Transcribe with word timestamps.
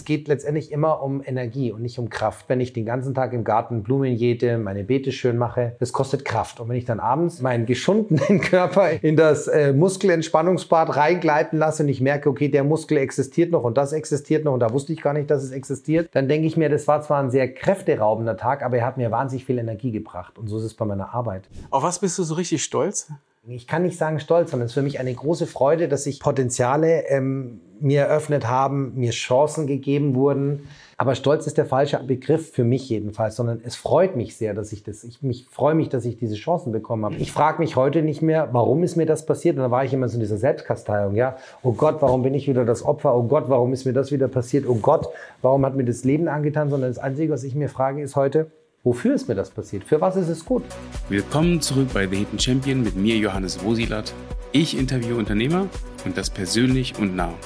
es 0.00 0.06
geht 0.06 0.28
letztendlich 0.28 0.72
immer 0.72 1.02
um 1.02 1.22
Energie 1.22 1.72
und 1.72 1.82
nicht 1.82 1.98
um 1.98 2.08
Kraft. 2.08 2.46
Wenn 2.48 2.58
ich 2.60 2.72
den 2.72 2.86
ganzen 2.86 3.12
Tag 3.12 3.34
im 3.34 3.44
Garten 3.44 3.82
Blumen 3.82 4.14
jäte, 4.14 4.56
meine 4.56 4.82
Beete 4.82 5.12
schön 5.12 5.36
mache, 5.36 5.76
das 5.78 5.92
kostet 5.92 6.24
Kraft. 6.24 6.58
Und 6.58 6.70
wenn 6.70 6.76
ich 6.76 6.86
dann 6.86 7.00
abends 7.00 7.42
meinen 7.42 7.66
geschundenen 7.66 8.40
Körper 8.40 8.90
in 9.02 9.16
das 9.16 9.46
äh, 9.46 9.74
Muskelentspannungsbad 9.74 10.96
reingleiten 10.96 11.58
lasse 11.58 11.82
und 11.82 11.90
ich 11.90 12.00
merke, 12.00 12.30
okay, 12.30 12.48
der 12.48 12.64
Muskel 12.64 12.96
existiert 12.96 13.50
noch 13.52 13.62
und 13.62 13.76
das 13.76 13.92
existiert 13.92 14.46
noch 14.46 14.54
und 14.54 14.60
da 14.60 14.72
wusste 14.72 14.94
ich 14.94 15.02
gar 15.02 15.12
nicht, 15.12 15.30
dass 15.30 15.42
es 15.42 15.50
existiert, 15.50 16.08
dann 16.12 16.26
denke 16.26 16.46
ich 16.46 16.56
mir, 16.56 16.70
das 16.70 16.88
war 16.88 17.02
zwar 17.02 17.22
ein 17.22 17.30
sehr 17.30 17.52
kräfteraubender 17.52 18.38
Tag, 18.38 18.62
aber 18.62 18.78
er 18.78 18.86
hat 18.86 18.96
mir 18.96 19.10
wahnsinnig 19.10 19.44
viel 19.44 19.58
Energie 19.58 19.90
gebracht. 19.90 20.38
Und 20.38 20.48
so 20.48 20.56
ist 20.56 20.64
es 20.64 20.72
bei 20.72 20.86
meiner 20.86 21.12
Arbeit. 21.12 21.50
Auf 21.68 21.82
was 21.82 21.98
bist 21.98 22.18
du 22.18 22.22
so 22.22 22.34
richtig 22.34 22.64
stolz? 22.64 23.12
Ich 23.48 23.66
kann 23.66 23.82
nicht 23.82 23.96
sagen 23.96 24.20
stolz, 24.20 24.50
sondern 24.50 24.66
es 24.66 24.72
ist 24.72 24.74
für 24.74 24.82
mich 24.82 25.00
eine 25.00 25.14
große 25.14 25.46
Freude, 25.46 25.88
dass 25.88 26.04
sich 26.04 26.20
Potenziale 26.20 27.08
ähm, 27.08 27.60
mir 27.80 28.02
eröffnet 28.02 28.46
haben, 28.46 28.92
mir 28.96 29.12
Chancen 29.12 29.66
gegeben 29.66 30.14
wurden. 30.14 30.68
Aber 30.98 31.14
Stolz 31.14 31.46
ist 31.46 31.56
der 31.56 31.64
falsche 31.64 31.98
Begriff 32.04 32.52
für 32.52 32.64
mich 32.64 32.88
jedenfalls, 32.90 33.36
sondern 33.36 33.62
es 33.64 33.76
freut 33.76 34.14
mich 34.14 34.36
sehr, 34.36 34.52
dass 34.52 34.72
ich 34.72 34.82
das, 34.82 35.02
ich 35.04 35.22
mich 35.22 35.46
freue 35.50 35.74
mich, 35.74 35.88
dass 35.88 36.04
ich 36.04 36.18
diese 36.18 36.34
Chancen 36.34 36.70
bekommen 36.70 37.06
habe. 37.06 37.16
Ich 37.16 37.32
frage 37.32 37.60
mich 37.60 37.76
heute 37.76 38.02
nicht 38.02 38.20
mehr, 38.20 38.50
warum 38.52 38.82
ist 38.82 38.96
mir 38.96 39.06
das 39.06 39.24
passiert? 39.24 39.56
Und 39.56 39.62
da 39.62 39.70
war 39.70 39.84
ich 39.84 39.94
immer 39.94 40.10
so 40.10 40.14
in 40.14 40.20
dieser 40.20 40.36
Selbstkasteiung, 40.36 41.16
ja. 41.16 41.36
Oh 41.62 41.72
Gott, 41.72 42.02
warum 42.02 42.22
bin 42.22 42.34
ich 42.34 42.46
wieder 42.46 42.66
das 42.66 42.84
Opfer? 42.84 43.16
Oh 43.16 43.22
Gott, 43.22 43.44
warum 43.48 43.72
ist 43.72 43.86
mir 43.86 43.94
das 43.94 44.12
wieder 44.12 44.28
passiert? 44.28 44.66
Oh 44.68 44.74
Gott, 44.74 45.08
warum 45.40 45.64
hat 45.64 45.74
mir 45.74 45.84
das 45.84 46.04
Leben 46.04 46.28
angetan? 46.28 46.68
Sondern 46.68 46.90
das 46.90 46.98
Einzige, 46.98 47.32
was 47.32 47.42
ich 47.44 47.54
mir 47.54 47.70
frage, 47.70 48.02
ist 48.02 48.16
heute, 48.16 48.50
Wofür 48.82 49.14
ist 49.14 49.28
mir 49.28 49.34
das 49.34 49.50
passiert? 49.50 49.84
Für 49.84 50.00
was 50.00 50.16
ist 50.16 50.28
es 50.28 50.42
gut? 50.42 50.64
Willkommen 51.10 51.60
zurück 51.60 51.88
bei 51.92 52.08
The 52.08 52.16
Hidden 52.16 52.38
Champion 52.38 52.82
mit 52.82 52.96
mir, 52.96 53.18
Johannes 53.18 53.62
Wosilat. 53.62 54.14
Ich 54.52 54.74
interviewe 54.74 55.16
Unternehmer 55.16 55.68
und 56.06 56.16
das 56.16 56.30
persönlich 56.30 56.96
und 56.96 57.14
nah. 57.14 57.38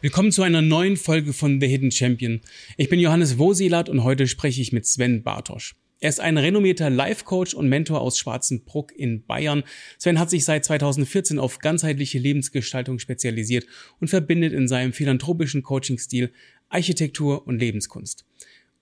Willkommen 0.00 0.32
zu 0.32 0.42
einer 0.42 0.62
neuen 0.62 0.96
Folge 0.96 1.34
von 1.34 1.60
The 1.60 1.66
Hidden 1.66 1.90
Champion. 1.90 2.40
Ich 2.78 2.88
bin 2.88 2.98
Johannes 2.98 3.36
Wosilat 3.36 3.90
und 3.90 4.04
heute 4.04 4.26
spreche 4.26 4.62
ich 4.62 4.72
mit 4.72 4.86
Sven 4.86 5.22
Bartosch. 5.22 5.76
Er 6.00 6.08
ist 6.08 6.20
ein 6.20 6.38
renommierter 6.38 6.88
Life-Coach 6.88 7.52
und 7.52 7.68
Mentor 7.68 8.00
aus 8.00 8.18
Schwarzenbruck 8.18 8.92
in 8.96 9.26
Bayern. 9.26 9.64
Sven 9.98 10.18
hat 10.18 10.30
sich 10.30 10.46
seit 10.46 10.64
2014 10.64 11.38
auf 11.38 11.58
ganzheitliche 11.58 12.18
Lebensgestaltung 12.18 12.98
spezialisiert 12.98 13.66
und 14.00 14.08
verbindet 14.08 14.54
in 14.54 14.66
seinem 14.66 14.94
philanthropischen 14.94 15.62
Coaching-Stil 15.62 16.32
Architektur 16.68 17.46
und 17.46 17.58
Lebenskunst. 17.58 18.24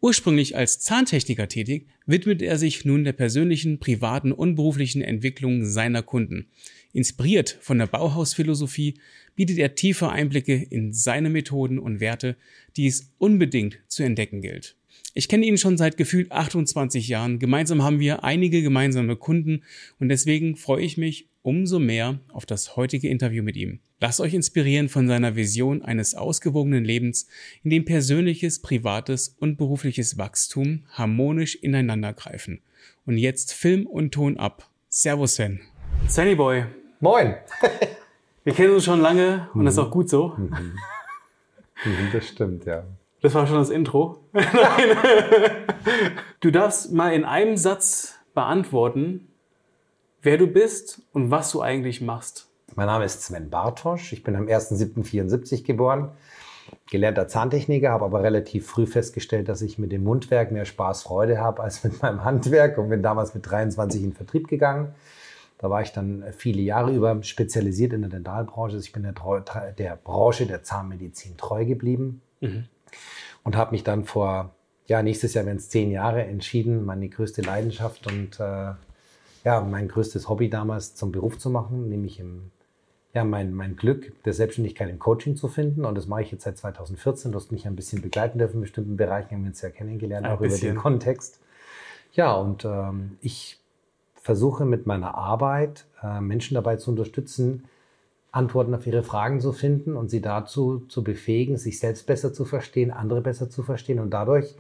Ursprünglich 0.04 0.54
als 0.54 0.80
Zahntechniker 0.80 1.48
tätig, 1.48 1.86
widmet 2.04 2.42
er 2.42 2.58
sich 2.58 2.84
nun 2.84 3.04
der 3.04 3.14
persönlichen, 3.14 3.78
privaten 3.78 4.32
und 4.32 4.54
beruflichen 4.54 5.00
Entwicklung 5.00 5.64
seiner 5.64 6.02
Kunden. 6.02 6.48
Inspiriert 6.92 7.56
von 7.62 7.78
der 7.78 7.86
Bauhausphilosophie 7.86 8.98
bietet 9.34 9.56
er 9.56 9.74
tiefe 9.74 10.10
Einblicke 10.10 10.56
in 10.56 10.92
seine 10.92 11.30
Methoden 11.30 11.78
und 11.78 12.00
Werte, 12.00 12.36
die 12.76 12.86
es 12.86 13.14
unbedingt 13.16 13.78
zu 13.88 14.02
entdecken 14.02 14.42
gilt. 14.42 14.76
Ich 15.14 15.26
kenne 15.26 15.46
ihn 15.46 15.56
schon 15.56 15.78
seit 15.78 15.96
gefühlt 15.96 16.30
28 16.30 17.08
Jahren. 17.08 17.38
Gemeinsam 17.38 17.82
haben 17.82 17.98
wir 17.98 18.24
einige 18.24 18.60
gemeinsame 18.60 19.16
Kunden 19.16 19.62
und 20.00 20.10
deswegen 20.10 20.56
freue 20.56 20.84
ich 20.84 20.98
mich 20.98 21.30
umso 21.44 21.78
mehr 21.78 22.18
auf 22.32 22.46
das 22.46 22.74
heutige 22.74 23.08
Interview 23.08 23.42
mit 23.42 23.54
ihm. 23.54 23.78
Lasst 24.00 24.20
euch 24.20 24.32
inspirieren 24.32 24.88
von 24.88 25.06
seiner 25.06 25.36
Vision 25.36 25.82
eines 25.82 26.14
ausgewogenen 26.14 26.84
Lebens, 26.84 27.28
in 27.62 27.70
dem 27.70 27.84
persönliches, 27.84 28.62
privates 28.62 29.36
und 29.38 29.56
berufliches 29.56 30.16
Wachstum 30.16 30.84
harmonisch 30.90 31.54
ineinander 31.56 32.14
greifen. 32.14 32.62
Und 33.04 33.18
jetzt 33.18 33.52
Film 33.52 33.86
und 33.86 34.12
Ton 34.12 34.38
ab. 34.38 34.70
Servus 34.88 35.34
Sven. 35.34 35.60
Sunny 36.08 36.34
Boy. 36.34 36.64
Moin. 37.00 37.34
Wir 38.44 38.54
kennen 38.54 38.74
uns 38.74 38.84
schon 38.84 39.00
lange 39.00 39.48
und 39.52 39.66
das 39.66 39.74
ist 39.74 39.78
auch 39.78 39.90
gut 39.90 40.08
so. 40.08 40.34
Mhm. 40.38 40.78
Mhm, 41.84 42.08
das 42.12 42.26
stimmt, 42.26 42.64
ja. 42.64 42.84
Das 43.20 43.34
war 43.34 43.46
schon 43.46 43.56
das 43.56 43.70
Intro. 43.70 44.24
du 46.40 46.50
darfst 46.50 46.92
mal 46.92 47.12
in 47.12 47.24
einem 47.24 47.58
Satz 47.58 48.18
beantworten, 48.34 49.28
wer 50.24 50.38
du 50.38 50.46
bist 50.46 51.02
und 51.12 51.30
was 51.30 51.52
du 51.52 51.60
eigentlich 51.60 52.00
machst. 52.00 52.48
Mein 52.74 52.86
Name 52.86 53.04
ist 53.04 53.22
Sven 53.22 53.50
Bartosch. 53.50 54.12
Ich 54.12 54.24
bin 54.24 54.34
am 54.36 54.46
1.7.74 54.46 55.64
geboren, 55.64 56.12
gelernter 56.90 57.28
Zahntechniker, 57.28 57.90
habe 57.90 58.06
aber 58.06 58.22
relativ 58.22 58.66
früh 58.66 58.86
festgestellt, 58.86 59.48
dass 59.48 59.62
ich 59.62 59.78
mit 59.78 59.92
dem 59.92 60.02
Mundwerk 60.02 60.50
mehr 60.50 60.64
Spaß, 60.64 61.02
Freude 61.02 61.38
habe 61.38 61.62
als 61.62 61.84
mit 61.84 62.02
meinem 62.02 62.24
Handwerk 62.24 62.78
und 62.78 62.88
bin 62.88 63.02
damals 63.02 63.34
mit 63.34 63.48
23 63.48 64.02
in 64.02 64.10
den 64.10 64.16
Vertrieb 64.16 64.48
gegangen. 64.48 64.94
Da 65.58 65.70
war 65.70 65.82
ich 65.82 65.92
dann 65.92 66.24
viele 66.36 66.62
Jahre 66.62 66.92
über 66.92 67.22
spezialisiert 67.22 67.92
in 67.92 68.00
der 68.00 68.10
Dentalbranche. 68.10 68.78
Ich 68.78 68.92
bin 68.92 69.02
der, 69.02 69.72
der 69.72 69.96
Branche 69.96 70.46
der 70.46 70.62
Zahnmedizin 70.62 71.36
treu 71.36 71.64
geblieben 71.64 72.22
mhm. 72.40 72.64
und 73.44 73.56
habe 73.56 73.72
mich 73.72 73.84
dann 73.84 74.04
vor, 74.04 74.54
ja, 74.86 75.02
nächstes 75.02 75.34
Jahr 75.34 75.46
werden 75.46 75.58
es 75.58 75.68
zehn 75.68 75.90
Jahre 75.90 76.24
entschieden, 76.24 76.84
meine 76.84 77.08
größte 77.08 77.42
Leidenschaft 77.42 78.06
und 78.06 78.40
äh, 78.40 78.72
ja, 79.44 79.60
mein 79.60 79.88
größtes 79.88 80.28
Hobby 80.28 80.48
damals 80.48 80.94
zum 80.94 81.12
Beruf 81.12 81.38
zu 81.38 81.50
machen, 81.50 81.88
nämlich 81.88 82.18
im, 82.18 82.50
ja, 83.12 83.24
mein, 83.24 83.52
mein 83.52 83.76
Glück 83.76 84.12
der 84.24 84.32
Selbstständigkeit 84.32 84.88
im 84.88 84.98
Coaching 84.98 85.36
zu 85.36 85.48
finden. 85.48 85.84
Und 85.84 85.96
das 85.96 86.06
mache 86.06 86.22
ich 86.22 86.32
jetzt 86.32 86.44
seit 86.44 86.56
2014. 86.56 87.30
Du 87.30 87.38
hast 87.38 87.52
mich 87.52 87.66
ein 87.66 87.76
bisschen 87.76 88.00
begleiten 88.00 88.38
dürfen 88.38 88.56
in 88.56 88.60
bestimmten 88.62 88.96
Bereichen, 88.96 89.30
haben 89.32 89.42
wir 89.42 89.48
uns 89.48 89.60
ja 89.60 89.70
kennengelernt, 89.70 90.26
ein 90.26 90.32
auch 90.32 90.40
bisschen. 90.40 90.70
über 90.70 90.78
den 90.78 90.82
Kontext. 90.82 91.40
Ja, 92.12 92.34
und 92.34 92.64
ähm, 92.64 93.18
ich 93.20 93.60
versuche 94.14 94.64
mit 94.64 94.86
meiner 94.86 95.14
Arbeit 95.14 95.84
äh, 96.02 96.20
Menschen 96.20 96.54
dabei 96.54 96.76
zu 96.76 96.90
unterstützen, 96.90 97.64
Antworten 98.32 98.74
auf 98.74 98.86
ihre 98.86 99.02
Fragen 99.02 99.40
zu 99.40 99.52
finden 99.52 99.94
und 99.94 100.08
sie 100.08 100.20
dazu 100.20 100.80
zu 100.88 101.04
befähigen, 101.04 101.56
sich 101.56 101.78
selbst 101.78 102.06
besser 102.06 102.32
zu 102.32 102.44
verstehen, 102.44 102.90
andere 102.90 103.20
besser 103.20 103.50
zu 103.50 103.62
verstehen 103.62 104.00
und 104.00 104.10
dadurch 104.10 104.56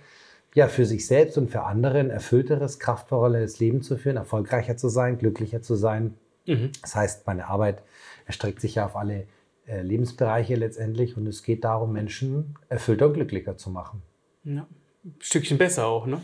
ja, 0.54 0.68
für 0.68 0.86
sich 0.86 1.06
selbst 1.06 1.36
und 1.36 1.50
für 1.50 1.64
andere 1.64 1.98
ein 1.98 2.10
erfüllteres, 2.10 2.78
kraftvolleres 2.78 3.58
Leben 3.58 3.82
zu 3.82 3.96
führen, 3.96 4.16
erfolgreicher 4.16 4.76
zu 4.76 4.88
sein, 4.88 5.18
glücklicher 5.18 5.62
zu 5.62 5.74
sein. 5.74 6.14
Mhm. 6.46 6.70
Das 6.80 6.94
heißt, 6.94 7.26
meine 7.26 7.48
Arbeit 7.48 7.82
erstreckt 8.26 8.60
sich 8.60 8.76
ja 8.76 8.86
auf 8.86 8.96
alle 8.96 9.26
äh, 9.66 9.82
Lebensbereiche 9.82 10.54
letztendlich 10.54 11.16
und 11.16 11.26
es 11.26 11.42
geht 11.42 11.64
darum, 11.64 11.92
Menschen 11.92 12.56
erfüllter 12.68 13.06
und 13.06 13.14
glücklicher 13.14 13.56
zu 13.56 13.70
machen. 13.70 14.02
Ja. 14.44 14.66
Ein 15.04 15.16
Stückchen 15.18 15.58
besser 15.58 15.86
auch, 15.86 16.06
ne? 16.06 16.22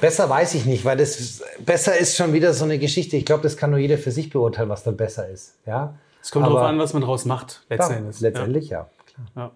Besser 0.00 0.30
weiß 0.30 0.54
ich 0.54 0.64
nicht, 0.64 0.84
weil 0.84 0.96
das 0.96 1.42
besser 1.58 1.98
ist 1.98 2.16
schon 2.16 2.32
wieder 2.32 2.54
so 2.54 2.64
eine 2.64 2.78
Geschichte. 2.78 3.16
Ich 3.16 3.26
glaube, 3.26 3.42
das 3.42 3.56
kann 3.56 3.70
nur 3.70 3.80
jeder 3.80 3.98
für 3.98 4.12
sich 4.12 4.30
beurteilen, 4.30 4.68
was 4.68 4.84
dann 4.84 4.96
besser 4.96 5.28
ist. 5.28 5.58
Ja? 5.66 5.98
Es 6.22 6.30
kommt 6.30 6.46
darauf 6.46 6.60
an, 6.60 6.78
was 6.78 6.92
man 6.92 7.02
daraus 7.02 7.24
macht, 7.24 7.64
letztendlich. 7.68 8.20
letztendlich 8.20 8.68
ja. 8.70 8.88
ja. 9.36 9.50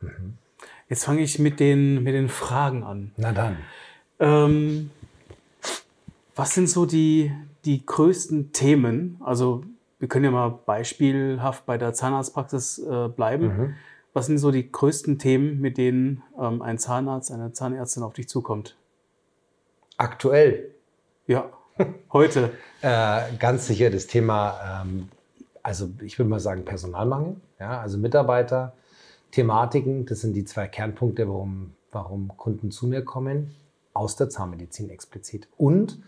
Mhm. 0.00 0.38
Jetzt 0.92 1.06
fange 1.06 1.22
ich 1.22 1.38
mit 1.38 1.58
den, 1.58 2.02
mit 2.02 2.12
den 2.12 2.28
Fragen 2.28 2.84
an. 2.84 3.12
Na 3.16 3.32
dann. 3.32 3.56
Ähm, 4.20 4.90
was 6.36 6.52
sind 6.52 6.68
so 6.68 6.84
die, 6.84 7.32
die 7.64 7.86
größten 7.86 8.52
Themen? 8.52 9.16
Also 9.24 9.64
wir 9.98 10.08
können 10.08 10.26
ja 10.26 10.30
mal 10.30 10.50
beispielhaft 10.50 11.64
bei 11.64 11.78
der 11.78 11.94
Zahnarztpraxis 11.94 12.78
äh, 12.80 13.08
bleiben. 13.08 13.44
Mhm. 13.46 13.74
Was 14.12 14.26
sind 14.26 14.36
so 14.36 14.50
die 14.50 14.70
größten 14.70 15.18
Themen, 15.18 15.62
mit 15.62 15.78
denen 15.78 16.24
ähm, 16.38 16.60
ein 16.60 16.76
Zahnarzt, 16.76 17.32
eine 17.32 17.54
Zahnärztin 17.54 18.02
auf 18.02 18.12
dich 18.12 18.28
zukommt? 18.28 18.76
Aktuell? 19.96 20.74
Ja, 21.26 21.48
heute. 22.12 22.50
äh, 22.82 23.34
ganz 23.38 23.66
sicher 23.66 23.88
das 23.88 24.08
Thema, 24.08 24.82
ähm, 24.84 25.08
also 25.62 25.88
ich 26.02 26.18
würde 26.18 26.28
mal 26.28 26.38
sagen 26.38 26.66
Personalmangel, 26.66 27.36
ja, 27.58 27.80
also 27.80 27.96
Mitarbeiter, 27.96 28.74
Thematiken. 29.32 30.06
Das 30.06 30.20
sind 30.20 30.34
die 30.34 30.44
zwei 30.44 30.68
Kernpunkte, 30.68 31.28
warum, 31.28 31.72
warum 31.90 32.28
Kunden 32.36 32.70
zu 32.70 32.86
mir 32.86 33.02
kommen, 33.02 33.54
aus 33.92 34.16
der 34.16 34.30
Zahnmedizin 34.30 34.90
explizit. 34.90 35.48
Und 35.56 35.98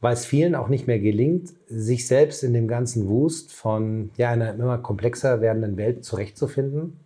weil 0.00 0.14
es 0.14 0.24
vielen 0.24 0.56
auch 0.56 0.68
nicht 0.68 0.88
mehr 0.88 0.98
gelingt, 0.98 1.52
sich 1.68 2.08
selbst 2.08 2.42
in 2.42 2.54
dem 2.54 2.66
ganzen 2.66 3.08
Wust 3.08 3.52
von 3.52 4.10
ja, 4.16 4.30
einer 4.30 4.54
immer 4.54 4.78
komplexer 4.78 5.40
werdenden 5.40 5.76
Welt 5.76 6.04
zurechtzufinden. 6.04 6.98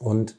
Und 0.00 0.36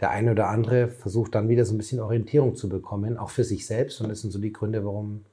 der 0.00 0.10
eine 0.10 0.32
oder 0.32 0.48
andere 0.48 0.88
versucht 0.88 1.34
dann 1.34 1.48
wieder 1.48 1.64
so 1.64 1.74
ein 1.74 1.78
bisschen 1.78 2.00
Orientierung 2.00 2.56
zu 2.56 2.68
bekommen, 2.68 3.16
auch 3.16 3.30
für 3.30 3.44
sich 3.44 3.66
selbst. 3.66 4.00
Und 4.00 4.10
das 4.10 4.20
sind 4.20 4.32
so 4.32 4.38
die 4.38 4.52
Gründe, 4.52 4.84
warum 4.84 5.24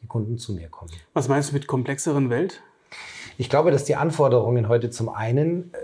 die 0.00 0.06
Kunden 0.06 0.36
zu 0.36 0.52
mir 0.52 0.68
kommen. 0.68 0.90
Was 1.12 1.28
meinst 1.28 1.50
du 1.50 1.54
mit 1.54 1.68
komplexeren 1.68 2.28
Welt? 2.28 2.60
Ich 3.38 3.48
glaube, 3.48 3.70
dass 3.70 3.84
die 3.84 3.96
Anforderungen 3.96 4.68
heute 4.68 4.90
zum 4.90 5.08
einen 5.08 5.72
äh, 5.72 5.78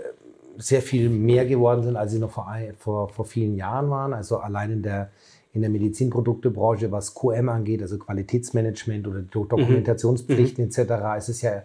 sehr 0.59 0.81
viel 0.81 1.09
mehr 1.09 1.45
geworden 1.45 1.83
sind, 1.83 1.95
als 1.95 2.11
sie 2.11 2.19
noch 2.19 2.31
vor, 2.31 2.47
vor, 2.77 3.09
vor 3.09 3.25
vielen 3.25 3.55
Jahren 3.55 3.89
waren. 3.89 4.13
Also 4.13 4.37
allein 4.37 4.71
in 4.71 4.83
der, 4.83 5.09
in 5.53 5.61
der 5.61 5.69
Medizinproduktebranche, 5.69 6.91
was 6.91 7.15
QM 7.15 7.49
angeht, 7.49 7.81
also 7.81 7.97
Qualitätsmanagement 7.97 9.07
oder 9.07 9.21
Dokumentationspflichten 9.21 10.65
mhm. 10.65 10.69
etc., 10.69 10.93
ist 11.17 11.29
es 11.29 11.41
ja 11.41 11.63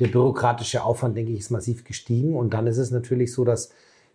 der 0.00 0.08
bürokratische 0.08 0.84
Aufwand, 0.84 1.16
denke 1.16 1.32
ich, 1.32 1.40
ist 1.40 1.50
massiv 1.50 1.84
gestiegen. 1.84 2.34
Und 2.34 2.54
dann 2.54 2.66
ist 2.66 2.78
es 2.78 2.90
natürlich 2.90 3.32
so, 3.32 3.44
dass 3.44 3.70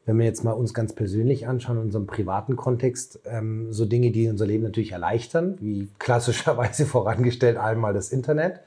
wenn 0.06 0.18
wir 0.18 0.26
jetzt 0.26 0.44
mal 0.44 0.54
uns 0.54 0.74
ganz 0.74 0.94
persönlich 0.94 1.48
anschauen, 1.48 1.78
in 1.78 1.84
unserem 1.84 2.08
privaten 2.08 2.56
Kontext, 2.56 3.20
ähm, 3.26 3.72
so 3.72 3.86
Dinge, 3.86 4.12
die 4.12 4.30
unser 4.30 4.48
Leben 4.48 4.64
natürlich 4.64 4.94
erleichtern, 4.94 5.58
wie 5.60 5.90
klassischerweise 6.00 6.86
vorangestellt 6.88 7.58
einmal 7.58 7.94
das 7.94 8.12
Internet 8.12 8.62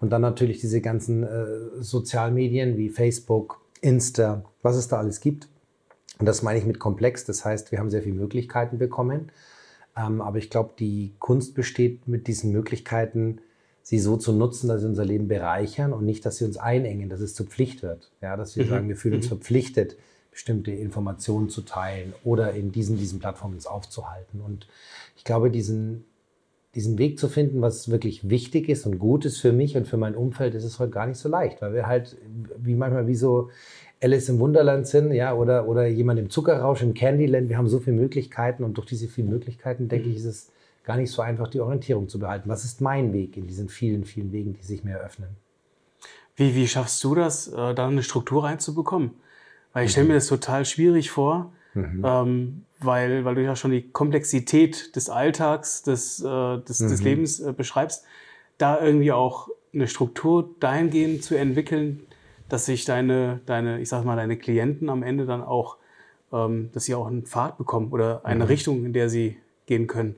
und 0.00 0.10
dann 0.10 0.22
natürlich 0.22 0.60
diese 0.60 0.80
ganzen 0.80 1.24
äh, 1.24 1.46
Sozialmedien 1.80 2.76
wie 2.76 2.88
Facebook, 2.88 3.60
Insta, 3.80 4.44
was 4.62 4.76
es 4.76 4.88
da 4.88 4.98
alles 4.98 5.20
gibt, 5.20 5.48
Und 6.18 6.26
das 6.26 6.42
meine 6.42 6.58
ich 6.58 6.66
mit 6.66 6.78
komplex. 6.78 7.24
Das 7.24 7.44
heißt, 7.44 7.70
wir 7.70 7.78
haben 7.78 7.90
sehr 7.90 8.02
viele 8.02 8.16
Möglichkeiten 8.16 8.78
bekommen. 8.78 9.30
Ähm, 9.96 10.20
aber 10.20 10.38
ich 10.38 10.50
glaube, 10.50 10.74
die 10.78 11.14
Kunst 11.18 11.54
besteht 11.54 12.08
mit 12.08 12.26
diesen 12.26 12.52
Möglichkeiten, 12.52 13.40
sie 13.82 13.98
so 13.98 14.16
zu 14.16 14.32
nutzen, 14.32 14.68
dass 14.68 14.82
sie 14.82 14.86
unser 14.86 15.04
Leben 15.04 15.28
bereichern 15.28 15.92
und 15.92 16.04
nicht, 16.04 16.26
dass 16.26 16.36
sie 16.36 16.44
uns 16.44 16.56
einengen, 16.56 17.08
dass 17.08 17.20
es 17.20 17.34
zur 17.34 17.46
Pflicht 17.46 17.82
wird. 17.82 18.10
Ja, 18.20 18.36
dass 18.36 18.56
wir 18.56 18.64
mhm. 18.64 18.68
sagen, 18.68 18.88
wir 18.88 18.96
fühlen 18.96 19.14
uns 19.14 19.26
mhm. 19.26 19.30
verpflichtet, 19.30 19.96
bestimmte 20.30 20.72
Informationen 20.72 21.48
zu 21.48 21.62
teilen 21.62 22.12
oder 22.22 22.52
in 22.52 22.70
diesen, 22.70 22.98
diesen 22.98 23.18
Plattformen 23.18 23.56
es 23.56 23.66
aufzuhalten. 23.66 24.40
Und 24.40 24.68
ich 25.16 25.24
glaube, 25.24 25.50
diesen, 25.50 26.04
diesen 26.78 26.96
Weg 26.96 27.18
zu 27.18 27.26
finden, 27.26 27.60
was 27.60 27.90
wirklich 27.90 28.30
wichtig 28.30 28.68
ist 28.68 28.86
und 28.86 29.00
gut 29.00 29.24
ist 29.24 29.40
für 29.40 29.52
mich 29.52 29.76
und 29.76 29.88
für 29.88 29.96
mein 29.96 30.14
Umfeld, 30.14 30.54
ist 30.54 30.62
es 30.62 30.78
heute 30.78 30.92
gar 30.92 31.08
nicht 31.08 31.18
so 31.18 31.28
leicht, 31.28 31.60
weil 31.60 31.74
wir 31.74 31.88
halt 31.88 32.16
wie 32.56 32.76
manchmal 32.76 33.08
wie 33.08 33.16
so 33.16 33.50
Alice 34.00 34.28
im 34.28 34.38
Wunderland 34.38 34.86
sind, 34.86 35.12
ja, 35.12 35.34
oder, 35.34 35.66
oder 35.66 35.88
jemand 35.88 36.20
im 36.20 36.30
Zuckerrausch, 36.30 36.82
im 36.82 36.94
Candyland. 36.94 37.48
Wir 37.48 37.58
haben 37.58 37.66
so 37.66 37.80
viele 37.80 37.96
Möglichkeiten 37.96 38.62
und 38.62 38.74
durch 38.74 38.86
diese 38.86 39.08
vielen 39.08 39.28
Möglichkeiten, 39.28 39.88
denke 39.88 40.08
ich, 40.08 40.18
ist 40.18 40.24
es 40.24 40.52
gar 40.84 40.96
nicht 40.96 41.10
so 41.10 41.20
einfach, 41.20 41.48
die 41.48 41.58
Orientierung 41.58 42.08
zu 42.08 42.20
behalten. 42.20 42.48
Was 42.48 42.64
ist 42.64 42.80
mein 42.80 43.12
Weg 43.12 43.36
in 43.36 43.48
diesen 43.48 43.68
vielen, 43.68 44.04
vielen 44.04 44.30
Wegen, 44.30 44.52
die 44.52 44.62
sich 44.62 44.84
mir 44.84 44.98
eröffnen? 44.98 45.30
Wie, 46.36 46.54
wie 46.54 46.68
schaffst 46.68 47.02
du 47.02 47.16
das, 47.16 47.48
äh, 47.48 47.74
da 47.74 47.88
eine 47.88 48.04
Struktur 48.04 48.44
reinzubekommen? 48.44 49.10
Weil 49.72 49.86
ich 49.86 49.90
stelle 49.90 50.06
mir 50.06 50.14
das 50.14 50.28
total 50.28 50.64
schwierig 50.64 51.10
vor, 51.10 51.52
mhm. 51.74 52.02
ähm, 52.04 52.64
weil, 52.80 53.24
weil 53.24 53.34
du 53.34 53.42
ja 53.42 53.56
schon 53.56 53.70
die 53.70 53.82
Komplexität 53.82 54.94
des 54.96 55.10
Alltags, 55.10 55.82
des, 55.82 56.20
äh, 56.20 56.58
des, 56.58 56.80
mhm. 56.80 56.88
des 56.88 57.02
Lebens 57.02 57.40
äh, 57.40 57.52
beschreibst, 57.52 58.04
da 58.56 58.80
irgendwie 58.80 59.12
auch 59.12 59.48
eine 59.72 59.88
Struktur 59.88 60.50
dahingehend 60.60 61.22
zu 61.22 61.36
entwickeln, 61.36 62.00
dass 62.48 62.66
sich 62.66 62.84
deine, 62.84 63.40
deine, 63.46 63.80
ich 63.80 63.88
sag 63.88 64.04
mal, 64.04 64.16
deine 64.16 64.36
Klienten 64.36 64.88
am 64.88 65.02
Ende 65.02 65.26
dann 65.26 65.42
auch, 65.42 65.76
ähm, 66.32 66.70
dass 66.72 66.84
sie 66.84 66.94
auch 66.94 67.06
einen 67.06 67.24
Pfad 67.24 67.58
bekommen 67.58 67.92
oder 67.92 68.24
eine 68.24 68.44
mhm. 68.44 68.48
Richtung, 68.48 68.84
in 68.84 68.92
der 68.92 69.08
sie 69.08 69.36
gehen 69.66 69.86
können? 69.86 70.16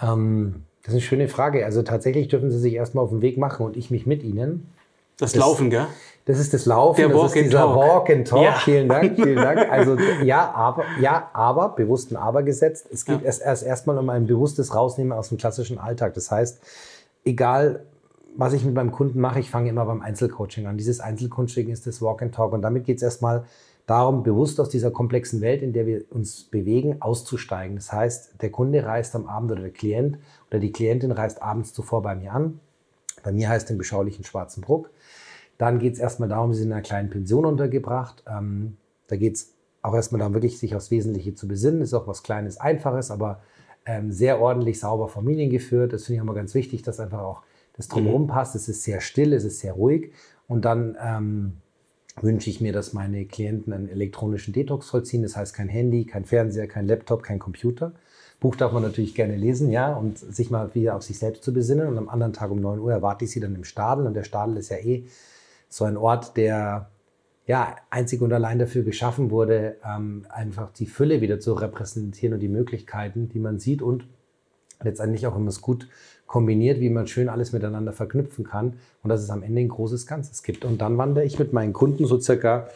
Ähm, 0.00 0.62
das 0.82 0.94
ist 0.94 0.94
eine 0.94 1.00
schöne 1.02 1.28
Frage. 1.28 1.64
Also 1.64 1.82
tatsächlich 1.82 2.28
dürfen 2.28 2.50
sie 2.50 2.58
sich 2.58 2.74
erstmal 2.74 3.04
auf 3.04 3.10
den 3.10 3.22
Weg 3.22 3.38
machen 3.38 3.66
und 3.66 3.76
ich 3.76 3.90
mich 3.90 4.06
mit 4.06 4.22
ihnen. 4.22 4.68
Das, 5.16 5.32
das 5.32 5.40
Laufen, 5.40 5.70
gell? 5.70 5.86
Das 6.24 6.38
ist 6.38 6.54
das 6.54 6.66
Laufen, 6.66 6.98
Der 6.98 7.08
das 7.08 7.34
ist 7.34 7.46
dieser 7.46 7.58
Talk. 7.58 7.76
Walk 7.76 8.10
and 8.10 8.28
Talk. 8.28 8.44
Ja. 8.44 8.52
Vielen 8.52 8.88
Dank, 8.88 9.16
vielen 9.16 9.36
Dank. 9.36 9.58
Also 9.70 9.96
ja, 10.22 10.52
aber, 10.54 10.84
ja, 11.00 11.30
aber, 11.32 11.70
bewussten 11.70 12.16
Aber 12.16 12.42
gesetzt. 12.42 12.86
Es 12.92 13.04
geht 13.04 13.20
ja. 13.20 13.26
erst, 13.26 13.42
erst 13.42 13.64
erstmal 13.64 13.98
um 13.98 14.08
ein 14.08 14.26
bewusstes 14.26 14.74
Rausnehmen 14.74 15.12
aus 15.12 15.30
dem 15.30 15.38
klassischen 15.38 15.78
Alltag. 15.78 16.14
Das 16.14 16.30
heißt, 16.30 16.60
egal 17.24 17.84
was 18.36 18.52
ich 18.52 18.64
mit 18.64 18.74
meinem 18.74 18.92
Kunden 18.92 19.20
mache, 19.20 19.40
ich 19.40 19.50
fange 19.50 19.68
immer 19.68 19.84
beim 19.84 20.00
Einzelcoaching 20.00 20.66
an. 20.66 20.76
Dieses 20.78 21.00
Einzelcoaching 21.00 21.68
ist 21.68 21.86
das 21.86 22.00
Walk 22.00 22.22
and 22.22 22.34
Talk. 22.34 22.52
Und 22.52 22.62
damit 22.62 22.84
geht 22.84 22.98
es 22.98 23.02
erstmal 23.02 23.44
darum, 23.86 24.22
bewusst 24.22 24.60
aus 24.60 24.68
dieser 24.68 24.90
komplexen 24.90 25.40
Welt, 25.40 25.62
in 25.62 25.72
der 25.72 25.86
wir 25.86 26.04
uns 26.10 26.44
bewegen, 26.44 26.96
auszusteigen. 27.00 27.76
Das 27.76 27.92
heißt, 27.92 28.40
der 28.40 28.50
Kunde 28.50 28.84
reist 28.84 29.14
am 29.16 29.26
Abend 29.26 29.52
oder 29.52 29.62
der 29.62 29.70
Klient 29.70 30.18
oder 30.50 30.60
die 30.60 30.72
Klientin 30.72 31.10
reist 31.10 31.42
abends 31.42 31.74
zuvor 31.74 32.02
bei 32.02 32.14
mir 32.14 32.32
an. 32.32 32.60
Bei 33.22 33.32
mir 33.32 33.48
heißt 33.48 33.70
im 33.70 33.78
beschaulichen 33.78 34.24
Schwarzen 34.24 34.62
Bruck. 34.62 34.90
Dann 35.62 35.78
geht 35.78 35.92
es 35.92 36.00
erstmal 36.00 36.28
darum, 36.28 36.52
sie 36.52 36.58
sind 36.58 36.70
in 36.70 36.72
einer 36.72 36.82
kleinen 36.82 37.08
Pension 37.08 37.46
untergebracht. 37.46 38.24
Ähm, 38.28 38.78
da 39.06 39.14
geht 39.14 39.36
es 39.36 39.54
auch 39.80 39.94
erstmal 39.94 40.18
darum, 40.18 40.34
wirklich 40.34 40.58
sich 40.58 40.74
aufs 40.74 40.90
Wesentliche 40.90 41.36
zu 41.36 41.46
besinnen. 41.46 41.82
Ist 41.82 41.94
auch 41.94 42.08
was 42.08 42.24
Kleines, 42.24 42.56
Einfaches, 42.56 43.12
aber 43.12 43.42
ähm, 43.86 44.10
sehr 44.10 44.40
ordentlich, 44.40 44.80
sauber 44.80 45.06
familiengeführt. 45.06 45.92
Das 45.92 46.02
finde 46.02 46.16
ich 46.16 46.22
immer 46.22 46.34
ganz 46.34 46.56
wichtig, 46.56 46.82
dass 46.82 46.98
einfach 46.98 47.20
auch 47.20 47.42
das 47.76 47.86
drumherum 47.86 48.26
passt. 48.26 48.56
Es 48.56 48.68
ist 48.68 48.82
sehr 48.82 49.00
still, 49.00 49.32
es 49.32 49.44
ist 49.44 49.60
sehr 49.60 49.74
ruhig. 49.74 50.10
Und 50.48 50.64
dann 50.64 50.98
ähm, 51.00 51.52
wünsche 52.20 52.50
ich 52.50 52.60
mir, 52.60 52.72
dass 52.72 52.92
meine 52.92 53.24
Klienten 53.26 53.72
einen 53.72 53.88
elektronischen 53.88 54.52
Detox 54.52 54.90
vollziehen. 54.90 55.22
Das 55.22 55.36
heißt 55.36 55.54
kein 55.54 55.68
Handy, 55.68 56.06
kein 56.06 56.24
Fernseher, 56.24 56.66
kein 56.66 56.88
Laptop, 56.88 57.22
kein 57.22 57.38
Computer. 57.38 57.92
Buch 58.40 58.56
darf 58.56 58.72
man 58.72 58.82
natürlich 58.82 59.14
gerne 59.14 59.36
lesen, 59.36 59.70
ja, 59.70 59.94
und 59.94 60.18
sich 60.18 60.50
mal 60.50 60.74
wieder 60.74 60.96
auf 60.96 61.04
sich 61.04 61.20
selbst 61.20 61.44
zu 61.44 61.52
besinnen. 61.52 61.86
Und 61.86 61.98
am 61.98 62.08
anderen 62.08 62.32
Tag 62.32 62.50
um 62.50 62.60
9 62.60 62.80
Uhr 62.80 62.90
erwarte 62.90 63.26
ich 63.26 63.30
sie 63.30 63.38
dann 63.38 63.54
im 63.54 63.62
Stadel. 63.62 64.08
Und 64.08 64.14
der 64.14 64.24
Stadel 64.24 64.56
ist 64.56 64.68
ja 64.68 64.78
eh 64.78 65.06
so 65.72 65.86
ein 65.86 65.96
Ort, 65.96 66.36
der 66.36 66.90
ja 67.46 67.76
einzig 67.88 68.20
und 68.20 68.32
allein 68.32 68.58
dafür 68.58 68.82
geschaffen 68.82 69.30
wurde, 69.30 69.76
ähm, 69.84 70.26
einfach 70.28 70.70
die 70.70 70.84
Fülle 70.84 71.22
wieder 71.22 71.40
zu 71.40 71.54
repräsentieren 71.54 72.34
und 72.34 72.40
die 72.40 72.48
Möglichkeiten, 72.48 73.30
die 73.30 73.38
man 73.38 73.58
sieht 73.58 73.80
und 73.80 74.04
letztendlich 74.82 75.26
auch, 75.26 75.34
man 75.34 75.48
es 75.48 75.62
gut 75.62 75.88
kombiniert, 76.26 76.78
wie 76.80 76.90
man 76.90 77.06
schön 77.06 77.30
alles 77.30 77.52
miteinander 77.52 77.94
verknüpfen 77.94 78.44
kann 78.44 78.74
und 79.02 79.08
dass 79.08 79.22
es 79.22 79.30
am 79.30 79.42
Ende 79.42 79.62
ein 79.62 79.68
großes 79.68 80.06
Ganzes 80.06 80.42
gibt. 80.42 80.66
Und 80.66 80.82
dann 80.82 80.98
wandere 80.98 81.24
ich 81.24 81.38
mit 81.38 81.54
meinen 81.54 81.72
Kunden 81.72 82.06
so 82.06 82.20
circa 82.20 82.68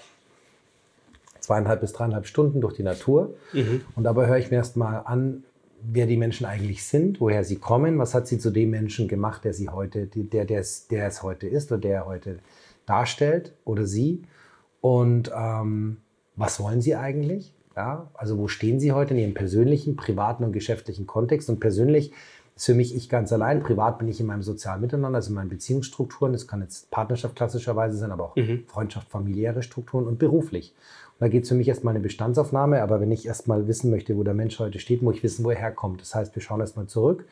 zweieinhalb 1.41 1.83
bis 1.83 1.93
dreieinhalb 1.93 2.27
Stunden 2.27 2.63
durch 2.63 2.75
die 2.75 2.83
Natur. 2.83 3.35
Mhm. 3.53 3.83
Und 3.95 4.05
dabei 4.05 4.27
höre 4.27 4.39
ich 4.39 4.51
mir 4.51 4.57
erst 4.57 4.79
mal 4.79 5.01
an, 5.01 5.45
wer 5.83 6.07
die 6.07 6.17
Menschen 6.17 6.47
eigentlich 6.47 6.85
sind, 6.85 7.21
woher 7.21 7.45
sie 7.45 7.57
kommen, 7.57 7.99
was 7.99 8.15
hat 8.15 8.27
sie 8.27 8.39
zu 8.39 8.51
dem 8.51 8.71
Menschen 8.71 9.07
gemacht, 9.07 9.45
der 9.45 9.53
sie 9.53 9.69
heute, 9.69 10.07
der, 10.07 10.47
der, 10.47 10.61
es, 10.61 10.89
der 10.89 11.07
es 11.07 11.23
heute 11.23 11.47
ist 11.47 11.71
oder 11.71 11.81
der 11.81 11.95
er 11.95 12.07
heute 12.07 12.39
darstellt 12.87 13.55
oder 13.65 13.87
sie. 13.87 14.23
Und 14.81 15.31
ähm, 15.37 15.99
was 16.37 16.61
wollen 16.61 16.81
sie 16.81 16.95
eigentlich? 16.95 17.53
Ja, 17.77 18.11
also 18.15 18.39
wo 18.39 18.49
stehen 18.49 18.81
sie 18.81 18.93
heute 18.93 19.13
in 19.13 19.21
ihrem 19.21 19.35
persönlichen, 19.35 19.97
privaten 19.97 20.45
und 20.45 20.53
geschäftlichen 20.53 21.07
Kontext? 21.07 21.51
Und 21.51 21.61
persönlich 21.61 22.13
ist 22.55 22.65
für 22.65 22.75
mich 22.75 22.97
ich 22.97 23.11
ganz 23.11 23.33
allein. 23.33 23.63
Privat 23.63 23.99
bin 23.99 24.09
ich 24.09 24.19
in 24.19 24.27
meinem 24.27 24.43
sozialen 24.43 24.81
Miteinander, 24.81 25.17
also 25.17 25.29
in 25.29 25.35
meinen 25.35 25.51
Beziehungsstrukturen. 25.51 26.33
Das 26.33 26.47
kann 26.47 26.63
jetzt 26.63 26.91
Partnerschaft 26.91 27.37
klassischerweise 27.37 27.99
sein, 27.99 28.13
aber 28.13 28.25
auch 28.25 28.37
mhm. 28.37 28.65
Freundschaft, 28.67 29.11
familiäre 29.11 29.63
Strukturen 29.63 30.07
und 30.07 30.19
beruflich. 30.19 30.75
Und 31.19 31.21
da 31.21 31.29
geht 31.29 31.43
es 31.43 31.51
für 31.51 31.55
mich 31.55 31.69
erstmal 31.69 31.93
eine 31.93 32.03
Bestandsaufnahme. 32.03 32.83
Aber 32.83 33.01
wenn 33.01 33.13
ich 33.13 33.27
erstmal 33.27 33.69
wissen 33.69 33.91
möchte, 33.91 34.17
wo 34.17 34.23
der 34.23 34.35
Mensch 34.35 34.59
heute 34.59 34.79
steht, 34.79 35.03
muss 35.03 35.17
ich 35.17 35.23
wissen, 35.23 35.45
wo 35.45 35.51
er 35.51 35.59
herkommt. 35.59 36.01
Das 36.01 36.15
heißt, 36.15 36.35
wir 36.35 36.43
schauen 36.43 36.61
erstmal 36.61 36.87
zurück, 36.87 37.27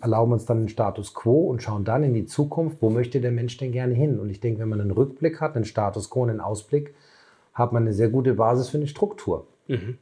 erlauben 0.00 0.32
uns 0.32 0.44
dann 0.44 0.60
den 0.60 0.68
Status 0.68 1.14
quo 1.14 1.48
und 1.48 1.62
schauen 1.62 1.84
dann 1.84 2.04
in 2.04 2.14
die 2.14 2.26
Zukunft, 2.26 2.78
wo 2.80 2.90
möchte 2.90 3.20
der 3.20 3.32
Mensch 3.32 3.56
denn 3.56 3.72
gerne 3.72 3.94
hin? 3.94 4.18
Und 4.18 4.30
ich 4.30 4.40
denke, 4.40 4.60
wenn 4.60 4.68
man 4.68 4.80
einen 4.80 4.90
Rückblick 4.90 5.40
hat, 5.40 5.56
einen 5.56 5.64
Status 5.64 6.10
quo 6.10 6.22
und 6.22 6.30
einen 6.30 6.40
Ausblick, 6.40 6.94
hat 7.54 7.72
man 7.72 7.82
eine 7.82 7.92
sehr 7.92 8.08
gute 8.08 8.34
Basis 8.34 8.68
für 8.70 8.78
eine 8.78 8.86
Struktur. 8.86 9.46
Mhm 9.68 9.98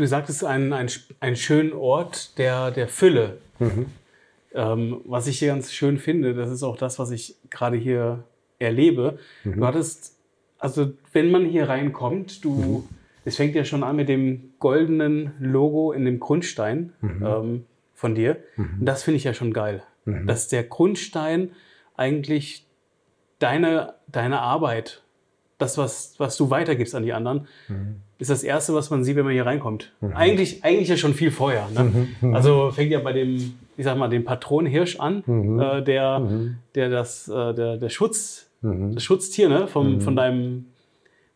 du 0.00 0.06
sagtest 0.06 0.44
einen, 0.44 0.72
einen, 0.72 0.90
einen 1.20 1.36
schönen 1.36 1.72
Ort 1.72 2.38
der, 2.38 2.70
der 2.70 2.88
Fülle. 2.88 3.38
Mhm. 3.58 3.86
Ähm, 4.52 5.00
was 5.04 5.26
ich 5.26 5.38
hier 5.38 5.48
ganz 5.48 5.72
schön 5.72 5.98
finde, 5.98 6.34
das 6.34 6.50
ist 6.50 6.62
auch 6.62 6.76
das, 6.76 6.98
was 6.98 7.10
ich 7.10 7.36
gerade 7.50 7.76
hier 7.76 8.24
erlebe. 8.58 9.18
Mhm. 9.44 9.60
Du 9.60 9.66
hattest, 9.66 10.16
also 10.58 10.92
wenn 11.12 11.30
man 11.30 11.44
hier 11.44 11.68
reinkommt, 11.68 12.44
du, 12.44 12.50
mhm. 12.50 12.94
es 13.24 13.36
fängt 13.36 13.54
ja 13.54 13.64
schon 13.64 13.84
an 13.84 13.96
mit 13.96 14.08
dem 14.08 14.54
goldenen 14.58 15.32
Logo 15.38 15.92
in 15.92 16.04
dem 16.04 16.18
Grundstein 16.18 16.92
mhm. 17.00 17.26
ähm, 17.26 17.66
von 18.00 18.14
dir. 18.14 18.38
Mhm. 18.56 18.76
Und 18.80 18.86
das 18.86 19.02
finde 19.02 19.18
ich 19.18 19.24
ja 19.24 19.34
schon 19.34 19.52
geil. 19.52 19.82
Mhm. 20.06 20.26
Dass 20.26 20.48
der 20.48 20.64
Grundstein 20.64 21.50
eigentlich 21.96 22.66
deine, 23.38 23.94
deine 24.08 24.40
Arbeit 24.40 25.02
das, 25.58 25.76
was, 25.76 26.14
was 26.16 26.38
du 26.38 26.48
weitergibst 26.48 26.94
an 26.94 27.02
die 27.02 27.12
anderen, 27.12 27.46
mhm. 27.68 27.96
ist 28.16 28.30
das 28.30 28.42
Erste, 28.42 28.72
was 28.72 28.88
man 28.88 29.04
sieht, 29.04 29.16
wenn 29.16 29.26
man 29.26 29.34
hier 29.34 29.44
reinkommt. 29.44 29.92
Mhm. 30.00 30.14
Eigentlich, 30.14 30.64
eigentlich 30.64 30.88
ja 30.88 30.96
schon 30.96 31.12
viel 31.12 31.30
vorher. 31.30 31.68
Ne? 31.74 31.84
Mhm. 31.84 32.08
mhm. 32.22 32.34
Also 32.34 32.70
fängt 32.70 32.90
ja 32.90 33.00
bei 33.00 33.12
dem, 33.12 33.52
ich 33.76 33.84
sag 33.84 33.98
mal, 33.98 34.08
dem 34.08 34.24
Patron 34.24 34.64
Hirsch 34.64 34.98
an, 34.98 35.18
äh, 35.60 35.82
der, 35.82 36.26
der 36.74 36.88
das, 36.88 37.28
äh, 37.28 37.52
der, 37.52 37.76
der 37.76 37.88
Schutz, 37.90 38.50
das 38.62 39.02
Schutztier 39.02 39.50
ne? 39.50 39.68
Vom, 39.68 40.00
von 40.00 40.16
deinem, 40.16 40.66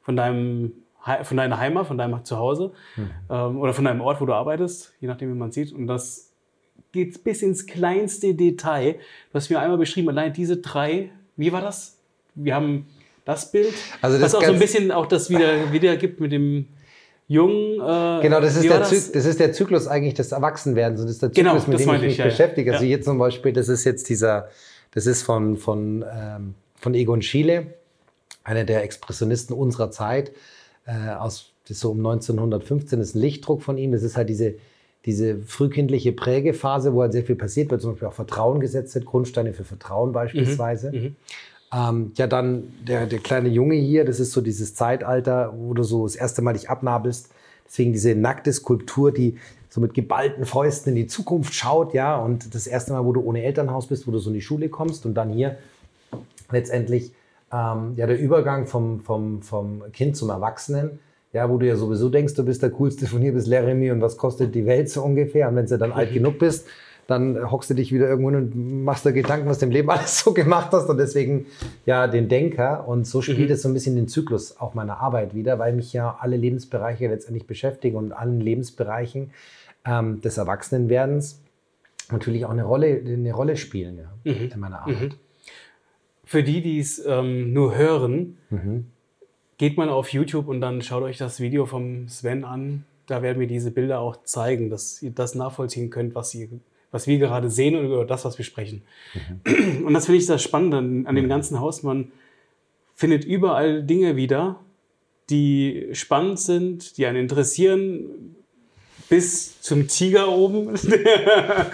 von 0.00 0.16
deinem 0.16 0.72
von 1.22 1.36
deiner 1.36 1.58
Heimat, 1.58 1.86
von 1.86 1.98
deinem 1.98 2.24
Zuhause 2.24 2.72
ähm, 3.28 3.58
oder 3.58 3.74
von 3.74 3.84
deinem 3.84 4.00
Ort, 4.00 4.22
wo 4.22 4.26
du 4.26 4.32
arbeitest, 4.32 4.94
je 5.00 5.08
nachdem, 5.08 5.30
wie 5.30 5.38
man 5.38 5.52
sieht. 5.52 5.70
Und 5.72 5.86
das 5.86 6.33
geht 6.94 7.24
bis 7.24 7.42
ins 7.42 7.66
kleinste 7.66 8.34
Detail. 8.34 8.92
Du 8.92 9.34
hast 9.34 9.50
mir 9.50 9.58
einmal 9.58 9.76
beschrieben, 9.76 10.08
allein 10.08 10.32
diese 10.32 10.56
drei, 10.56 11.10
wie 11.36 11.52
war 11.52 11.60
das? 11.60 11.98
Wir 12.36 12.54
haben 12.54 12.86
das 13.24 13.50
Bild. 13.50 13.74
Also 14.00 14.18
das 14.18 14.32
was 14.32 14.36
auch 14.36 14.46
so 14.46 14.52
ein 14.52 14.58
bisschen 14.58 14.92
auch 14.92 15.06
das 15.06 15.28
wieder 15.28 15.72
wiedergibt 15.72 16.20
mit 16.20 16.32
dem 16.32 16.66
Jungen. 17.26 17.80
Äh, 17.80 18.22
genau, 18.22 18.40
das 18.40 18.56
ist, 18.56 18.64
der 18.64 18.78
das? 18.78 19.12
das? 19.12 19.24
ist 19.24 19.40
der 19.40 19.52
Zyklus 19.52 19.88
eigentlich 19.88 20.14
des 20.14 20.30
Erwachsenwerdens. 20.32 21.00
Und 21.00 21.06
das 21.06 21.16
ist 21.16 21.22
der 21.22 21.30
genau, 21.30 21.58
Zyklus, 21.58 21.78
genau, 21.78 21.92
mit 21.92 22.00
dem 22.00 22.04
ich 22.04 22.10
mich 22.12 22.18
ja, 22.18 22.24
beschäftige. 22.26 22.72
Also 22.72 22.84
ja. 22.84 22.88
hier 22.88 23.02
zum 23.02 23.18
Beispiel, 23.18 23.52
das 23.52 23.68
ist 23.68 23.84
jetzt 23.84 24.08
dieser, 24.08 24.48
das 24.92 25.06
ist 25.06 25.22
von, 25.22 25.56
von, 25.56 26.04
ähm, 26.08 26.54
von 26.76 26.94
Egon 26.94 27.22
Schiele, 27.22 27.74
einer 28.44 28.64
der 28.64 28.84
Expressionisten 28.84 29.54
unserer 29.56 29.90
Zeit, 29.90 30.32
äh, 30.86 31.10
aus 31.18 31.50
das 31.64 31.78
ist 31.78 31.80
so 31.80 31.92
um 31.92 31.98
1915, 31.98 32.98
das 32.98 33.08
ist 33.08 33.14
ein 33.14 33.22
Lichtdruck 33.22 33.62
von 33.62 33.78
ihm. 33.78 33.92
Das 33.92 34.02
ist 34.02 34.18
halt 34.18 34.28
diese, 34.28 34.56
diese 35.06 35.38
frühkindliche 35.38 36.12
Prägephase, 36.12 36.94
wo 36.94 37.02
halt 37.02 37.12
sehr 37.12 37.24
viel 37.24 37.36
passiert 37.36 37.70
wird, 37.70 37.82
zum 37.82 37.92
Beispiel 37.92 38.08
auch 38.08 38.14
Vertrauen 38.14 38.60
gesetzt 38.60 38.94
wird, 38.94 39.04
Grundsteine 39.04 39.52
für 39.52 39.64
Vertrauen 39.64 40.12
beispielsweise. 40.12 40.92
Mhm, 40.92 40.98
mhm. 40.98 41.16
Ähm, 41.74 42.12
ja, 42.16 42.26
dann 42.26 42.72
der, 42.86 43.06
der 43.06 43.18
kleine 43.18 43.48
Junge 43.48 43.74
hier, 43.74 44.04
das 44.04 44.20
ist 44.20 44.32
so 44.32 44.40
dieses 44.40 44.74
Zeitalter, 44.74 45.52
wo 45.56 45.74
du 45.74 45.82
so 45.82 46.04
das 46.04 46.14
erste 46.14 46.40
Mal 46.40 46.52
dich 46.52 46.70
abnabelst. 46.70 47.30
Deswegen 47.66 47.92
diese 47.92 48.14
nackte 48.14 48.52
Skulptur, 48.52 49.12
die 49.12 49.38
so 49.68 49.80
mit 49.80 49.92
geballten 49.92 50.44
Fäusten 50.44 50.90
in 50.90 50.96
die 50.96 51.06
Zukunft 51.06 51.52
schaut, 51.52 51.94
ja. 51.94 52.16
Und 52.16 52.54
das 52.54 52.66
erste 52.66 52.92
Mal, 52.92 53.04
wo 53.04 53.12
du 53.12 53.20
ohne 53.22 53.42
Elternhaus 53.42 53.88
bist, 53.88 54.06
wo 54.06 54.12
du 54.12 54.18
so 54.18 54.30
in 54.30 54.34
die 54.34 54.42
Schule 54.42 54.68
kommst 54.68 55.04
und 55.04 55.14
dann 55.14 55.30
hier 55.30 55.56
letztendlich 56.52 57.12
ähm, 57.52 57.94
ja, 57.96 58.06
der 58.06 58.18
Übergang 58.18 58.66
vom, 58.66 59.00
vom, 59.00 59.42
vom 59.42 59.82
Kind 59.92 60.16
zum 60.16 60.30
Erwachsenen, 60.30 61.00
ja, 61.34 61.50
wo 61.50 61.58
du 61.58 61.66
ja 61.66 61.74
sowieso 61.74 62.08
denkst, 62.08 62.34
du 62.34 62.44
bist 62.44 62.62
der 62.62 62.70
Coolste 62.70 63.06
von 63.06 63.20
hier 63.20 63.32
bis 63.32 63.46
Laramie 63.46 63.90
und 63.90 64.00
was 64.00 64.16
kostet 64.16 64.54
die 64.54 64.66
Welt 64.66 64.88
so 64.88 65.02
ungefähr. 65.02 65.48
Und 65.48 65.56
wenn 65.56 65.66
du 65.66 65.76
dann 65.76 65.92
alt 65.92 66.10
mhm. 66.10 66.14
genug 66.14 66.38
bist, 66.38 66.66
dann 67.08 67.50
hockst 67.50 67.68
du 67.68 67.74
dich 67.74 67.92
wieder 67.92 68.08
irgendwo 68.08 68.28
und 68.28 68.84
machst 68.84 69.04
dir 69.04 69.12
Gedanken, 69.12 69.48
was 69.48 69.58
du 69.58 69.66
im 69.66 69.72
Leben 69.72 69.90
alles 69.90 70.20
so 70.20 70.32
gemacht 70.32 70.70
hast 70.72 70.88
und 70.88 70.96
deswegen 70.96 71.46
ja 71.86 72.06
den 72.06 72.28
Denker 72.28 72.86
und 72.86 73.04
so 73.06 73.20
spielt 73.20 73.48
mhm. 73.48 73.54
es 73.54 73.62
so 73.62 73.68
ein 73.68 73.74
bisschen 73.74 73.96
den 73.96 74.06
Zyklus 74.06 74.58
auch 74.58 74.74
meiner 74.74 75.00
Arbeit 75.00 75.34
wieder, 75.34 75.58
weil 75.58 75.74
mich 75.74 75.92
ja 75.92 76.16
alle 76.20 76.36
Lebensbereiche 76.36 77.08
letztendlich 77.08 77.48
beschäftigen 77.48 77.96
und 77.96 78.12
allen 78.12 78.40
Lebensbereichen 78.40 79.32
ähm, 79.84 80.20
des 80.20 80.38
Erwachsenenwerdens 80.38 81.42
natürlich 82.12 82.44
auch 82.46 82.50
eine 82.50 82.64
Rolle, 82.64 83.02
eine 83.04 83.32
Rolle 83.32 83.56
spielen 83.56 83.98
ja, 83.98 84.32
mhm. 84.32 84.50
in 84.54 84.60
meiner 84.60 84.82
Arbeit. 84.82 85.00
Mhm. 85.00 85.14
Für 86.24 86.44
die, 86.44 86.62
die 86.62 86.78
es 86.78 87.04
ähm, 87.04 87.52
nur 87.52 87.76
hören, 87.76 88.38
mhm. 88.50 88.86
Geht 89.64 89.78
mal 89.78 89.88
auf 89.88 90.12
YouTube 90.12 90.48
und 90.48 90.60
dann 90.60 90.82
schaut 90.82 91.02
euch 91.04 91.16
das 91.16 91.40
Video 91.40 91.64
vom 91.64 92.06
Sven 92.06 92.44
an. 92.44 92.84
Da 93.06 93.22
werden 93.22 93.40
wir 93.40 93.46
diese 93.46 93.70
Bilder 93.70 93.98
auch 93.98 94.22
zeigen, 94.22 94.68
dass 94.68 95.00
ihr 95.00 95.10
das 95.10 95.34
nachvollziehen 95.34 95.88
könnt, 95.88 96.14
was, 96.14 96.34
ihr, 96.34 96.48
was 96.90 97.06
wir 97.06 97.18
gerade 97.18 97.48
sehen 97.48 97.74
und 97.74 97.86
über 97.86 98.04
das, 98.04 98.26
was 98.26 98.36
wir 98.36 98.44
sprechen. 98.44 98.82
Mhm. 99.14 99.86
Und 99.86 99.94
das 99.94 100.04
finde 100.04 100.18
ich 100.18 100.26
das 100.26 100.42
Spannende 100.42 101.08
an, 101.08 101.14
dem 101.14 101.30
ganzen 101.30 101.60
Haus. 101.60 101.82
Man 101.82 102.12
findet 102.94 103.24
überall 103.24 103.82
Dinge 103.82 104.16
wieder, 104.16 104.60
die 105.30 105.88
spannend 105.92 106.40
sind, 106.40 106.98
die 106.98 107.06
einen 107.06 107.20
interessieren, 107.20 108.36
bis 109.08 109.62
zum 109.62 109.88
Tiger 109.88 110.28
oben. 110.28 110.74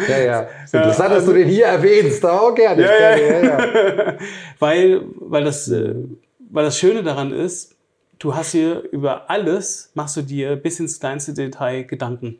ja, 0.08 0.18
ja. 0.18 0.40
Interessant, 0.72 1.10
dass 1.10 1.26
du 1.26 1.32
den 1.32 1.48
hier 1.48 1.66
erwähnst. 1.66 2.24
Auch 2.24 2.54
gerne. 2.54 2.82
Ja, 2.82 3.16
gerne. 3.16 3.48
Ja. 3.48 3.58
Ja, 3.58 4.12
ja. 4.12 4.18
weil, 4.60 5.02
weil, 5.16 5.42
das, 5.42 5.68
äh, 5.68 5.96
weil 6.50 6.64
das 6.64 6.78
Schöne 6.78 7.02
daran 7.02 7.32
ist, 7.32 7.74
du 8.20 8.34
hast 8.34 8.52
hier 8.52 8.82
über 8.92 9.28
alles, 9.28 9.90
machst 9.94 10.16
du 10.16 10.22
dir 10.22 10.54
bis 10.54 10.78
ins 10.78 11.00
kleinste 11.00 11.34
Detail 11.34 11.82
Gedanken. 11.82 12.38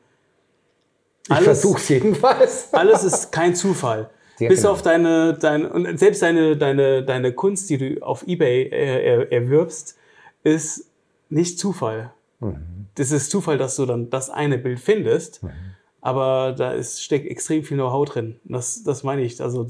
Alles, 1.28 1.40
ich 1.40 1.44
versuch's 1.44 1.88
jedenfalls. 1.88 2.68
alles 2.72 3.02
ist 3.02 3.32
kein 3.32 3.56
Zufall. 3.56 4.10
Sehr 4.36 4.48
bis 4.48 4.60
genau. 4.60 4.72
auf 4.72 4.82
deine, 4.82 5.34
deine, 5.34 5.70
und 5.70 5.98
selbst 5.98 6.22
deine, 6.22 6.56
deine, 6.56 7.04
deine 7.04 7.32
Kunst, 7.32 7.68
die 7.68 7.78
du 7.78 8.02
auf 8.02 8.26
Ebay 8.26 8.62
äh, 8.62 9.28
erwirbst, 9.30 9.98
ist 10.44 10.86
nicht 11.28 11.58
Zufall. 11.58 12.12
Mhm. 12.38 12.86
Das 12.94 13.10
ist 13.10 13.30
Zufall, 13.30 13.58
dass 13.58 13.76
du 13.76 13.86
dann 13.86 14.10
das 14.10 14.30
eine 14.30 14.58
Bild 14.58 14.80
findest, 14.80 15.42
mhm. 15.42 15.50
aber 16.00 16.54
da 16.56 16.72
ist, 16.72 17.02
steckt 17.02 17.30
extrem 17.30 17.64
viel 17.64 17.76
Know-how 17.76 18.08
drin. 18.08 18.40
Das, 18.44 18.82
das 18.82 19.02
meine 19.02 19.22
ich. 19.22 19.40
Also 19.42 19.66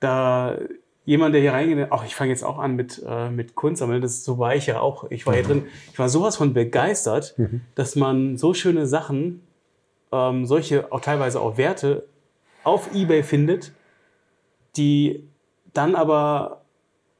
da 0.00 0.58
jemand, 1.04 1.34
der 1.34 1.40
hier 1.40 1.52
reingeht, 1.52 1.88
ach, 1.90 2.04
ich 2.04 2.14
fange 2.14 2.30
jetzt 2.30 2.44
auch 2.44 2.58
an 2.58 2.76
mit, 2.76 3.02
äh, 3.06 3.30
mit 3.30 3.54
Kunst 3.54 3.80
sammeln, 3.80 4.00
das 4.00 4.24
so 4.24 4.38
war 4.38 4.54
ich 4.54 4.66
ja 4.66 4.80
auch. 4.80 5.10
Ich 5.10 5.26
war 5.26 5.34
hier 5.34 5.42
drin, 5.42 5.66
ich 5.92 5.98
war 5.98 6.08
sowas 6.08 6.36
von 6.36 6.54
begeistert, 6.54 7.34
mhm. 7.36 7.60
dass 7.74 7.96
man 7.96 8.36
so 8.38 8.54
schöne 8.54 8.86
Sachen, 8.86 9.42
ähm, 10.12 10.46
solche 10.46 10.92
auch 10.92 11.00
teilweise 11.00 11.40
auch 11.40 11.56
Werte 11.56 12.06
auf 12.62 12.94
Ebay 12.94 13.22
findet, 13.22 13.72
die 14.76 15.28
dann 15.74 15.94
aber, 15.94 16.62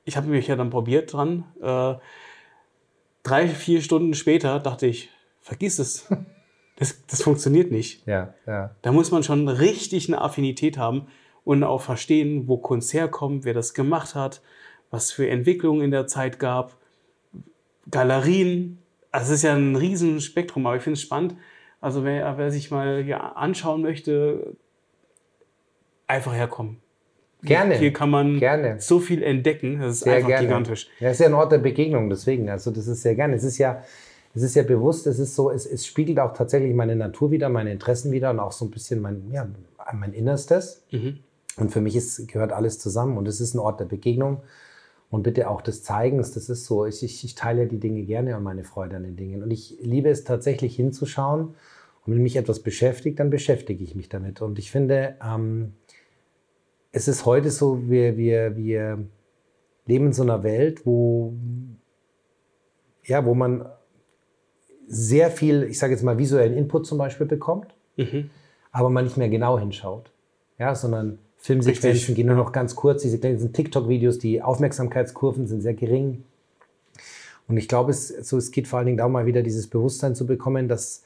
ich 0.05 0.17
habe 0.17 0.29
mich 0.29 0.47
ja 0.47 0.57
dann 0.57 0.71
probiert 0.71 1.13
dran, 1.13 1.45
äh, 1.61 1.95
drei, 3.23 3.49
vier 3.49 3.83
Stunden 3.83 4.15
später 4.15 4.61
dachte 4.61 4.87
ich, 4.87 5.11
vergiss 5.41 5.79
es. 5.79 6.09
Das, 6.77 7.07
das 7.07 7.23
funktioniert 7.23 7.71
nicht. 7.71 8.05
Ja, 8.05 8.35
ja. 8.49 8.75
Da 8.83 8.91
muss 8.91 9.13
man 9.13 9.23
schon 9.23 9.47
richtig 9.47 10.09
eine 10.09 10.21
Affinität 10.21 10.77
haben 10.77 11.07
und 11.45 11.63
auch 11.63 11.81
verstehen, 11.81 12.49
wo 12.49 12.57
Kunst 12.57 12.93
herkommt, 12.95 13.45
wer 13.45 13.55
das 13.55 13.75
gemacht 13.75 14.15
hat, 14.15 14.43
was 14.91 15.13
für 15.13 15.29
Entwicklungen 15.29 15.83
in 15.83 15.91
der 15.91 16.07
Zeit 16.07 16.39
gab, 16.39 16.77
Galerien. 17.91 18.79
Also 19.11 19.33
es 19.33 19.39
ist 19.39 19.43
ja 19.43 19.55
ein 19.55 19.77
riesen 19.77 20.21
Spektrum, 20.21 20.67
aber 20.67 20.77
ich 20.77 20.83
finde 20.83 20.95
es 20.95 21.03
spannend. 21.03 21.37
Also 21.81 22.05
wer, 22.05 22.39
wer 22.39 22.51
sich 22.51 22.71
mal 22.71 23.03
hier 23.03 23.37
anschauen 23.37 23.83
möchte, 23.83 24.57
einfach 26.07 26.35
herkommen. 26.35 26.79
Gerne. 27.43 27.77
Hier 27.77 27.93
kann 27.93 28.09
man 28.09 28.39
gerne. 28.39 28.81
so 28.81 29.01
viel 29.01 29.23
entdecken. 29.23 29.81
Das 29.81 29.97
ist 29.97 30.01
sehr 30.05 30.15
einfach 30.15 30.29
gerne. 30.29 30.47
gigantisch. 30.47 30.89
Ja, 30.99 31.09
es 31.09 31.15
ist 31.15 31.21
ja 31.21 31.27
ein 31.27 31.35
Ort 31.35 31.53
der 31.53 31.59
Begegnung, 31.59 32.09
deswegen. 32.09 32.49
Also 32.49 32.71
das 32.71 32.87
ist 32.87 33.03
sehr 33.03 33.15
gerne. 33.15 33.37
Es 33.37 33.45
ist 33.45 33.59
ja, 33.59 33.83
es 34.35 34.43
ist 34.43 34.55
ja 34.55 34.63
bewusst, 34.63 35.07
es 35.07 35.19
ist 35.19 35.35
so, 35.35 35.51
es, 35.51 35.67
es 35.67 35.87
spiegelt 35.87 36.19
auch 36.21 36.33
tatsächlich 36.33 36.75
meine 36.75 36.97
Natur 36.97 37.31
wieder, 37.31 37.51
meine 37.51 37.71
Interessen 37.71 38.13
wieder 38.13 38.31
und 38.31 38.41
auch 38.41 38.53
so 38.53 38.65
ein 38.65 38.71
bisschen 38.71 39.01
mein, 39.01 39.31
ja, 39.31 39.47
mein 39.93 40.15
Innerstes. 40.15 40.85
Mhm. 40.91 41.19
Und 41.57 41.71
für 41.71 41.81
mich 41.81 41.97
ist, 41.97 42.27
gehört 42.29 42.53
alles 42.53 42.79
zusammen 42.79 43.17
und 43.17 43.29
es 43.29 43.41
ist 43.41 43.55
ein 43.55 43.61
Ort 43.61 43.81
der 43.81 43.85
Begegnung 43.85 44.43
und 45.11 45.23
bitte 45.23 45.49
auch 45.49 45.63
des 45.63 45.83
Zeigens. 45.83 46.33
Das 46.33 46.49
ist 46.49 46.67
so, 46.67 46.87
ich, 46.87 47.03
ich, 47.03 47.25
ich 47.25 47.35
teile 47.35 47.67
die 47.67 47.79
Dinge 47.79 48.03
gerne 48.03 48.37
und 48.37 48.43
meine 48.43 48.65
Freude 48.65 48.97
an 48.97 49.05
den 49.05 49.17
Dingen. 49.17 49.43
Und 49.43 49.51
ich 49.51 49.79
liebe 49.81 50.09
es 50.09 50.25
tatsächlich 50.25 50.75
hinzuschauen. 50.75 51.55
Und 52.05 52.13
wenn 52.13 52.23
mich 52.23 52.37
etwas 52.37 52.61
beschäftigt, 52.61 53.21
dann 53.21 53.31
beschäftige 53.31 53.83
ich 53.83 53.95
mich 53.95 54.09
damit. 54.09 54.43
Und 54.43 54.59
ich 54.59 54.71
finde, 54.71 55.17
ähm, 55.25 55.75
es 56.91 57.09
ist 57.09 57.25
heute 57.25 57.51
so, 57.51 57.89
wir, 57.89 58.17
wir, 58.17 58.57
wir 58.57 59.07
leben 59.87 60.07
in 60.07 60.13
so 60.13 60.23
einer 60.23 60.43
Welt, 60.43 60.85
wo, 60.85 61.35
ja, 63.05 63.25
wo 63.25 63.35
man 63.35 63.67
sehr 64.87 65.31
viel, 65.31 65.63
ich 65.65 65.79
sage 65.79 65.93
jetzt 65.93 66.03
mal, 66.03 66.19
visuellen 66.19 66.55
Input 66.55 66.87
zum 66.87 66.99
Beispiel 66.99 67.27
bekommt, 67.27 67.75
mhm. 67.97 68.31
aber 68.71 68.91
man 68.91 69.05
nicht 69.05 69.17
mehr 69.17 69.29
genau 69.29 69.59
hinschaut. 69.59 70.13
Ja, 70.59 70.75
sondern 70.75 71.19
Filmsequenzen 71.45 72.15
gehen 72.15 72.29
nur 72.29 72.37
noch 72.37 72.53
ganz 72.53 72.75
kurz, 72.75 73.03
diese 73.03 73.19
kleinen 73.19 73.53
TikTok-Videos, 73.53 74.19
die 74.19 74.41
Aufmerksamkeitskurven 74.41 75.47
sind 75.47 75.61
sehr 75.61 75.75
gering. 75.75 76.25
Und 77.49 77.59
ich 77.59 77.69
glaube, 77.69 77.91
es, 77.91 78.09
so, 78.09 78.39
es 78.39 78.51
geht 78.51 78.67
vor 78.67 78.79
allen 78.79 78.87
Dingen 78.87 78.97
darum, 78.97 79.13
mal 79.13 79.27
wieder 79.27 79.43
dieses 79.43 79.67
Bewusstsein 79.67 80.15
zu 80.15 80.25
bekommen, 80.25 80.69
dass, 80.69 81.03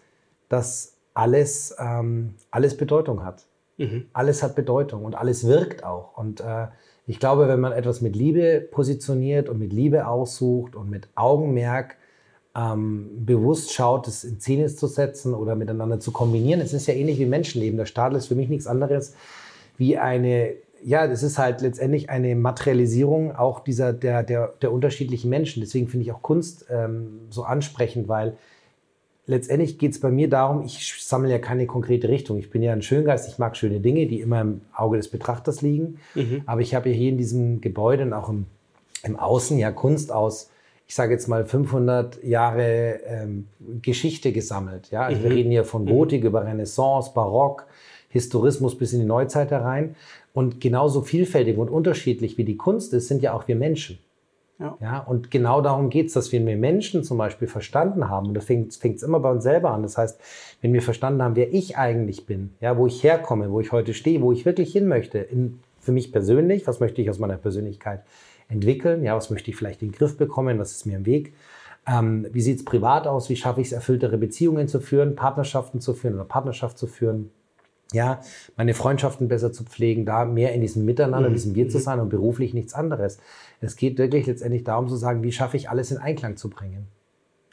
dass 0.49 0.93
alles, 1.13 1.75
ähm, 1.81 2.35
alles 2.53 2.77
Bedeutung 2.77 3.25
hat. 3.25 3.47
Mhm. 3.79 4.07
Alles 4.13 4.45
hat 4.45 4.55
Bedeutung 4.55 5.05
und 5.05 5.17
alles 5.17 5.45
wirkt 5.45 5.83
auch. 5.83 6.17
Und 6.17 6.41
äh, 6.41 6.69
ich 7.09 7.19
glaube, 7.19 7.49
wenn 7.49 7.59
man 7.59 7.73
etwas 7.73 8.01
mit 8.01 8.15
Liebe 8.15 8.61
positioniert 8.71 9.49
und 9.49 9.59
mit 9.59 9.73
Liebe 9.73 10.07
aussucht 10.07 10.77
und 10.77 10.89
mit 10.89 11.09
Augenmerk 11.17 11.97
ähm, 12.55 13.11
bewusst 13.27 13.73
schaut, 13.73 14.07
es 14.07 14.23
in 14.23 14.39
Szene 14.39 14.69
zu 14.69 14.87
setzen 14.87 15.35
oder 15.35 15.57
miteinander 15.57 15.99
zu 15.99 16.13
kombinieren, 16.13 16.61
es 16.61 16.73
ist 16.73 16.87
ja 16.87 16.95
ähnlich 16.95 17.19
wie 17.19 17.27
Menschenleben. 17.27 17.77
Der 17.77 17.87
Stadel 17.87 18.19
ist 18.19 18.29
für 18.29 18.37
mich 18.37 18.49
nichts 18.49 18.69
anderes 18.69 19.15
wie 19.79 19.97
eine 19.97 20.55
ja, 20.83 21.07
das 21.07 21.23
ist 21.23 21.39
halt 21.39 21.61
letztendlich 21.61 22.11
eine 22.11 22.37
Materialisierung 22.37 23.35
auch 23.35 23.61
dieser, 23.61 23.93
der, 23.93 24.23
der, 24.23 24.55
der 24.63 24.73
unterschiedlichen 24.73 25.29
Menschen. 25.29 25.61
Deswegen 25.61 25.89
finde 25.89 26.05
ich 26.05 26.13
auch 26.13 26.23
Kunst 26.23 26.67
ähm, 26.71 27.21
so 27.31 27.43
ansprechend, 27.43 28.09
weil 28.09 28.37
letztendlich 29.27 29.79
geht 29.79 29.93
es 29.93 30.01
bei 30.01 30.11
mir 30.11 30.29
darum, 30.29 30.65
ich 30.65 30.95
sammle 31.05 31.31
ja 31.31 31.39
keine 31.39 31.67
konkrete 31.67 32.09
Richtung. 32.09 32.39
Ich 32.39 32.51
bin 32.51 32.63
ja 32.63 32.73
ein 32.73 32.83
Schöngeist, 32.83 33.29
ich 33.29 33.39
mag 33.39 33.57
schöne 33.57 33.81
Dinge, 33.81 34.07
die 34.07 34.21
immer 34.21 34.41
im 34.41 34.61
Auge 34.75 34.97
des 34.97 35.09
Betrachters 35.09 35.63
liegen. 35.63 35.99
Mhm. 36.15 36.43
Aber 36.47 36.61
ich 36.61 36.75
habe 36.75 36.89
ja 36.91 36.95
hier 36.95 37.11
in 37.11 37.19
diesem 37.19 37.61
Gebäude 37.61 38.05
und 38.05 38.13
auch 38.13 38.29
im, 38.29 38.47
im 39.03 39.17
Außen 39.17 39.59
ja 39.59 39.71
Kunst 39.71 40.13
aus, 40.13 40.51
ich 40.87 40.95
sage 40.95 41.13
jetzt 41.13 41.29
mal 41.29 41.45
500 41.45 42.25
Jahre 42.25 43.01
ähm, 43.05 43.49
Geschichte 43.83 44.33
gesammelt. 44.33 44.91
Ja? 44.91 45.03
Also 45.03 45.21
mhm. 45.21 45.25
wir 45.25 45.31
reden 45.33 45.51
hier 45.51 45.65
von 45.65 45.85
Gotik 45.85 46.23
mhm. 46.23 46.29
über 46.29 46.47
Renaissance, 46.47 47.11
Barock, 47.15 47.67
Historismus 48.09 48.77
bis 48.77 48.93
in 48.93 49.01
die 49.01 49.07
Neuzeit 49.07 49.51
herein. 49.51 49.97
Und 50.33 50.61
genauso 50.61 51.03
vielfältig 51.03 51.59
und 51.59 51.69
unterschiedlich 51.69 52.39
wie 52.39 52.45
die 52.45 52.57
Kunst 52.57 52.93
ist, 52.95 53.09
sind 53.09 53.23
ja 53.23 53.33
auch 53.33 53.49
wir 53.49 53.57
Menschen. 53.57 53.99
Ja. 54.61 54.77
ja. 54.81 54.99
und 54.99 55.31
genau 55.31 55.61
darum 55.61 55.89
geht 55.89 56.09
es, 56.09 56.15
dass 56.15 56.33
wir 56.33 56.41
Menschen 56.41 57.05
zum 57.05 57.17
Beispiel 57.17 57.47
verstanden 57.47 58.09
haben. 58.09 58.29
Und 58.29 58.35
da 58.35 58.41
fängt 58.41 58.73
es 58.73 59.03
immer 59.03 59.21
bei 59.21 59.31
uns 59.31 59.45
selber 59.45 59.71
an. 59.71 59.83
Das 59.83 59.97
heißt, 59.97 60.21
wenn 60.61 60.73
wir 60.73 60.83
verstanden 60.83 61.23
haben, 61.23 61.37
wer 61.37 61.53
ich 61.53 61.77
eigentlich 61.77 62.27
bin, 62.27 62.55
ja, 62.61 62.77
wo 62.77 62.87
ich 62.87 63.05
herkomme, 63.05 63.53
wo 63.53 63.61
ich 63.61 63.71
heute 63.71 63.95
stehe, 63.95 64.21
wo 64.21 64.33
ich 64.33 64.45
wirklich 64.45 64.73
hin 64.73 64.89
möchte, 64.89 65.19
in, 65.19 65.61
für 65.79 65.93
mich 65.93 66.11
persönlich, 66.11 66.67
was 66.67 66.81
möchte 66.81 67.01
ich 67.01 67.09
aus 67.09 67.21
meiner 67.21 67.37
Persönlichkeit 67.37 68.03
entwickeln, 68.49 69.05
ja, 69.05 69.15
was 69.15 69.31
möchte 69.31 69.51
ich 69.51 69.57
vielleicht 69.57 69.83
in 69.83 69.91
den 69.91 69.97
Griff 69.97 70.17
bekommen, 70.17 70.59
was 70.59 70.73
ist 70.73 70.87
mir 70.87 70.97
im 70.97 71.07
Weg, 71.07 71.35
ähm, 71.87 72.27
wie 72.33 72.41
sieht 72.41 72.59
es 72.59 72.65
privat 72.65 73.07
aus, 73.07 73.29
wie 73.29 73.37
schaffe 73.37 73.61
ich 73.61 73.69
es, 73.69 73.73
erfülltere 73.73 74.19
Beziehungen 74.19 74.69
zu 74.69 74.81
führen, 74.81 75.15
Partnerschaften 75.15 75.81
zu 75.81 75.95
führen 75.95 76.15
oder 76.15 76.25
Partnerschaft 76.25 76.79
zu 76.79 76.87
führen, 76.87 77.31
ja, 77.93 78.21
meine 78.57 78.75
Freundschaften 78.75 79.29
besser 79.29 79.53
zu 79.53 79.65
pflegen, 79.65 80.05
da 80.05 80.25
mehr 80.25 80.53
in 80.53 80.61
diesem 80.61 80.85
Miteinander, 80.85 81.29
in 81.29 81.35
diesem 81.35 81.55
Wir 81.55 81.69
zu 81.69 81.79
mhm. 81.79 81.83
sein 81.83 82.01
und 82.01 82.09
beruflich 82.11 82.53
nichts 82.53 82.75
anderes. 82.75 83.19
Es 83.61 83.77
geht 83.77 83.99
wirklich 83.99 84.27
letztendlich 84.27 84.65
darum 84.65 84.89
zu 84.89 84.97
sagen, 84.97 85.23
wie 85.23 85.33
schaffe 85.33 85.57
ich 85.57 85.71
alles 85.71 85.91
in 85.91 85.99
Einklang 85.99 86.37
zu 86.37 86.51
bringen. 86.51 86.87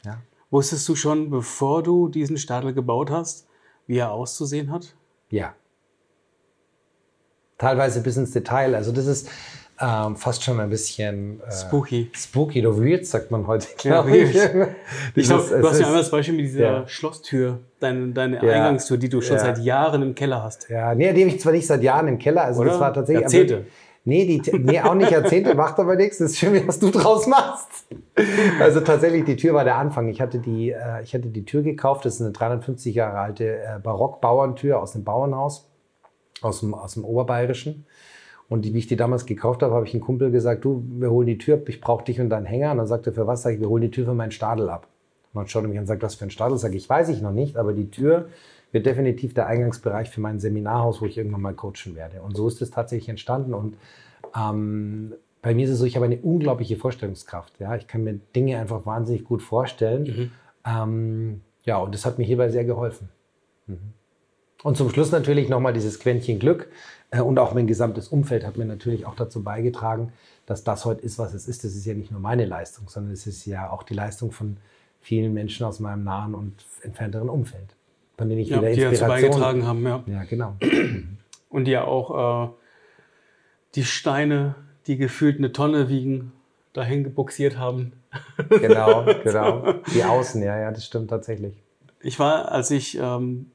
Ja. 0.04 0.20
Wusstest 0.50 0.88
du 0.88 0.94
schon, 0.94 1.30
bevor 1.30 1.82
du 1.82 2.08
diesen 2.08 2.36
Stadel 2.36 2.74
gebaut 2.74 3.10
hast, 3.10 3.48
wie 3.86 3.98
er 3.98 4.12
auszusehen 4.12 4.70
hat? 4.70 4.94
Ja. 5.30 5.54
Teilweise 7.58 8.02
bis 8.02 8.16
ins 8.16 8.32
Detail. 8.32 8.74
Also 8.74 8.92
das 8.92 9.06
ist, 9.06 9.30
ähm, 9.80 10.16
fast 10.16 10.42
schon 10.42 10.58
ein 10.58 10.70
bisschen 10.70 11.40
äh, 11.40 11.52
spooky. 11.52 12.10
Spooky 12.14 12.66
oder 12.66 12.78
weird, 12.78 13.06
sagt 13.06 13.30
man 13.30 13.46
heute, 13.46 13.66
glaube 13.76 14.16
ich. 14.16 14.34
ich 15.14 15.26
glaube, 15.26 15.58
du 15.60 15.68
hast 15.68 15.80
ja 15.80 15.86
einmal 15.86 16.02
das 16.02 16.10
Beispiel 16.10 16.34
mit 16.34 16.46
dieser 16.46 16.60
ja. 16.60 16.88
Schlosstür, 16.88 17.60
deine, 17.80 18.08
deine 18.08 18.36
ja. 18.36 18.52
Eingangstür, 18.52 18.96
die 18.96 19.08
du 19.08 19.20
schon 19.20 19.36
ja. 19.36 19.42
seit 19.42 19.58
Jahren 19.58 20.02
im 20.02 20.14
Keller 20.14 20.42
hast. 20.42 20.68
Ja, 20.70 20.94
nee, 20.94 21.12
die 21.12 21.22
habe 21.22 21.30
ich 21.30 21.40
zwar 21.40 21.52
nicht 21.52 21.66
seit 21.66 21.82
Jahren 21.82 22.08
im 22.08 22.18
Keller, 22.18 22.44
also 22.44 22.62
oder? 22.62 22.70
das 22.70 22.80
war 22.80 22.94
tatsächlich. 22.94 23.22
Jahrzehnte. 23.22 23.66
Nee, 24.08 24.24
die, 24.24 24.58
nee, 24.58 24.80
auch 24.80 24.94
nicht 24.94 25.10
Jahrzehnte, 25.10 25.56
macht 25.56 25.80
aber 25.80 25.96
nichts. 25.96 26.18
Das 26.18 26.30
ist 26.30 26.38
schön, 26.38 26.66
was 26.68 26.78
du 26.78 26.90
draus 26.90 27.26
machst. 27.26 27.86
Also 28.60 28.80
tatsächlich, 28.80 29.24
die 29.24 29.34
Tür 29.34 29.52
war 29.54 29.64
der 29.64 29.76
Anfang. 29.76 30.08
Ich 30.08 30.20
hatte 30.20 30.38
die, 30.38 30.70
äh, 30.70 31.02
ich 31.02 31.12
hatte 31.12 31.28
die 31.28 31.44
Tür 31.44 31.62
gekauft. 31.62 32.04
Das 32.04 32.14
ist 32.14 32.20
eine 32.20 32.30
350 32.30 32.94
Jahre 32.94 33.18
alte 33.18 33.58
äh, 33.58 33.80
Barock-Bauerntür 33.82 34.80
aus 34.80 34.92
dem 34.92 35.02
Bauernhaus, 35.02 35.68
aus 36.40 36.60
dem, 36.60 36.72
aus 36.72 36.94
dem 36.94 37.04
Oberbayerischen. 37.04 37.84
Und 38.48 38.64
die, 38.64 38.74
wie 38.74 38.78
ich 38.78 38.86
die 38.86 38.96
damals 38.96 39.26
gekauft 39.26 39.62
habe, 39.62 39.74
habe 39.74 39.86
ich 39.86 39.94
einem 39.94 40.02
Kumpel 40.02 40.30
gesagt, 40.30 40.64
du, 40.64 40.84
wir 40.88 41.10
holen 41.10 41.26
die 41.26 41.38
Tür 41.38 41.56
ab, 41.56 41.68
ich 41.68 41.80
brauche 41.80 42.04
dich 42.04 42.20
und 42.20 42.30
deinen 42.30 42.46
Hänger. 42.46 42.70
Und 42.70 42.78
dann 42.78 42.86
sagte 42.86 43.10
er, 43.10 43.14
für 43.14 43.26
was? 43.26 43.42
Sag 43.42 43.54
ich, 43.54 43.60
wir 43.60 43.68
holen 43.68 43.82
die 43.82 43.90
Tür 43.90 44.04
für 44.04 44.14
meinen 44.14 44.30
Stadel 44.30 44.68
ab. 44.68 44.86
Und 45.32 45.40
dann 45.40 45.48
schaut 45.48 45.64
er 45.64 45.68
mich 45.68 45.78
an 45.78 45.82
und 45.82 45.88
sagt, 45.88 46.02
was 46.02 46.14
für 46.14 46.24
ein 46.24 46.30
Stadel? 46.30 46.56
Sag 46.56 46.74
ich, 46.74 46.88
weiß 46.88 47.08
ich 47.08 47.20
noch 47.20 47.32
nicht, 47.32 47.56
aber 47.56 47.72
die 47.72 47.90
Tür 47.90 48.28
wird 48.72 48.86
definitiv 48.86 49.34
der 49.34 49.46
Eingangsbereich 49.46 50.10
für 50.10 50.20
mein 50.20 50.38
Seminarhaus, 50.38 51.00
wo 51.00 51.06
ich 51.06 51.18
irgendwann 51.18 51.40
mal 51.40 51.54
coachen 51.54 51.96
werde. 51.96 52.22
Und 52.22 52.36
so 52.36 52.46
ist 52.46 52.62
es 52.62 52.70
tatsächlich 52.70 53.08
entstanden. 53.08 53.52
Und 53.52 53.76
ähm, 54.36 55.14
bei 55.42 55.54
mir 55.54 55.64
ist 55.64 55.72
es 55.72 55.78
so, 55.78 55.84
ich 55.84 55.96
habe 55.96 56.06
eine 56.06 56.18
unglaubliche 56.18 56.76
Vorstellungskraft. 56.76 57.58
Ja? 57.58 57.74
Ich 57.76 57.86
kann 57.86 58.04
mir 58.04 58.20
Dinge 58.34 58.58
einfach 58.58 58.86
wahnsinnig 58.86 59.24
gut 59.24 59.42
vorstellen. 59.42 60.02
Mhm. 60.02 60.30
Ähm, 60.66 61.40
ja, 61.64 61.78
und 61.78 61.94
das 61.94 62.06
hat 62.06 62.18
mir 62.18 62.24
hierbei 62.24 62.48
sehr 62.48 62.64
geholfen. 62.64 63.08
Mhm. 63.66 63.92
Und 64.66 64.76
zum 64.76 64.90
Schluss 64.90 65.12
natürlich 65.12 65.48
nochmal 65.48 65.72
dieses 65.72 66.00
Quäntchen 66.00 66.40
Glück. 66.40 66.68
Äh, 67.12 67.20
und 67.20 67.38
auch 67.38 67.54
mein 67.54 67.68
gesamtes 67.68 68.08
Umfeld 68.08 68.44
hat 68.44 68.56
mir 68.56 68.64
natürlich 68.64 69.06
auch 69.06 69.14
dazu 69.14 69.44
beigetragen, 69.44 70.12
dass 70.44 70.64
das 70.64 70.84
heute 70.84 71.02
ist, 71.02 71.20
was 71.20 71.34
es 71.34 71.46
ist. 71.46 71.62
Das 71.62 71.76
ist 71.76 71.86
ja 71.86 71.94
nicht 71.94 72.10
nur 72.10 72.18
meine 72.18 72.46
Leistung, 72.46 72.88
sondern 72.88 73.12
es 73.12 73.28
ist 73.28 73.46
ja 73.46 73.70
auch 73.70 73.84
die 73.84 73.94
Leistung 73.94 74.32
von 74.32 74.56
vielen 75.00 75.32
Menschen 75.32 75.64
aus 75.64 75.78
meinem 75.78 76.02
nahen 76.02 76.34
und 76.34 76.52
entfernteren 76.82 77.28
Umfeld, 77.28 77.76
von 78.18 78.28
denen 78.28 78.40
ich 78.40 78.48
ja, 78.48 78.56
wieder 78.56 78.72
die 78.72 78.80
Inspiration... 78.80 79.18
Die 79.18 79.26
dazu 79.28 79.38
beigetragen 79.38 79.66
haben, 79.68 79.84
ja. 79.84 80.02
Ja, 80.08 80.24
genau. 80.24 80.56
Und 81.48 81.66
die 81.66 81.70
ja 81.70 81.84
auch 81.84 82.48
äh, 82.48 82.50
die 83.76 83.84
Steine, 83.84 84.56
die 84.88 84.96
gefühlt 84.96 85.38
eine 85.38 85.52
Tonne 85.52 85.88
wiegen, 85.88 86.32
dahin 86.72 87.04
gebuxiert 87.04 87.56
haben. 87.56 87.92
Genau, 88.48 89.06
genau. 89.22 89.74
Die 89.94 90.02
Außen, 90.02 90.42
ja, 90.42 90.58
ja, 90.58 90.72
das 90.72 90.84
stimmt 90.84 91.08
tatsächlich. 91.08 91.54
Ich 92.00 92.18
war, 92.18 92.50
als 92.50 92.72
ich 92.72 92.98
ähm, 93.00 93.52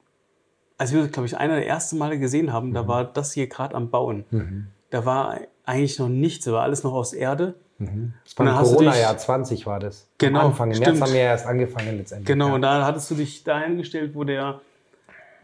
als 0.82 0.92
wir, 0.94 1.08
glaube 1.10 1.28
ich, 1.28 1.38
einer 1.38 1.58
der 1.58 1.68
ersten 1.68 2.00
Male 2.00 2.18
gesehen 2.18 2.52
haben, 2.52 2.70
mhm. 2.70 2.74
da 2.74 2.88
war 2.88 3.06
das 3.06 3.34
hier 3.34 3.46
gerade 3.46 3.76
am 3.76 3.92
Bauen. 3.92 4.26
Mhm. 4.32 4.68
Da 4.90 5.06
war 5.06 5.38
eigentlich 5.64 6.00
noch 6.00 6.10
nichts, 6.10 6.46
da 6.46 6.54
war 6.54 6.64
alles 6.64 6.84
noch 6.84 6.94
aus 6.94 7.14
Erde. 7.14 7.54
Mhm. 7.78 8.14
Das 8.24 8.40
war 8.40 8.48
im 8.48 8.66
Corona-Jahr 8.66 9.16
20 9.16 9.68
war 9.68 9.80
das. 9.80 10.08
Genau. 10.18 10.40
Am 10.40 10.46
Anfang. 10.48 10.70
Im 10.70 10.78
stimmt. 10.78 10.98
März 10.98 11.02
haben 11.02 11.14
wir 11.14 11.22
erst 11.22 11.46
angefangen 11.46 11.98
letztendlich. 11.98 12.26
Genau, 12.26 12.48
ja. 12.48 12.56
und 12.56 12.64
da 12.64 12.84
hattest 12.84 13.12
du 13.12 13.16
dich 13.16 13.44
dahin 13.44 13.78
gestellt, 13.78 14.16
wo 14.16 14.24
der, 14.24 14.60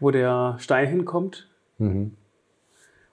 wo 0.00 0.10
der 0.10 0.56
Stein 0.58 0.88
hinkommt. 0.88 1.46
Mhm. 1.78 2.16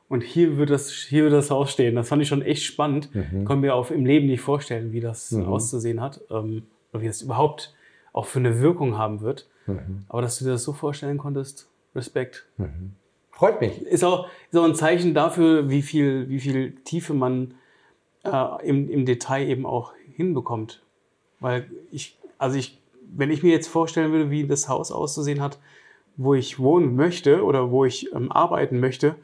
Und 0.09 0.23
hier 0.23 0.57
wird, 0.57 0.71
das, 0.71 0.89
hier 0.89 1.25
wird 1.25 1.33
das 1.33 1.51
Haus 1.51 1.71
stehen. 1.71 1.93
Das 1.93 2.07
fand 2.07 2.23
ich 2.23 2.27
schon 2.27 2.41
echt 2.41 2.63
spannend. 2.63 3.13
Mhm. 3.13 3.45
Konnte 3.45 3.61
mir 3.61 3.75
auch 3.75 3.91
im 3.91 4.03
Leben 4.03 4.25
nicht 4.25 4.41
vorstellen, 4.41 4.93
wie 4.93 4.99
das 4.99 5.29
mhm. 5.29 5.45
auszusehen 5.45 6.01
hat. 6.01 6.21
Ähm, 6.31 6.63
oder 6.91 7.03
wie 7.03 7.07
das 7.07 7.21
überhaupt 7.21 7.75
auch 8.13 8.25
für 8.25 8.39
eine 8.39 8.61
Wirkung 8.61 8.97
haben 8.97 9.21
wird. 9.21 9.47
Mhm. 9.67 10.05
Aber 10.09 10.23
dass 10.23 10.39
du 10.39 10.45
dir 10.45 10.51
das 10.53 10.63
so 10.63 10.73
vorstellen 10.73 11.19
konntest, 11.19 11.69
Respekt. 11.95 12.45
Mhm. 12.57 12.95
Freut 13.31 13.59
mich. 13.59 13.81
Ist 13.81 14.03
auch, 14.03 14.27
ist 14.51 14.57
auch 14.57 14.63
ein 14.63 14.75
Zeichen 14.75 15.13
dafür, 15.13 15.69
wie 15.69 15.81
viel, 15.81 16.29
wie 16.29 16.39
viel 16.39 16.75
Tiefe 16.83 17.13
man 17.13 17.55
äh, 18.23 18.67
im, 18.67 18.89
im 18.89 19.05
Detail 19.05 19.47
eben 19.47 19.65
auch 19.65 19.93
hinbekommt. 20.15 20.81
Weil 21.39 21.69
ich, 21.91 22.17
also 22.37 22.57
ich, 22.57 22.79
wenn 23.13 23.31
ich 23.31 23.43
mir 23.43 23.51
jetzt 23.51 23.67
vorstellen 23.67 24.11
würde, 24.11 24.31
wie 24.31 24.47
das 24.47 24.69
Haus 24.69 24.91
auszusehen 24.91 25.41
hat, 25.41 25.59
wo 26.17 26.33
ich 26.33 26.59
wohnen 26.59 26.95
möchte 26.95 27.43
oder 27.43 27.71
wo 27.71 27.83
ich 27.83 28.13
ähm, 28.13 28.31
arbeiten 28.31 28.79
möchte, 28.79 29.15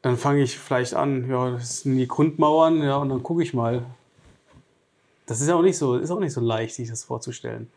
dann 0.00 0.16
fange 0.16 0.42
ich 0.42 0.58
vielleicht 0.58 0.94
an, 0.94 1.28
ja, 1.30 1.50
das 1.52 1.80
sind 1.80 1.96
die 1.96 2.08
Grundmauern, 2.08 2.82
ja, 2.82 2.96
und 2.96 3.08
dann 3.08 3.22
gucke 3.22 3.42
ich 3.42 3.54
mal. 3.54 3.86
Das 5.26 5.40
ist 5.40 5.50
auch 5.50 5.62
nicht 5.62 5.78
so, 5.78 5.96
ist 5.96 6.10
auch 6.10 6.20
nicht 6.20 6.32
so 6.32 6.40
leicht, 6.40 6.74
sich 6.74 6.90
das 6.90 7.04
vorzustellen. 7.04 7.70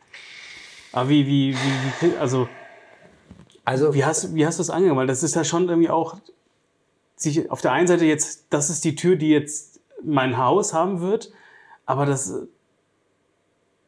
Aber 0.92 1.10
wie, 1.10 1.26
wie, 1.26 1.54
wie, 1.54 2.12
wie 2.12 2.18
also 2.18 2.50
also, 3.68 3.94
wie 3.94 4.06
hast, 4.06 4.34
wie 4.34 4.46
hast 4.46 4.60
du 4.60 4.62
es 4.62 4.70
angegangen? 4.70 4.98
Weil 4.98 5.08
das 5.08 5.24
ist 5.24 5.36
ja 5.36 5.44
schon 5.44 5.68
irgendwie 5.68 5.90
auch, 5.90 6.16
sich 7.18 7.52
auf 7.52 7.60
der 7.60 7.74
einen 7.74 7.86
Seite 7.86 8.06
jetzt, 8.06 8.46
das 8.50 8.70
ist 8.70 8.86
die 8.86 8.96
Tür, 8.96 9.18
die 9.18 9.28
jetzt 9.28 9.82
mein 10.02 10.38
Haus 10.38 10.74
haben 10.74 11.02
wird, 11.02 11.34
aber 11.86 12.06
das 12.06 12.34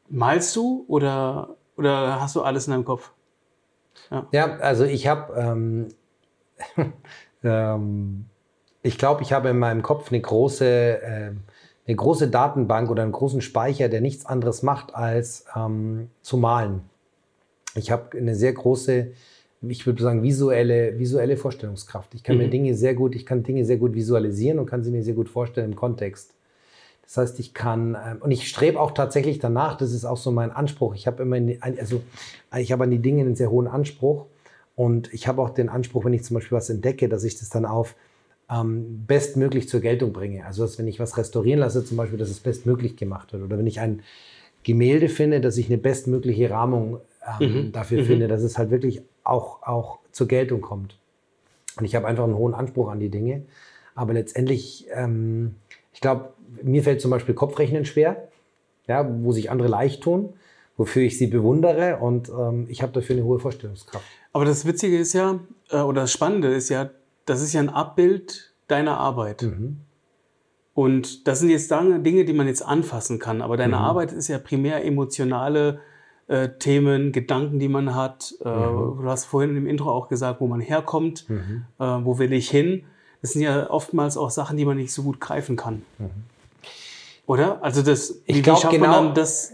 malst 0.10 0.54
du 0.58 0.84
oder, 0.90 1.56
oder 1.78 2.20
hast 2.20 2.36
du 2.36 2.42
alles 2.42 2.68
in 2.68 2.72
deinem 2.72 2.84
Kopf? 2.84 3.14
Ja, 4.12 4.28
ja 4.34 4.58
also 4.58 4.84
ich 4.84 5.08
habe, 5.08 5.34
ähm, 5.38 5.88
ähm, 7.46 8.26
ich 8.82 8.98
glaube, 8.98 9.22
ich 9.22 9.32
habe 9.32 9.48
in 9.48 9.60
meinem 9.60 9.82
Kopf 9.82 10.12
eine 10.12 10.20
große, 10.20 11.02
äh, 11.02 11.32
eine 11.88 11.96
große 11.96 12.28
Datenbank 12.28 12.90
oder 12.90 13.04
einen 13.04 13.14
großen 13.14 13.40
Speicher, 13.40 13.88
der 13.88 14.02
nichts 14.02 14.26
anderes 14.26 14.62
macht, 14.62 14.94
als 14.94 15.46
ähm, 15.56 16.10
zu 16.22 16.36
malen. 16.36 16.82
Ich 17.76 17.92
habe 17.92 18.18
eine 18.18 18.36
sehr 18.36 18.52
große 18.52 19.14
ich 19.62 19.86
würde 19.86 20.02
sagen, 20.02 20.24
visuelle, 20.24 20.98
visuelle 20.98 21.36
Vorstellungskraft. 21.38 22.16
Ich 22.16 22.24
kann 22.24 22.38
mhm. 22.38 22.44
mir 22.44 22.50
Dinge 22.50 22.76
sehr 22.76 22.94
gut, 22.94 23.16
ich 23.16 23.26
kann 23.26 23.44
Dinge 23.44 23.66
sehr 23.66 23.78
gut 23.78 23.94
visualisieren 23.94 24.60
und 24.60 24.66
kann 24.66 24.84
sie 24.84 24.92
mir 24.92 25.04
sehr 25.04 25.16
gut 25.16 25.30
vorstellen 25.30 25.72
im 25.72 25.76
Kontext. 25.76 26.34
Das 27.04 27.18
heißt, 27.18 27.40
ich 27.40 27.54
kann, 27.54 27.98
ähm, 28.06 28.18
und 28.22 28.32
ich 28.32 28.48
strebe 28.48 28.80
auch 28.80 28.92
tatsächlich 28.92 29.40
danach, 29.40 29.76
das 29.76 29.94
ist 29.94 30.06
auch 30.06 30.18
so 30.18 30.32
mein 30.32 30.52
Anspruch. 30.52 30.96
Ich 30.96 31.08
habe 31.08 31.24
immer, 31.24 31.38
also 31.62 32.02
ich 32.58 32.72
habe 32.72 32.84
an 32.84 32.92
die 32.92 33.00
Dinge 33.00 33.22
einen 33.22 33.36
sehr 33.36 33.50
hohen 33.50 33.68
Anspruch 33.68 34.28
und 34.76 35.14
ich 35.14 35.28
habe 35.28 35.42
auch 35.42 35.50
den 35.50 35.70
Anspruch, 35.70 36.06
wenn 36.06 36.14
ich 36.14 36.24
zum 36.24 36.36
Beispiel 36.36 36.56
was 36.56 36.70
entdecke, 36.70 37.10
dass 37.10 37.24
ich 37.24 37.38
das 37.38 37.50
dann 37.50 37.66
auf 37.66 37.96
ähm, 38.50 39.06
bestmöglich 39.06 39.68
zur 39.68 39.82
Geltung 39.82 40.14
bringe. 40.14 40.46
Also, 40.46 40.62
dass 40.62 40.80
wenn 40.80 40.88
ich 40.88 41.00
was 41.00 41.18
restaurieren 41.18 41.60
lasse, 41.60 41.84
zum 41.84 41.98
Beispiel, 41.98 42.18
dass 42.18 42.30
es 42.30 42.40
bestmöglich 42.40 42.96
gemacht 42.96 43.34
wird. 43.34 43.44
Oder 43.44 43.58
wenn 43.58 43.68
ich 43.68 43.80
ein 43.80 44.02
Gemälde 44.64 45.10
finde, 45.10 45.42
dass 45.42 45.58
ich 45.58 45.68
eine 45.68 45.78
bestmögliche 45.78 46.50
Rahmung 46.50 47.00
ähm, 47.40 47.54
mhm. 47.68 47.72
dafür 47.72 48.02
mhm. 48.02 48.06
finde, 48.06 48.28
dass 48.28 48.42
es 48.42 48.58
halt 48.58 48.72
wirklich 48.72 49.02
auch, 49.30 49.64
auch 49.64 50.00
zur 50.12 50.28
Geltung 50.28 50.62
kommt. 50.62 50.98
Und 51.78 51.86
ich 51.86 51.96
habe 51.96 52.08
einfach 52.08 52.24
einen 52.24 52.36
hohen 52.36 52.54
Anspruch 52.54 52.90
an 52.90 53.00
die 53.00 53.10
Dinge. 53.10 53.44
Aber 53.96 54.14
letztendlich, 54.14 54.88
ähm, 54.94 55.56
ich 55.94 56.02
glaube, 56.02 56.34
mir 56.62 56.84
fällt 56.84 57.02
zum 57.02 57.12
Beispiel 57.12 57.36
Kopfrechnen 57.36 57.86
schwer, 57.86 58.30
ja, 58.88 59.08
wo 59.24 59.32
sich 59.32 59.52
andere 59.52 59.68
leicht 59.68 60.04
tun, 60.04 60.34
wofür 60.78 61.04
ich 61.04 61.18
sie 61.18 61.28
bewundere 61.28 61.98
und 61.98 62.30
ähm, 62.30 62.66
ich 62.70 62.82
habe 62.82 62.92
dafür 62.94 63.16
eine 63.16 63.26
hohe 63.26 63.40
Vorstellungskraft. 63.40 64.06
Aber 64.32 64.46
das 64.46 64.66
Witzige 64.66 64.98
ist 64.98 65.14
ja, 65.14 65.40
äh, 65.70 65.82
oder 65.82 66.02
das 66.02 66.12
Spannende 66.12 66.48
ist 66.54 66.70
ja, 66.70 66.90
das 67.26 67.42
ist 67.42 67.54
ja 67.54 67.60
ein 67.60 67.70
Abbild 67.70 68.54
deiner 68.68 68.98
Arbeit. 68.98 69.44
Mhm. 69.44 69.82
Und 70.74 71.28
das 71.28 71.40
sind 71.40 71.50
jetzt 71.50 71.70
Dinge, 71.72 72.24
die 72.24 72.34
man 72.34 72.48
jetzt 72.48 72.62
anfassen 72.62 73.20
kann. 73.20 73.42
Aber 73.42 73.58
deine 73.58 73.76
mhm. 73.76 73.82
Arbeit 73.82 74.14
ist 74.14 74.30
ja 74.30 74.40
primär 74.40 74.86
emotionale 74.86 75.82
äh, 76.30 76.50
Themen, 76.60 77.12
Gedanken, 77.12 77.60
die 77.60 77.68
man 77.68 77.96
hat. 77.96 78.36
Äh, 78.46 78.48
mhm. 78.48 79.02
Du 79.02 79.04
hast 79.06 79.26
vorhin 79.26 79.58
im 79.58 79.68
Intro 79.68 79.92
auch 79.92 80.08
gesagt, 80.08 80.40
wo 80.40 80.48
man 80.48 80.62
herkommt, 80.62 81.28
mhm. 81.28 81.66
äh, 81.80 81.84
wo 81.84 82.20
will 82.20 82.32
ich 82.34 82.50
hin. 82.50 82.84
Das 83.22 83.34
sind 83.34 83.42
ja 83.42 83.70
oftmals 83.70 84.16
auch 84.16 84.30
Sachen, 84.30 84.56
die 84.56 84.64
man 84.64 84.78
nicht 84.78 84.94
so 84.94 85.04
gut 85.04 85.20
greifen 85.20 85.56
kann. 85.56 85.82
Mhm. 85.98 86.10
Oder? 87.26 87.64
Also 87.64 87.82
das, 87.82 88.22
ich 88.26 88.38
wie, 88.38 88.42
glaub, 88.42 88.58
wie 88.58 88.62
schafft 88.62 88.74
genau, 88.74 88.88
man 88.88 89.06
dann 89.08 89.14
das 89.16 89.54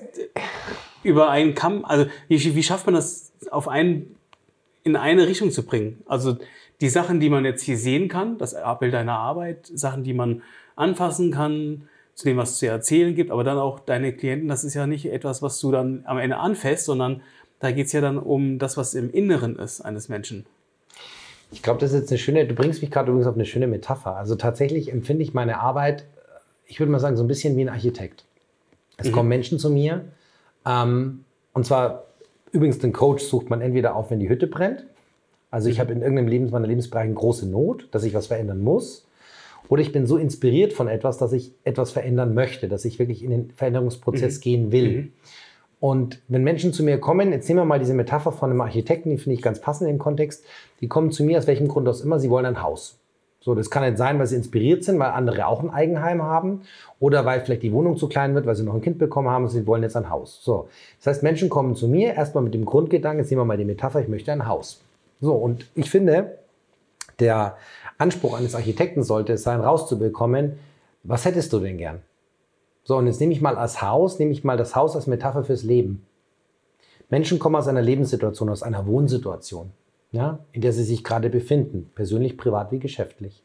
über 1.02 1.30
einen 1.30 1.56
Kamm, 1.56 1.86
also 1.86 2.08
wie, 2.28 2.56
wie 2.56 2.64
schafft 2.64 2.86
man 2.86 2.96
das 2.96 3.32
auf 3.52 3.68
einen, 3.68 4.16
in 4.84 4.96
eine 4.96 5.28
Richtung 5.28 5.52
zu 5.52 5.64
bringen? 5.64 6.04
Also 6.06 6.38
die 6.82 6.90
Sachen, 6.90 7.20
die 7.20 7.30
man 7.30 7.46
jetzt 7.46 7.64
hier 7.64 7.78
sehen 7.78 8.10
kann, 8.10 8.38
das 8.38 8.54
Abbild 8.54 8.94
deiner 8.94 9.18
Arbeit, 9.18 9.72
Sachen, 9.74 10.04
die 10.04 10.14
man 10.14 10.42
anfassen 10.76 11.32
kann, 11.32 11.88
zu 12.16 12.26
dem, 12.26 12.38
was 12.38 12.52
es 12.52 12.58
zu 12.60 12.68
erzählen 12.68 13.14
gibt, 13.14 13.30
aber 13.30 13.44
dann 13.44 13.58
auch 13.58 13.80
deine 13.80 14.14
Klienten, 14.14 14.48
das 14.48 14.64
ist 14.64 14.74
ja 14.74 14.88
nicht 14.88 15.06
etwas, 15.06 15.42
was 15.42 15.60
du 15.60 15.72
dann 15.72 16.04
am 16.06 16.18
Ende 16.18 16.38
anfäst, 16.38 16.86
sondern 16.86 17.22
da 17.60 17.72
geht 17.72 17.88
es 17.88 17.92
ja 17.92 18.02
dann 18.02 18.18
um 18.18 18.58
das, 18.58 18.78
was 18.78 18.94
im 18.94 19.12
Inneren 19.12 19.58
ist 19.58 19.82
eines 19.82 20.10
Menschen. 20.10 20.46
Ich 21.52 21.62
glaube, 21.62 21.80
das 21.80 21.92
ist 21.92 22.00
jetzt 22.00 22.12
eine 22.12 22.18
schöne, 22.18 22.48
du 22.48 22.56
bringst 22.56 22.82
mich 22.82 22.90
gerade 22.90 23.10
übrigens 23.10 23.28
auf 23.28 23.36
eine 23.36 23.46
schöne 23.46 23.68
Metapher. 23.68 24.16
Also 24.16 24.36
tatsächlich 24.36 24.92
empfinde 24.92 25.24
ich 25.24 25.34
meine 25.34 25.60
Arbeit, 25.60 26.06
ich 26.66 26.80
würde 26.80 26.92
mal 26.92 27.00
sagen, 27.00 27.18
so 27.18 27.24
ein 27.24 27.28
bisschen 27.28 27.58
wie 27.58 27.62
ein 27.62 27.70
Architekt. 27.70 28.24
Es 28.98 29.08
mhm. 29.08 29.12
kommen 29.12 29.30
Menschen 29.30 29.60
zu 29.60 29.70
mir, 29.70 30.06
ähm, 30.66 31.26
und 31.54 31.66
zwar 31.66 32.06
übrigens 32.52 32.80
den 32.80 32.94
Coach 32.94 33.24
sucht 33.24 33.50
man 33.50 33.62
entweder 33.62 33.96
auf, 33.96 34.10
wenn 34.10 34.20
die 34.20 34.30
Hütte 34.30 34.48
brennt. 34.48 34.86
Also 35.52 35.70
ich 35.70 35.78
mhm. 35.78 35.82
habe 35.82 35.94
in 35.94 36.02
irgendeinem 36.02 36.28
Lebens, 36.30 36.52
meiner 36.52 36.68
Lebensbereich 36.68 37.06
eine 37.06 37.14
große 37.14 37.48
Not, 37.48 37.90
dass 37.92 38.04
ich 38.04 38.14
was 38.14 38.28
verändern 38.28 38.62
muss. 38.62 39.06
Oder 39.70 39.82
ich 39.82 39.92
bin 39.92 40.06
so 40.06 40.18
inspiriert 40.18 40.74
von 40.74 40.88
etwas, 40.88 41.18
dass 41.18 41.34
ich 41.34 41.54
etwas 41.64 41.92
verändern 41.92 42.34
möchte, 42.34 42.68
dass 42.68 42.86
ich 42.86 43.00
wirklich 43.00 43.24
in 43.24 43.32
den 43.32 43.52
Veränderungsprozess 43.52 44.38
mhm. 44.38 44.42
gehen 44.42 44.72
will. 44.72 44.90
Mhm. 44.90 45.12
Und 45.80 46.22
wenn 46.28 46.44
Menschen 46.44 46.74
zu 46.74 46.84
mir 46.84 47.00
kommen, 47.00 47.32
jetzt 47.32 47.48
nehmen 47.48 47.60
wir 47.60 47.66
mal 47.66 47.80
diese 47.80 47.94
Metapher 47.94 48.32
von 48.32 48.50
einem 48.50 48.62
Architekten, 48.62 49.10
die 49.10 49.18
finde 49.18 49.36
ich 49.36 49.42
ganz 49.42 49.60
passend 49.60 49.90
im 49.90 50.00
Kontext, 50.00 50.44
die 50.82 50.88
kommen 50.88 51.12
zu 51.12 51.24
mir 51.24 51.38
aus 51.38 51.48
welchem 51.48 51.68
Grund 51.68 51.88
auch 51.88 52.02
immer, 52.02 52.20
sie 52.20 52.30
wollen 52.30 52.46
ein 52.46 52.62
Haus. 52.62 52.98
So, 53.46 53.54
das 53.54 53.70
kann 53.70 53.84
nicht 53.84 54.00
sein, 54.00 54.18
weil 54.18 54.26
sie 54.26 54.38
inspiriert 54.38 54.84
sind, 54.84 54.98
weil 54.98 55.12
andere 55.12 55.46
auch 55.46 55.62
ein 55.62 55.70
Eigenheim 55.70 56.24
haben 56.24 56.62
oder 57.00 57.26
weil 57.26 57.42
vielleicht 57.42 57.62
die 57.62 57.72
Wohnung 57.72 57.96
zu 57.96 58.10
klein 58.10 58.34
wird, 58.34 58.48
weil 58.48 58.56
sie 58.56 58.64
noch 58.64 58.74
ein 58.74 58.82
Kind 58.82 58.98
bekommen 58.98 59.30
haben 59.30 59.44
und 59.44 59.52
sie 59.52 59.68
wollen 59.68 59.84
jetzt 59.84 59.96
ein 59.96 60.10
Haus. 60.10 60.40
So, 60.42 60.68
das 60.98 61.06
heißt, 61.06 61.24
Menschen 61.24 61.50
kommen 61.50 61.76
zu 61.76 61.88
mir 61.88 62.16
erstmal 62.16 62.44
mit 62.44 62.56
dem 62.56 62.66
Grundgedanken, 62.66 63.20
jetzt 63.20 63.30
nehmen 63.30 63.42
wir 63.42 63.46
mal 63.46 63.58
die 63.58 63.66
Metapher, 63.66 64.02
ich 64.02 64.08
möchte 64.08 64.32
ein 64.32 64.48
Haus. 64.48 64.82
So, 65.22 65.34
und 65.34 65.68
ich 65.76 65.92
finde, 65.92 66.40
der 67.20 67.58
Anspruch 67.98 68.38
eines 68.38 68.56
Architekten 68.56 69.04
sollte 69.04 69.34
es 69.34 69.44
sein, 69.44 69.62
rauszubekommen, 69.62 70.58
was 71.04 71.26
hättest 71.26 71.54
du 71.54 71.60
denn 71.60 71.78
gern? 71.78 72.02
So, 72.84 72.98
und 72.98 73.08
jetzt 73.08 73.20
nehme 73.20 73.34
ich 73.34 73.42
mal 73.42 73.58
als 73.58 73.82
Haus, 73.82 74.20
nehme 74.20 74.32
ich 74.32 74.44
mal 74.44 74.58
das 74.58 74.76
Haus 74.76 74.96
als 74.96 75.08
Metapher 75.08 75.44
fürs 75.44 75.64
Leben. 75.64 76.06
Menschen 77.10 77.40
kommen 77.40 77.56
aus 77.56 77.68
einer 77.68 77.82
Lebenssituation, 77.82 78.50
aus 78.50 78.64
einer 78.64 78.86
Wohnsituation, 78.86 79.72
ja, 80.12 80.40
in 80.52 80.62
der 80.62 80.74
sie 80.74 80.84
sich 80.84 81.04
gerade 81.04 81.30
befinden, 81.30 81.92
persönlich, 81.96 82.38
privat 82.38 82.72
wie 82.72 82.80
geschäftlich. 82.80 83.44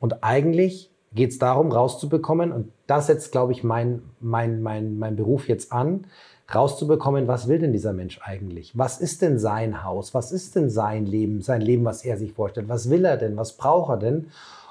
Und 0.00 0.24
eigentlich 0.24 0.90
geht 1.12 1.30
es 1.30 1.38
darum, 1.38 1.70
rauszubekommen, 1.70 2.52
und 2.52 2.72
das 2.86 3.06
setzt, 3.06 3.32
glaube 3.32 3.52
ich, 3.52 3.62
mein, 3.62 4.02
mein, 4.20 4.62
mein, 4.62 4.98
mein 4.98 5.16
Beruf 5.16 5.48
jetzt 5.48 5.72
an, 5.72 6.06
rauszubekommen, 6.52 7.26
was 7.26 7.48
will 7.48 7.58
denn 7.58 7.72
dieser 7.72 7.92
Mensch 7.92 8.20
eigentlich? 8.22 8.76
Was 8.76 9.00
ist 9.00 9.22
denn 9.22 9.38
sein 9.38 9.84
Haus? 9.84 10.12
Was 10.14 10.32
ist 10.32 10.56
denn 10.56 10.68
sein 10.68 11.06
Leben, 11.06 11.40
sein 11.42 11.60
Leben, 11.60 11.84
was 11.84 12.04
er 12.04 12.16
sich 12.16 12.32
vorstellt? 12.32 12.68
Was 12.68 12.90
will 12.90 13.04
er 13.04 13.16
denn? 13.16 13.36
Was 13.36 13.56
braucht 13.56 13.90
er 13.90 13.96
denn? 13.96 14.26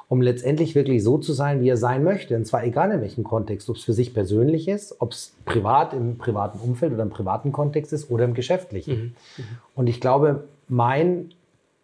Um 0.09 0.21
letztendlich 0.21 0.75
wirklich 0.75 1.03
so 1.03 1.17
zu 1.17 1.33
sein, 1.33 1.61
wie 1.61 1.69
er 1.69 1.77
sein 1.77 2.03
möchte. 2.03 2.35
Und 2.35 2.45
zwar 2.45 2.63
egal 2.63 2.91
in 2.91 3.01
welchem 3.01 3.23
Kontext, 3.23 3.69
ob 3.69 3.77
es 3.77 3.83
für 3.83 3.93
sich 3.93 4.13
persönlich 4.13 4.67
ist, 4.67 4.95
ob 4.99 5.13
es 5.13 5.33
privat 5.45 5.93
im 5.93 6.17
privaten 6.17 6.59
Umfeld 6.59 6.93
oder 6.93 7.03
im 7.03 7.09
privaten 7.09 7.51
Kontext 7.51 7.91
ist 7.93 8.11
oder 8.11 8.25
im 8.25 8.35
geschäftlichen. 8.35 8.95
Mhm. 8.95 9.13
Mhm. 9.37 9.43
Und 9.73 9.87
ich 9.87 9.99
glaube, 9.99 10.43
mein, 10.67 11.33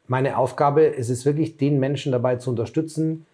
meine 0.08 0.38
Aufgabe 0.38 0.84
ist 0.84 1.10
es 1.10 1.26
wirklich, 1.26 1.58
den 1.58 1.80
Menschen 1.80 2.12
dabei 2.12 2.36
zu 2.36 2.52
unterstützen, 2.52 3.26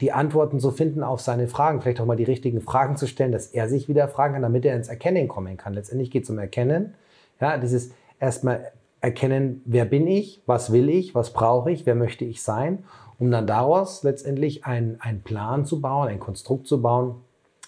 die 0.00 0.12
Antworten 0.12 0.60
zu 0.60 0.70
finden 0.70 1.02
auf 1.02 1.20
seine 1.20 1.48
Fragen, 1.48 1.80
vielleicht 1.80 2.00
auch 2.00 2.06
mal 2.06 2.16
die 2.16 2.24
richtigen 2.24 2.60
Fragen 2.60 2.96
zu 2.96 3.06
stellen, 3.06 3.32
dass 3.32 3.46
er 3.48 3.68
sich 3.68 3.88
wieder 3.88 4.08
fragen 4.08 4.34
kann, 4.34 4.42
damit 4.42 4.64
er 4.64 4.76
ins 4.76 4.88
Erkennen 4.88 5.28
kommen 5.28 5.56
kann. 5.56 5.74
Letztendlich 5.74 6.10
geht 6.10 6.24
es 6.24 6.30
um 6.30 6.38
Erkennen. 6.38 6.94
Ja, 7.40 7.56
dieses 7.56 7.90
erstmal 8.20 8.72
erkennen, 9.00 9.62
wer 9.64 9.84
bin 9.84 10.06
ich, 10.06 10.42
was 10.46 10.72
will 10.72 10.88
ich, 10.88 11.14
was 11.14 11.32
brauche 11.32 11.70
ich, 11.70 11.86
wer 11.86 11.94
möchte 11.94 12.24
ich 12.24 12.42
sein, 12.42 12.84
um 13.18 13.30
dann 13.30 13.46
daraus 13.46 14.02
letztendlich 14.02 14.64
einen, 14.66 15.00
einen 15.00 15.22
Plan 15.22 15.64
zu 15.64 15.80
bauen, 15.80 16.08
ein 16.08 16.20
Konstrukt 16.20 16.66
zu 16.66 16.82
bauen, 16.82 17.16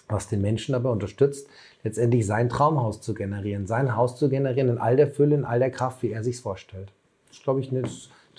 was 0.07 0.27
den 0.27 0.41
Menschen 0.41 0.73
dabei 0.73 0.89
unterstützt, 0.89 1.47
letztendlich 1.83 2.25
sein 2.25 2.49
Traumhaus 2.49 3.01
zu 3.01 3.13
generieren, 3.13 3.67
sein 3.67 3.95
Haus 3.95 4.17
zu 4.17 4.29
generieren 4.29 4.69
in 4.69 4.77
all 4.77 4.95
der 4.95 5.07
Fülle, 5.07 5.35
in 5.35 5.45
all 5.45 5.59
der 5.59 5.71
Kraft, 5.71 6.03
wie 6.03 6.11
er 6.11 6.23
sich 6.23 6.39
vorstellt. 6.39 6.91
Das 7.27 7.37
ist, 7.37 7.43
glaube 7.43 7.59
ich, 7.59 7.71
eine, 7.71 7.83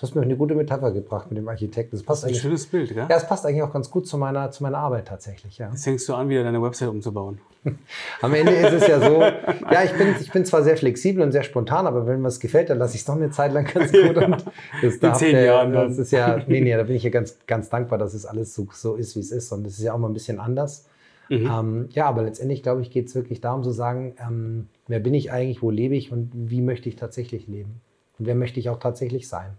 Du 0.00 0.06
hast 0.06 0.14
mir 0.14 0.22
eine 0.22 0.34
gute 0.34 0.54
Metapher 0.54 0.92
gebracht 0.92 1.26
mit 1.28 1.36
dem 1.36 1.46
Architekten. 1.46 1.94
Das 1.94 2.02
passt 2.02 2.24
das 2.24 2.30
ist 2.30 2.38
ein 2.38 2.40
schönes 2.40 2.66
Bild, 2.66 2.88
gell? 2.94 3.04
Ja, 3.06 3.16
es 3.16 3.26
passt 3.26 3.44
eigentlich 3.44 3.62
auch 3.62 3.72
ganz 3.72 3.90
gut 3.90 4.06
zu 4.06 4.16
meiner, 4.16 4.50
zu 4.50 4.62
meiner 4.62 4.78
Arbeit 4.78 5.08
tatsächlich. 5.08 5.58
Ja. 5.58 5.68
Jetzt 5.68 5.84
fängst 5.84 6.08
du 6.08 6.14
an, 6.14 6.30
wieder 6.30 6.42
deine 6.42 6.62
Website 6.62 6.88
umzubauen. 6.88 7.38
Am 8.22 8.32
Ende 8.32 8.52
ist 8.52 8.72
es 8.72 8.86
ja 8.88 8.98
so, 8.98 9.20
ja, 9.20 9.84
ich 9.84 9.92
bin, 9.92 10.14
ich 10.18 10.32
bin 10.32 10.46
zwar 10.46 10.62
sehr 10.62 10.78
flexibel 10.78 11.22
und 11.22 11.32
sehr 11.32 11.42
spontan, 11.42 11.86
aber 11.86 12.06
wenn 12.06 12.22
mir 12.22 12.28
was 12.28 12.40
gefällt, 12.40 12.70
dann 12.70 12.78
lasse 12.78 12.94
ich 12.94 13.02
es 13.02 13.04
doch 13.04 13.14
eine 13.14 13.30
Zeit 13.30 13.52
lang 13.52 13.66
ganz 13.66 13.92
gut. 13.92 14.16
Und 14.16 14.46
das 14.80 14.94
In 14.96 15.14
zehn 15.16 15.32
der, 15.32 15.44
Jahren 15.44 15.72
Das 15.74 15.98
ist 15.98 16.12
ja, 16.12 16.38
nee, 16.46 16.62
nee, 16.62 16.74
da 16.74 16.84
bin 16.84 16.96
ich 16.96 17.02
ja 17.02 17.10
ganz, 17.10 17.36
ganz 17.46 17.68
dankbar, 17.68 17.98
dass 17.98 18.14
es 18.14 18.24
alles 18.24 18.54
so, 18.54 18.68
so 18.72 18.94
ist, 18.94 19.16
wie 19.16 19.20
es 19.20 19.30
ist. 19.30 19.52
Und 19.52 19.66
es 19.66 19.76
ist 19.76 19.84
ja 19.84 19.92
auch 19.92 19.98
mal 19.98 20.08
ein 20.08 20.14
bisschen 20.14 20.40
anders. 20.40 20.86
Mhm. 21.28 21.46
Ähm, 21.46 21.88
ja, 21.90 22.06
aber 22.06 22.22
letztendlich, 22.22 22.62
glaube 22.62 22.80
ich, 22.80 22.90
geht 22.90 23.08
es 23.08 23.14
wirklich 23.14 23.42
darum 23.42 23.62
zu 23.62 23.70
sagen, 23.70 24.14
ähm, 24.26 24.68
wer 24.88 25.00
bin 25.00 25.12
ich 25.12 25.30
eigentlich, 25.30 25.60
wo 25.60 25.70
lebe 25.70 25.94
ich 25.94 26.10
und 26.10 26.30
wie 26.32 26.62
möchte 26.62 26.88
ich 26.88 26.96
tatsächlich 26.96 27.48
leben? 27.48 27.82
Und 28.18 28.24
wer 28.24 28.34
möchte 28.34 28.60
ich 28.60 28.70
auch 28.70 28.78
tatsächlich 28.78 29.28
sein? 29.28 29.58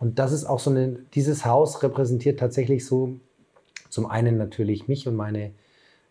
Und 0.00 0.18
das 0.18 0.32
ist 0.32 0.46
auch 0.46 0.58
so 0.58 0.70
eine, 0.70 0.96
dieses 1.14 1.44
Haus 1.44 1.82
repräsentiert 1.82 2.40
tatsächlich 2.40 2.86
so 2.86 3.20
zum 3.90 4.06
einen 4.06 4.38
natürlich 4.38 4.88
mich 4.88 5.06
und 5.06 5.14
meine, 5.14 5.52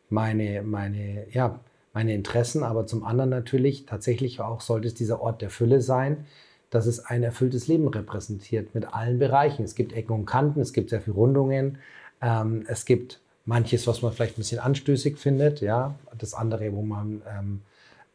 meine, 0.10 0.62
meine, 0.62 1.26
ja, 1.32 1.60
meine 1.92 2.14
Interessen, 2.14 2.64
aber 2.64 2.86
zum 2.86 3.04
anderen 3.04 3.32
natürlich 3.32 3.88
tatsächlich 3.88 4.42
auch 4.42 4.62
sollte 4.62 4.88
es 4.88 4.94
dieser 4.94 5.22
Ort 5.22 5.42
der 5.42 5.50
Fülle 5.50 5.82
sein, 5.82 6.26
dass 6.70 6.86
es 6.86 7.04
ein 7.04 7.24
erfülltes 7.24 7.68
Leben 7.68 7.88
repräsentiert 7.88 8.76
mit 8.76 8.94
allen 8.94 9.18
Bereichen. 9.18 9.64
Es 9.64 9.74
gibt 9.74 9.92
Ecken 9.94 10.14
und 10.14 10.26
Kanten, 10.28 10.62
es 10.62 10.72
gibt 10.72 10.92
sehr 10.92 11.02
viele 11.02 11.16
Rundungen, 11.16 11.80
ähm, 12.22 12.66
es 12.68 12.86
gibt 12.86 13.20
manches, 13.46 13.88
was 13.88 14.04
man 14.04 14.14
vielleicht 14.14 14.36
ein 14.38 14.42
bisschen 14.42 14.60
anstößig 14.60 15.18
findet, 15.18 15.62
ja, 15.62 15.96
das 16.16 16.36
andere, 16.36 16.72
wo 16.74 16.84
man 16.84 17.24
ähm, 17.28 17.62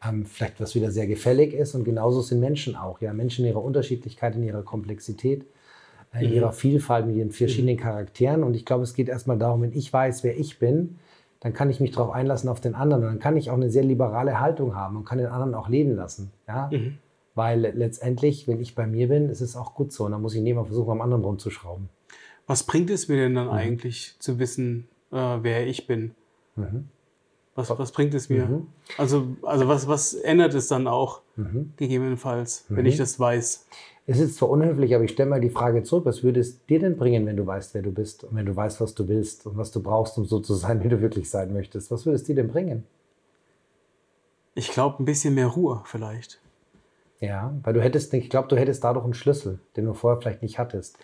ähm, 0.07 0.25
vielleicht 0.25 0.61
was 0.61 0.73
wieder 0.73 0.91
sehr 0.91 1.07
gefällig 1.07 1.53
ist. 1.53 1.75
Und 1.75 1.83
genauso 1.83 2.21
sind 2.21 2.39
Menschen 2.39 2.77
auch, 2.77 3.01
ja, 3.01 3.11
Menschen 3.11 3.43
in 3.43 3.51
ihrer 3.51 3.63
Unterschiedlichkeit, 3.63 4.35
in 4.35 4.43
ihrer 4.43 4.63
Komplexität 4.63 5.45
in 6.19 6.33
ihrer 6.33 6.51
mhm. 6.51 6.55
Vielfalt, 6.55 7.07
mit 7.07 7.15
ihren 7.15 7.31
verschiedenen 7.31 7.75
mhm. 7.75 7.79
Charakteren. 7.79 8.43
Und 8.43 8.55
ich 8.55 8.65
glaube, 8.65 8.83
es 8.83 8.93
geht 8.93 9.09
erstmal 9.09 9.37
darum, 9.37 9.61
wenn 9.61 9.73
ich 9.73 9.91
weiß, 9.91 10.23
wer 10.23 10.37
ich 10.37 10.59
bin, 10.59 10.97
dann 11.39 11.53
kann 11.53 11.69
ich 11.69 11.79
mich 11.79 11.91
darauf 11.91 12.11
einlassen 12.11 12.49
auf 12.49 12.61
den 12.61 12.75
anderen. 12.75 13.03
Und 13.03 13.09
dann 13.09 13.19
kann 13.19 13.37
ich 13.37 13.49
auch 13.49 13.55
eine 13.55 13.69
sehr 13.69 13.83
liberale 13.83 14.39
Haltung 14.39 14.75
haben 14.75 14.97
und 14.97 15.05
kann 15.05 15.17
den 15.17 15.27
anderen 15.27 15.53
auch 15.53 15.69
leben 15.69 15.95
lassen. 15.95 16.31
Ja? 16.47 16.69
Mhm. 16.71 16.97
Weil 17.35 17.61
letztendlich, 17.61 18.47
wenn 18.47 18.61
ich 18.61 18.75
bei 18.75 18.87
mir 18.87 19.09
bin, 19.09 19.29
ist 19.29 19.41
es 19.41 19.55
auch 19.55 19.75
gut 19.75 19.91
so. 19.91 20.05
Und 20.05 20.11
dann 20.11 20.21
muss 20.21 20.33
ich 20.35 20.41
nicht 20.41 20.55
mal 20.55 20.65
versuchen, 20.65 20.91
am 20.91 21.01
anderen 21.01 21.23
rumzuschrauben. 21.23 21.89
Was 22.47 22.63
bringt 22.63 22.89
es 22.89 23.07
mir 23.07 23.17
denn 23.17 23.35
dann 23.35 23.47
mhm. 23.47 23.53
eigentlich 23.53 24.15
zu 24.19 24.39
wissen, 24.39 24.87
äh, 25.11 25.17
wer 25.41 25.67
ich 25.67 25.87
bin? 25.87 26.11
Mhm. 26.55 26.89
Was, 27.55 27.69
was 27.69 27.91
bringt 27.91 28.13
es 28.13 28.29
mir? 28.29 28.45
Mhm. 28.45 28.67
Also, 28.97 29.27
also 29.43 29.67
was, 29.67 29.87
was 29.87 30.13
ändert 30.13 30.53
es 30.53 30.67
dann 30.67 30.87
auch 30.87 31.21
gegebenenfalls, 31.77 32.65
wenn 32.69 32.85
ich 32.85 32.97
das 32.97 33.19
weiß? 33.19 33.65
Es 34.07 34.19
ist 34.19 34.35
zwar 34.35 34.49
unhöflich, 34.49 34.93
aber 34.93 35.03
ich 35.03 35.11
stelle 35.11 35.29
mal 35.29 35.41
die 35.41 35.49
Frage 35.49 35.81
zurück, 35.81 36.05
was 36.05 36.21
würde 36.21 36.39
es 36.39 36.63
dir 36.65 36.79
denn 36.79 36.95
bringen, 36.95 37.25
wenn 37.25 37.37
du 37.37 37.45
weißt, 37.45 37.73
wer 37.73 37.81
du 37.81 37.91
bist 37.91 38.23
und 38.23 38.35
wenn 38.35 38.45
du 38.45 38.55
weißt, 38.55 38.79
was 38.79 38.93
du 38.93 39.07
willst 39.07 39.47
und 39.47 39.57
was 39.57 39.71
du 39.71 39.81
brauchst, 39.81 40.17
um 40.17 40.25
so 40.25 40.39
zu 40.39 40.53
sein, 40.53 40.83
wie 40.83 40.89
du 40.89 41.01
wirklich 41.01 41.29
sein 41.29 41.53
möchtest? 41.53 41.89
Was 41.91 42.05
würde 42.05 42.15
es 42.15 42.23
dir 42.23 42.35
denn 42.35 42.47
bringen? 42.47 42.83
Ich 44.53 44.69
glaube, 44.71 45.01
ein 45.01 45.05
bisschen 45.05 45.33
mehr 45.33 45.47
Ruhe 45.47 45.81
vielleicht. 45.85 46.39
Ja, 47.19 47.53
weil 47.63 47.73
du 47.73 47.81
hättest, 47.81 48.13
ich 48.13 48.29
glaube, 48.29 48.47
du 48.47 48.57
hättest 48.57 48.83
dadurch 48.83 49.05
einen 49.05 49.13
Schlüssel, 49.13 49.59
den 49.75 49.85
du 49.85 49.93
vorher 49.93 50.21
vielleicht 50.21 50.41
nicht 50.43 50.59
hattest. 50.59 50.97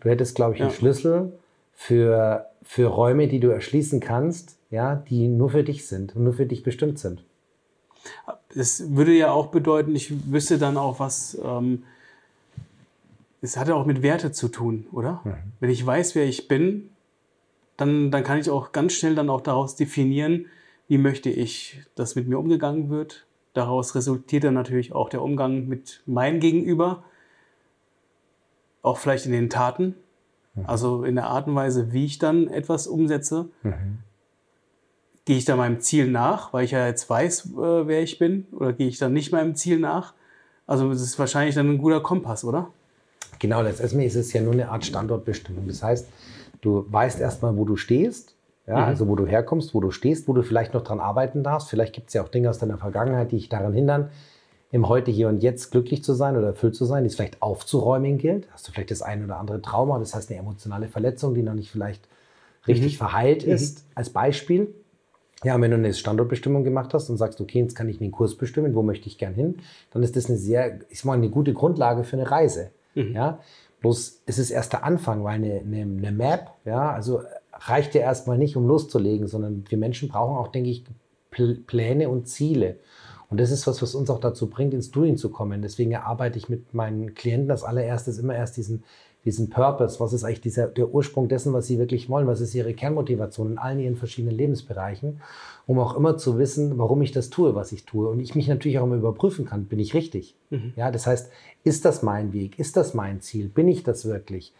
Du 0.00 0.08
hättest, 0.08 0.34
glaube 0.34 0.54
ich, 0.54 0.60
einen 0.60 0.70
ja. 0.70 0.76
Schlüssel 0.76 1.32
für, 1.74 2.46
für 2.62 2.88
Räume, 2.88 3.28
die 3.28 3.40
du 3.40 3.48
erschließen 3.48 4.00
kannst, 4.00 4.56
ja, 4.70 4.96
die 4.96 5.28
nur 5.28 5.50
für 5.50 5.62
dich 5.62 5.86
sind 5.86 6.16
und 6.16 6.24
nur 6.24 6.32
für 6.32 6.46
dich 6.46 6.62
bestimmt 6.62 6.98
sind. 6.98 7.22
Das 8.54 8.96
würde 8.96 9.12
ja 9.12 9.30
auch 9.30 9.48
bedeuten, 9.48 9.94
ich 9.94 10.30
wüsste 10.32 10.58
dann 10.58 10.76
auch, 10.76 11.00
was 11.00 11.38
ähm, 11.44 11.82
es 13.46 13.56
hat 13.56 13.68
ja 13.68 13.74
auch 13.74 13.86
mit 13.86 14.02
Werte 14.02 14.32
zu 14.32 14.48
tun, 14.48 14.86
oder? 14.92 15.20
Mhm. 15.24 15.34
Wenn 15.60 15.70
ich 15.70 15.84
weiß, 15.86 16.14
wer 16.14 16.24
ich 16.24 16.48
bin, 16.48 16.90
dann, 17.76 18.10
dann 18.10 18.24
kann 18.24 18.38
ich 18.38 18.50
auch 18.50 18.72
ganz 18.72 18.94
schnell 18.94 19.14
dann 19.14 19.30
auch 19.30 19.40
daraus 19.40 19.76
definieren, 19.76 20.46
wie 20.88 20.98
möchte 20.98 21.30
ich, 21.30 21.82
dass 21.94 22.16
mit 22.16 22.28
mir 22.28 22.38
umgegangen 22.38 22.90
wird. 22.90 23.26
Daraus 23.54 23.94
resultiert 23.94 24.44
dann 24.44 24.54
natürlich 24.54 24.92
auch 24.92 25.08
der 25.08 25.22
Umgang 25.22 25.66
mit 25.68 26.02
meinem 26.06 26.40
Gegenüber, 26.40 27.04
auch 28.82 28.98
vielleicht 28.98 29.26
in 29.26 29.32
den 29.32 29.50
Taten, 29.50 29.94
mhm. 30.54 30.64
also 30.66 31.04
in 31.04 31.14
der 31.14 31.26
Art 31.26 31.46
und 31.46 31.54
Weise, 31.54 31.92
wie 31.92 32.04
ich 32.04 32.18
dann 32.18 32.48
etwas 32.48 32.86
umsetze. 32.86 33.48
Mhm. 33.62 33.98
Gehe 35.24 35.36
ich 35.36 35.44
da 35.44 35.56
meinem 35.56 35.80
Ziel 35.80 36.08
nach, 36.08 36.52
weil 36.52 36.64
ich 36.64 36.70
ja 36.72 36.86
jetzt 36.86 37.08
weiß, 37.08 37.46
äh, 37.46 37.86
wer 37.86 38.02
ich 38.02 38.18
bin, 38.18 38.46
oder 38.52 38.72
gehe 38.72 38.88
ich 38.88 38.98
dann 38.98 39.12
nicht 39.12 39.32
meinem 39.32 39.54
Ziel 39.54 39.78
nach? 39.78 40.14
Also 40.66 40.90
es 40.90 41.00
ist 41.00 41.18
wahrscheinlich 41.18 41.54
dann 41.54 41.68
ein 41.68 41.78
guter 41.78 42.00
Kompass, 42.00 42.44
oder? 42.44 42.72
Genau, 43.38 43.62
letztendlich 43.62 44.06
ist 44.06 44.16
es 44.16 44.32
ja 44.32 44.40
nur 44.40 44.52
eine 44.52 44.70
Art 44.70 44.84
Standortbestimmung. 44.84 45.66
Das 45.68 45.82
heißt, 45.82 46.08
du 46.60 46.86
weißt 46.88 47.20
erstmal, 47.20 47.56
wo 47.56 47.64
du 47.64 47.76
stehst, 47.76 48.34
ja, 48.66 48.78
mhm. 48.78 48.82
also 48.84 49.08
wo 49.08 49.14
du 49.14 49.26
herkommst, 49.26 49.74
wo 49.74 49.80
du 49.80 49.90
stehst, 49.90 50.26
wo 50.28 50.32
du 50.32 50.42
vielleicht 50.42 50.74
noch 50.74 50.82
dran 50.82 51.00
arbeiten 51.00 51.42
darfst. 51.42 51.68
Vielleicht 51.68 51.94
gibt 51.94 52.08
es 52.08 52.14
ja 52.14 52.22
auch 52.22 52.28
Dinge 52.28 52.50
aus 52.50 52.58
deiner 52.58 52.78
Vergangenheit, 52.78 53.32
die 53.32 53.36
dich 53.36 53.48
daran 53.48 53.72
hindern, 53.72 54.10
im 54.72 54.88
Heute, 54.88 55.10
Hier 55.10 55.28
und 55.28 55.42
Jetzt 55.42 55.70
glücklich 55.70 56.02
zu 56.02 56.14
sein 56.14 56.36
oder 56.36 56.48
erfüllt 56.48 56.74
zu 56.74 56.84
sein, 56.84 57.04
die 57.04 57.08
es 57.08 57.14
vielleicht 57.14 57.40
aufzuräumen 57.40 58.18
gilt. 58.18 58.48
Hast 58.52 58.66
du 58.66 58.72
vielleicht 58.72 58.90
das 58.90 59.02
eine 59.02 59.24
oder 59.24 59.38
andere 59.38 59.62
Trauma, 59.62 59.98
das 59.98 60.14
heißt 60.14 60.30
eine 60.30 60.40
emotionale 60.40 60.88
Verletzung, 60.88 61.34
die 61.34 61.42
noch 61.42 61.54
nicht 61.54 61.70
vielleicht 61.70 62.08
richtig 62.66 62.94
mhm. 62.94 62.98
verheilt 62.98 63.46
mhm. 63.46 63.52
ist, 63.52 63.78
mhm. 63.78 63.92
als 63.94 64.10
Beispiel. 64.10 64.74
Ja, 65.44 65.60
wenn 65.60 65.70
du 65.70 65.76
eine 65.76 65.92
Standortbestimmung 65.92 66.64
gemacht 66.64 66.94
hast 66.94 67.10
und 67.10 67.18
sagst, 67.18 67.40
okay, 67.40 67.60
jetzt 67.60 67.76
kann 67.76 67.88
ich 67.88 68.00
einen 68.00 68.10
Kurs 68.10 68.34
bestimmen, 68.34 68.74
wo 68.74 68.82
möchte 68.82 69.06
ich 69.06 69.18
gern 69.18 69.34
hin, 69.34 69.58
dann 69.92 70.02
ist 70.02 70.16
das 70.16 70.26
eine 70.28 70.38
sehr, 70.38 70.80
ich 70.88 71.04
meine, 71.04 71.22
eine 71.22 71.30
gute 71.30 71.52
Grundlage 71.52 72.04
für 72.04 72.16
eine 72.16 72.30
Reise. 72.30 72.70
Mhm. 72.96 73.14
Ja? 73.14 73.40
Bloß 73.80 74.22
es 74.26 74.38
ist 74.38 74.50
erst 74.50 74.72
der 74.72 74.84
Anfang, 74.84 75.22
weil 75.22 75.34
eine, 75.34 75.60
eine, 75.60 75.82
eine 75.82 76.12
Map, 76.12 76.50
ja, 76.64 76.90
also 76.90 77.22
reicht 77.52 77.94
ja 77.94 78.00
erstmal 78.00 78.38
nicht, 78.38 78.56
um 78.56 78.66
loszulegen, 78.66 79.28
sondern 79.28 79.64
wir 79.68 79.78
Menschen 79.78 80.08
brauchen 80.08 80.36
auch, 80.36 80.48
denke 80.48 80.70
ich, 80.70 80.84
Pläne 81.30 82.08
und 82.08 82.26
Ziele. 82.26 82.78
Und 83.28 83.40
das 83.40 83.50
ist 83.50 83.66
was, 83.66 83.82
was 83.82 83.94
uns 83.94 84.08
auch 84.08 84.20
dazu 84.20 84.48
bringt, 84.48 84.72
ins 84.72 84.90
Doing 84.90 85.16
zu 85.16 85.30
kommen. 85.30 85.62
Deswegen 85.62 85.94
arbeite 85.96 86.38
ich 86.38 86.48
mit 86.48 86.74
meinen 86.74 87.14
Klienten 87.14 87.50
als 87.50 87.64
allererstes 87.64 88.18
immer 88.18 88.34
erst 88.34 88.56
diesen, 88.56 88.84
diesen 89.26 89.50
Purpose. 89.50 90.00
Was 90.00 90.12
ist 90.12 90.24
eigentlich 90.24 90.40
dieser, 90.40 90.68
der 90.68 90.94
Ursprung 90.94 91.28
dessen, 91.28 91.52
was 91.52 91.66
sie 91.66 91.78
wirklich 91.78 92.08
wollen? 92.08 92.28
Was 92.28 92.40
ist 92.40 92.54
ihre 92.54 92.72
Kernmotivation 92.72 93.52
in 93.52 93.58
allen 93.58 93.80
ihren 93.80 93.96
verschiedenen 93.96 94.36
Lebensbereichen? 94.36 95.20
Um 95.66 95.80
auch 95.80 95.96
immer 95.96 96.16
zu 96.16 96.38
wissen, 96.38 96.78
warum 96.78 97.02
ich 97.02 97.10
das 97.10 97.28
tue, 97.28 97.56
was 97.56 97.72
ich 97.72 97.84
tue. 97.84 98.08
Und 98.08 98.20
ich 98.20 98.36
mich 98.36 98.46
natürlich 98.46 98.78
auch 98.78 98.84
immer 98.84 98.94
überprüfen 98.94 99.44
kann, 99.44 99.64
bin 99.64 99.80
ich 99.80 99.94
richtig? 99.94 100.36
Mhm. 100.50 100.72
Ja, 100.76 100.92
das 100.92 101.08
heißt, 101.08 101.30
ist 101.64 101.84
das 101.84 102.04
mein 102.04 102.32
Weg? 102.32 102.58
Ist 102.58 102.76
das 102.76 102.94
mein 102.94 103.20
Ziel? 103.20 103.48
Bin 103.48 103.66
ich 103.66 103.82
das 103.82 104.06
wirklich? 104.06 104.54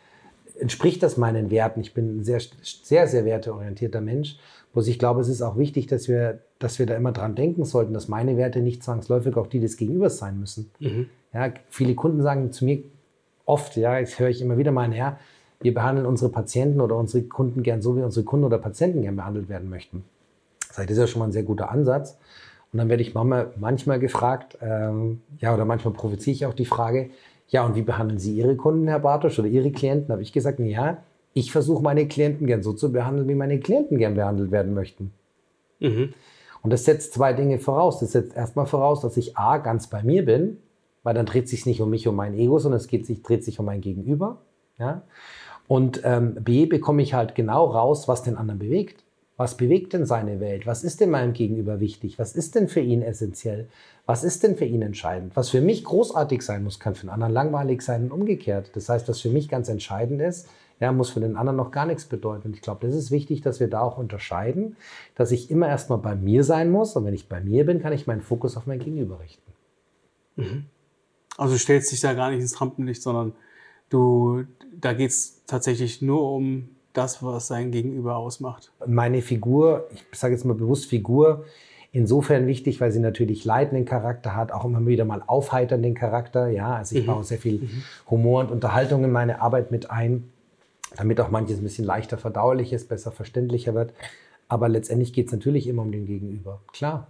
Entspricht 0.59 1.03
das 1.03 1.17
meinen 1.17 1.51
Werten? 1.51 1.81
Ich 1.81 1.95
bin 1.95 2.19
ein 2.19 2.25
sehr, 2.25 2.41
sehr, 2.63 3.07
sehr 3.07 3.25
werteorientierter 3.25 4.01
Mensch. 4.01 4.37
Bloß 4.73 4.89
ich 4.89 4.99
glaube, 4.99 5.21
es 5.21 5.29
ist 5.29 5.43
auch 5.43 5.57
wichtig, 5.57 5.87
dass 5.87 6.09
wir, 6.09 6.41
dass 6.59 6.81
wir 6.81 6.87
da 6.87 6.97
immer 6.97 7.13
dran 7.13 7.37
denken 7.37 7.65
sollten, 7.65 7.95
dass 7.95 8.09
meine 8.09 8.37
Werte 8.37 8.61
nicht 8.61 8.83
zwangsläufig 8.83 9.37
auch 9.37 9.47
die 9.47 9.61
des 9.61 9.77
Gegenübers 9.77 10.19
sein 10.19 10.41
müssen. 10.41 10.71
Mhm. 10.81 11.07
Ja, 11.33 11.53
viele 11.69 11.95
Kunden 11.95 12.21
sagen 12.23 12.51
zu 12.51 12.65
mir 12.65 12.83
oft, 13.47 13.77
ja, 13.77 13.99
jetzt 13.99 14.19
höre 14.19 14.29
ich 14.29 14.43
immer 14.43 14.59
wieder 14.59 14.73
mal, 14.73 14.93
ja, 14.93 15.19
wir 15.61 15.73
behandeln 15.73 16.07
unsere 16.07 16.31
Patienten 16.31 16.81
oder 16.81 16.97
unsere 16.97 17.25
Kunden 17.25 17.63
gern 17.63 17.81
so, 17.81 17.97
wie 17.97 18.03
unsere 18.03 18.25
Kunden 18.25 18.45
oder 18.45 18.59
Patienten 18.59 19.01
gern 19.01 19.17
behandelt 19.17 19.49
werden 19.49 19.71
möchten. 19.71 20.05
Das 20.77 20.85
ist 20.85 20.99
ja 20.99 21.07
schon 21.07 21.21
mal 21.21 21.27
ein 21.27 21.33
sehr 21.33 21.45
guter 21.45 21.71
Ansatz. 21.71 22.19
Und 22.73 22.79
dann 22.79 22.91
werde 22.91 23.03
ich 23.03 23.15
manchmal, 23.15 23.53
manchmal 23.57 23.99
gefragt, 23.99 24.59
ähm, 24.61 25.23
ja, 25.39 25.55
oder 25.55 25.65
manchmal 25.65 25.95
provoziere 25.95 26.35
ich 26.35 26.45
auch 26.45 26.53
die 26.53 26.67
Frage, 26.67 27.11
ja, 27.49 27.65
und 27.65 27.77
wie 27.77 27.83
behandeln 27.83 28.19
Sie 28.19 28.35
Ihre 28.35 28.57
Kunden, 28.57 28.89
Herr 28.89 28.99
Bartosch, 28.99 29.39
oder 29.39 29.49
Ihre 29.49 29.71
Klienten? 29.71 30.09
Da 30.09 30.15
habe 30.15 30.23
ich 30.23 30.33
gesagt, 30.33 30.59
ja, 30.61 30.99
ich 31.33 31.53
versuche 31.53 31.83
meine 31.83 32.09
Klienten 32.09 32.47
gern 32.47 32.63
so 32.63 32.73
zu 32.73 32.93
behandeln, 32.93 33.29
wie 33.29 33.35
meine 33.35 33.61
Klienten 33.61 33.99
gern 33.99 34.15
behandelt 34.15 34.51
werden 34.51 34.75
möchten. 34.75 35.13
Mhm. 35.81 36.13
Und 36.63 36.73
das 36.73 36.85
setzt 36.85 37.15
zwei 37.15 37.33
Dinge 37.33 37.59
voraus. 37.59 38.01
Das 38.01 38.13
setzt 38.13 38.37
erstmal 38.37 38.67
voraus, 38.67 39.01
dass 39.01 39.17
ich 39.17 39.39
A, 39.39 39.59
ganz 39.59 39.87
bei 39.87 40.03
mir 40.03 40.25
bin, 40.25 40.59
weil 41.07 41.15
dann 41.15 41.27
dreht 41.27 41.49
sich 41.49 41.67
nicht 41.67 41.81
um 41.81 41.89
mich, 41.89 42.09
um 42.09 42.17
mein 42.17 42.35
Ego, 42.35 42.59
sondern 42.59 42.81
es 42.81 42.89
geht 42.89 43.07
sich, 43.07 43.23
dreht 43.23 43.45
sich 43.45 43.61
um 43.61 43.67
mein 43.67 43.81
Gegenüber. 43.81 44.39
Ja? 44.77 45.03
Und 45.69 46.01
ähm, 46.03 46.35
B, 46.35 46.67
bekomme 46.67 47.01
ich 47.01 47.15
halt 47.15 47.37
genau 47.37 47.67
raus, 47.67 48.09
was 48.09 48.25
den 48.25 48.37
anderen 48.37 48.59
bewegt. 48.59 49.05
Was 49.37 49.57
bewegt 49.57 49.93
denn 49.93 50.05
seine 50.05 50.41
Welt? 50.41 50.67
Was 50.67 50.83
ist 50.83 51.01
denn 51.01 51.11
meinem 51.11 51.33
Gegenüber 51.33 51.79
wichtig? 51.79 52.19
Was 52.19 52.35
ist 52.35 52.57
denn 52.57 52.67
für 52.67 52.81
ihn 52.81 53.03
essentiell? 53.03 53.69
Was 54.05 54.25
ist 54.25 54.43
denn 54.43 54.57
für 54.57 54.65
ihn 54.65 54.83
entscheidend? 54.83 55.37
Was 55.37 55.51
für 55.51 55.61
mich 55.61 55.85
großartig 55.85 56.43
sein 56.43 56.65
muss, 56.65 56.81
kann 56.81 56.97
für 56.97 57.07
den 57.07 57.11
anderen 57.11 57.33
langweilig 57.33 57.83
sein 57.83 58.03
und 58.03 58.11
umgekehrt. 58.11 58.73
Das 58.75 58.89
heißt, 58.89 59.09
was 59.09 59.21
für 59.21 59.31
mich 59.31 59.49
ganz 59.49 59.69
entscheidend 59.69 60.21
ist, 60.21 60.49
ja, 60.81 60.91
muss 60.91 61.11
für 61.11 61.21
den 61.21 61.37
anderen 61.37 61.57
noch 61.57 61.71
gar 61.71 61.87
nichts 61.87 62.07
bedeuten. 62.07 62.49
Und 62.49 62.57
ich 62.57 62.63
glaube, 62.63 62.85
das 62.85 62.97
ist 62.97 63.13
wichtig, 63.13 63.43
dass 63.43 63.61
wir 63.61 63.71
da 63.71 63.81
auch 63.81 63.97
unterscheiden, 63.97 64.75
dass 65.15 65.31
ich 65.31 65.53
immer 65.53 65.69
erstmal 65.69 65.99
bei 65.99 66.17
mir 66.17 66.43
sein 66.43 66.69
muss. 66.69 66.97
Und 66.97 67.05
wenn 67.05 67.15
ich 67.15 67.29
bei 67.29 67.41
mir 67.41 67.65
bin, 67.65 67.81
kann 67.81 67.93
ich 67.93 68.09
meinen 68.09 68.23
Fokus 68.23 68.57
auf 68.57 68.67
mein 68.67 68.81
Gegenüber 68.81 69.21
richten. 69.21 69.53
Mhm. 70.35 70.65
Also 71.37 71.55
du 71.55 71.59
stellst 71.59 71.93
dich 71.93 72.01
da 72.01 72.15
gar 72.15 72.31
nicht 72.31 72.41
ins 72.41 72.61
Rampenlicht, 72.61 73.03
sondern 73.03 73.33
du, 73.91 74.45
da 74.73 74.93
geht 74.93 75.11
es 75.11 75.43
tatsächlich 75.47 76.03
nur 76.03 76.31
um 76.33 76.69
das, 76.93 77.23
was 77.23 77.47
sein 77.49 77.71
Gegenüber 77.73 78.17
ausmacht. 78.17 78.73
Meine 78.87 79.21
Figur, 79.21 79.89
ich 80.13 80.19
sage 80.19 80.35
jetzt 80.35 80.45
mal 80.45 80.55
bewusst 80.55 80.87
Figur, 80.87 81.45
insofern 81.93 82.47
wichtig, 82.47 82.81
weil 82.81 82.91
sie 82.91 83.01
natürlich 83.01 83.45
leitenden 83.45 83.85
Charakter 83.85 84.35
hat, 84.35 84.51
auch 84.51 84.65
immer 84.65 84.85
wieder 84.87 85.05
mal 85.05 85.23
aufheiternden 85.27 85.95
Charakter. 85.95 86.49
Ja, 86.49 86.77
also 86.77 86.97
ich 86.97 87.03
mhm. 87.03 87.07
baue 87.07 87.25
sehr 87.25 87.39
viel 87.39 87.61
mhm. 87.61 87.83
Humor 88.11 88.41
und 88.41 88.51
Unterhaltung 88.51 89.05
in 89.05 89.13
meine 89.13 89.41
Arbeit 89.41 89.71
mit 89.71 89.91
ein 89.91 90.31
damit 90.97 91.21
auch 91.21 91.31
manches 91.31 91.59
ein 91.59 91.63
bisschen 91.63 91.85
leichter 91.85 92.19
verdaulich 92.19 92.73
ist, 92.73 92.89
besser 92.89 93.13
verständlicher 93.13 93.75
wird. 93.75 93.93
Aber 94.49 94.69
letztendlich 94.69 95.13
geht 95.13 95.27
es 95.27 95.33
natürlich 95.33 95.67
immer 95.67 95.83
um 95.83 95.93
den 95.93 96.07
Gegenüber. 96.07 96.61
Klar. 96.73 97.09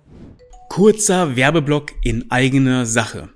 Kurzer 0.68 1.36
Werbeblock 1.36 1.92
in 2.02 2.30
eigener 2.30 2.86
Sache. 2.86 3.28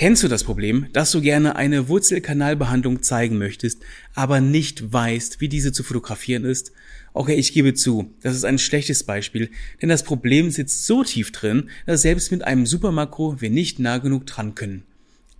Kennst 0.00 0.22
du 0.22 0.28
das 0.28 0.44
Problem, 0.44 0.86
dass 0.94 1.10
du 1.10 1.20
gerne 1.20 1.56
eine 1.56 1.88
Wurzelkanalbehandlung 1.88 3.02
zeigen 3.02 3.36
möchtest, 3.36 3.82
aber 4.14 4.40
nicht 4.40 4.94
weißt, 4.94 5.42
wie 5.42 5.48
diese 5.50 5.72
zu 5.72 5.82
fotografieren 5.82 6.46
ist? 6.46 6.72
Okay, 7.12 7.34
ich 7.34 7.52
gebe 7.52 7.74
zu, 7.74 8.10
das 8.22 8.34
ist 8.34 8.44
ein 8.44 8.58
schlechtes 8.58 9.04
Beispiel, 9.04 9.50
denn 9.82 9.90
das 9.90 10.02
Problem 10.02 10.50
sitzt 10.50 10.86
so 10.86 11.04
tief 11.04 11.32
drin, 11.32 11.68
dass 11.84 12.00
selbst 12.00 12.32
mit 12.32 12.42
einem 12.44 12.64
Supermakro 12.64 13.42
wir 13.42 13.50
nicht 13.50 13.78
nah 13.78 13.98
genug 13.98 14.24
dran 14.24 14.54
können. 14.54 14.84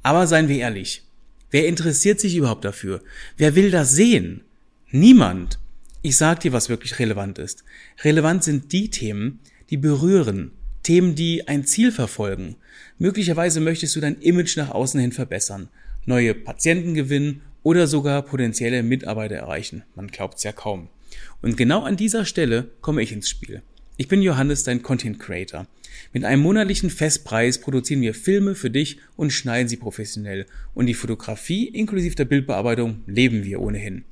Aber 0.02 0.26
seien 0.26 0.48
wir 0.48 0.58
ehrlich, 0.58 1.04
Wer 1.50 1.66
interessiert 1.66 2.20
sich 2.20 2.36
überhaupt 2.36 2.66
dafür? 2.66 3.00
Wer 3.38 3.54
will 3.54 3.70
das 3.70 3.92
sehen? 3.92 4.42
Niemand. 4.90 5.58
Ich 6.02 6.18
sag 6.18 6.40
dir, 6.40 6.52
was 6.52 6.68
wirklich 6.68 6.98
relevant 6.98 7.38
ist. 7.38 7.64
Relevant 8.04 8.44
sind 8.44 8.72
die 8.72 8.90
Themen, 8.90 9.38
die 9.70 9.78
berühren, 9.78 10.50
Themen, 10.82 11.14
die 11.14 11.46
ein 11.48 11.64
Ziel 11.64 11.92
verfolgen. 11.92 12.56
Möglicherweise 12.98 13.60
möchtest 13.60 13.96
du 13.96 14.00
dein 14.00 14.20
Image 14.20 14.56
nach 14.56 14.70
außen 14.70 15.00
hin 15.00 15.12
verbessern, 15.12 15.68
neue 16.06 16.34
Patienten 16.34 16.94
gewinnen 16.94 17.42
oder 17.62 17.86
sogar 17.86 18.22
potenzielle 18.22 18.82
Mitarbeiter 18.82 19.36
erreichen. 19.36 19.82
Man 19.94 20.08
glaubt's 20.08 20.44
ja 20.44 20.52
kaum. 20.52 20.88
Und 21.42 21.56
genau 21.56 21.82
an 21.82 21.96
dieser 21.96 22.24
Stelle 22.24 22.70
komme 22.80 23.02
ich 23.02 23.12
ins 23.12 23.28
Spiel. 23.28 23.62
Ich 23.96 24.08
bin 24.08 24.22
Johannes, 24.22 24.64
dein 24.64 24.82
Content 24.82 25.18
Creator. 25.18 25.66
Mit 26.14 26.24
einem 26.24 26.40
monatlichen 26.42 26.88
Festpreis 26.88 27.60
produzieren 27.60 28.00
wir 28.00 28.14
Filme 28.14 28.54
für 28.54 28.70
dich 28.70 28.98
und 29.16 29.30
schneiden 29.30 29.68
sie 29.68 29.76
professionell. 29.76 30.46
Und 30.72 30.86
die 30.86 30.94
Fotografie 30.94 31.66
inklusive 31.66 32.14
der 32.14 32.24
Bildbearbeitung 32.24 33.02
leben 33.06 33.44
wir 33.44 33.60
ohnehin. 33.60 34.04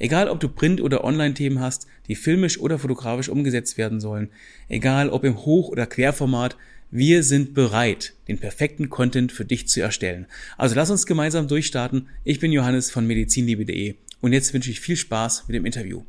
Egal 0.00 0.30
ob 0.30 0.40
du 0.40 0.48
Print- 0.48 0.80
oder 0.80 1.04
Online-Themen 1.04 1.60
hast, 1.60 1.86
die 2.08 2.14
filmisch 2.14 2.58
oder 2.58 2.78
fotografisch 2.78 3.28
umgesetzt 3.28 3.76
werden 3.76 4.00
sollen, 4.00 4.30
egal 4.68 5.10
ob 5.10 5.24
im 5.24 5.44
Hoch- 5.44 5.68
oder 5.68 5.86
Querformat, 5.86 6.56
wir 6.90 7.22
sind 7.22 7.52
bereit, 7.52 8.14
den 8.26 8.38
perfekten 8.38 8.88
Content 8.88 9.30
für 9.30 9.44
dich 9.44 9.68
zu 9.68 9.82
erstellen. 9.82 10.26
Also 10.56 10.74
lass 10.74 10.90
uns 10.90 11.04
gemeinsam 11.04 11.48
durchstarten. 11.48 12.08
Ich 12.24 12.40
bin 12.40 12.50
Johannes 12.50 12.90
von 12.90 13.06
medizinliebe.de 13.06 13.94
und 14.22 14.32
jetzt 14.32 14.54
wünsche 14.54 14.70
ich 14.70 14.80
viel 14.80 14.96
Spaß 14.96 15.44
mit 15.48 15.54
dem 15.54 15.66
Interview. 15.66 16.02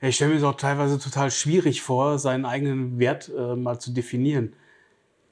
Ja, 0.00 0.08
ich 0.08 0.14
stelle 0.14 0.30
mir 0.30 0.38
es 0.38 0.44
auch 0.44 0.56
teilweise 0.56 1.00
total 1.00 1.32
schwierig 1.32 1.82
vor, 1.82 2.20
seinen 2.20 2.44
eigenen 2.44 3.00
Wert 3.00 3.32
äh, 3.36 3.56
mal 3.56 3.80
zu 3.80 3.92
definieren. 3.92 4.52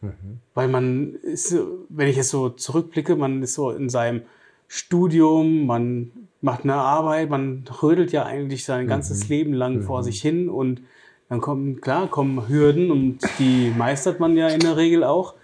Mhm. 0.00 0.40
Weil 0.54 0.66
man 0.66 1.14
ist, 1.14 1.54
wenn 1.88 2.08
ich 2.08 2.16
jetzt 2.16 2.30
so 2.30 2.50
zurückblicke, 2.50 3.14
man 3.14 3.44
ist 3.44 3.54
so 3.54 3.70
in 3.70 3.88
seinem 3.88 4.22
Studium, 4.66 5.66
man 5.66 6.10
macht 6.42 6.64
eine 6.64 6.74
Arbeit, 6.74 7.30
man 7.30 7.64
rödelt 7.82 8.12
ja 8.12 8.24
eigentlich 8.24 8.64
sein 8.64 8.86
ganzes 8.86 9.24
mhm. 9.24 9.34
Leben 9.34 9.52
lang 9.54 9.76
mhm. 9.76 9.82
vor 9.84 10.02
sich 10.02 10.20
hin 10.20 10.48
und 10.48 10.82
dann 11.28 11.40
kommen, 11.40 11.80
klar, 11.80 12.08
kommen 12.08 12.48
Hürden 12.48 12.90
und 12.90 13.20
die 13.38 13.72
meistert 13.76 14.20
man 14.20 14.36
ja 14.36 14.48
in 14.48 14.60
der 14.60 14.76
Regel 14.76 15.02
auch. 15.02 15.34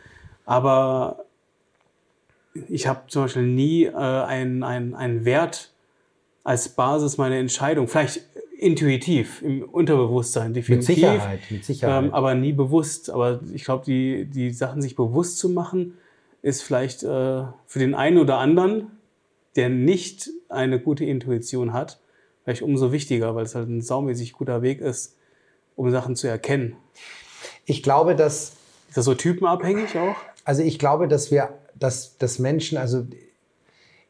Aber 0.44 1.24
ich 2.68 2.86
habe 2.86 3.02
zum 3.08 3.22
Beispiel 3.22 3.44
nie 3.44 3.84
äh, 3.84 3.92
einen, 3.94 4.62
einen, 4.62 4.94
einen 4.94 5.24
Wert 5.24 5.72
als 6.44 6.68
Basis 6.70 7.16
meiner 7.16 7.36
Entscheidung. 7.36 7.88
Vielleicht 7.88 8.20
intuitiv, 8.58 9.40
im 9.42 9.62
Unterbewusstsein 9.62 10.52
definitiv. 10.52 10.88
Mit 10.88 10.96
Sicherheit, 10.96 11.40
mit 11.50 11.64
Sicherheit. 11.64 12.04
Ähm, 12.04 12.12
aber 12.12 12.34
nie 12.34 12.52
bewusst. 12.52 13.08
Aber 13.08 13.40
ich 13.54 13.64
glaube, 13.64 13.84
die, 13.86 14.26
die 14.26 14.50
Sachen 14.50 14.82
sich 14.82 14.96
bewusst 14.96 15.38
zu 15.38 15.48
machen, 15.48 15.94
ist 16.42 16.62
vielleicht 16.62 17.02
äh, 17.02 17.44
für 17.66 17.78
den 17.78 17.94
einen 17.94 18.18
oder 18.18 18.38
anderen, 18.38 18.97
der 19.56 19.68
nicht 19.68 20.30
eine 20.48 20.80
gute 20.80 21.04
Intuition 21.04 21.72
hat, 21.72 22.00
vielleicht 22.44 22.62
umso 22.62 22.92
wichtiger, 22.92 23.34
weil 23.34 23.44
es 23.44 23.54
halt 23.54 23.68
ein 23.68 23.82
saumäßig 23.82 24.32
guter 24.32 24.62
Weg 24.62 24.80
ist, 24.80 25.16
um 25.76 25.90
Sachen 25.90 26.16
zu 26.16 26.28
erkennen. 26.28 26.76
Ich 27.64 27.82
glaube, 27.82 28.14
dass. 28.14 28.54
Ist 28.88 28.96
das 28.96 29.04
so 29.04 29.14
typenabhängig 29.14 29.96
auch? 29.98 30.16
Also 30.44 30.62
ich 30.62 30.78
glaube, 30.78 31.08
dass 31.08 31.30
wir, 31.30 31.50
dass, 31.74 32.16
dass 32.16 32.38
Menschen, 32.38 32.78
also 32.78 33.06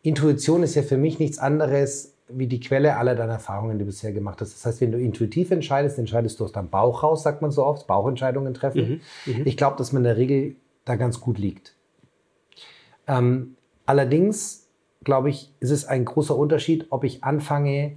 Intuition 0.02 0.62
ist 0.62 0.76
ja 0.76 0.82
für 0.82 0.96
mich 0.96 1.18
nichts 1.18 1.38
anderes 1.38 2.14
wie 2.28 2.46
die 2.46 2.60
Quelle 2.60 2.96
aller 2.96 3.14
deiner 3.14 3.34
Erfahrungen, 3.34 3.78
die 3.78 3.84
du 3.84 3.86
bisher 3.86 4.12
gemacht 4.12 4.40
hast. 4.40 4.54
Das 4.54 4.66
heißt, 4.66 4.80
wenn 4.80 4.92
du 4.92 4.98
intuitiv 4.98 5.50
entscheidest, 5.50 5.98
entscheidest 5.98 6.38
du 6.38 6.44
aus 6.44 6.52
deinem 6.52 6.68
Bauch 6.68 7.02
raus, 7.02 7.22
sagt 7.22 7.42
man 7.42 7.50
so 7.50 7.64
oft, 7.64 7.86
Bauchentscheidungen 7.86 8.54
treffen. 8.54 9.00
Mhm, 9.26 9.32
mhm. 9.32 9.46
ich 9.46 9.56
glaube, 9.56 9.76
dass 9.76 9.92
man 9.92 10.00
in 10.00 10.04
der 10.04 10.16
Regel 10.16 10.56
da 10.84 10.96
ganz 10.96 11.20
gut 11.20 11.38
liegt. 11.38 11.74
Ähm, 13.06 13.56
allerdings, 13.86 14.67
glaube 15.08 15.30
ich, 15.30 15.50
ist 15.58 15.70
es 15.70 15.86
ein 15.86 16.04
großer 16.04 16.36
Unterschied, 16.36 16.88
ob 16.90 17.02
ich 17.02 17.24
anfange, 17.24 17.96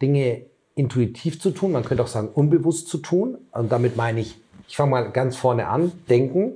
Dinge 0.00 0.46
intuitiv 0.74 1.38
zu 1.38 1.50
tun, 1.50 1.72
man 1.72 1.84
könnte 1.84 2.02
auch 2.02 2.08
sagen, 2.08 2.30
unbewusst 2.32 2.88
zu 2.88 2.96
tun. 2.96 3.36
Und 3.52 3.70
damit 3.70 3.98
meine 3.98 4.20
ich, 4.20 4.38
ich 4.66 4.74
fange 4.74 4.90
mal 4.90 5.10
ganz 5.10 5.36
vorne 5.36 5.68
an, 5.68 5.92
denken, 6.08 6.52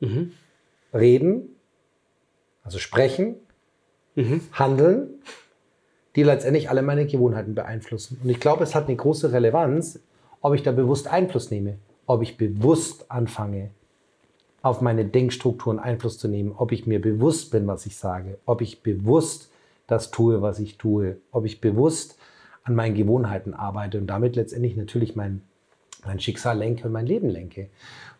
mhm. 0.00 0.32
reden, 0.92 1.42
also 2.64 2.80
sprechen, 2.80 3.36
mhm. 4.16 4.40
handeln 4.50 5.10
die 6.16 6.24
letztendlich 6.24 6.68
alle 6.68 6.82
meine 6.82 7.06
Gewohnheiten 7.06 7.54
beeinflussen. 7.54 8.18
Und 8.20 8.30
ich 8.30 8.40
glaube, 8.40 8.64
es 8.64 8.74
hat 8.74 8.88
eine 8.88 8.96
große 8.96 9.32
Relevanz, 9.32 10.00
ob 10.40 10.54
ich 10.54 10.64
da 10.64 10.72
bewusst 10.72 11.06
Einfluss 11.06 11.52
nehme, 11.52 11.78
ob 12.06 12.22
ich 12.22 12.36
bewusst 12.36 13.12
anfange, 13.12 13.70
auf 14.64 14.80
meine 14.80 15.04
Denkstrukturen 15.04 15.78
Einfluss 15.78 16.18
zu 16.18 16.26
nehmen, 16.26 16.54
ob 16.56 16.72
ich 16.72 16.86
mir 16.86 16.98
bewusst 16.98 17.50
bin, 17.50 17.66
was 17.66 17.84
ich 17.84 17.96
sage, 17.96 18.38
ob 18.46 18.62
ich 18.62 18.82
bewusst 18.82 19.50
das 19.86 20.10
tue, 20.10 20.40
was 20.40 20.58
ich 20.58 20.78
tue, 20.78 21.18
ob 21.32 21.44
ich 21.44 21.60
bewusst 21.60 22.16
an 22.62 22.74
meinen 22.74 22.94
Gewohnheiten 22.94 23.52
arbeite 23.52 23.98
und 23.98 24.06
damit 24.06 24.36
letztendlich 24.36 24.74
natürlich 24.74 25.14
mein, 25.16 25.42
mein 26.06 26.18
Schicksal 26.18 26.56
lenke 26.56 26.86
und 26.86 26.92
mein 26.92 27.04
Leben 27.04 27.28
lenke. 27.28 27.64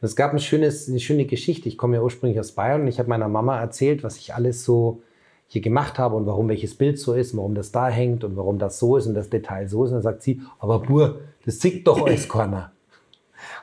Und 0.02 0.06
es 0.06 0.16
gab 0.16 0.34
ein 0.34 0.38
schönes, 0.38 0.86
eine 0.86 1.00
schöne 1.00 1.24
Geschichte. 1.24 1.66
Ich 1.66 1.78
komme 1.78 1.96
ja 1.96 2.02
ursprünglich 2.02 2.38
aus 2.38 2.52
Bayern 2.52 2.82
und 2.82 2.88
ich 2.88 2.98
habe 2.98 3.08
meiner 3.08 3.28
Mama 3.28 3.58
erzählt, 3.58 4.04
was 4.04 4.18
ich 4.18 4.34
alles 4.34 4.66
so 4.66 5.02
hier 5.46 5.62
gemacht 5.62 5.98
habe 5.98 6.14
und 6.14 6.26
warum 6.26 6.50
welches 6.50 6.74
Bild 6.74 6.98
so 6.98 7.14
ist, 7.14 7.34
warum 7.34 7.54
das 7.54 7.72
da 7.72 7.88
hängt 7.88 8.22
und 8.22 8.36
warum 8.36 8.58
das 8.58 8.78
so 8.78 8.98
ist 8.98 9.06
und 9.06 9.14
das 9.14 9.30
Detail 9.30 9.66
so 9.66 9.84
ist. 9.84 9.92
Und 9.92 9.94
dann 9.94 10.02
sagt 10.02 10.22
sie, 10.22 10.42
aber 10.58 10.80
Bur, 10.80 11.20
das 11.46 11.58
sieht 11.58 11.86
doch 11.86 12.02
alles 12.06 12.28
keiner. 12.28 12.73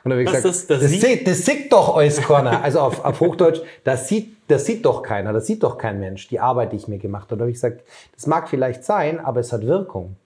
Und 0.04 0.12
habe 0.12 0.22
ich 0.22 0.26
gesagt, 0.26 0.44
das, 0.44 0.66
das, 0.66 0.80
das, 0.80 0.90
sieht, 0.90 1.26
das 1.26 1.44
sieht 1.44 1.72
doch 1.72 1.96
alles 1.96 2.20
keiner. 2.20 2.62
Also 2.62 2.80
auf, 2.80 3.04
auf 3.04 3.20
Hochdeutsch, 3.20 3.60
das 3.84 4.08
sieht, 4.08 4.36
das 4.48 4.66
sieht 4.66 4.84
doch 4.84 5.02
keiner, 5.02 5.32
das 5.32 5.46
sieht 5.46 5.62
doch 5.62 5.78
kein 5.78 6.00
Mensch, 6.00 6.28
die 6.28 6.40
Arbeit, 6.40 6.72
die 6.72 6.76
ich 6.76 6.88
mir 6.88 6.98
gemacht 6.98 7.24
habe. 7.24 7.34
Und 7.34 7.38
da 7.38 7.42
habe 7.44 7.50
ich 7.50 7.56
gesagt, 7.56 7.82
das 8.14 8.26
mag 8.26 8.48
vielleicht 8.48 8.84
sein, 8.84 9.20
aber 9.20 9.40
es 9.40 9.52
hat 9.52 9.66
Wirkung. 9.66 10.16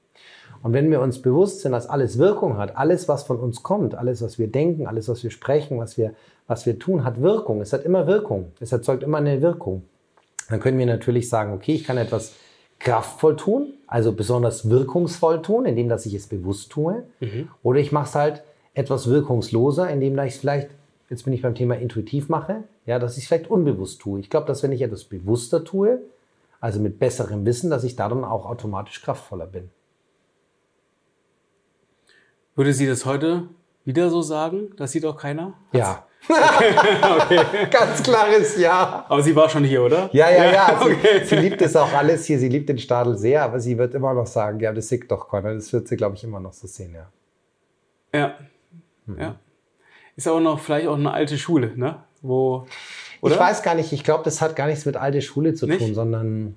Und 0.63 0.73
wenn 0.73 0.91
wir 0.91 1.01
uns 1.01 1.21
bewusst 1.21 1.61
sind, 1.61 1.73
dass 1.73 1.89
alles 1.89 2.19
Wirkung 2.19 2.57
hat, 2.57 2.77
alles, 2.77 3.09
was 3.09 3.25
von 3.25 3.39
uns 3.39 3.63
kommt, 3.63 3.95
alles, 3.95 4.23
was 4.23 4.39
wir 4.39 4.49
denken, 4.49 4.87
alles, 4.87 5.09
was 5.09 5.23
wir 5.23 5.31
sprechen, 5.31 5.79
was 5.79 5.99
wir, 5.99 6.15
was 6.47 6.67
wir 6.67 6.79
tun, 6.79 7.05
hat 7.05 7.21
Wirkung. 7.21 7.61
Es 7.61 7.73
hat 7.73 7.85
immer 7.85 8.07
Wirkung. 8.07 8.53
Es 8.61 8.73
erzeugt 8.73 9.03
immer 9.03 9.19
eine 9.19 9.43
Wirkung 9.43 9.83
dann 10.49 10.61
können 10.61 10.79
wir 10.79 10.87
natürlich 10.87 11.29
sagen, 11.29 11.53
okay, 11.53 11.75
ich 11.75 11.85
kann 11.85 11.97
etwas 11.97 12.35
kraftvoll 12.79 13.37
tun, 13.37 13.75
also 13.87 14.13
besonders 14.13 14.69
wirkungsvoll 14.69 15.43
tun, 15.43 15.65
indem 15.65 15.89
dass 15.89 16.07
ich 16.07 16.15
es 16.15 16.27
bewusst 16.27 16.71
tue. 16.71 17.05
Mhm. 17.21 17.49
Oder 17.63 17.81
ich 17.81 17.91
mache 17.91 18.09
es 18.09 18.15
halt 18.15 18.43
etwas 18.77 19.09
wirkungsloser, 19.09 19.89
indem 19.89 20.19
ich 20.19 20.35
es 20.35 20.39
vielleicht, 20.39 20.69
jetzt 21.09 21.25
bin 21.25 21.33
ich 21.33 21.41
beim 21.41 21.55
Thema 21.55 21.77
intuitiv 21.77 22.29
mache, 22.29 22.65
ja, 22.85 22.99
dass 22.99 23.17
ich 23.17 23.25
es 23.25 23.29
vielleicht 23.29 23.51
unbewusst 23.51 24.01
tue. 24.01 24.21
Ich 24.21 24.29
glaube, 24.29 24.47
dass 24.47 24.63
wenn 24.63 24.71
ich 24.71 24.83
etwas 24.83 25.05
bewusster 25.05 25.65
tue, 25.65 26.01
also 26.61 26.79
mit 26.79 26.99
besserem 26.99 27.47
Wissen, 27.47 27.71
dass 27.71 27.85
ich 27.85 27.97
da 27.97 28.09
dann 28.09 28.23
auch 28.23 28.45
automatisch 28.45 29.01
kraftvoller 29.03 29.47
bin. 29.47 29.71
Würde 32.55 32.75
sie 32.75 32.87
das 32.87 33.07
heute 33.07 33.49
wieder 33.87 34.11
so 34.11 34.21
sagen? 34.21 34.71
Das 34.77 34.93
sieht 34.93 35.07
auch 35.07 35.17
keiner? 35.17 35.55
Ja. 35.73 36.05
okay. 36.29 37.41
Ganz 37.71 38.03
klares 38.03 38.59
Ja. 38.59 39.07
Aber 39.09 39.23
sie 39.23 39.35
war 39.35 39.49
schon 39.49 39.65
hier, 39.65 39.83
oder? 39.83 40.11
Ja, 40.13 40.31
ja, 40.31 40.53
ja. 40.53 40.81
Sie, 40.83 40.93
okay. 40.93 41.25
sie, 41.25 41.37
liebt 41.37 41.63
es 41.63 41.77
auch 41.77 41.93
alles 41.93 42.27
hier. 42.27 42.39
Sie 42.39 42.49
liebt 42.49 42.69
den 42.69 42.79
Stadel 42.79 43.17
sehr, 43.17 43.43
aber 43.43 43.59
sie 43.59 43.79
wird 43.79 43.95
immer 43.95 44.13
noch 44.13 44.27
sagen, 44.27 44.61
ja, 44.61 44.73
das 44.73 44.89
sieht 44.89 45.11
doch 45.11 45.31
keiner. 45.31 45.55
Das 45.55 45.73
wird 45.73 45.89
sie, 45.89 45.97
glaube 45.97 46.17
ich, 46.17 46.25
immer 46.25 46.41
noch 46.41 46.53
so 46.53 46.67
sehen, 46.67 46.95
ja. 46.95 47.07
Ja. 48.19 48.35
Mhm. 49.07 49.19
ja. 49.19 49.41
Ist 50.17 50.29
auch 50.29 50.41
noch 50.41 50.61
vielleicht 50.61 50.89
auch 50.89 50.97
eine 50.97 51.13
alte 51.13 51.37
Schule, 51.37 51.77
ne? 51.77 52.03
Wo, 52.23 52.67
oder? 53.21 53.35
Ich 53.35 53.41
weiß 53.41 53.63
gar 53.63 53.75
nicht. 53.75 53.93
Ich 53.93 54.03
glaube, 54.03 54.25
das 54.25 54.41
hat 54.41 54.57
gar 54.57 54.67
nichts 54.67 54.87
mit 54.87 54.97
alte 54.97 55.21
Schule 55.21 55.55
zu 55.55 55.67
nicht? 55.67 55.79
tun, 55.79 55.95
sondern 55.95 56.55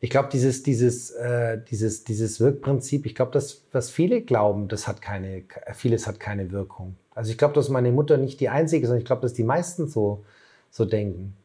ich 0.00 0.10
glaube, 0.10 0.28
dieses, 0.32 0.62
dieses, 0.62 1.10
äh, 1.12 1.60
dieses, 1.70 2.04
dieses 2.04 2.40
Wirkprinzip, 2.40 3.06
ich 3.06 3.14
glaube, 3.14 3.32
das, 3.32 3.62
was 3.72 3.90
viele 3.90 4.22
glauben, 4.22 4.68
das 4.68 4.86
hat 4.86 5.00
keine, 5.00 5.44
vieles 5.72 6.06
hat 6.06 6.20
keine 6.20 6.50
Wirkung. 6.52 6.96
Also 7.14 7.30
ich 7.30 7.38
glaube, 7.38 7.54
dass 7.54 7.68
meine 7.68 7.92
Mutter 7.92 8.16
nicht 8.16 8.40
die 8.40 8.48
einzige, 8.48 8.86
sondern 8.86 9.00
ich 9.00 9.06
glaube, 9.06 9.22
dass 9.22 9.32
die 9.32 9.44
meisten 9.44 9.88
so, 9.88 10.24
so 10.70 10.84
denken. 10.84 11.36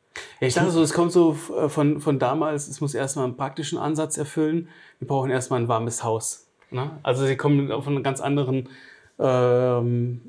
Ja, 0.42 0.48
ich 0.48 0.56
dachte 0.56 0.72
so, 0.72 0.82
es 0.82 0.94
kommt 0.94 1.12
so 1.12 1.38
äh, 1.58 1.70
von, 1.70 2.02
von 2.02 2.20
damals, 2.20 2.68
es 2.68 2.82
muss 2.82 2.96
erstmal 2.96 3.26
einen 3.26 3.38
praktischen 3.38 3.78
Ansatz 3.78 4.18
erfüllen. 4.18 4.68
Wir 5.00 5.08
brauchen 5.08 5.30
erstmal 5.30 5.62
ein 5.62 5.68
warmes 5.68 6.04
Haus. 6.04 6.48
Ne? 6.72 6.92
Also 7.04 7.26
sie 7.26 7.38
kommen 7.38 7.82
von 7.82 8.04
ganz 8.04 8.20
anderen 8.20 8.68
ähm, 9.20 10.22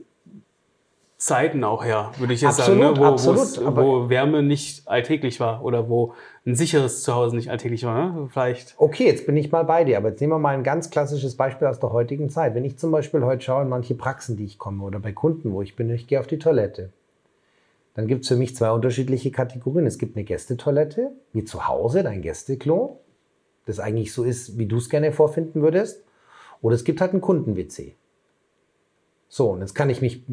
Zeiten 1.20 1.64
auch 1.64 1.84
her, 1.84 2.12
würde 2.18 2.32
ich 2.32 2.40
jetzt 2.40 2.60
absolut, 2.60 2.80
sagen, 2.82 2.94
ne? 2.94 3.00
wo, 3.00 3.04
absolut, 3.04 3.76
wo 3.76 4.08
Wärme 4.08 4.42
nicht 4.42 4.88
alltäglich 4.88 5.38
war 5.38 5.62
oder 5.62 5.90
wo 5.90 6.14
ein 6.46 6.54
sicheres 6.54 7.02
Zuhause 7.02 7.36
nicht 7.36 7.50
alltäglich 7.50 7.84
war. 7.84 8.12
Ne? 8.12 8.28
Vielleicht. 8.32 8.74
Okay, 8.78 9.04
jetzt 9.04 9.26
bin 9.26 9.36
ich 9.36 9.52
mal 9.52 9.64
bei 9.64 9.84
dir, 9.84 9.98
aber 9.98 10.08
jetzt 10.08 10.20
nehmen 10.22 10.32
wir 10.32 10.38
mal 10.38 10.54
ein 10.54 10.64
ganz 10.64 10.88
klassisches 10.88 11.36
Beispiel 11.36 11.68
aus 11.68 11.78
der 11.78 11.92
heutigen 11.92 12.30
Zeit. 12.30 12.54
Wenn 12.54 12.64
ich 12.64 12.78
zum 12.78 12.90
Beispiel 12.90 13.22
heute 13.22 13.44
schaue 13.44 13.62
in 13.62 13.68
manche 13.68 13.94
Praxen, 13.94 14.38
die 14.38 14.44
ich 14.44 14.58
komme 14.58 14.82
oder 14.82 14.98
bei 14.98 15.12
Kunden, 15.12 15.52
wo 15.52 15.60
ich 15.60 15.76
bin, 15.76 15.90
ich 15.90 16.06
gehe 16.06 16.18
auf 16.18 16.26
die 16.26 16.38
Toilette, 16.38 16.90
dann 17.92 18.06
gibt 18.06 18.22
es 18.22 18.28
für 18.28 18.36
mich 18.36 18.56
zwei 18.56 18.70
unterschiedliche 18.70 19.30
Kategorien. 19.30 19.86
Es 19.86 19.98
gibt 19.98 20.16
eine 20.16 20.24
Gästetoilette, 20.24 21.10
wie 21.34 21.44
zu 21.44 21.68
Hause, 21.68 22.02
dein 22.02 22.22
Gästeklo, 22.22 22.98
das 23.66 23.78
eigentlich 23.78 24.14
so 24.14 24.24
ist, 24.24 24.56
wie 24.56 24.66
du 24.66 24.78
es 24.78 24.88
gerne 24.88 25.12
vorfinden 25.12 25.60
würdest. 25.60 26.02
Oder 26.62 26.76
es 26.76 26.84
gibt 26.84 27.02
halt 27.02 27.12
ein 27.12 27.20
Kunden-WC. 27.20 27.94
So, 29.30 29.50
und 29.50 29.60
jetzt 29.60 29.74
kann 29.74 29.88
ich 29.88 30.02
mich 30.02 30.24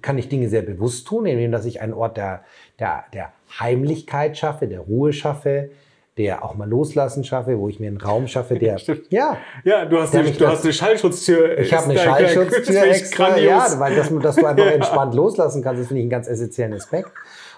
kann 0.00 0.16
ich 0.16 0.28
Dinge 0.28 0.48
sehr 0.48 0.62
bewusst 0.62 1.06
tun, 1.06 1.26
indem 1.26 1.52
dass 1.52 1.64
ich 1.64 1.80
einen 1.80 1.92
Ort 1.92 2.16
der, 2.16 2.44
der, 2.78 3.04
der 3.12 3.32
Heimlichkeit 3.60 4.38
schaffe, 4.38 4.66
der 4.66 4.80
Ruhe 4.80 5.12
schaffe, 5.12 5.70
der 6.18 6.44
auch 6.44 6.54
mal 6.54 6.68
loslassen 6.68 7.24
schaffe, 7.24 7.58
wo 7.58 7.68
ich 7.68 7.80
mir 7.80 7.88
einen 7.88 8.00
Raum 8.00 8.26
schaffe, 8.26 8.56
der 8.56 8.78
ja 9.10 9.38
ja 9.64 9.84
du 9.86 9.98
hast, 9.98 10.14
eine, 10.14 10.30
du 10.30 10.46
hast 10.46 10.64
eine 10.64 10.72
Schallschutztür 10.72 11.58
ich 11.58 11.72
habe 11.72 11.90
eine 11.90 11.98
Schallschutztür 11.98 12.82
extra 12.84 13.38
ja 13.38 13.66
weil 13.78 13.96
das, 13.96 14.10
dass 14.20 14.36
du 14.36 14.46
einfach 14.46 14.64
ja. 14.64 14.72
entspannt 14.72 15.14
loslassen 15.14 15.62
kannst 15.62 15.80
das 15.80 15.88
finde 15.88 16.00
ich 16.00 16.04
einen 16.04 16.10
ganz 16.10 16.28
essentiellen 16.28 16.74
Aspekt 16.74 17.10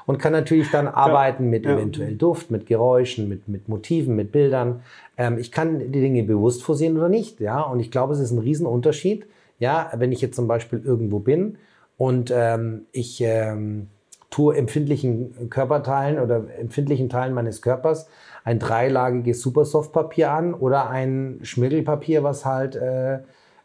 und 0.06 0.18
kann 0.18 0.32
natürlich 0.32 0.70
dann 0.70 0.86
arbeiten 0.86 1.44
ja. 1.44 1.50
mit 1.50 1.64
ja. 1.64 1.74
eventuell 1.74 2.14
Duft 2.14 2.52
mit 2.52 2.66
Geräuschen 2.66 3.28
mit 3.28 3.48
mit 3.48 3.68
Motiven 3.68 4.14
mit 4.14 4.30
Bildern 4.30 4.82
ähm, 5.18 5.38
ich 5.38 5.50
kann 5.50 5.80
die 5.80 6.00
Dinge 6.00 6.22
bewusst 6.22 6.62
vorsehen 6.62 6.96
oder 6.96 7.08
nicht 7.08 7.40
ja 7.40 7.60
und 7.60 7.80
ich 7.80 7.90
glaube 7.90 8.12
es 8.12 8.20
ist 8.20 8.30
ein 8.30 8.38
Riesenunterschied 8.38 9.26
ja 9.58 9.90
wenn 9.96 10.12
ich 10.12 10.20
jetzt 10.20 10.36
zum 10.36 10.48
Beispiel 10.48 10.82
irgendwo 10.84 11.18
bin 11.18 11.58
und 11.96 12.32
ähm, 12.34 12.86
ich 12.92 13.20
ähm, 13.20 13.88
tue 14.30 14.56
empfindlichen 14.56 15.48
Körperteilen 15.48 16.18
oder 16.18 16.44
empfindlichen 16.58 17.08
Teilen 17.08 17.34
meines 17.34 17.62
Körpers 17.62 18.08
ein 18.44 18.58
dreilagiges 18.58 19.40
Supersoftpapier 19.40 20.30
an 20.30 20.54
oder 20.54 20.90
ein 20.90 21.38
Schmirgelpapier, 21.42 22.22
was 22.22 22.44
halt 22.44 22.76
äh, 22.76 23.20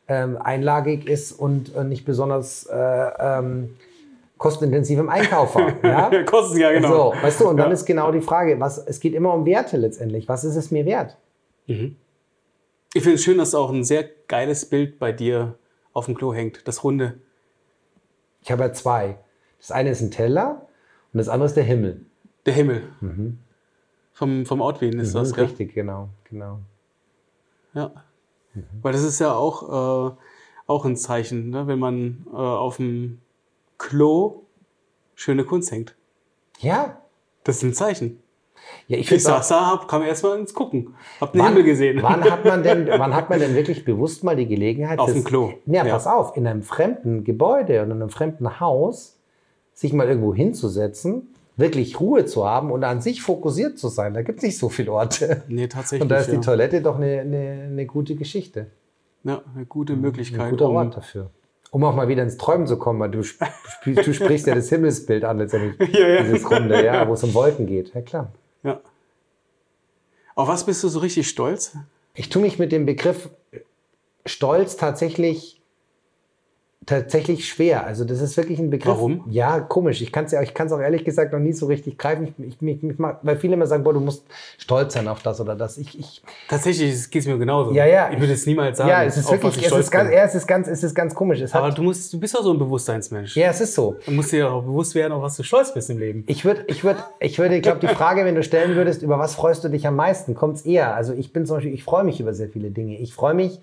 ähm, 0.07 0.37
einlagig 0.37 1.07
ist 1.07 1.33
und 1.33 1.75
äh, 1.75 1.83
nicht 1.83 2.05
besonders 2.05 2.65
äh, 2.65 2.75
ähm, 2.77 3.75
kostenintensiv 4.37 4.99
im 4.99 5.09
Einkauf 5.09 5.55
war. 5.55 5.73
Ja? 5.83 6.23
Kosten, 6.23 6.59
ja, 6.59 6.71
genau. 6.71 7.13
So, 7.13 7.21
weißt 7.21 7.41
du, 7.41 7.49
und 7.49 7.57
dann 7.57 7.71
ist 7.71 7.85
genau 7.85 8.11
die 8.11 8.21
Frage, 8.21 8.59
was, 8.59 8.77
es 8.77 8.99
geht 8.99 9.13
immer 9.13 9.33
um 9.33 9.45
Werte 9.45 9.77
letztendlich. 9.77 10.29
Was 10.29 10.43
ist 10.43 10.55
es 10.55 10.71
mir 10.71 10.85
wert? 10.85 11.17
Mhm. 11.67 11.97
Ich 12.93 13.03
finde 13.03 13.15
es 13.15 13.23
schön, 13.23 13.37
dass 13.37 13.53
auch 13.53 13.71
ein 13.71 13.83
sehr 13.83 14.05
geiles 14.27 14.65
Bild 14.65 14.97
bei 14.97 15.11
dir 15.11 15.55
auf 15.99 16.05
dem 16.05 16.15
Klo 16.15 16.33
hängt, 16.33 16.67
das 16.67 16.83
Runde. 16.83 17.19
Ich 18.41 18.51
habe 18.51 18.63
ja 18.63 18.73
zwei. 18.73 19.19
Das 19.59 19.71
eine 19.71 19.89
ist 19.89 20.01
ein 20.01 20.11
Teller 20.11 20.67
und 21.13 21.17
das 21.17 21.27
andere 21.27 21.47
ist 21.47 21.55
der 21.55 21.65
Himmel. 21.65 22.05
Der 22.45 22.53
Himmel. 22.53 22.83
Mhm. 23.01 23.39
Vom, 24.13 24.45
vom 24.45 24.61
Outwien 24.61 24.97
ist 24.97 25.13
mhm, 25.13 25.19
das, 25.19 25.33
gell? 25.33 25.45
Richtig, 25.45 25.73
genau, 25.73 26.09
genau. 26.23 26.59
Ja. 27.73 27.91
Mhm. 28.53 28.63
Weil 28.81 28.93
das 28.93 29.03
ist 29.03 29.19
ja 29.19 29.33
auch, 29.33 30.13
äh, 30.13 30.15
auch 30.67 30.85
ein 30.85 30.95
Zeichen, 30.95 31.49
ne? 31.49 31.67
wenn 31.67 31.79
man 31.79 32.25
äh, 32.31 32.35
auf 32.35 32.77
dem 32.77 33.19
Klo 33.77 34.43
schöne 35.15 35.43
Kunst 35.43 35.71
hängt. 35.71 35.95
Ja. 36.59 37.01
Das 37.43 37.57
ist 37.57 37.63
ein 37.63 37.73
Zeichen. 37.73 38.23
Ja, 38.87 38.97
ich, 38.97 39.11
ich 39.11 39.23
saß 39.23 39.47
da, 39.49 39.67
hab, 39.67 39.87
kam 39.87 40.01
erst 40.01 40.23
mal 40.23 40.37
ins 40.39 40.53
Gucken. 40.53 40.95
Hab 41.21 41.31
den 41.31 41.41
wann, 41.41 41.49
Himmel 41.49 41.63
gesehen. 41.63 42.01
Wann 42.01 42.23
hat, 42.23 42.43
man 42.43 42.63
denn, 42.63 42.87
wann 42.97 43.15
hat 43.15 43.29
man 43.29 43.39
denn 43.39 43.53
wirklich 43.53 43.85
bewusst 43.85 44.23
mal 44.23 44.35
die 44.35 44.47
Gelegenheit? 44.47 44.97
Auf 44.97 45.13
dem 45.13 45.23
Klo. 45.23 45.53
Ja, 45.67 45.85
ja, 45.85 45.93
pass 45.93 46.07
auf, 46.07 46.35
in 46.35 46.47
einem 46.47 46.63
fremden 46.63 47.23
Gebäude 47.23 47.83
und 47.83 47.91
in 47.91 48.01
einem 48.01 48.09
fremden 48.09 48.59
Haus 48.59 49.19
sich 49.73 49.93
mal 49.93 50.07
irgendwo 50.07 50.33
hinzusetzen, 50.33 51.35
wirklich 51.55 51.99
Ruhe 51.99 52.25
zu 52.25 52.47
haben 52.47 52.71
und 52.71 52.83
an 52.83 53.01
sich 53.01 53.21
fokussiert 53.21 53.77
zu 53.77 53.89
sein. 53.89 54.13
Da 54.13 54.23
gibt 54.23 54.39
es 54.39 54.43
nicht 54.43 54.57
so 54.57 54.69
viele 54.69 54.91
Orte. 54.91 55.43
Nee, 55.47 55.67
tatsächlich. 55.67 56.01
Und 56.01 56.09
da 56.09 56.17
ist 56.17 56.27
ja. 56.27 56.35
die 56.35 56.41
Toilette 56.41 56.81
doch 56.81 56.95
eine, 56.95 57.19
eine, 57.19 57.67
eine, 57.69 57.85
gute 57.85 58.15
Geschichte. 58.15 58.67
Ja, 59.23 59.41
eine 59.55 59.65
gute 59.65 59.95
Möglichkeit. 59.95 60.41
Ein 60.41 60.49
guter 60.51 60.69
Ort 60.69 60.97
dafür. 60.97 61.29
Um 61.71 61.83
auch 61.83 61.95
mal 61.95 62.07
wieder 62.07 62.23
ins 62.23 62.37
Träumen 62.37 62.65
zu 62.65 62.77
kommen, 62.77 62.99
weil 62.99 63.11
du, 63.11 63.21
du 63.21 64.13
sprichst 64.13 64.47
ja 64.47 64.55
das 64.55 64.69
Himmelsbild 64.69 65.23
an 65.23 65.37
letztendlich. 65.37 65.93
ja, 65.93 66.07
ja. 66.07 66.23
Dieses 66.23 66.49
Runde, 66.49 66.83
ja, 66.83 67.07
wo 67.07 67.13
es 67.13 67.23
um 67.23 67.33
Wolken 67.33 67.67
geht. 67.67 67.93
Ja, 67.93 68.01
klar. 68.01 68.31
Ja. 68.63 68.81
Auf 70.35 70.47
was 70.47 70.65
bist 70.65 70.83
du 70.83 70.89
so 70.89 70.99
richtig 70.99 71.27
stolz? 71.27 71.77
Ich 72.13 72.29
tue 72.29 72.41
mich 72.41 72.59
mit 72.59 72.71
dem 72.71 72.85
Begriff 72.85 73.29
Stolz 74.25 74.77
tatsächlich 74.77 75.58
tatsächlich 76.89 77.47
schwer. 77.47 77.85
Also 77.85 78.03
das 78.03 78.19
ist 78.19 78.35
wirklich 78.35 78.57
ein 78.57 78.71
Begriff. 78.71 78.95
Warum? 78.95 79.23
Ja, 79.29 79.59
komisch. 79.59 80.01
Ich 80.01 80.11
kann 80.11 80.25
es 80.25 80.31
ja, 80.31 80.41
ich 80.41 80.55
kann 80.55 80.67
es 80.67 80.73
auch 80.73 80.79
ehrlich 80.79 81.05
gesagt 81.05 81.31
noch 81.31 81.39
nie 81.39 81.53
so 81.53 81.67
richtig 81.67 81.99
greifen. 81.99 82.23
Ich, 82.23 82.45
ich, 82.45 82.61
mich, 82.61 82.81
mich, 82.81 82.95
weil 82.97 83.37
viele 83.37 83.53
immer 83.53 83.67
sagen, 83.67 83.83
boah, 83.83 83.93
du 83.93 83.99
musst 83.99 84.25
stolz 84.57 84.93
sein 84.93 85.07
auf 85.07 85.21
das 85.21 85.39
oder 85.39 85.55
das. 85.55 85.77
Ich, 85.77 85.99
ich 85.99 86.23
Tatsächlich 86.47 87.11
geht 87.11 87.21
es 87.21 87.27
mir 87.27 87.37
genauso. 87.37 87.73
Ja, 87.73 87.85
ja. 87.85 88.09
Ich 88.11 88.19
würde 88.19 88.33
es 88.33 88.45
niemals 88.47 88.79
sagen. 88.79 88.89
Ja, 88.89 89.03
es 89.03 89.17
ist 89.17 89.31
wirklich, 89.31 89.63
es 89.63 89.71
ist, 89.71 89.91
ganz, 89.91 90.11
ja, 90.11 90.23
es 90.23 90.33
ist 90.33 90.47
ganz, 90.47 90.67
es 90.67 90.83
ist 90.83 90.95
ganz 90.95 91.13
komisch. 91.13 91.41
Es 91.41 91.53
Aber 91.53 91.69
du 91.69 91.83
musst, 91.83 92.11
du 92.11 92.19
bist 92.19 92.33
doch 92.33 92.43
so 92.43 92.53
ein 92.53 92.59
Bewusstseinsmensch. 92.59 93.37
Ja, 93.37 93.49
es 93.49 93.61
ist 93.61 93.75
so. 93.75 93.97
Du 94.05 94.11
musst 94.11 94.31
dir 94.31 94.51
auch 94.51 94.63
bewusst 94.63 94.95
werden, 94.95 95.13
auf 95.13 95.21
was 95.21 95.37
du 95.37 95.43
stolz 95.43 95.71
bist 95.71 95.91
im 95.91 95.99
Leben. 95.99 96.23
Ich 96.25 96.43
würde, 96.43 96.65
ich 96.67 96.83
würde, 96.83 97.03
ich 97.19 97.37
würde, 97.37 97.55
ich 97.55 97.61
glaube, 97.61 97.79
die 97.79 97.87
Frage, 97.87 98.25
wenn 98.25 98.33
du 98.33 98.41
stellen 98.41 98.75
würdest, 98.75 99.03
über 99.03 99.19
was 99.19 99.35
freust 99.35 99.63
du 99.63 99.69
dich 99.69 99.85
am 99.85 99.95
meisten, 99.95 100.33
kommt 100.33 100.55
es 100.55 100.65
eher. 100.65 100.95
Also 100.95 101.13
ich 101.13 101.33
bin 101.33 101.45
zum 101.45 101.57
Beispiel, 101.57 101.73
ich 101.73 101.83
freue 101.83 102.03
mich 102.03 102.19
über 102.19 102.33
sehr 102.33 102.49
viele 102.49 102.71
Dinge. 102.71 102.97
Ich 102.97 103.13
freue 103.13 103.35
mich, 103.35 103.59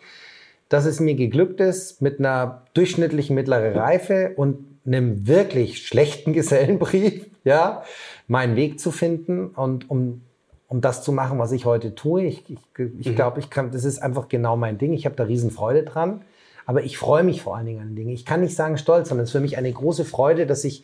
dass 0.68 0.84
es 0.84 1.00
mir 1.00 1.14
geglückt 1.14 1.60
ist, 1.60 2.02
mit 2.02 2.18
einer 2.18 2.62
durchschnittlichen 2.74 3.34
mittleren 3.34 3.74
Reife 3.74 4.32
und 4.36 4.58
einem 4.84 5.26
wirklich 5.26 5.86
schlechten 5.86 6.32
Gesellenbrief, 6.34 7.26
ja, 7.44 7.82
meinen 8.26 8.56
Weg 8.56 8.80
zu 8.80 8.90
finden 8.90 9.48
und 9.48 9.88
um, 9.90 10.22
um 10.68 10.80
das 10.80 11.02
zu 11.02 11.12
machen, 11.12 11.38
was 11.38 11.52
ich 11.52 11.64
heute 11.64 11.94
tue. 11.94 12.24
Ich, 12.24 12.44
ich, 12.50 12.58
ich 12.98 13.08
mhm. 13.08 13.14
glaube, 13.14 13.40
ich 13.40 13.50
kann, 13.50 13.70
das 13.70 13.84
ist 13.84 14.00
einfach 14.00 14.28
genau 14.28 14.56
mein 14.56 14.78
Ding. 14.78 14.92
Ich 14.92 15.06
habe 15.06 15.16
da 15.16 15.24
riesen 15.24 15.50
Freude 15.50 15.84
dran. 15.84 16.22
Aber 16.66 16.82
ich 16.82 16.98
freue 16.98 17.22
mich 17.22 17.42
vor 17.42 17.56
allen 17.56 17.66
Dingen 17.66 17.80
an 17.80 17.94
Dinge. 17.94 18.12
Ich 18.12 18.24
kann 18.24 18.40
nicht 18.40 18.56
sagen 18.56 18.76
stolz, 18.76 19.08
sondern 19.08 19.22
es 19.22 19.28
ist 19.28 19.32
für 19.32 19.40
mich 19.40 19.56
eine 19.56 19.72
große 19.72 20.04
Freude, 20.04 20.46
dass 20.46 20.64
ich 20.64 20.82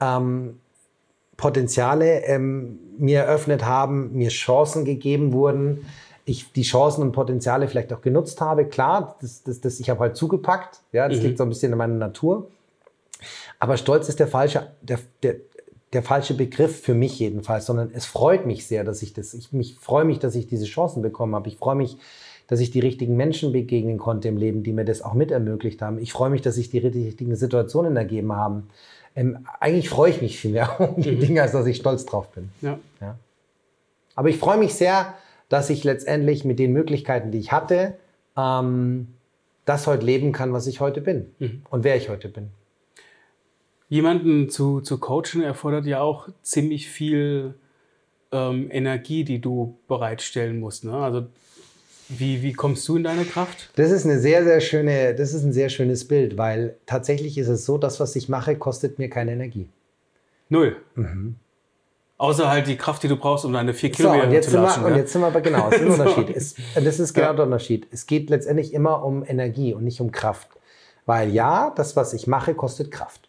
ähm, 0.00 0.60
Potenziale 1.36 2.24
ähm, 2.24 2.78
mir 2.98 3.22
eröffnet 3.22 3.64
haben, 3.64 4.12
mir 4.12 4.28
Chancen 4.28 4.84
gegeben 4.84 5.32
wurden, 5.32 5.84
ich 6.24 6.52
die 6.52 6.62
Chancen 6.62 7.02
und 7.02 7.12
Potenziale 7.12 7.68
vielleicht 7.68 7.92
auch 7.92 8.00
genutzt 8.00 8.40
habe. 8.40 8.66
Klar, 8.66 9.16
das, 9.20 9.42
das, 9.42 9.60
das, 9.60 9.80
ich 9.80 9.90
habe 9.90 10.00
halt 10.00 10.16
zugepackt. 10.16 10.80
Ja, 10.92 11.08
das 11.08 11.18
mhm. 11.18 11.24
liegt 11.24 11.38
so 11.38 11.44
ein 11.44 11.50
bisschen 11.50 11.72
in 11.72 11.78
meiner 11.78 11.94
Natur. 11.94 12.48
Aber 13.58 13.76
Stolz 13.76 14.08
ist 14.08 14.20
der 14.20 14.28
falsche, 14.28 14.68
der, 14.82 14.98
der, 15.22 15.36
der 15.92 16.02
falsche 16.02 16.34
Begriff 16.34 16.80
für 16.80 16.94
mich 16.94 17.18
jedenfalls, 17.18 17.66
sondern 17.66 17.90
es 17.94 18.06
freut 18.06 18.46
mich 18.46 18.66
sehr, 18.66 18.84
dass 18.84 19.02
ich 19.02 19.12
das, 19.12 19.34
ich 19.34 19.52
mich 19.52 19.76
freue 19.76 20.04
mich, 20.04 20.18
dass 20.18 20.34
ich 20.34 20.46
diese 20.46 20.64
Chancen 20.64 21.02
bekommen 21.02 21.34
habe. 21.34 21.48
Ich 21.48 21.56
freue 21.56 21.76
mich, 21.76 21.98
dass 22.46 22.60
ich 22.60 22.70
die 22.70 22.80
richtigen 22.80 23.16
Menschen 23.16 23.52
begegnen 23.52 23.98
konnte 23.98 24.28
im 24.28 24.36
Leben, 24.36 24.62
die 24.62 24.72
mir 24.72 24.84
das 24.84 25.02
auch 25.02 25.14
mit 25.14 25.30
ermöglicht 25.30 25.80
haben. 25.82 25.98
Ich 25.98 26.12
freue 26.12 26.30
mich, 26.30 26.42
dass 26.42 26.56
sich 26.56 26.70
die 26.70 26.78
richtigen 26.78 27.36
Situationen 27.36 27.96
ergeben 27.96 28.32
haben. 28.32 28.68
Ähm, 29.16 29.46
eigentlich 29.60 29.88
freue 29.88 30.10
ich 30.10 30.20
mich 30.20 30.38
viel 30.38 30.52
mehr 30.52 30.78
um 30.96 31.02
die 31.02 31.12
mhm. 31.12 31.20
Dinge, 31.20 31.42
als 31.42 31.52
dass 31.52 31.66
ich 31.66 31.76
stolz 31.76 32.04
drauf 32.04 32.28
bin. 32.30 32.50
Ja. 32.60 32.78
ja. 33.00 33.16
Aber 34.14 34.28
ich 34.28 34.36
freue 34.36 34.58
mich 34.58 34.74
sehr, 34.74 35.14
dass 35.48 35.70
ich 35.70 35.84
letztendlich 35.84 36.44
mit 36.44 36.58
den 36.58 36.72
Möglichkeiten, 36.72 37.30
die 37.30 37.38
ich 37.38 37.52
hatte, 37.52 37.94
ähm, 38.36 39.08
das 39.64 39.86
heute 39.86 40.04
leben 40.04 40.32
kann, 40.32 40.52
was 40.52 40.66
ich 40.66 40.80
heute 40.80 41.00
bin 41.00 41.26
mhm. 41.38 41.62
und 41.70 41.84
wer 41.84 41.96
ich 41.96 42.08
heute 42.08 42.28
bin. 42.28 42.50
Jemanden 43.88 44.48
zu, 44.48 44.80
zu 44.80 44.98
coachen 44.98 45.42
erfordert 45.42 45.86
ja 45.86 46.00
auch 46.00 46.28
ziemlich 46.42 46.88
viel 46.88 47.54
ähm, 48.32 48.68
Energie, 48.70 49.24
die 49.24 49.40
du 49.40 49.76
bereitstellen 49.88 50.58
musst. 50.58 50.84
Ne? 50.84 50.92
Also 50.92 51.26
wie, 52.08 52.42
wie 52.42 52.52
kommst 52.52 52.86
du 52.88 52.96
in 52.96 53.04
deine 53.04 53.24
Kraft? 53.24 53.70
Das 53.76 53.90
ist 53.90 54.04
eine 54.04 54.18
sehr, 54.18 54.44
sehr 54.44 54.60
schöne, 54.60 55.14
das 55.14 55.32
ist 55.32 55.44
ein 55.44 55.52
sehr 55.52 55.68
schönes 55.68 56.06
Bild, 56.06 56.36
weil 56.36 56.76
tatsächlich 56.86 57.38
ist 57.38 57.48
es 57.48 57.64
so, 57.64 57.78
das, 57.78 58.00
was 58.00 58.14
ich 58.16 58.28
mache, 58.28 58.56
kostet 58.56 58.98
mir 58.98 59.08
keine 59.08 59.32
Energie. 59.32 59.68
Null. 60.48 60.76
Mhm. 60.96 61.36
Außer 62.24 62.50
halt 62.50 62.66
die 62.66 62.76
Kraft, 62.76 63.02
die 63.02 63.08
du 63.08 63.16
brauchst, 63.16 63.44
um 63.44 63.52
deine 63.52 63.74
vier 63.74 63.92
Kilometer 63.92 64.22
so, 64.22 64.26
und 64.28 64.32
jetzt 64.32 64.50
zu 64.50 64.56
laufen. 64.56 64.82
Wir? 64.82 64.92
Und 64.92 64.96
jetzt 64.96 65.12
sind 65.12 65.20
wir 65.20 65.26
aber 65.26 65.40
genau, 65.42 65.68
das 65.68 65.80
ist 65.80 65.82
ein 65.82 65.88
Unterschied. 66.00 66.36
Es, 66.36 66.54
das 66.74 66.98
ist 66.98 67.12
genau 67.12 67.28
ja. 67.28 67.34
der 67.34 67.44
Unterschied. 67.44 67.86
Es 67.90 68.06
geht 68.06 68.30
letztendlich 68.30 68.72
immer 68.72 69.04
um 69.04 69.24
Energie 69.26 69.74
und 69.74 69.84
nicht 69.84 70.00
um 70.00 70.10
Kraft. 70.10 70.48
Weil 71.06 71.30
ja, 71.30 71.70
das, 71.76 71.96
was 71.96 72.14
ich 72.14 72.26
mache, 72.26 72.54
kostet 72.54 72.90
Kraft. 72.90 73.28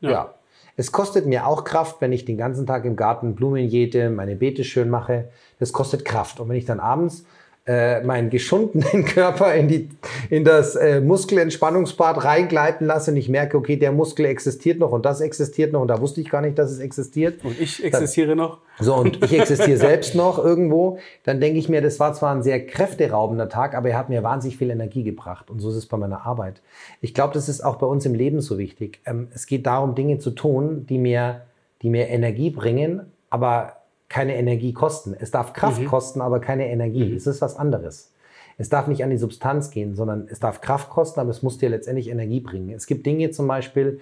Ja. 0.00 0.10
ja. 0.10 0.34
Es 0.76 0.92
kostet 0.92 1.26
mir 1.26 1.46
auch 1.46 1.64
Kraft, 1.64 2.00
wenn 2.00 2.12
ich 2.12 2.24
den 2.24 2.36
ganzen 2.36 2.66
Tag 2.66 2.84
im 2.84 2.96
Garten 2.96 3.34
Blumen 3.34 3.66
jäte, 3.66 4.10
meine 4.10 4.36
Beete 4.36 4.64
schön 4.64 4.90
mache. 4.90 5.28
Das 5.58 5.72
kostet 5.72 6.04
Kraft. 6.04 6.40
Und 6.40 6.48
wenn 6.48 6.56
ich 6.56 6.66
dann 6.66 6.80
abends 6.80 7.24
äh, 7.66 8.00
meinen 8.02 8.30
geschundenen 8.30 9.04
Körper 9.06 9.52
in, 9.54 9.66
die, 9.66 9.88
in 10.30 10.44
das 10.44 10.76
äh, 10.76 11.00
Muskelentspannungsbad 11.00 12.22
reingleiten 12.22 12.86
lasse 12.86 13.10
und 13.10 13.16
ich 13.16 13.28
merke, 13.28 13.56
okay, 13.56 13.76
der 13.76 13.90
Muskel 13.90 14.26
existiert 14.26 14.78
noch 14.78 14.92
und 14.92 15.04
das 15.04 15.20
existiert 15.20 15.72
noch 15.72 15.80
und 15.80 15.88
da 15.88 16.00
wusste 16.00 16.20
ich 16.20 16.30
gar 16.30 16.42
nicht, 16.42 16.58
dass 16.58 16.70
es 16.70 16.78
existiert. 16.78 17.44
Und 17.44 17.60
ich 17.60 17.82
existiere 17.82 18.28
dann, 18.28 18.38
noch. 18.38 18.58
So, 18.78 18.94
und 18.94 19.22
ich 19.24 19.36
existiere 19.36 19.76
selbst 19.78 20.14
noch 20.14 20.38
irgendwo. 20.38 20.98
Dann 21.24 21.40
denke 21.40 21.58
ich 21.58 21.68
mir, 21.68 21.82
das 21.82 21.98
war 21.98 22.12
zwar 22.14 22.34
ein 22.34 22.42
sehr 22.44 22.64
kräfteraubender 22.64 23.48
Tag, 23.48 23.74
aber 23.74 23.88
er 23.90 23.98
hat 23.98 24.10
mir 24.10 24.22
wahnsinnig 24.22 24.58
viel 24.58 24.70
Energie 24.70 25.02
gebracht. 25.02 25.50
Und 25.50 25.58
so 25.58 25.70
ist 25.70 25.76
es 25.76 25.86
bei 25.86 25.96
meiner 25.96 26.24
Arbeit. 26.24 26.62
Ich 27.00 27.14
glaube, 27.14 27.34
das 27.34 27.48
ist 27.48 27.64
auch 27.64 27.76
bei 27.76 27.86
uns 27.86 28.06
im 28.06 28.14
Leben 28.14 28.40
so 28.40 28.58
wichtig. 28.58 29.00
Ähm, 29.06 29.26
es 29.34 29.46
geht 29.46 29.66
darum, 29.66 29.96
Dinge 29.96 30.18
zu 30.18 30.30
tun, 30.30 30.86
die 30.88 30.98
mir, 30.98 31.42
die 31.82 31.90
mir 31.90 32.08
Energie 32.08 32.50
bringen, 32.50 33.12
aber 33.28 33.72
keine 34.08 34.36
Energie 34.36 34.72
kosten. 34.72 35.14
Es 35.18 35.30
darf 35.30 35.52
Kraft 35.52 35.80
mhm. 35.80 35.86
kosten, 35.86 36.20
aber 36.20 36.40
keine 36.40 36.68
Energie. 36.68 37.10
Mhm. 37.10 37.16
Es 37.16 37.26
ist 37.26 37.40
was 37.40 37.56
anderes. 37.56 38.10
Es 38.58 38.68
darf 38.68 38.86
nicht 38.86 39.04
an 39.04 39.10
die 39.10 39.18
Substanz 39.18 39.70
gehen, 39.70 39.94
sondern 39.94 40.28
es 40.30 40.40
darf 40.40 40.60
Kraft 40.60 40.88
kosten, 40.90 41.20
aber 41.20 41.30
es 41.30 41.42
muss 41.42 41.58
dir 41.58 41.68
letztendlich 41.68 42.08
Energie 42.08 42.40
bringen. 42.40 42.70
Es 42.70 42.86
gibt 42.86 43.04
Dinge 43.04 43.30
zum 43.30 43.46
Beispiel, 43.46 44.00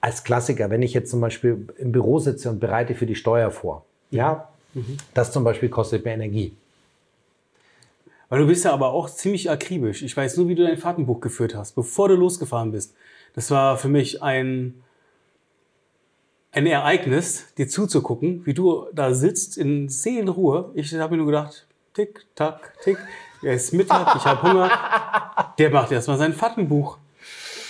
als 0.00 0.24
Klassiker, 0.24 0.70
wenn 0.70 0.82
ich 0.82 0.94
jetzt 0.94 1.10
zum 1.10 1.20
Beispiel 1.20 1.68
im 1.78 1.92
Büro 1.92 2.18
sitze 2.18 2.48
und 2.50 2.58
bereite 2.58 2.94
für 2.94 3.06
die 3.06 3.14
Steuer 3.14 3.50
vor, 3.50 3.84
ja, 4.10 4.48
mhm. 4.74 4.96
das 5.14 5.30
zum 5.30 5.44
Beispiel 5.44 5.68
kostet 5.68 6.04
mir 6.04 6.12
Energie. 6.12 6.56
Weil 8.28 8.40
du 8.40 8.46
bist 8.46 8.64
ja 8.64 8.72
aber 8.72 8.92
auch 8.92 9.10
ziemlich 9.10 9.50
akribisch. 9.50 10.02
Ich 10.02 10.16
weiß 10.16 10.36
nur, 10.36 10.48
wie 10.48 10.54
du 10.54 10.64
dein 10.64 10.78
Fahrtenbuch 10.78 11.20
geführt 11.20 11.54
hast, 11.54 11.74
bevor 11.74 12.08
du 12.08 12.14
losgefahren 12.14 12.70
bist. 12.70 12.94
Das 13.34 13.50
war 13.50 13.76
für 13.76 13.88
mich 13.88 14.22
ein, 14.22 14.82
ein 16.52 16.66
Ereignis, 16.66 17.52
dir 17.56 17.68
zuzugucken, 17.68 18.44
wie 18.44 18.54
du 18.54 18.86
da 18.92 19.14
sitzt 19.14 19.56
in 19.56 19.88
Seelenruhe. 19.88 20.70
Ich 20.74 20.92
habe 20.94 21.12
mir 21.12 21.18
nur 21.18 21.26
gedacht, 21.26 21.66
tick, 21.94 22.26
tack, 22.34 22.74
tick. 22.82 22.98
Es 23.42 23.64
ist 23.64 23.72
Mittag, 23.72 24.14
ich 24.16 24.24
habe 24.24 24.42
Hunger. 24.42 24.70
Der 25.58 25.70
macht 25.70 25.92
erstmal 25.92 26.18
sein 26.18 26.32
Fattenbuch. 26.32 26.98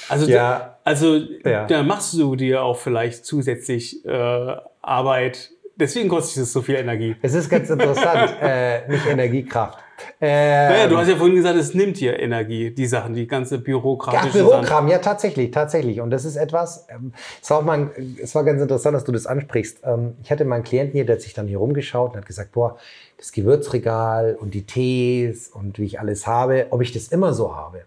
Also, 0.08 0.28
ja. 0.28 0.78
also 0.82 1.16
ja. 1.44 1.66
da 1.66 1.82
machst 1.82 2.14
du 2.14 2.34
dir 2.34 2.62
auch 2.62 2.76
vielleicht 2.76 3.24
zusätzlich 3.24 4.04
äh, 4.04 4.56
Arbeit. 4.82 5.50
Deswegen 5.80 6.10
kostet 6.10 6.42
es 6.42 6.52
so 6.52 6.60
viel 6.60 6.76
Energie. 6.76 7.16
Es 7.22 7.32
ist 7.32 7.48
ganz 7.48 7.70
interessant, 7.70 8.36
äh, 8.42 8.86
nicht 8.86 9.06
Energiekraft. 9.06 9.78
Ähm, 10.20 10.72
naja, 10.72 10.86
du 10.86 10.96
hast 10.96 11.08
ja 11.08 11.16
vorhin 11.16 11.36
gesagt, 11.36 11.56
es 11.56 11.74
nimmt 11.74 11.98
dir 11.98 12.18
Energie, 12.18 12.70
die 12.70 12.86
Sachen, 12.86 13.14
die 13.14 13.26
ganze 13.26 13.58
bürokratische 13.58 14.38
Ja, 14.38 14.44
Bürokram, 14.44 14.88
ja, 14.88 14.98
tatsächlich, 14.98 15.50
tatsächlich. 15.50 16.00
Und 16.00 16.10
das 16.10 16.24
ist 16.24 16.36
etwas, 16.36 16.86
ähm, 16.90 17.12
es, 17.42 17.50
war 17.50 17.58
auch 17.58 17.64
mal, 17.64 17.90
es 18.22 18.34
war 18.34 18.44
ganz 18.44 18.60
interessant, 18.60 18.94
dass 18.94 19.04
du 19.04 19.12
das 19.12 19.26
ansprichst. 19.26 19.78
Ähm, 19.84 20.14
ich 20.22 20.30
hatte 20.30 20.44
mal 20.44 20.56
einen 20.56 20.64
Klienten 20.64 20.92
hier, 20.92 21.06
der 21.06 21.16
hat 21.16 21.22
sich 21.22 21.34
dann 21.34 21.48
hier 21.48 21.58
rumgeschaut 21.58 22.12
und 22.12 22.18
hat 22.18 22.26
gesagt, 22.26 22.52
boah, 22.52 22.76
das 23.16 23.32
Gewürzregal 23.32 24.36
und 24.38 24.54
die 24.54 24.64
Tees 24.64 25.48
und 25.48 25.78
wie 25.78 25.84
ich 25.84 26.00
alles 26.00 26.26
habe, 26.26 26.66
ob 26.70 26.82
ich 26.82 26.92
das 26.92 27.08
immer 27.08 27.32
so 27.32 27.56
habe. 27.56 27.78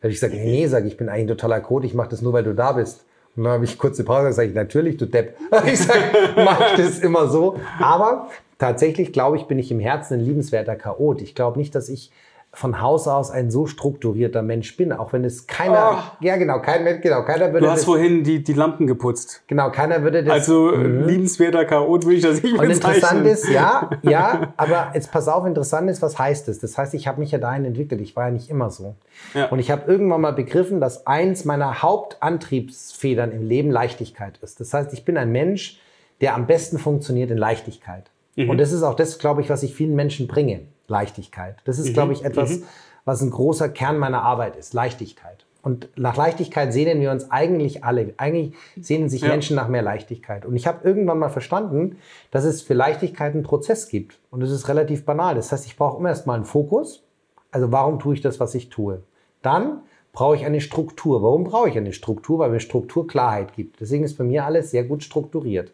Da 0.00 0.06
habe 0.06 0.12
ich 0.12 0.20
gesagt, 0.20 0.34
nee, 0.34 0.66
sag 0.66 0.84
ich 0.84 0.96
bin 0.96 1.08
eigentlich 1.08 1.24
ein 1.24 1.28
totaler 1.28 1.60
Code, 1.60 1.86
ich 1.86 1.94
mache 1.94 2.08
das 2.08 2.22
nur, 2.22 2.32
weil 2.32 2.44
du 2.44 2.54
da 2.54 2.72
bist. 2.72 3.04
Und 3.36 3.44
dann 3.44 3.52
habe 3.54 3.64
ich 3.64 3.78
kurze 3.78 4.04
Pause 4.04 4.28
gesagt, 4.28 4.54
natürlich, 4.54 4.96
du 4.98 5.06
Depp. 5.06 5.36
Ich 5.66 5.80
sage, 5.80 6.00
mach 6.36 6.72
ich 6.72 6.84
das 6.84 6.98
immer 6.98 7.28
so. 7.28 7.58
Aber 7.78 8.28
tatsächlich, 8.58 9.12
glaube 9.12 9.36
ich, 9.36 9.44
bin 9.44 9.58
ich 9.58 9.70
im 9.70 9.80
Herzen 9.80 10.14
ein 10.14 10.20
liebenswerter 10.20 10.76
Chaot. 10.76 11.22
Ich 11.22 11.34
glaube 11.34 11.58
nicht, 11.58 11.74
dass 11.74 11.88
ich 11.88 12.10
von 12.54 12.82
Haus 12.82 13.08
aus 13.08 13.30
ein 13.30 13.50
so 13.50 13.66
strukturierter 13.66 14.42
Mensch 14.42 14.76
bin, 14.76 14.92
auch 14.92 15.14
wenn 15.14 15.24
es 15.24 15.46
keiner, 15.46 15.92
oh. 15.96 16.24
ja 16.24 16.36
genau, 16.36 16.60
kein 16.60 16.84
Mensch, 16.84 17.00
genau, 17.00 17.22
keiner 17.24 17.50
würde. 17.50 17.64
Du 17.64 17.70
hast 17.70 17.78
das, 17.78 17.84
vorhin 17.86 18.24
die, 18.24 18.44
die 18.44 18.52
Lampen 18.52 18.86
geputzt. 18.86 19.42
Genau, 19.46 19.70
keiner 19.70 20.02
würde 20.02 20.22
das. 20.22 20.34
Also 20.34 20.70
mhm. 20.76 21.06
liebenswerter 21.06 21.64
Chaot 21.64 22.04
würde 22.04 22.16
ich 22.16 22.22
das 22.22 22.42
nicht 22.42 22.58
Und 22.58 22.68
interessant 22.68 23.26
ist, 23.26 23.48
ja, 23.48 23.90
ja, 24.02 24.52
aber 24.58 24.90
jetzt 24.92 25.10
pass 25.10 25.28
auf, 25.28 25.46
interessant 25.46 25.88
ist, 25.88 26.02
was 26.02 26.18
heißt 26.18 26.48
es? 26.48 26.58
Das? 26.58 26.72
das 26.72 26.78
heißt, 26.78 26.94
ich 26.94 27.08
habe 27.08 27.20
mich 27.20 27.30
ja 27.30 27.38
dahin 27.38 27.64
entwickelt. 27.64 28.02
Ich 28.02 28.16
war 28.16 28.26
ja 28.26 28.30
nicht 28.30 28.50
immer 28.50 28.70
so. 28.70 28.96
Ja. 29.32 29.46
Und 29.46 29.58
ich 29.58 29.70
habe 29.70 29.90
irgendwann 29.90 30.20
mal 30.20 30.32
begriffen, 30.32 30.78
dass 30.78 31.06
eins 31.06 31.46
meiner 31.46 31.82
Hauptantriebsfedern 31.82 33.32
im 33.32 33.48
Leben 33.48 33.70
Leichtigkeit 33.70 34.38
ist. 34.42 34.60
Das 34.60 34.74
heißt, 34.74 34.92
ich 34.92 35.06
bin 35.06 35.16
ein 35.16 35.32
Mensch, 35.32 35.80
der 36.20 36.34
am 36.34 36.46
besten 36.46 36.78
funktioniert 36.78 37.30
in 37.30 37.38
Leichtigkeit. 37.38 38.10
Mhm. 38.36 38.50
Und 38.50 38.58
das 38.58 38.72
ist 38.72 38.82
auch 38.82 38.94
das, 38.94 39.18
glaube 39.18 39.40
ich, 39.40 39.48
was 39.48 39.62
ich 39.62 39.74
vielen 39.74 39.94
Menschen 39.94 40.26
bringe. 40.26 40.60
Leichtigkeit. 40.88 41.56
Das 41.64 41.78
ist, 41.78 41.88
mhm. 41.88 41.92
glaube 41.94 42.12
ich, 42.12 42.24
etwas, 42.24 42.58
mhm. 42.58 42.64
was 43.04 43.20
ein 43.22 43.30
großer 43.30 43.68
Kern 43.68 43.98
meiner 43.98 44.22
Arbeit 44.22 44.56
ist. 44.56 44.74
Leichtigkeit. 44.74 45.46
Und 45.62 45.90
nach 45.96 46.16
Leichtigkeit 46.16 46.72
sehnen 46.72 47.00
wir 47.00 47.12
uns 47.12 47.30
eigentlich 47.30 47.84
alle. 47.84 48.14
Eigentlich 48.16 48.54
sehnen 48.80 49.08
sich 49.08 49.22
ja. 49.22 49.28
Menschen 49.28 49.54
nach 49.54 49.68
mehr 49.68 49.82
Leichtigkeit. 49.82 50.44
Und 50.44 50.56
ich 50.56 50.66
habe 50.66 50.86
irgendwann 50.86 51.20
mal 51.20 51.28
verstanden, 51.28 51.98
dass 52.32 52.44
es 52.44 52.62
für 52.62 52.74
Leichtigkeit 52.74 53.32
einen 53.32 53.44
Prozess 53.44 53.88
gibt. 53.88 54.18
Und 54.30 54.42
es 54.42 54.50
ist 54.50 54.68
relativ 54.68 55.04
banal. 55.04 55.36
Das 55.36 55.52
heißt, 55.52 55.66
ich 55.66 55.76
brauche 55.76 55.98
immer 55.98 56.08
erstmal 56.08 56.36
einen 56.36 56.44
Fokus. 56.44 57.04
Also 57.52 57.70
warum 57.70 58.00
tue 58.00 58.14
ich 58.14 58.20
das, 58.20 58.40
was 58.40 58.56
ich 58.56 58.70
tue? 58.70 59.02
Dann 59.40 59.82
brauche 60.12 60.34
ich 60.34 60.44
eine 60.44 60.60
Struktur. 60.60 61.22
Warum 61.22 61.44
brauche 61.44 61.68
ich 61.68 61.76
eine 61.76 61.92
Struktur? 61.92 62.40
Weil 62.40 62.50
mir 62.50 62.60
Struktur 62.60 63.06
Klarheit 63.06 63.54
gibt. 63.54 63.80
Deswegen 63.80 64.02
ist 64.02 64.18
bei 64.18 64.24
mir 64.24 64.44
alles 64.44 64.72
sehr 64.72 64.82
gut 64.82 65.04
strukturiert. 65.04 65.72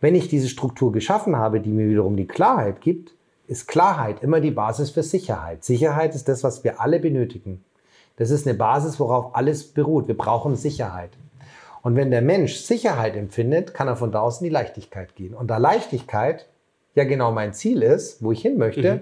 Wenn 0.00 0.14
ich 0.14 0.28
diese 0.28 0.48
Struktur 0.48 0.92
geschaffen 0.92 1.36
habe, 1.36 1.60
die 1.60 1.70
mir 1.70 1.88
wiederum 1.88 2.16
die 2.16 2.28
Klarheit 2.28 2.80
gibt, 2.80 3.14
ist 3.48 3.66
Klarheit 3.66 4.22
immer 4.22 4.40
die 4.40 4.50
Basis 4.50 4.90
für 4.90 5.02
Sicherheit. 5.02 5.64
Sicherheit 5.64 6.14
ist 6.14 6.28
das, 6.28 6.44
was 6.44 6.62
wir 6.62 6.80
alle 6.80 7.00
benötigen. 7.00 7.64
Das 8.16 8.30
ist 8.30 8.46
eine 8.46 8.56
Basis, 8.56 9.00
worauf 9.00 9.34
alles 9.34 9.64
beruht. 9.64 10.06
Wir 10.06 10.16
brauchen 10.16 10.54
Sicherheit. 10.54 11.10
Und 11.82 11.96
wenn 11.96 12.10
der 12.10 12.22
Mensch 12.22 12.56
Sicherheit 12.56 13.16
empfindet, 13.16 13.74
kann 13.74 13.88
er 13.88 13.96
von 13.96 14.12
da 14.12 14.20
aus 14.20 14.40
in 14.40 14.44
die 14.44 14.52
Leichtigkeit 14.52 15.16
gehen. 15.16 15.34
Und 15.34 15.48
da 15.48 15.56
Leichtigkeit 15.56 16.46
ja 16.94 17.04
genau 17.04 17.32
mein 17.32 17.54
Ziel 17.54 17.82
ist, 17.82 18.22
wo 18.22 18.32
ich 18.32 18.42
hin 18.42 18.58
möchte, 18.58 18.96
mhm 18.96 19.00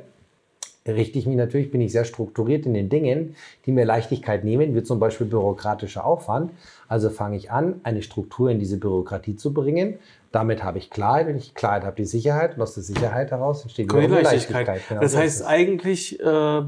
richte 0.93 1.19
ich 1.19 1.27
mich 1.27 1.37
natürlich, 1.37 1.71
bin 1.71 1.81
ich 1.81 1.93
sehr 1.93 2.05
strukturiert 2.05 2.67
in 2.67 2.75
den 2.75 2.89
Dingen, 2.89 3.37
die 3.65 3.73
mir 3.73 3.85
Leichtigkeit 3.85 4.45
nehmen, 4.45 4.75
wie 4.75 4.83
zum 4.83 5.01
Beispiel 5.01 5.27
bürokratischer 5.27 6.05
Aufwand. 6.05 6.53
Also 6.89 7.11
fange 7.11 7.37
ich 7.37 7.51
an, 7.51 7.81
eine 7.83 8.03
Struktur 8.03 8.51
in 8.51 8.59
diese 8.59 8.79
Bürokratie 8.79 9.37
zu 9.37 9.53
bringen. 9.53 9.99
Damit 10.37 10.63
habe 10.63 10.77
ich 10.77 10.91
Klarheit. 10.91 11.27
Wenn 11.29 11.39
ich 11.39 11.55
Klarheit 11.55 11.85
habe, 11.85 11.97
die 11.97 12.05
Sicherheit. 12.05 12.57
Und 12.57 12.63
aus 12.63 12.75
der 12.75 12.83
Sicherheit 12.83 13.31
heraus 13.31 13.63
entsteht 13.63 13.91
die 13.91 13.97
Leichtigkeit. 13.97 14.67
Leichtigkeit. 14.67 14.83
Genau 14.87 15.01
das 15.01 15.17
heißt 15.17 15.47
eigentlich, 15.47 16.21
äh, 16.21 16.63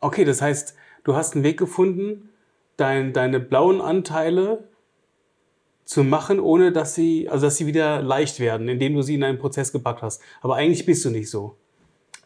okay, 0.00 0.24
das 0.24 0.42
heißt, 0.42 0.74
du 1.04 1.14
hast 1.14 1.36
einen 1.36 1.44
Weg 1.44 1.56
gefunden, 1.56 2.30
dein, 2.76 3.12
deine 3.12 3.38
blauen 3.38 3.80
Anteile 3.80 4.64
zu 5.84 6.02
machen, 6.02 6.40
ohne 6.40 6.72
dass 6.72 6.96
sie, 6.96 7.28
also 7.28 7.46
dass 7.46 7.58
sie 7.58 7.66
wieder 7.66 8.02
leicht 8.02 8.40
werden, 8.40 8.68
indem 8.68 8.96
du 8.96 9.02
sie 9.02 9.14
in 9.14 9.22
einen 9.22 9.38
Prozess 9.38 9.70
gepackt 9.70 10.02
hast. 10.02 10.20
Aber 10.40 10.56
eigentlich 10.56 10.84
bist 10.84 11.04
du 11.04 11.10
nicht 11.10 11.30
so. 11.30 11.56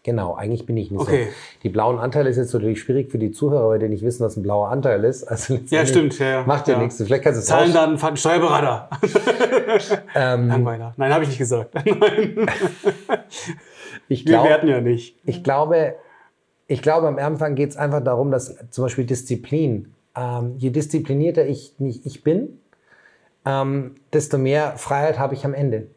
Genau, 0.02 0.34
eigentlich 0.34 0.66
bin 0.66 0.76
ich 0.76 0.90
nicht 0.90 1.00
okay. 1.00 1.26
so. 1.26 1.30
Die 1.62 1.68
blauen 1.68 1.98
Anteile 1.98 2.30
ist 2.30 2.36
jetzt 2.36 2.52
natürlich 2.52 2.80
schwierig 2.80 3.10
für 3.10 3.18
die 3.18 3.30
Zuhörer, 3.30 3.78
die 3.78 3.88
nicht 3.88 4.04
wissen, 4.04 4.24
was 4.24 4.36
ein 4.36 4.42
blauer 4.42 4.68
Anteil 4.68 5.04
ist. 5.04 5.24
Also 5.24 5.58
ja, 5.70 5.84
stimmt. 5.86 6.18
Ja, 6.18 6.26
ja. 6.26 6.44
Macht 6.44 6.68
ja, 6.68 6.74
ja, 6.74 6.80
nichts. 6.80 6.96
Vielleicht 7.02 7.24
kannst 7.24 7.38
du 7.38 7.40
es 7.40 7.46
Zahlen, 7.46 7.72
Daten, 7.72 7.98
Fakten, 7.98 8.16
Steuerberater. 8.16 8.88
ähm, 10.14 10.48
Langweiler. 10.48 10.94
Nein, 10.96 11.12
habe 11.12 11.24
ich 11.24 11.30
nicht 11.30 11.38
gesagt. 11.38 11.74
ich 14.08 14.24
glaub, 14.24 14.44
Wir 14.44 14.50
werden 14.50 14.68
ja 14.68 14.80
nicht. 14.80 15.16
Ich 15.24 15.42
glaube, 15.42 15.96
ich 16.66 16.82
glaube, 16.82 17.08
am 17.08 17.18
Anfang 17.18 17.54
geht 17.54 17.70
es 17.70 17.76
einfach 17.76 18.02
darum, 18.02 18.30
dass 18.30 18.54
zum 18.70 18.84
Beispiel 18.84 19.04
Disziplin, 19.04 19.94
ähm, 20.16 20.54
je 20.58 20.70
disziplinierter 20.70 21.46
ich, 21.46 21.74
ich 21.78 22.22
bin, 22.22 22.60
ähm, 23.44 23.96
desto 24.12 24.38
mehr 24.38 24.76
Freiheit 24.76 25.18
habe 25.18 25.34
ich 25.34 25.44
am 25.44 25.54
Ende. 25.54 25.88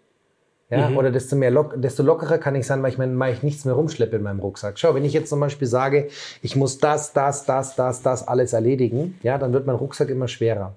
Ja, 0.71 0.89
mhm. 0.89 0.97
Oder 0.97 1.11
desto, 1.11 1.35
mehr 1.35 1.51
lock, 1.51 1.73
desto 1.75 2.01
lockerer 2.01 2.37
kann 2.37 2.55
ich 2.55 2.65
sein, 2.65 2.81
weil 2.81 2.91
ich, 2.91 2.97
mein, 2.97 3.19
weil 3.19 3.33
ich 3.33 3.43
nichts 3.43 3.65
mehr 3.65 3.73
rumschleppe 3.73 4.15
in 4.15 4.23
meinem 4.23 4.39
Rucksack. 4.39 4.79
Schau, 4.79 4.95
wenn 4.95 5.03
ich 5.03 5.11
jetzt 5.11 5.29
zum 5.29 5.41
Beispiel 5.41 5.67
sage, 5.67 6.07
ich 6.41 6.55
muss 6.55 6.77
das, 6.77 7.11
das, 7.11 7.45
das, 7.45 7.75
das, 7.75 8.01
das 8.01 8.25
alles 8.25 8.53
erledigen, 8.53 9.19
ja, 9.21 9.37
dann 9.37 9.51
wird 9.51 9.67
mein 9.67 9.75
Rucksack 9.75 10.09
immer 10.09 10.29
schwerer. 10.29 10.75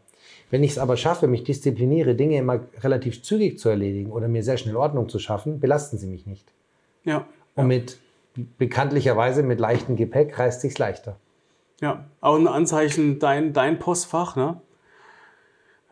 Wenn 0.51 0.65
ich 0.65 0.73
es 0.73 0.79
aber 0.79 0.97
schaffe, 0.97 1.29
mich 1.29 1.45
diszipliniere, 1.45 2.17
Dinge 2.17 2.39
immer 2.39 2.61
relativ 2.83 3.23
zügig 3.23 3.61
zu 3.61 3.69
erledigen 3.69 4.11
oder 4.11 4.27
mir 4.27 4.43
sehr 4.43 4.57
schnell 4.57 4.77
Ordnung 4.77 5.09
zu 5.09 5.21
schaffen, 5.21 5.61
belasten 5.61 5.97
sie 5.97 6.09
mich 6.09 6.27
nicht. 6.27 6.53
Ja. 7.05 7.27
Und 7.55 7.69
mit 7.69 7.99
bekanntlicherweise 8.59 9.45
mit 9.45 9.61
leichtem 9.61 9.95
Gepäck 9.95 10.37
reist 10.39 10.61
sich's 10.61 10.79
leichter. 10.79 11.17
Ja, 11.81 12.05
auch 12.21 12.37
ein 12.37 12.49
Anzeichen, 12.49 13.21
dein, 13.21 13.53
dein 13.53 13.79
Postfach, 13.79 14.35
ne? 14.35 14.61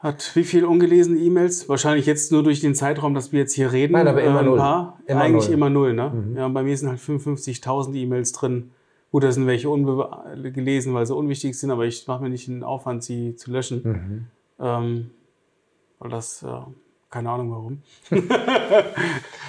Hat 0.03 0.33
wie 0.35 0.43
viel 0.43 0.65
ungelesene 0.65 1.17
E-Mails? 1.21 1.69
Wahrscheinlich 1.69 2.07
jetzt 2.07 2.33
nur 2.33 2.43
durch 2.43 2.61
den 2.61 2.75
Zeitraum, 2.75 3.15
dass 3.15 3.31
wir 3.31 3.39
jetzt 3.39 3.55
hier 3.55 3.71
reden. 3.71 3.93
Nein, 3.93 4.09
aber 4.09 4.23
immer 4.23 4.41
äh, 4.41 4.45
null. 4.45 4.59
Paar. 4.59 4.99
Immer 5.07 5.21
Eigentlich 5.21 5.45
null. 5.47 5.55
immer 5.55 5.71
null, 5.71 5.93
ne? 5.95 6.13
Ja, 6.37 6.49
bei 6.49 6.65
mir 6.65 6.77
sind 6.77 6.89
halt 6.89 6.99
55.000 6.99 7.95
E-Mails 7.95 8.33
drin. 8.33 8.73
Gut, 9.13 9.23
da 9.23 9.31
sind 9.31 9.47
welche 9.47 9.69
ungelesen, 9.71 10.93
weil 10.95 11.07
sie 11.07 11.15
unwichtig 11.15 11.57
sind, 11.57 11.71
aber 11.71 11.85
ich 11.85 12.07
mache 12.09 12.23
mir 12.23 12.31
nicht 12.31 12.49
den 12.49 12.65
Aufwand, 12.65 13.05
sie 13.05 13.37
zu 13.37 13.53
löschen. 13.53 14.27
Ähm, 14.59 15.11
weil 16.01 16.11
das, 16.11 16.41
ja, 16.41 16.67
keine 17.11 17.31
Ahnung 17.31 17.51
warum. 17.53 17.83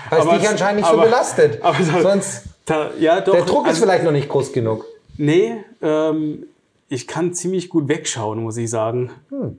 Weil 0.10 0.20
es 0.20 0.40
dich 0.42 0.50
anscheinend 0.50 0.82
nicht 0.82 0.90
so 0.90 0.94
aber- 0.98 1.06
belastet. 1.06 1.60
aber 1.64 1.82
so- 1.84 2.02
Sonst, 2.02 2.44
Da, 2.66 2.92
ja, 3.00 3.22
doch. 3.22 3.34
der 3.34 3.46
Druck 3.46 3.64
ist 3.64 3.70
also- 3.76 3.84
vielleicht 3.84 4.04
noch 4.04 4.12
nicht 4.12 4.28
groß 4.30 4.52
genug. 4.54 4.86
Nee, 5.18 5.64
ähm, 5.82 6.46
ich 6.90 7.08
kann 7.08 7.34
ziemlich 7.34 7.70
gut 7.70 7.88
wegschauen, 7.88 8.44
muss 8.44 8.58
ich 8.58 8.70
sagen. 8.70 9.12
Hm. 9.30 9.58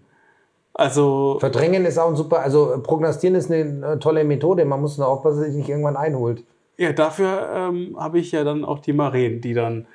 Also, 0.74 1.38
Verdrängen 1.38 1.84
ist 1.84 1.98
auch 1.98 2.08
ein 2.08 2.16
super, 2.16 2.40
also 2.40 2.80
prognostizieren 2.82 3.36
ist 3.36 3.50
eine 3.50 3.94
äh, 3.94 3.98
tolle 3.98 4.24
Methode. 4.24 4.64
Man 4.64 4.80
muss 4.80 4.98
nur 4.98 5.06
aufpassen, 5.06 5.38
dass 5.38 5.46
es 5.46 5.52
sich 5.52 5.60
nicht 5.60 5.68
irgendwann 5.68 5.96
einholt. 5.96 6.44
ja, 6.76 6.92
dafür 6.92 7.48
ähm, 7.54 7.96
habe 7.98 8.18
ich 8.18 8.32
ja 8.32 8.42
dann 8.42 8.64
auch 8.64 8.80
die 8.80 8.92
Maren, 8.92 9.40
die 9.40 9.54
dann 9.54 9.86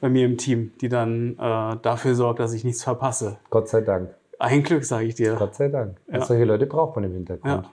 bei 0.00 0.10
mir 0.10 0.26
im 0.26 0.36
Team, 0.36 0.72
die 0.82 0.90
dann 0.90 1.38
äh, 1.38 1.76
dafür 1.80 2.14
sorgt, 2.14 2.40
dass 2.40 2.52
ich 2.52 2.64
nichts 2.64 2.84
verpasse. 2.84 3.38
Gott 3.48 3.68
sei 3.68 3.80
Dank. 3.80 4.10
Ein 4.38 4.62
Glück, 4.62 4.84
sage 4.84 5.06
ich 5.06 5.14
dir. 5.14 5.36
Gott 5.36 5.54
sei 5.54 5.68
Dank. 5.68 5.96
Ja. 6.12 6.22
Solche 6.22 6.44
Leute 6.44 6.66
braucht 6.66 6.96
man 6.96 7.04
im 7.04 7.12
Hintergrund. 7.14 7.64
Ja. 7.64 7.72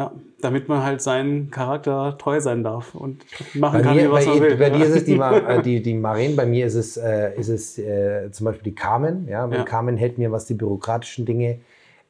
Ja, 0.00 0.12
damit 0.40 0.68
man 0.68 0.82
halt 0.82 1.00
seinen 1.02 1.50
Charakter 1.50 2.16
treu 2.18 2.40
sein 2.40 2.62
darf 2.64 2.94
und 2.94 3.24
machen 3.54 3.78
Bei, 3.78 3.82
kann, 3.82 3.96
mir, 3.96 4.10
was 4.10 4.24
bei, 4.24 4.30
man 4.34 4.42
will. 4.42 4.56
bei 4.56 4.68
ja. 4.68 4.76
dir 4.78 4.84
ist 4.86 4.96
es 4.96 5.04
die, 5.04 5.14
Ma- 5.22 5.36
äh, 5.38 5.62
die, 5.62 5.82
die 5.82 5.94
Maren, 5.94 6.36
bei 6.36 6.46
mir 6.46 6.66
ist 6.66 6.74
es, 6.74 6.96
äh, 6.96 7.34
ist 7.38 7.48
es 7.48 7.78
äh, 7.78 8.30
zum 8.32 8.46
Beispiel 8.46 8.64
die 8.64 8.74
Carmen. 8.74 9.28
Ja? 9.28 9.46
Ja. 9.48 9.62
Carmen 9.64 9.96
hält 9.96 10.16
mir, 10.18 10.32
was 10.32 10.46
die 10.46 10.54
bürokratischen 10.54 11.26
Dinge 11.26 11.58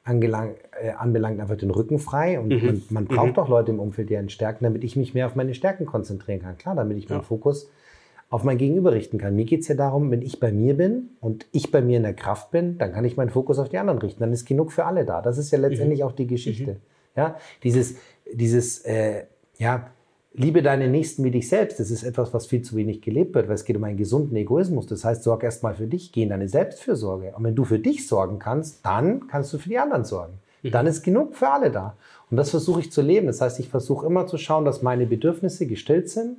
angelang, 0.05 0.55
äh, 0.83 0.91
anbelangt, 0.93 1.41
einfach 1.41 1.57
den 1.57 1.71
Rücken 1.71 1.99
frei. 1.99 2.39
Und 2.39 2.49
Mhm. 2.51 2.67
man, 2.67 2.83
man 2.91 3.05
braucht 3.07 3.39
auch 3.39 3.49
Leute 3.49 3.73
im 3.73 3.81
Umfeld, 3.81 4.09
die 4.11 4.17
einen 4.17 4.29
stärken, 4.31 4.65
damit 4.65 4.85
ich 4.85 4.97
mich 4.97 5.13
mehr 5.15 5.27
auf 5.27 5.35
meine 5.35 5.55
Stärken 5.55 5.85
konzentrieren 5.87 6.41
kann. 6.43 6.57
Klar, 6.57 6.75
damit 6.77 6.97
ich 6.99 7.09
meinen 7.09 7.19
Ja. 7.19 7.25
Fokus 7.25 7.69
auf 8.31 8.45
mein 8.45 8.59
Gegenüber 8.59 8.93
richten 8.93 9.19
kann. 9.19 9.35
Mir 9.35 9.45
geht 9.45 9.63
es 9.63 9.69
ja 9.69 9.75
darum, 9.75 10.13
wenn 10.13 10.23
ich 10.23 10.39
bei 10.39 10.53
mir 10.53 10.75
bin 10.77 11.11
und 11.21 11.47
ich 11.51 11.73
bei 11.73 11.81
mir 11.83 11.97
in 11.97 12.05
der 12.05 12.15
Kraft 12.15 12.53
bin, 12.53 12.79
dann 12.79 12.93
kann 12.93 13.05
ich 13.05 13.17
meinen 13.17 13.31
Fokus 13.31 13.59
auf 13.59 13.69
die 13.69 13.79
anderen 13.79 13.99
richten. 13.99 14.21
Dann 14.21 14.33
ist 14.33 14.47
genug 14.47 14.71
für 14.71 14.85
alle 14.85 15.05
da. 15.05 15.21
Das 15.21 15.37
ist 15.37 15.51
ja 15.51 15.59
Mhm. 15.59 15.65
letztendlich 15.65 16.05
auch 16.05 16.13
die 16.13 16.29
Geschichte. 16.29 16.77
Ja, 17.17 17.37
dieses, 17.63 17.97
dieses, 18.33 18.81
äh, 18.81 19.25
ja, 19.59 19.91
liebe 20.33 20.63
deine 20.63 20.89
Nächsten 20.89 21.25
wie 21.25 21.31
dich 21.31 21.49
selbst. 21.49 21.81
Das 21.81 21.91
ist 21.91 22.03
etwas, 22.03 22.33
was 22.33 22.47
viel 22.47 22.63
zu 22.63 22.77
wenig 22.77 23.03
gelebt 23.03 23.35
wird, 23.35 23.49
weil 23.49 23.55
es 23.55 23.65
geht 23.65 23.77
um 23.77 23.85
einen 23.85 23.97
gesunden 23.97 24.37
Egoismus. 24.37 24.87
Das 24.87 25.05
heißt, 25.05 25.23
sorg 25.23 25.43
erst 25.43 25.63
mal 25.63 25.75
für 25.75 25.87
dich, 25.87 26.13
geh 26.13 26.23
in 26.23 26.29
deine 26.29 26.49
Selbstfürsorge. 26.49 27.33
Und 27.37 27.45
wenn 27.45 27.55
du 27.55 27.65
für 27.65 27.79
dich 27.79 28.07
sorgen 28.07 28.39
kannst, 28.39 28.85
dann 28.85 29.27
kannst 29.27 29.53
du 29.53 29.59
für 29.59 29.69
die 29.69 29.79
anderen 29.79 30.05
sorgen. 30.05 30.35
Dann 30.63 30.87
ist 30.87 31.03
genug 31.03 31.37
für 31.37 31.49
alle 31.49 31.71
da. 31.71 31.97
Und 32.31 32.37
das 32.37 32.51
versuche 32.51 32.81
ich 32.81 32.93
zu 32.93 33.01
leben. 33.03 33.27
Das 33.27 33.41
heißt, 33.41 33.59
ich 33.61 33.69
versuche 33.69 34.07
immer 34.07 34.27
zu 34.27 34.37
schauen, 34.37 34.65
dass 34.65 34.83
meine 34.83 35.07
Bedürfnisse 35.07 35.67
gestillt 35.67 36.11
sind, 36.11 36.37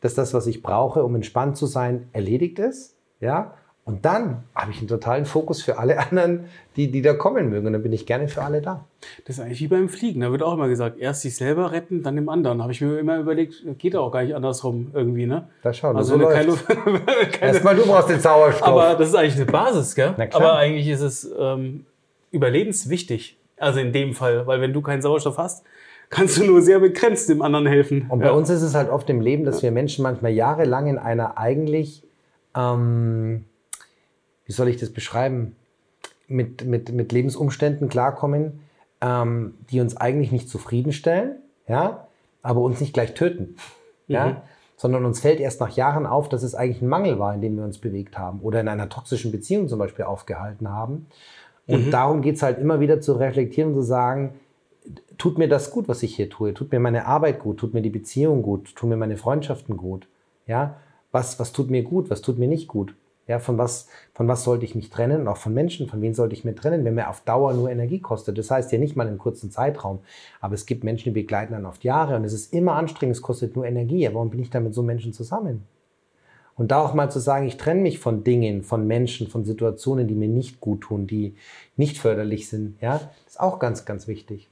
dass 0.00 0.14
das, 0.14 0.32
was 0.32 0.46
ich 0.46 0.62
brauche, 0.62 1.04
um 1.04 1.14
entspannt 1.14 1.56
zu 1.56 1.66
sein, 1.66 2.08
erledigt 2.12 2.58
ist. 2.58 2.96
Ja. 3.20 3.54
Und 3.88 4.04
dann 4.04 4.44
habe 4.54 4.70
ich 4.70 4.80
einen 4.80 4.88
totalen 4.88 5.24
Fokus 5.24 5.62
für 5.62 5.78
alle 5.78 5.98
anderen, 6.10 6.44
die, 6.76 6.90
die 6.90 7.00
da 7.00 7.14
kommen 7.14 7.48
mögen. 7.48 7.66
Und 7.66 7.72
dann 7.72 7.82
bin 7.82 7.94
ich 7.94 8.04
gerne 8.04 8.28
für 8.28 8.42
alle 8.42 8.60
da. 8.60 8.84
Das 9.24 9.38
ist 9.38 9.42
eigentlich 9.42 9.60
wie 9.60 9.68
beim 9.68 9.88
Fliegen. 9.88 10.20
Da 10.20 10.30
wird 10.30 10.42
auch 10.42 10.52
immer 10.52 10.68
gesagt, 10.68 10.98
erst 10.98 11.22
sich 11.22 11.36
selber 11.36 11.72
retten, 11.72 12.02
dann 12.02 12.14
dem 12.14 12.28
anderen. 12.28 12.60
Habe 12.60 12.72
ich 12.72 12.82
mir 12.82 12.98
immer 12.98 13.16
überlegt, 13.18 13.64
geht 13.78 13.96
auch 13.96 14.12
gar 14.12 14.22
nicht 14.24 14.34
andersrum 14.34 14.90
irgendwie, 14.92 15.24
ne? 15.24 15.48
Da 15.62 15.72
schau, 15.72 15.94
Also 15.94 16.18
so 16.18 16.26
keine, 16.26 16.52
keine 17.32 17.52
Erstmal 17.54 17.76
du 17.76 17.86
brauchst 17.86 18.10
den 18.10 18.20
Sauerstoff. 18.20 18.68
Aber 18.68 18.94
das 18.94 19.08
ist 19.08 19.14
eigentlich 19.14 19.36
eine 19.36 19.46
Basis, 19.46 19.94
gell? 19.94 20.14
Aber 20.32 20.56
eigentlich 20.56 20.86
ist 20.86 21.00
es 21.00 21.30
ähm, 21.38 21.86
überlebenswichtig. 22.30 23.38
Also 23.56 23.80
in 23.80 23.94
dem 23.94 24.12
Fall, 24.12 24.46
weil 24.46 24.60
wenn 24.60 24.74
du 24.74 24.82
keinen 24.82 25.00
Sauerstoff 25.00 25.38
hast, 25.38 25.64
kannst 26.10 26.36
du 26.36 26.44
nur 26.44 26.60
sehr 26.60 26.78
begrenzt 26.78 27.30
dem 27.30 27.40
anderen 27.40 27.66
helfen. 27.66 28.04
Und 28.10 28.20
bei 28.20 28.32
uns 28.32 28.50
ist 28.50 28.60
es 28.60 28.74
halt 28.74 28.90
oft 28.90 29.08
im 29.08 29.22
Leben, 29.22 29.44
dass 29.44 29.62
wir 29.62 29.70
Menschen 29.70 30.02
manchmal 30.02 30.32
jahrelang 30.32 30.88
in 30.88 30.98
einer 30.98 31.38
eigentlich, 31.38 32.02
ähm, 32.54 33.46
wie 34.48 34.52
soll 34.52 34.68
ich 34.68 34.78
das 34.78 34.90
beschreiben, 34.90 35.54
mit, 36.26 36.64
mit, 36.64 36.90
mit 36.90 37.12
Lebensumständen 37.12 37.88
klarkommen, 37.88 38.60
ähm, 39.00 39.54
die 39.70 39.80
uns 39.80 39.96
eigentlich 39.96 40.32
nicht 40.32 40.48
zufriedenstellen, 40.48 41.36
ja, 41.68 42.08
aber 42.42 42.62
uns 42.62 42.80
nicht 42.80 42.94
gleich 42.94 43.14
töten. 43.14 43.56
Ja? 44.08 44.26
Mhm. 44.26 44.36
Sondern 44.76 45.04
uns 45.04 45.20
fällt 45.20 45.40
erst 45.40 45.60
nach 45.60 45.76
Jahren 45.76 46.06
auf, 46.06 46.28
dass 46.28 46.42
es 46.42 46.54
eigentlich 46.54 46.82
ein 46.82 46.88
Mangel 46.88 47.18
war, 47.18 47.34
in 47.34 47.40
dem 47.40 47.56
wir 47.56 47.64
uns 47.64 47.78
bewegt 47.78 48.16
haben 48.16 48.40
oder 48.40 48.60
in 48.60 48.68
einer 48.68 48.88
toxischen 48.88 49.32
Beziehung 49.32 49.68
zum 49.68 49.78
Beispiel 49.78 50.04
aufgehalten 50.04 50.68
haben. 50.68 51.06
Und 51.66 51.90
darum 51.90 52.22
geht 52.22 52.36
es 52.36 52.42
halt 52.42 52.58
immer 52.58 52.80
wieder 52.80 53.00
zu 53.00 53.12
reflektieren 53.12 53.72
und 53.72 53.76
zu 53.76 53.82
sagen, 53.82 54.34
tut 55.18 55.36
mir 55.36 55.48
das 55.48 55.70
gut, 55.70 55.88
was 55.88 56.02
ich 56.02 56.16
hier 56.16 56.30
tue? 56.30 56.54
Tut 56.54 56.72
mir 56.72 56.80
meine 56.80 57.06
Arbeit 57.06 57.40
gut? 57.40 57.58
Tut 57.58 57.74
mir 57.74 57.82
die 57.82 57.90
Beziehung 57.90 58.42
gut? 58.42 58.74
Tun 58.74 58.88
mir 58.88 58.96
meine 58.96 59.18
Freundschaften 59.18 59.76
gut? 59.76 60.06
Ja, 60.46 60.76
was, 61.12 61.38
was 61.38 61.52
tut 61.52 61.70
mir 61.70 61.82
gut? 61.82 62.08
Was 62.08 62.22
tut 62.22 62.38
mir 62.38 62.48
nicht 62.48 62.68
gut? 62.68 62.94
Ja, 63.28 63.38
von 63.38 63.58
was, 63.58 63.88
von 64.14 64.26
was 64.26 64.42
sollte 64.42 64.64
ich 64.64 64.74
mich 64.74 64.88
trennen? 64.88 65.20
Und 65.20 65.28
auch 65.28 65.36
von 65.36 65.52
Menschen, 65.52 65.86
von 65.86 66.00
wem 66.00 66.14
sollte 66.14 66.34
ich 66.34 66.44
mich 66.44 66.54
trennen, 66.56 66.84
wenn 66.84 66.94
mir 66.94 67.10
auf 67.10 67.20
Dauer 67.20 67.52
nur 67.52 67.70
Energie 67.70 68.00
kostet? 68.00 68.38
Das 68.38 68.50
heißt 68.50 68.72
ja 68.72 68.78
nicht 68.78 68.96
mal 68.96 69.06
im 69.06 69.18
kurzen 69.18 69.50
Zeitraum, 69.50 70.00
aber 70.40 70.54
es 70.54 70.64
gibt 70.64 70.82
Menschen, 70.82 71.12
die 71.12 71.20
begleiten 71.20 71.52
dann 71.52 71.66
oft 71.66 71.84
Jahre 71.84 72.16
und 72.16 72.24
es 72.24 72.32
ist 72.32 72.54
immer 72.54 72.72
anstrengend, 72.72 73.16
es 73.16 73.22
kostet 73.22 73.54
nur 73.54 73.66
Energie. 73.66 74.00
Ja, 74.00 74.14
warum 74.14 74.30
bin 74.30 74.40
ich 74.40 74.48
da 74.48 74.60
mit 74.60 74.74
so 74.74 74.82
Menschen 74.82 75.12
zusammen? 75.12 75.64
Und 76.56 76.72
da 76.72 76.82
auch 76.82 76.94
mal 76.94 77.10
zu 77.10 77.20
sagen, 77.20 77.46
ich 77.46 77.56
trenne 77.56 77.82
mich 77.82 78.00
von 78.00 78.24
Dingen, 78.24 78.62
von 78.62 78.86
Menschen, 78.86 79.28
von 79.28 79.44
Situationen, 79.44 80.08
die 80.08 80.14
mir 80.14 80.26
nicht 80.26 80.58
gut 80.58 80.80
tun, 80.80 81.06
die 81.06 81.36
nicht 81.76 81.98
förderlich 81.98 82.48
sind, 82.48 82.80
ja, 82.80 83.00
ist 83.26 83.38
auch 83.38 83.60
ganz, 83.60 83.84
ganz 83.84 84.08
wichtig. 84.08 84.48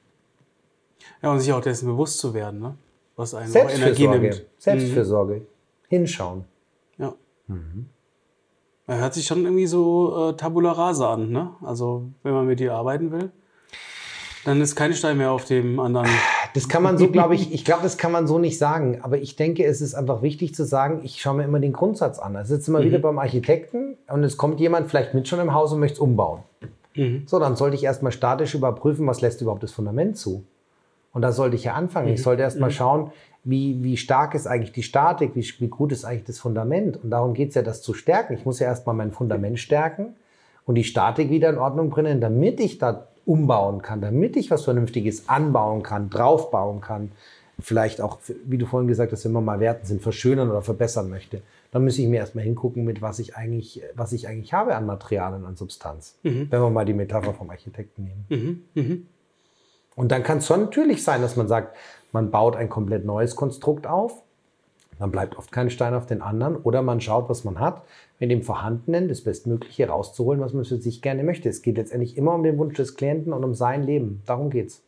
Ja, 1.23 1.33
und 1.33 1.41
sich 1.41 1.53
auch 1.53 1.61
dessen 1.61 1.89
bewusst 1.89 2.19
zu 2.19 2.35
werden, 2.35 2.61
ne? 2.61 2.77
was 3.17 3.35
einen 3.35 3.51
auch 3.51 3.57
Energie 3.57 3.79
Selbstfürsorge. 3.79 4.21
nimmt. 4.21 4.47
Selbstfürsorge. 4.59 5.47
Hinschauen. 5.89 6.45
Ja. 6.99 7.15
Er 8.87 8.99
hört 9.01 9.15
sich 9.15 9.27
schon 9.27 9.45
irgendwie 9.45 9.67
so 9.67 10.31
äh, 10.31 10.37
Tabula 10.37 10.73
Rasa 10.73 11.15
an, 11.15 11.31
ne? 11.31 11.51
Also, 11.63 12.09
wenn 12.23 12.33
man 12.33 12.47
mit 12.47 12.61
dir 12.61 12.75
arbeiten 12.75 13.11
will, 13.11 13.31
dann 14.45 14.61
ist 14.61 14.77
keine 14.77 14.95
Stein 14.95 15.19
mehr 15.19 15.33
auf 15.33 15.45
dem 15.45 15.81
anderen. 15.81 16.09
Das 16.55 16.69
kann 16.69 16.83
man 16.85 16.97
so, 16.97 17.09
glaube 17.09 17.35
ich, 17.35 17.53
ich 17.53 17.65
glaube, 17.65 17.83
das 17.83 17.99
kann 17.99 18.13
man 18.13 18.29
so 18.29 18.39
nicht 18.39 18.59
sagen. 18.59 19.01
Aber 19.03 19.19
ich 19.19 19.35
denke, 19.35 19.65
es 19.65 19.81
ist 19.81 19.95
einfach 19.95 20.23
wichtig 20.23 20.55
zu 20.55 20.65
sagen, 20.65 21.01
ich 21.03 21.21
schaue 21.21 21.35
mir 21.35 21.45
immer 21.45 21.59
den 21.59 21.73
Grundsatz 21.73 22.21
an. 22.21 22.37
Also 22.37 22.55
sitze 22.55 22.71
immer 22.71 22.85
wieder 22.85 23.01
beim 23.01 23.19
Architekten 23.19 23.97
und 24.09 24.23
es 24.23 24.37
kommt 24.37 24.61
jemand 24.61 24.89
vielleicht 24.89 25.15
mit 25.15 25.27
schon 25.27 25.41
im 25.41 25.53
Haus 25.53 25.73
und 25.73 25.81
möchte 25.81 25.95
es 25.97 26.01
umbauen. 26.01 26.45
So, 27.27 27.41
dann 27.41 27.57
sollte 27.57 27.75
ich 27.75 27.83
erstmal 27.85 28.13
statisch 28.13 28.55
überprüfen, 28.55 29.07
was 29.07 29.21
lässt 29.21 29.43
überhaupt 29.43 29.65
das 29.65 29.73
Fundament 29.73 30.17
zu. 30.17 30.45
Und 31.13 31.23
da 31.23 31.33
sollte 31.33 31.57
ich 31.57 31.65
ja 31.65 31.75
anfangen. 31.75 32.09
Ich 32.15 32.23
sollte 32.23 32.43
erstmal 32.43 32.71
schauen, 32.71 33.11
wie, 33.47 33.83
wie 33.83 33.97
stark 33.97 34.35
ist 34.35 34.47
eigentlich 34.47 34.73
die 34.73 34.83
Statik, 34.83 35.35
wie, 35.35 35.49
wie 35.61 35.69
gut 35.69 35.93
ist 35.93 36.05
eigentlich 36.05 36.25
das 36.25 36.41
Fundament. 36.41 37.03
Und 37.03 37.11
darum 37.11 37.33
geht 37.33 37.51
es 37.51 37.55
ja, 37.55 37.63
das 37.63 37.81
zu 37.81 37.95
stärken. 37.95 38.35
Ich 38.35 38.45
muss 38.45 38.59
ja 38.59 38.67
erstmal 38.67 38.97
mein 38.97 39.13
Fundament 39.13 39.61
stärken 39.61 40.17
und 40.65 40.75
die 40.75 40.85
Statik 40.85 41.31
wieder 41.31 41.49
in 41.51 41.59
Ordnung 41.59 41.89
bringen, 41.89 42.21
damit 42.21 42.59
ich 42.59 42.79
da 42.79 43.07
umbauen 43.25 43.83
kann, 43.83 44.01
damit 44.01 44.37
ich 44.37 44.51
was 44.51 44.65
Vernünftiges 44.65 45.29
anbauen 45.29 45.85
kann, 45.85 46.11
draufbauen 46.11 46.81
kann. 46.81 47.13
Vielleicht 47.59 48.01
auch, 48.01 48.19
wie 48.45 48.59
du 48.59 48.67
vorhin 48.67 48.89
gesagt 48.89 49.13
hast, 49.13 49.25
wenn 49.25 49.33
man 49.33 49.45
mal 49.45 49.61
Werten 49.61 49.87
sind, 49.87 50.03
verschönern 50.03 50.51
oder 50.51 50.61
verbessern 50.61 51.09
möchte. 51.09 51.41
Dann 51.71 51.85
muss 51.85 51.99
ich 51.99 52.07
mir 52.07 52.19
erstmal 52.19 52.45
hingucken, 52.45 52.85
mit 52.85 53.01
was 53.01 53.19
ich 53.21 53.37
eigentlich, 53.37 53.81
was 53.95 54.13
ich 54.13 54.29
eigentlich 54.29 54.53
habe 54.53 54.75
an 54.75 54.87
Materialien, 54.87 55.45
an 55.45 55.57
Substanz. 55.57 56.17
Wenn 56.51 56.61
wir 56.61 56.71
mal 56.71 56.85
die 56.85 56.95
Metapher 56.95 57.33
vom 57.33 57.49
Architekten 57.49 58.05
nehmen. 58.05 58.25
Und 59.97 60.13
dann 60.13 60.23
kann 60.23 60.39
es 60.39 60.47
schon 60.47 60.61
natürlich 60.61 61.03
sein, 61.03 61.23
dass 61.23 61.35
man 61.35 61.49
sagt, 61.49 61.77
man 62.13 62.31
baut 62.31 62.55
ein 62.55 62.69
komplett 62.69 63.05
neues 63.05 63.35
Konstrukt 63.35 63.87
auf. 63.87 64.23
Dann 64.99 65.11
bleibt 65.11 65.37
oft 65.37 65.53
kein 65.53 65.69
Stein 65.71 65.95
auf 65.95 66.07
den 66.07 66.23
anderen. 66.23 66.57
Oder 66.57 66.83
man 66.83 67.01
schaut, 67.01 67.29
was 67.29 67.45
man 67.45 67.59
hat, 67.59 67.83
mit 68.19 68.31
dem 68.31 68.43
Vorhandenen 68.43 69.09
das 69.09 69.23
Bestmögliche 69.23 69.89
rauszuholen, 69.89 70.41
was 70.41 70.53
man 70.53 70.65
für 70.65 70.77
sich 70.77 71.03
gerne 71.03 71.25
möchte. 71.25 71.49
Es 71.49 71.63
geht 71.63 71.77
letztendlich 71.77 72.17
immer 72.17 72.35
um 72.35 72.43
den 72.43 72.57
Wunsch 72.59 72.77
des 72.77 72.95
Klienten 72.95 73.33
und 73.33 73.45
um 73.45 73.55
sein 73.55 73.83
Leben. 73.83 74.23
Darum 74.27 74.51
geht's. 74.51 74.83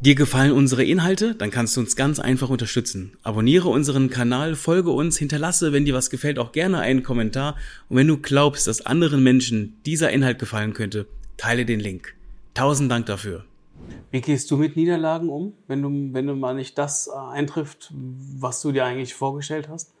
Dir 0.00 0.14
gefallen 0.14 0.52
unsere 0.52 0.84
Inhalte? 0.84 1.34
Dann 1.34 1.50
kannst 1.50 1.76
du 1.76 1.80
uns 1.80 1.96
ganz 1.96 2.20
einfach 2.20 2.50
unterstützen. 2.50 3.16
Abonniere 3.22 3.68
unseren 3.68 4.10
Kanal, 4.10 4.54
folge 4.54 4.90
uns, 4.90 5.16
hinterlasse, 5.16 5.72
wenn 5.72 5.86
dir 5.86 5.94
was 5.94 6.10
gefällt, 6.10 6.38
auch 6.38 6.52
gerne 6.52 6.80
einen 6.80 7.02
Kommentar. 7.02 7.56
Und 7.88 7.96
wenn 7.96 8.08
du 8.08 8.18
glaubst, 8.18 8.66
dass 8.66 8.84
anderen 8.84 9.22
Menschen 9.22 9.80
dieser 9.86 10.10
Inhalt 10.10 10.38
gefallen 10.38 10.74
könnte, 10.74 11.06
teile 11.38 11.64
den 11.64 11.80
Link. 11.80 12.14
Tausend 12.52 12.90
Dank 12.90 13.06
dafür. 13.06 13.44
Wie 14.10 14.20
gehst 14.20 14.50
du 14.50 14.56
mit 14.56 14.76
Niederlagen 14.76 15.28
um, 15.28 15.54
wenn 15.66 15.82
du, 15.82 15.88
wenn 16.14 16.26
du 16.26 16.34
mal 16.34 16.54
nicht 16.54 16.78
das 16.78 17.08
äh, 17.08 17.18
eintrifft, 17.32 17.92
was 18.38 18.60
du 18.62 18.72
dir 18.72 18.84
eigentlich 18.84 19.14
vorgestellt 19.14 19.68
hast? 19.68 19.92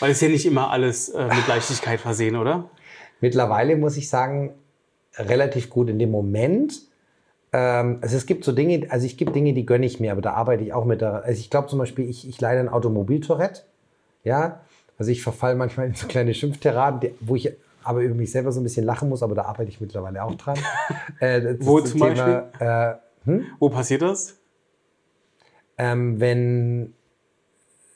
Weil 0.00 0.10
es 0.10 0.20
ja 0.20 0.28
nicht 0.28 0.46
immer 0.46 0.70
alles 0.70 1.08
äh, 1.10 1.26
mit 1.26 1.46
Leichtigkeit 1.48 2.00
versehen, 2.00 2.36
oder? 2.36 2.70
Mittlerweile 3.20 3.76
muss 3.76 3.96
ich 3.96 4.08
sagen, 4.08 4.54
relativ 5.16 5.70
gut 5.70 5.88
in 5.90 5.98
dem 5.98 6.10
Moment 6.10 6.74
Ähm, 7.54 7.98
also 8.00 8.16
es 8.16 8.24
gibt 8.24 8.44
so 8.44 8.52
Dinge, 8.52 8.86
also 8.88 9.04
ich 9.04 9.16
gibt 9.18 9.34
Dinge, 9.36 9.52
die 9.52 9.66
gönne 9.66 9.84
ich 9.84 10.00
mir, 10.00 10.12
aber 10.12 10.22
da 10.22 10.32
arbeite 10.32 10.64
ich 10.64 10.72
auch 10.72 10.86
mit. 10.86 11.02
Also 11.02 11.38
ich 11.38 11.50
glaube 11.50 11.68
zum 11.68 11.78
Beispiel, 11.78 12.08
ich, 12.08 12.26
ich 12.26 12.40
leide 12.40 12.60
ein 12.60 12.70
Automobiltourette. 12.70 13.62
Ja, 14.24 14.60
also 14.98 15.10
ich 15.10 15.22
verfall 15.22 15.54
manchmal 15.54 15.88
in 15.88 15.94
so 15.94 16.06
kleine 16.06 16.32
Schimpfteraden, 16.32 17.10
wo 17.20 17.36
ich 17.36 17.52
aber 17.84 18.00
über 18.00 18.14
mich 18.14 18.32
selber 18.32 18.52
so 18.52 18.60
ein 18.60 18.64
bisschen 18.64 18.84
lachen 18.84 19.08
muss, 19.08 19.22
aber 19.22 19.34
da 19.34 19.42
arbeite 19.42 19.70
ich 19.70 19.80
mittlerweile 19.80 20.22
auch 20.24 20.34
dran. 20.34 20.58
Äh, 21.20 21.56
Wo 21.60 21.80
zum 21.80 22.00
Thema, 22.00 22.14
Beispiel? 22.14 22.66
Äh, 22.66 22.94
hm? 23.24 23.46
Wo 23.58 23.68
passiert 23.68 24.02
das? 24.02 24.40
Ähm, 25.78 26.20
wenn 26.20 26.94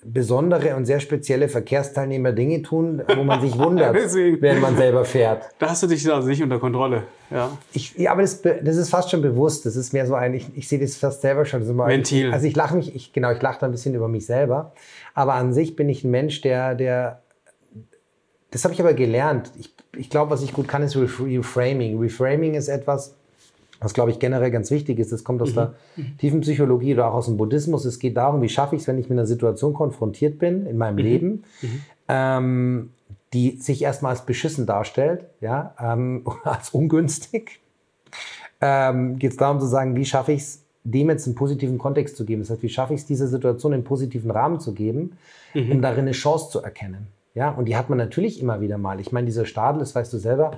besondere 0.07 0.77
und 0.77 0.85
sehr 0.85 1.01
spezielle 1.01 1.49
Verkehrsteilnehmer 1.49 2.33
Dinge 2.33 2.63
tun, 2.63 3.03
wo 3.15 3.25
man 3.25 3.41
sich 3.41 3.59
wundert, 3.59 3.95
wenn 4.15 4.61
man 4.61 4.77
selber 4.77 5.05
fährt. 5.05 5.49
Da 5.59 5.71
hast 5.71 5.83
du 5.83 5.87
dich 5.87 6.11
also 6.13 6.29
nicht 6.29 6.43
unter 6.43 6.59
Kontrolle. 6.59 7.05
Ja, 7.31 7.57
ich, 7.73 7.97
ja 7.97 8.13
aber 8.13 8.23
das, 8.23 8.41
das, 8.41 8.77
ist 8.77 8.91
fast 8.91 9.11
schon 9.11 9.21
bewusst. 9.21 9.67
Das 9.67 9.75
ist 9.75 9.93
mehr 9.93 10.07
so 10.07 10.15
ein, 10.15 10.35
ich, 10.35 10.47
ich 10.55 10.69
sehe 10.69 10.79
das 10.79 10.97
fast 10.97 11.23
selber 11.23 11.45
schon. 11.45 11.69
Immer, 11.69 11.89
Ventil. 11.89 12.33
Also 12.33 12.47
ich 12.47 12.55
lache 12.55 12.77
mich, 12.77 12.95
ich, 12.95 13.13
genau, 13.13 13.33
ich 13.33 13.43
lache 13.43 13.59
da 13.61 13.67
ein 13.67 13.73
bisschen 13.73 13.95
über 13.95 14.09
mich 14.09 14.27
selber. 14.27 14.73
Aber 15.15 15.35
an 15.35 15.53
sich 15.53 15.75
bin 15.75 15.89
ich 15.89 16.05
ein 16.05 16.11
Mensch, 16.11 16.41
der, 16.41 16.75
der 16.75 17.23
das 18.57 18.65
habe 18.65 18.73
ich 18.73 18.81
aber 18.81 18.95
gelernt. 18.95 19.53
Ich, 19.59 19.71
ich 19.99 20.09
glaube, 20.09 20.31
was 20.31 20.43
ich 20.43 20.55
gut 20.55 20.67
kann, 20.67 20.83
ist 20.83 20.97
Reframing. 20.97 22.01
Reframing 22.01 22.55
ist 22.55 22.69
etwas, 22.69 23.15
was, 23.81 23.93
glaube 23.93 24.11
ich, 24.11 24.19
generell 24.19 24.51
ganz 24.51 24.71
wichtig 24.71 24.99
ist. 24.99 25.13
Das 25.13 25.25
kommt 25.25 25.43
aus 25.43 25.51
mhm. 25.51 25.55
der 25.57 25.75
tiefen 26.17 26.41
Psychologie 26.41 26.95
oder 26.95 27.09
auch 27.09 27.17
aus 27.17 27.27
dem 27.27 27.37
Buddhismus. 27.37 27.85
Es 27.85 27.99
geht 27.99 28.17
darum, 28.17 28.41
wie 28.41 28.49
schaffe 28.49 28.75
ich 28.75 28.81
es, 28.81 28.89
wenn 28.89 28.97
ich 28.99 29.11
mit 29.11 29.19
einer 29.19 29.27
Situation 29.27 29.75
konfrontiert 29.75 30.39
bin 30.39 30.65
in 30.65 30.79
meinem 30.79 30.95
mhm. 30.95 31.03
Leben, 31.03 31.45
mhm. 31.61 31.83
Ähm, 32.09 32.91
die 33.35 33.59
sich 33.59 33.83
erstmal 33.83 34.13
als 34.13 34.25
beschissen 34.25 34.65
darstellt, 34.65 35.27
ja, 35.43 35.75
ähm, 35.79 36.25
als 36.45 36.71
ungünstig. 36.71 37.61
Ähm, 38.63 39.19
geht 39.19 39.33
es 39.33 39.37
darum 39.37 39.61
zu 39.61 39.67
sagen, 39.67 39.97
wie 39.97 40.07
schaffe 40.07 40.33
ich 40.33 40.41
es, 40.41 40.63
dem 40.83 41.11
jetzt 41.11 41.27
einen 41.27 41.35
positiven 41.35 41.77
Kontext 41.77 42.17
zu 42.17 42.25
geben. 42.25 42.41
Das 42.41 42.49
heißt, 42.49 42.63
wie 42.63 42.71
schaffe 42.71 42.95
ich 42.95 43.01
es, 43.01 43.07
dieser 43.07 43.27
Situation 43.27 43.75
einen 43.75 43.85
positiven 43.85 44.31
Rahmen 44.31 44.61
zu 44.61 44.73
geben, 44.73 45.19
mhm. 45.53 45.73
um 45.73 45.83
darin 45.83 46.07
eine 46.07 46.13
Chance 46.13 46.49
zu 46.49 46.63
erkennen. 46.63 47.09
Ja, 47.37 47.51
und 47.51 47.67
die 47.67 47.77
hat 47.77 47.91
man 47.91 47.99
natürlich 47.99 48.41
immer 48.41 48.63
wieder 48.63 48.79
mal. 48.79 48.99
Ich 48.99 49.13
meine, 49.13 49.27
dieser 49.27 49.45
Stadel, 49.45 49.79
das 49.79 49.95
weißt 49.95 50.11
du 50.11 50.17
selber, 50.17 50.53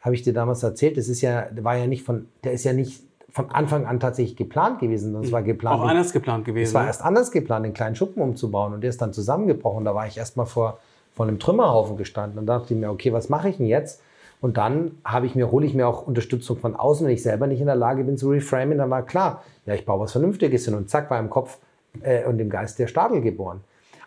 habe 0.00 0.14
ich 0.14 0.22
dir 0.22 0.32
damals 0.32 0.62
erzählt, 0.62 0.96
das 0.96 1.08
ist 1.08 1.20
ja, 1.20 1.46
war 1.60 1.76
ja 1.76 1.86
nicht 1.86 2.04
von, 2.04 2.26
der 2.42 2.52
ist 2.52 2.64
ja 2.64 2.72
nicht 2.72 3.02
von 3.28 3.50
Anfang 3.50 3.84
an 3.84 4.00
tatsächlich 4.00 4.36
geplant 4.36 4.78
gewesen. 4.78 5.12
Das 5.12 5.30
war 5.30 5.42
geplant. 5.42 5.80
Auch 5.80 5.86
anders 5.86 6.10
geplant 6.10 6.46
gewesen. 6.46 6.70
Es 6.70 6.74
war 6.74 6.82
ne? 6.82 6.88
erst 6.88 7.02
anders 7.02 7.32
geplant, 7.32 7.66
den 7.66 7.74
kleinen 7.74 7.96
Schuppen 7.96 8.22
umzubauen 8.22 8.72
und 8.72 8.80
der 8.80 8.88
ist 8.88 9.02
dann 9.02 9.12
zusammengebrochen. 9.12 9.84
Da 9.84 9.94
war 9.94 10.06
ich 10.06 10.16
erst 10.16 10.38
mal 10.38 10.46
vor, 10.46 10.78
vor 11.12 11.26
einem 11.26 11.38
Trümmerhaufen 11.38 11.98
gestanden 11.98 12.38
und 12.38 12.46
dachte 12.46 12.72
ich 12.72 12.80
mir, 12.80 12.90
okay, 12.90 13.12
was 13.12 13.28
mache 13.28 13.50
ich 13.50 13.58
denn 13.58 13.66
jetzt? 13.66 14.00
Und 14.40 14.56
dann 14.56 14.92
habe 15.04 15.26
ich 15.26 15.34
mir, 15.34 15.50
hole 15.50 15.66
ich 15.66 15.74
mir 15.74 15.86
auch 15.86 16.06
Unterstützung 16.06 16.56
von 16.56 16.74
außen, 16.74 17.06
wenn 17.06 17.12
ich 17.12 17.22
selber 17.22 17.46
nicht 17.46 17.60
in 17.60 17.66
der 17.66 17.76
Lage 17.76 18.04
bin 18.04 18.16
zu 18.16 18.30
reframen, 18.30 18.78
dann 18.78 18.88
war 18.88 19.02
klar, 19.04 19.42
ja, 19.66 19.74
ich 19.74 19.84
baue 19.84 20.00
was 20.00 20.12
Vernünftiges 20.12 20.64
hin 20.64 20.74
und 20.74 20.88
zack, 20.88 21.10
war 21.10 21.20
im 21.20 21.28
Kopf 21.28 21.58
äh, 22.00 22.24
und 22.24 22.40
im 22.40 22.48
Geist 22.48 22.78
der 22.78 22.86
Stadel 22.86 23.20
geboren 23.20 23.60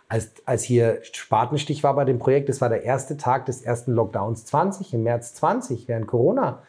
als, 0.08 0.32
als 0.44 0.62
hier 0.62 0.98
Spatenstich 1.02 1.82
war 1.82 1.94
bei 1.94 2.04
dem 2.04 2.18
Projekt, 2.18 2.48
das 2.48 2.60
war 2.60 2.68
der 2.68 2.84
erste 2.84 3.16
Tag 3.16 3.46
des 3.46 3.62
ersten 3.62 3.92
Lockdowns 3.92 4.44
20, 4.46 4.94
im 4.94 5.02
März 5.02 5.34
20, 5.34 5.88
während 5.88 6.06
Corona. 6.06 6.62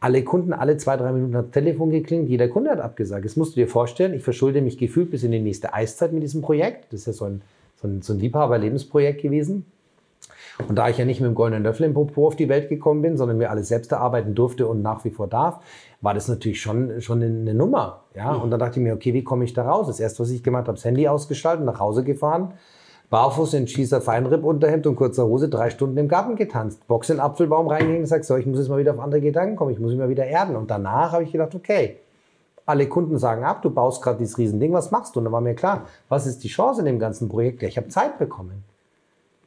Alle 0.00 0.24
Kunden, 0.24 0.52
alle 0.52 0.76
zwei, 0.76 0.96
drei 0.96 1.12
Minuten 1.12 1.36
hat 1.36 1.46
das 1.46 1.52
Telefon 1.52 1.90
geklingelt, 1.90 2.28
jeder 2.28 2.48
Kunde 2.48 2.70
hat 2.70 2.80
abgesagt. 2.80 3.24
Das 3.24 3.36
musst 3.36 3.56
du 3.56 3.60
dir 3.60 3.68
vorstellen, 3.68 4.14
ich 4.14 4.22
verschulde 4.24 4.60
mich 4.60 4.76
gefühlt 4.76 5.10
bis 5.10 5.22
in 5.22 5.30
die 5.30 5.38
nächste 5.38 5.72
Eiszeit 5.72 6.12
mit 6.12 6.22
diesem 6.22 6.42
Projekt. 6.42 6.92
Das 6.92 7.00
ist 7.00 7.06
ja 7.06 7.12
so 7.12 7.24
ein, 7.26 7.42
so 7.80 7.88
ein, 7.88 8.02
so 8.02 8.12
ein 8.12 8.18
Liebhaber-Lebensprojekt 8.18 9.22
gewesen. 9.22 9.64
Und 10.68 10.76
da 10.76 10.88
ich 10.88 10.98
ja 10.98 11.04
nicht 11.04 11.20
mit 11.20 11.28
dem 11.28 11.34
goldenen 11.34 11.62
Löffel 11.62 11.86
im 11.86 11.94
Popo 11.94 12.26
auf 12.26 12.36
die 12.36 12.48
Welt 12.48 12.68
gekommen 12.68 13.00
bin, 13.00 13.16
sondern 13.16 13.38
mir 13.38 13.50
alles 13.50 13.68
selbst 13.68 13.90
erarbeiten 13.92 14.34
durfte 14.34 14.66
und 14.66 14.82
nach 14.82 15.04
wie 15.04 15.10
vor 15.10 15.26
darf, 15.26 15.60
war 16.00 16.14
das 16.14 16.28
natürlich 16.28 16.60
schon, 16.60 17.00
schon 17.00 17.22
eine 17.22 17.54
Nummer. 17.54 18.02
Ja? 18.14 18.32
Und 18.34 18.50
dann 18.50 18.60
dachte 18.60 18.78
ich 18.78 18.84
mir, 18.84 18.94
okay, 18.94 19.14
wie 19.14 19.24
komme 19.24 19.44
ich 19.44 19.54
da 19.54 19.62
raus? 19.62 19.86
Das 19.86 20.00
erste, 20.00 20.20
was 20.20 20.30
ich 20.30 20.42
gemacht 20.42 20.66
habe, 20.66 20.76
das 20.76 20.84
Handy 20.84 21.08
ausgeschaltet, 21.08 21.64
nach 21.64 21.80
Hause 21.80 22.04
gefahren, 22.04 22.52
barfuß 23.12 23.52
in 23.52 23.68
Schießer 23.68 24.00
Feinripp-Unterhemd 24.00 24.86
und 24.86 24.96
kurzer 24.96 25.26
Hose 25.26 25.50
drei 25.50 25.68
Stunden 25.68 25.98
im 25.98 26.08
Garten 26.08 26.34
getanzt. 26.34 26.86
Box 26.88 27.10
in 27.10 27.16
den 27.16 27.20
Apfelbaum 27.20 27.68
reingegangen 27.68 27.98
und 27.98 28.02
gesagt, 28.04 28.24
so, 28.24 28.36
ich 28.38 28.46
muss 28.46 28.58
jetzt 28.58 28.68
mal 28.70 28.78
wieder 28.78 28.94
auf 28.94 29.00
andere 29.00 29.20
Gedanken 29.20 29.54
kommen, 29.54 29.70
ich 29.70 29.78
muss 29.78 29.90
mich 29.90 29.98
mal 29.98 30.08
wieder 30.08 30.24
erden. 30.24 30.56
Und 30.56 30.70
danach 30.70 31.12
habe 31.12 31.22
ich 31.22 31.30
gedacht, 31.30 31.54
okay, 31.54 31.98
alle 32.64 32.88
Kunden 32.88 33.18
sagen 33.18 33.44
ab, 33.44 33.60
du 33.60 33.68
baust 33.68 34.02
gerade 34.02 34.16
dieses 34.16 34.38
Riesending, 34.38 34.72
was 34.72 34.90
machst 34.90 35.14
du? 35.14 35.20
Und 35.20 35.24
dann 35.26 35.32
war 35.32 35.42
mir 35.42 35.54
klar, 35.54 35.84
was 36.08 36.26
ist 36.26 36.42
die 36.42 36.48
Chance 36.48 36.80
in 36.80 36.86
dem 36.86 36.98
ganzen 36.98 37.28
Projekt? 37.28 37.60
Ja, 37.60 37.68
ich 37.68 37.76
habe 37.76 37.88
Zeit 37.88 38.18
bekommen. 38.18 38.64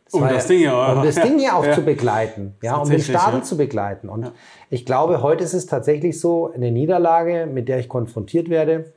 Das 0.05 0.13
um, 0.13 0.21
das 0.21 0.45
Ding 0.45 0.59
hier, 0.59 0.73
um 0.75 1.03
das 1.03 1.15
Ding 1.15 1.39
hier 1.39 1.55
auch 1.57 1.65
ja. 1.65 1.73
zu 1.73 1.81
begleiten, 1.81 2.53
ja, 2.61 2.77
um 2.77 2.87
den 2.87 3.01
Stadel 3.01 3.39
ja. 3.39 3.43
zu 3.43 3.57
begleiten. 3.57 4.09
Und 4.09 4.25
ja. 4.25 4.31
ich 4.69 4.85
glaube, 4.85 5.23
heute 5.23 5.43
ist 5.43 5.55
es 5.55 5.65
tatsächlich 5.65 6.19
so, 6.19 6.51
eine 6.53 6.69
Niederlage, 6.69 7.47
mit 7.51 7.67
der 7.67 7.79
ich 7.79 7.89
konfrontiert 7.89 8.47
werde, 8.49 8.93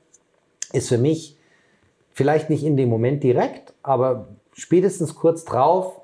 ist 0.74 0.90
für 0.90 0.98
mich 0.98 1.38
vielleicht 2.12 2.50
nicht 2.50 2.64
in 2.64 2.76
dem 2.76 2.90
Moment 2.90 3.22
direkt, 3.22 3.72
aber 3.82 4.26
spätestens 4.58 5.14
kurz 5.14 5.44
drauf 5.44 6.00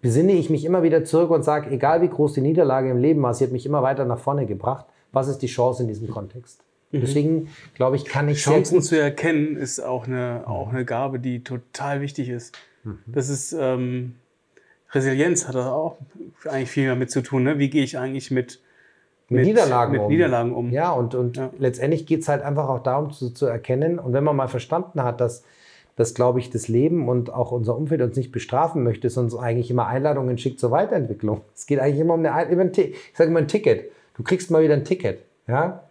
besinne 0.00 0.32
ich 0.32 0.50
mich 0.50 0.64
immer 0.64 0.82
wieder 0.82 1.04
zurück 1.04 1.30
und 1.30 1.42
sage, 1.42 1.70
egal 1.70 2.02
wie 2.02 2.08
groß 2.08 2.34
die 2.34 2.40
Niederlage 2.40 2.90
im 2.90 2.98
Leben 2.98 3.22
war, 3.22 3.34
sie 3.34 3.44
hat 3.44 3.52
mich 3.52 3.66
immer 3.66 3.82
weiter 3.82 4.04
nach 4.04 4.18
vorne 4.18 4.46
gebracht. 4.46 4.86
Was 5.12 5.28
ist 5.28 5.38
die 5.38 5.46
Chance 5.46 5.82
in 5.82 5.88
diesem 5.88 6.08
Kontext? 6.08 6.62
Mhm. 6.90 7.00
Deswegen 7.00 7.48
glaube 7.74 7.96
ich, 7.96 8.04
kann 8.04 8.28
ich 8.28 8.38
Chancen 8.38 8.82
zu 8.82 8.98
erkennen 8.98 9.56
ist 9.56 9.80
auch 9.80 10.06
eine, 10.06 10.44
auch 10.46 10.70
eine 10.70 10.84
Gabe, 10.84 11.18
die 11.18 11.42
total 11.44 12.00
wichtig 12.00 12.28
ist. 12.28 12.56
Mhm. 12.84 12.98
Das 13.06 13.28
ist 13.28 13.52
ähm, 13.52 14.16
Resilienz 14.92 15.48
hat 15.48 15.54
da 15.54 15.72
auch 15.72 15.98
eigentlich 16.44 16.70
viel 16.70 16.86
damit 16.86 17.10
zu 17.10 17.22
tun. 17.22 17.42
Ne? 17.42 17.58
Wie 17.58 17.70
gehe 17.70 17.82
ich 17.82 17.98
eigentlich 17.98 18.30
mit, 18.30 18.60
mit, 19.28 19.38
mit, 19.38 19.46
Niederlagen, 19.46 19.92
mit 19.92 20.00
um. 20.00 20.08
Niederlagen 20.08 20.54
um? 20.54 20.70
Ja, 20.70 20.92
und, 20.92 21.14
und 21.14 21.36
ja. 21.36 21.50
letztendlich 21.58 22.06
geht 22.06 22.20
es 22.20 22.28
halt 22.28 22.42
einfach 22.42 22.68
auch 22.68 22.82
darum 22.82 23.12
zu, 23.12 23.30
zu 23.30 23.46
erkennen. 23.46 23.98
Und 23.98 24.12
wenn 24.12 24.24
man 24.24 24.36
mal 24.36 24.48
verstanden 24.48 25.02
hat, 25.02 25.20
dass 25.20 25.42
dass, 25.96 26.14
glaube 26.14 26.38
ich, 26.38 26.50
das 26.50 26.68
Leben 26.68 27.08
und 27.08 27.32
auch 27.32 27.52
unser 27.52 27.76
Umfeld 27.76 28.02
uns 28.02 28.16
nicht 28.16 28.30
bestrafen 28.30 28.82
möchte, 28.82 29.10
sondern 29.10 29.40
eigentlich 29.40 29.70
immer 29.70 29.86
Einladungen 29.86 30.38
schickt 30.38 30.60
zur 30.60 30.70
Weiterentwicklung. 30.70 31.40
Es 31.54 31.66
geht 31.66 31.80
eigentlich 31.80 32.00
immer 32.00 32.14
um 32.14 32.24
eine, 32.24 32.50
über 32.50 32.62
ein, 32.62 32.72
ich 32.74 32.96
sage 33.14 33.30
immer 33.30 33.40
ein 33.40 33.48
Ticket. 33.48 33.90
Du 34.16 34.22
kriegst 34.22 34.50
mal 34.50 34.62
wieder 34.62 34.74
ein 34.74 34.84
Ticket, 34.84 35.20
ja. 35.48 35.82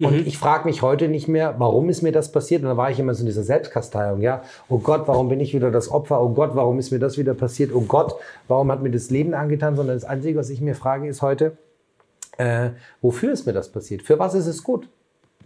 Und 0.00 0.20
mhm. 0.20 0.26
ich 0.26 0.36
frage 0.36 0.66
mich 0.66 0.82
heute 0.82 1.08
nicht 1.08 1.28
mehr, 1.28 1.54
warum 1.58 1.88
ist 1.88 2.02
mir 2.02 2.12
das 2.12 2.32
passiert? 2.32 2.62
Und 2.62 2.68
da 2.68 2.76
war 2.76 2.90
ich 2.90 2.98
immer 2.98 3.14
so 3.14 3.20
in 3.20 3.26
dieser 3.26 3.44
Selbstkasteiung, 3.44 4.20
ja. 4.20 4.42
Oh 4.68 4.78
Gott, 4.78 5.06
warum 5.06 5.28
bin 5.28 5.40
ich 5.40 5.54
wieder 5.54 5.70
das 5.70 5.90
Opfer? 5.90 6.20
Oh 6.20 6.30
Gott, 6.30 6.50
warum 6.54 6.78
ist 6.78 6.90
mir 6.90 6.98
das 6.98 7.18
wieder 7.18 7.34
passiert? 7.34 7.72
Oh 7.74 7.82
Gott, 7.82 8.16
warum 8.48 8.70
hat 8.72 8.82
mir 8.82 8.90
das 8.90 9.10
Leben 9.10 9.32
angetan? 9.34 9.76
Sondern 9.76 9.96
das 9.96 10.04
Einzige, 10.04 10.38
was 10.38 10.50
ich 10.50 10.60
mir 10.60 10.74
frage, 10.74 11.08
ist 11.08 11.22
heute, 11.22 11.56
äh, 12.36 12.70
wofür 13.00 13.32
ist 13.32 13.46
mir 13.46 13.52
das 13.52 13.70
passiert? 13.70 14.02
Für 14.02 14.18
was 14.18 14.34
ist 14.34 14.46
es 14.46 14.64
gut? 14.64 14.88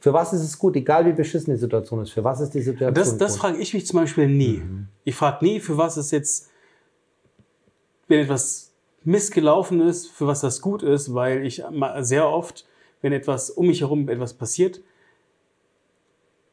Für 0.07 0.13
was 0.13 0.33
ist 0.33 0.43
es 0.43 0.57
gut, 0.57 0.77
egal 0.77 1.05
wie 1.05 1.13
beschissen 1.13 1.53
die 1.53 1.59
Situation 1.59 2.01
ist? 2.01 2.13
Für 2.13 2.23
was 2.23 2.41
ist 2.41 2.55
die 2.55 2.63
Situation 2.63 2.95
das, 2.95 3.19
das 3.19 3.37
frage 3.37 3.59
ich 3.59 3.75
mich 3.75 3.89
zum 3.89 3.99
Beispiel 3.99 4.29
nie. 4.29 4.59
Mhm. 4.59 4.87
Ich 5.03 5.17
frage 5.17 5.45
nie, 5.45 5.59
für 5.59 5.79
was 5.79 5.97
ist 5.97 6.13
jetzt, 6.13 6.49
wenn 8.07 8.21
etwas 8.21 8.71
missgelaufen 9.03 9.81
ist, 9.81 10.07
für 10.07 10.29
was 10.29 10.43
das 10.43 10.61
gut 10.61 10.85
ist, 10.85 11.13
weil 11.13 11.45
ich 11.45 11.65
sehr 12.03 12.29
oft, 12.29 12.69
wenn 13.03 13.13
etwas 13.13 13.51
um 13.51 13.67
mich 13.67 13.81
herum 13.81 14.09
etwas 14.09 14.35
passiert, 14.35 14.81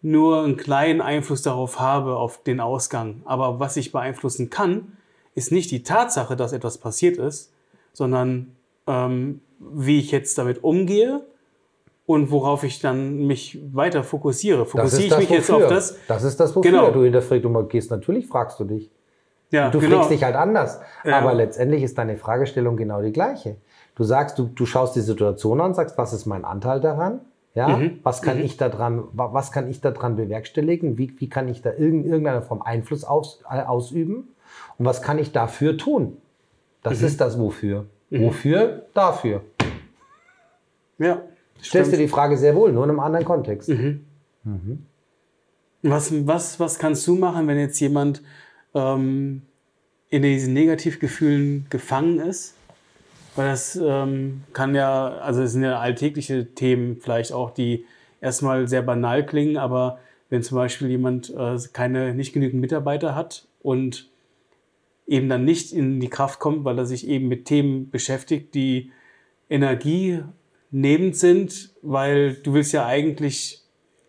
nur 0.01 0.41
einen 0.43 0.57
kleinen 0.57 1.01
Einfluss 1.01 1.43
darauf 1.43 1.79
habe, 1.79 2.15
auf 2.15 2.41
den 2.41 2.59
Ausgang. 2.59 3.21
Aber 3.23 3.59
was 3.59 3.77
ich 3.77 3.91
beeinflussen 3.91 4.49
kann, 4.49 4.97
ist 5.35 5.51
nicht 5.51 5.69
die 5.69 5.83
Tatsache, 5.83 6.35
dass 6.35 6.53
etwas 6.53 6.79
passiert 6.79 7.17
ist, 7.17 7.53
sondern 7.93 8.55
ähm, 8.87 9.41
wie 9.59 9.99
ich 9.99 10.09
jetzt 10.09 10.39
damit 10.39 10.63
umgehe 10.63 11.23
und 12.05 12.31
worauf 12.31 12.63
ich 12.63 12.79
dann 12.79 13.25
mich 13.27 13.59
weiter 13.71 14.03
fokussiere. 14.03 14.65
Fokussiere 14.65 15.21
ich 15.21 15.29
mich 15.29 15.29
wofür. 15.29 15.37
jetzt 15.37 15.51
auf 15.51 15.67
das? 15.67 15.97
Das 16.07 16.23
ist 16.23 16.39
das, 16.39 16.55
wofür 16.55 16.71
genau. 16.71 16.91
du 16.91 17.03
hinterfragst. 17.03 17.45
Du 17.45 17.63
gehst, 17.63 17.91
natürlich 17.91 18.27
fragst 18.27 18.59
du 18.59 18.65
dich. 18.65 18.91
Ja, 19.51 19.69
du 19.69 19.79
genau. 19.79 19.97
fragst 19.97 20.11
dich 20.11 20.23
halt 20.23 20.35
anders. 20.35 20.81
Ja. 21.05 21.19
Aber 21.19 21.33
letztendlich 21.33 21.83
ist 21.83 21.97
deine 21.97 22.17
Fragestellung 22.17 22.75
genau 22.75 23.01
die 23.01 23.11
gleiche. 23.11 23.57
Du 23.95 24.03
sagst, 24.03 24.37
du, 24.39 24.45
du 24.45 24.65
schaust 24.65 24.95
die 24.95 25.01
Situation 25.01 25.61
an, 25.61 25.73
sagst, 25.73 25.97
was 25.97 26.11
ist 26.11 26.25
mein 26.25 26.43
Anteil 26.43 26.81
daran? 26.81 27.21
Ja, 27.55 27.67
mhm. 27.67 27.99
was 28.01 28.23
kann 28.23 28.39
mhm. 28.39 28.45
ich 28.45 28.57
daran, 28.57 29.03
was 29.13 29.51
kann 29.51 29.69
ich 29.69 29.79
daran 29.79 30.15
bewerkstelligen? 30.15 30.97
Wie, 30.97 31.13
wie 31.19 31.29
kann 31.29 31.47
ich 31.47 31.61
da 31.61 31.69
in 31.69 32.03
irgendeiner 32.03 32.41
Form 32.41 32.63
Einfluss 32.63 33.03
aus, 33.03 33.43
äh, 33.49 33.61
ausüben? 33.61 34.29
Und 34.79 34.85
was 34.85 35.03
kann 35.03 35.19
ich 35.19 35.31
dafür 35.31 35.77
tun? 35.77 36.17
Das 36.81 36.99
mhm. 36.99 37.07
ist 37.07 37.21
das 37.21 37.39
Wofür. 37.39 37.85
Mhm. 38.09 38.23
Wofür? 38.23 38.87
Dafür. 38.95 39.41
Ja. 40.97 41.21
Stellst 41.63 41.93
du 41.93 41.97
die 41.97 42.07
Frage 42.07 42.37
sehr 42.37 42.55
wohl, 42.55 42.71
nur 42.71 42.83
in 42.83 42.89
einem 42.89 42.99
anderen 42.99 43.25
Kontext. 43.25 43.69
Mhm. 43.69 44.01
Mhm. 44.43 44.85
Was, 45.81 46.11
was, 46.27 46.59
was 46.59 46.79
kannst 46.79 47.07
du 47.07 47.15
machen, 47.15 47.47
wenn 47.47 47.57
jetzt 47.57 47.79
jemand 47.79 48.21
ähm, 48.73 49.41
in 50.09 50.21
diesen 50.21 50.53
Negativgefühlen 50.53 51.67
gefangen 51.69 52.19
ist? 52.19 52.55
Weil 53.35 53.49
das 53.49 53.75
ähm, 53.75 54.43
kann 54.53 54.75
ja, 54.75 55.07
also 55.17 55.41
es 55.41 55.53
sind 55.53 55.63
ja 55.63 55.79
alltägliche 55.79 56.53
Themen 56.53 56.97
vielleicht 56.97 57.31
auch, 57.31 57.49
die 57.49 57.85
erstmal 58.21 58.67
sehr 58.67 58.81
banal 58.81 59.25
klingen, 59.25 59.57
aber 59.57 59.99
wenn 60.29 60.43
zum 60.43 60.57
Beispiel 60.57 60.89
jemand 60.89 61.33
äh, 61.35 61.57
keine, 61.73 62.13
nicht 62.13 62.33
genügend 62.33 62.61
Mitarbeiter 62.61 63.15
hat 63.15 63.47
und 63.61 64.09
eben 65.07 65.29
dann 65.29 65.43
nicht 65.45 65.73
in 65.73 65.99
die 65.99 66.09
Kraft 66.09 66.39
kommt, 66.39 66.63
weil 66.63 66.77
er 66.77 66.85
sich 66.85 67.07
eben 67.07 67.27
mit 67.27 67.45
Themen 67.45 67.89
beschäftigt, 67.89 68.53
die 68.53 68.91
Energie 69.49 70.23
vernehmend 70.73 71.15
sind, 71.15 71.69
weil 71.83 72.33
du 72.33 72.53
willst 72.53 72.73
ja 72.73 72.87
eigentlich, 72.87 73.61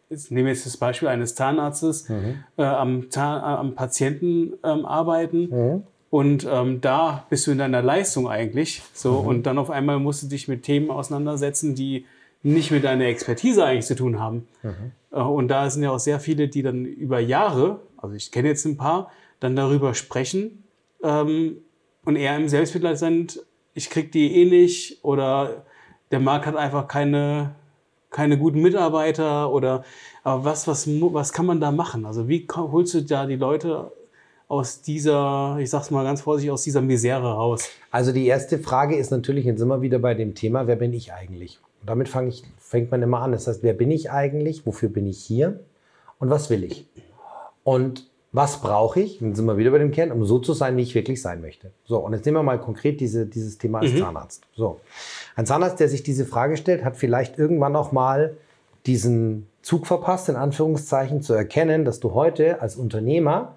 ich 0.09 0.31
nehme 0.31 0.49
jetzt 0.49 0.65
das 0.65 0.79
Beispiel 0.79 1.09
eines 1.09 1.35
Zahnarztes, 1.35 2.09
mhm. 2.09 2.43
äh, 2.57 2.63
am, 2.63 3.11
Zahn, 3.11 3.43
äh, 3.43 3.59
am 3.59 3.75
Patienten 3.75 4.55
ähm, 4.65 4.87
arbeiten. 4.87 5.49
Mhm. 5.51 5.83
Und 6.09 6.47
ähm, 6.51 6.81
da 6.81 7.27
bist 7.29 7.47
du 7.47 7.51
in 7.51 7.59
deiner 7.59 7.83
Leistung 7.83 8.29
eigentlich. 8.29 8.83
So, 8.95 9.21
mhm. 9.21 9.29
und 9.29 9.43
dann 9.45 9.59
auf 9.59 9.69
einmal 9.69 9.99
musst 9.99 10.23
du 10.23 10.27
dich 10.27 10.49
mit 10.49 10.63
Themen 10.63 10.91
auseinandersetzen, 10.91 11.75
die 11.75 12.07
nicht 12.43 12.71
mit 12.71 12.85
deiner 12.85 13.07
Expertise 13.07 13.65
eigentlich 13.65 13.87
zu 13.87 13.97
tun 13.97 14.19
haben. 14.19 14.49
Mhm. 14.63 14.93
Äh, 15.13 15.21
und 15.21 15.49
da 15.49 15.69
sind 15.69 15.83
ja 15.83 15.91
auch 15.91 15.99
sehr 15.99 16.19
viele, 16.19 16.49
die 16.49 16.63
dann 16.63 16.87
über 16.87 17.21
Jahre, 17.21 17.81
also 17.99 18.15
ich 18.15 18.33
kenne 18.33 18.49
jetzt 18.49 18.65
ein 18.65 18.79
paar, 18.79 19.11
dann 19.39 19.55
darüber 19.55 19.93
sprechen 19.93 20.65
ähm, 21.03 21.59
und 22.07 22.17
eher 22.17 22.37
im 22.37 22.49
Selbstmitleid 22.49 22.99
sind, 22.99 23.41
ich 23.75 23.91
krieg 23.91 24.13
die 24.13 24.35
eh 24.41 24.45
nicht 24.47 25.05
oder 25.05 25.65
der 26.15 26.21
Markt 26.21 26.47
hat 26.47 26.55
einfach 26.55 26.87
keine, 26.87 27.57
keine 28.11 28.39
guten 28.39 28.63
Mitarbeiter 28.63 29.53
oder 29.53 29.83
aber 30.23 30.45
was, 30.45 30.69
was, 30.69 30.87
was 30.87 31.33
kann 31.33 31.45
man 31.45 31.61
da 31.61 31.73
machen? 31.73 32.07
Also 32.07 32.29
wie 32.29 32.47
holst 32.55 32.95
du 32.95 33.03
da 33.03 33.27
die 33.27 33.35
Leute 33.35 33.91
aus 34.47 34.81
dieser, 34.81 35.57
ich 35.59 35.71
sag's 35.71 35.91
mal 35.91 36.05
ganz 36.05 36.21
vorsichtig, 36.21 36.53
aus 36.53 36.63
dieser 36.63 36.83
Misere 36.83 37.33
raus? 37.35 37.69
Also 37.91 38.13
die 38.13 38.29
erste 38.29 38.61
Frage 38.61 38.95
ist 38.95 39.11
natürlich, 39.11 39.45
jetzt 39.45 39.59
sind 39.59 39.67
wir 39.67 39.83
wieder 39.83 39.99
bei 39.99 40.15
dem 40.15 40.37
Thema, 40.37 40.69
wer 40.69 40.77
bin 40.77 40.93
ich 40.93 41.13
eigentlich? 41.13 41.59
Und 41.81 41.91
damit 41.91 42.15
ich, 42.29 42.45
fängt 42.59 42.93
man 42.93 43.03
immer 43.03 43.19
an. 43.19 43.33
Das 43.33 43.49
heißt, 43.49 43.65
wer 43.65 43.75
bin 43.75 43.91
ich 43.91 44.13
eigentlich? 44.13 44.65
Wofür 44.65 44.91
bin 44.91 45.09
ich 45.09 45.19
hier? 45.19 45.59
Und 46.21 46.31
was 46.31 46.49
will 46.49 46.63
ich? 46.63 46.87
Und 47.65 48.09
was 48.35 48.61
brauche 48.61 48.99
ich? 48.99 49.21
Dann 49.21 49.37
sind 49.37 49.47
wir 49.47 49.57
wieder 49.57 49.71
bei 49.71 49.79
dem 49.79 49.93
Kern, 49.93 50.11
um 50.11 50.25
so 50.25 50.41
zu 50.41 50.55
sein, 50.55 50.77
wie 50.77 50.83
ich 50.83 50.97
wirklich 50.97 51.23
sein 51.23 51.41
möchte. 51.41 51.71
So, 51.87 51.99
und 51.99 52.15
jetzt 52.15 52.27
nehmen 52.27 52.37
wir 52.37 52.43
mal 52.43 52.59
konkret 52.59 53.01
diese, 53.01 53.27
dieses 53.27 53.59
Thema 53.59 53.79
als 53.79 53.93
mhm. 53.93 53.99
Zahnarzt. 53.99 54.43
So. 54.57 54.81
Ein 55.37 55.47
Zahnarzt, 55.47 55.79
der 55.79 55.89
sich 55.89 56.03
diese 56.03 56.27
Frage 56.27 56.57
stellt, 56.57 56.85
hat 56.85 56.97
vielleicht 56.97 57.39
irgendwann 57.39 57.77
auch 57.77 57.93
mal 57.93 58.37
diesen 58.87 59.47
Zug 59.63 59.87
verpasst, 59.87 60.29
in 60.29 60.35
Anführungszeichen, 60.35 61.23
zu 61.23 61.33
erkennen, 61.33 61.85
dass 61.85 62.01
du 62.01 62.13
heute 62.13 62.61
als 62.61 62.75
Unternehmer 62.75 63.55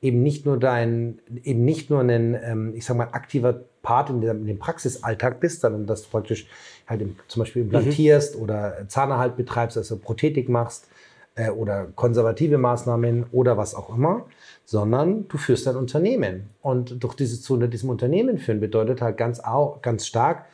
eben 0.00 0.22
nicht 0.22 0.46
nur 0.46 0.60
dein, 0.60 1.18
eben 1.42 1.64
nicht 1.64 1.90
nur 1.90 2.00
ein, 2.00 2.38
ähm, 2.40 2.72
ich 2.76 2.84
sag 2.84 2.96
mal, 2.96 3.08
aktiver 3.10 3.64
Part 3.82 4.10
in, 4.10 4.20
dem 4.20 4.58
Praxisalltag 4.60 5.40
bist, 5.40 5.62
sondern 5.62 5.86
dass 5.86 6.04
du 6.04 6.08
praktisch 6.08 6.46
halt 6.86 7.02
im, 7.02 7.16
zum 7.26 7.40
Beispiel 7.40 7.62
implantierst 7.62 8.36
mhm. 8.36 8.42
oder 8.42 8.76
Zahnerhalt 8.86 9.36
betreibst, 9.36 9.76
also 9.76 9.96
Prothetik 9.98 10.48
machst 10.48 10.86
äh, 11.34 11.50
oder 11.50 11.86
konservative 11.94 12.58
Maßnahmen 12.58 13.26
oder 13.32 13.56
was 13.56 13.74
auch 13.74 13.94
immer, 13.94 14.26
sondern 14.64 15.28
du 15.28 15.38
führst 15.38 15.66
ein 15.68 15.76
Unternehmen. 15.76 16.50
Und 16.62 17.02
durch 17.02 17.14
dieses 17.14 17.42
zu 17.42 17.56
diesem 17.56 17.90
Unternehmen 17.90 18.38
führen 18.38 18.60
bedeutet 18.60 19.02
halt 19.02 19.16
ganz, 19.16 19.40
auch, 19.40 19.82
ganz 19.82 20.06
stark 20.06 20.44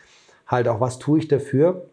halt 0.46 0.68
auch, 0.68 0.80
was 0.80 0.98
tue 0.98 1.18
ich 1.18 1.28
dafür, 1.28 1.86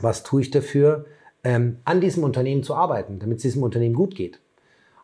was 0.00 0.22
tue 0.22 0.42
ich 0.42 0.50
dafür, 0.50 1.06
ähm, 1.42 1.78
an 1.84 2.00
diesem 2.00 2.24
Unternehmen 2.24 2.62
zu 2.62 2.74
arbeiten, 2.74 3.18
damit 3.18 3.38
es 3.38 3.42
diesem 3.42 3.62
Unternehmen 3.62 3.94
gut 3.94 4.14
geht. 4.14 4.40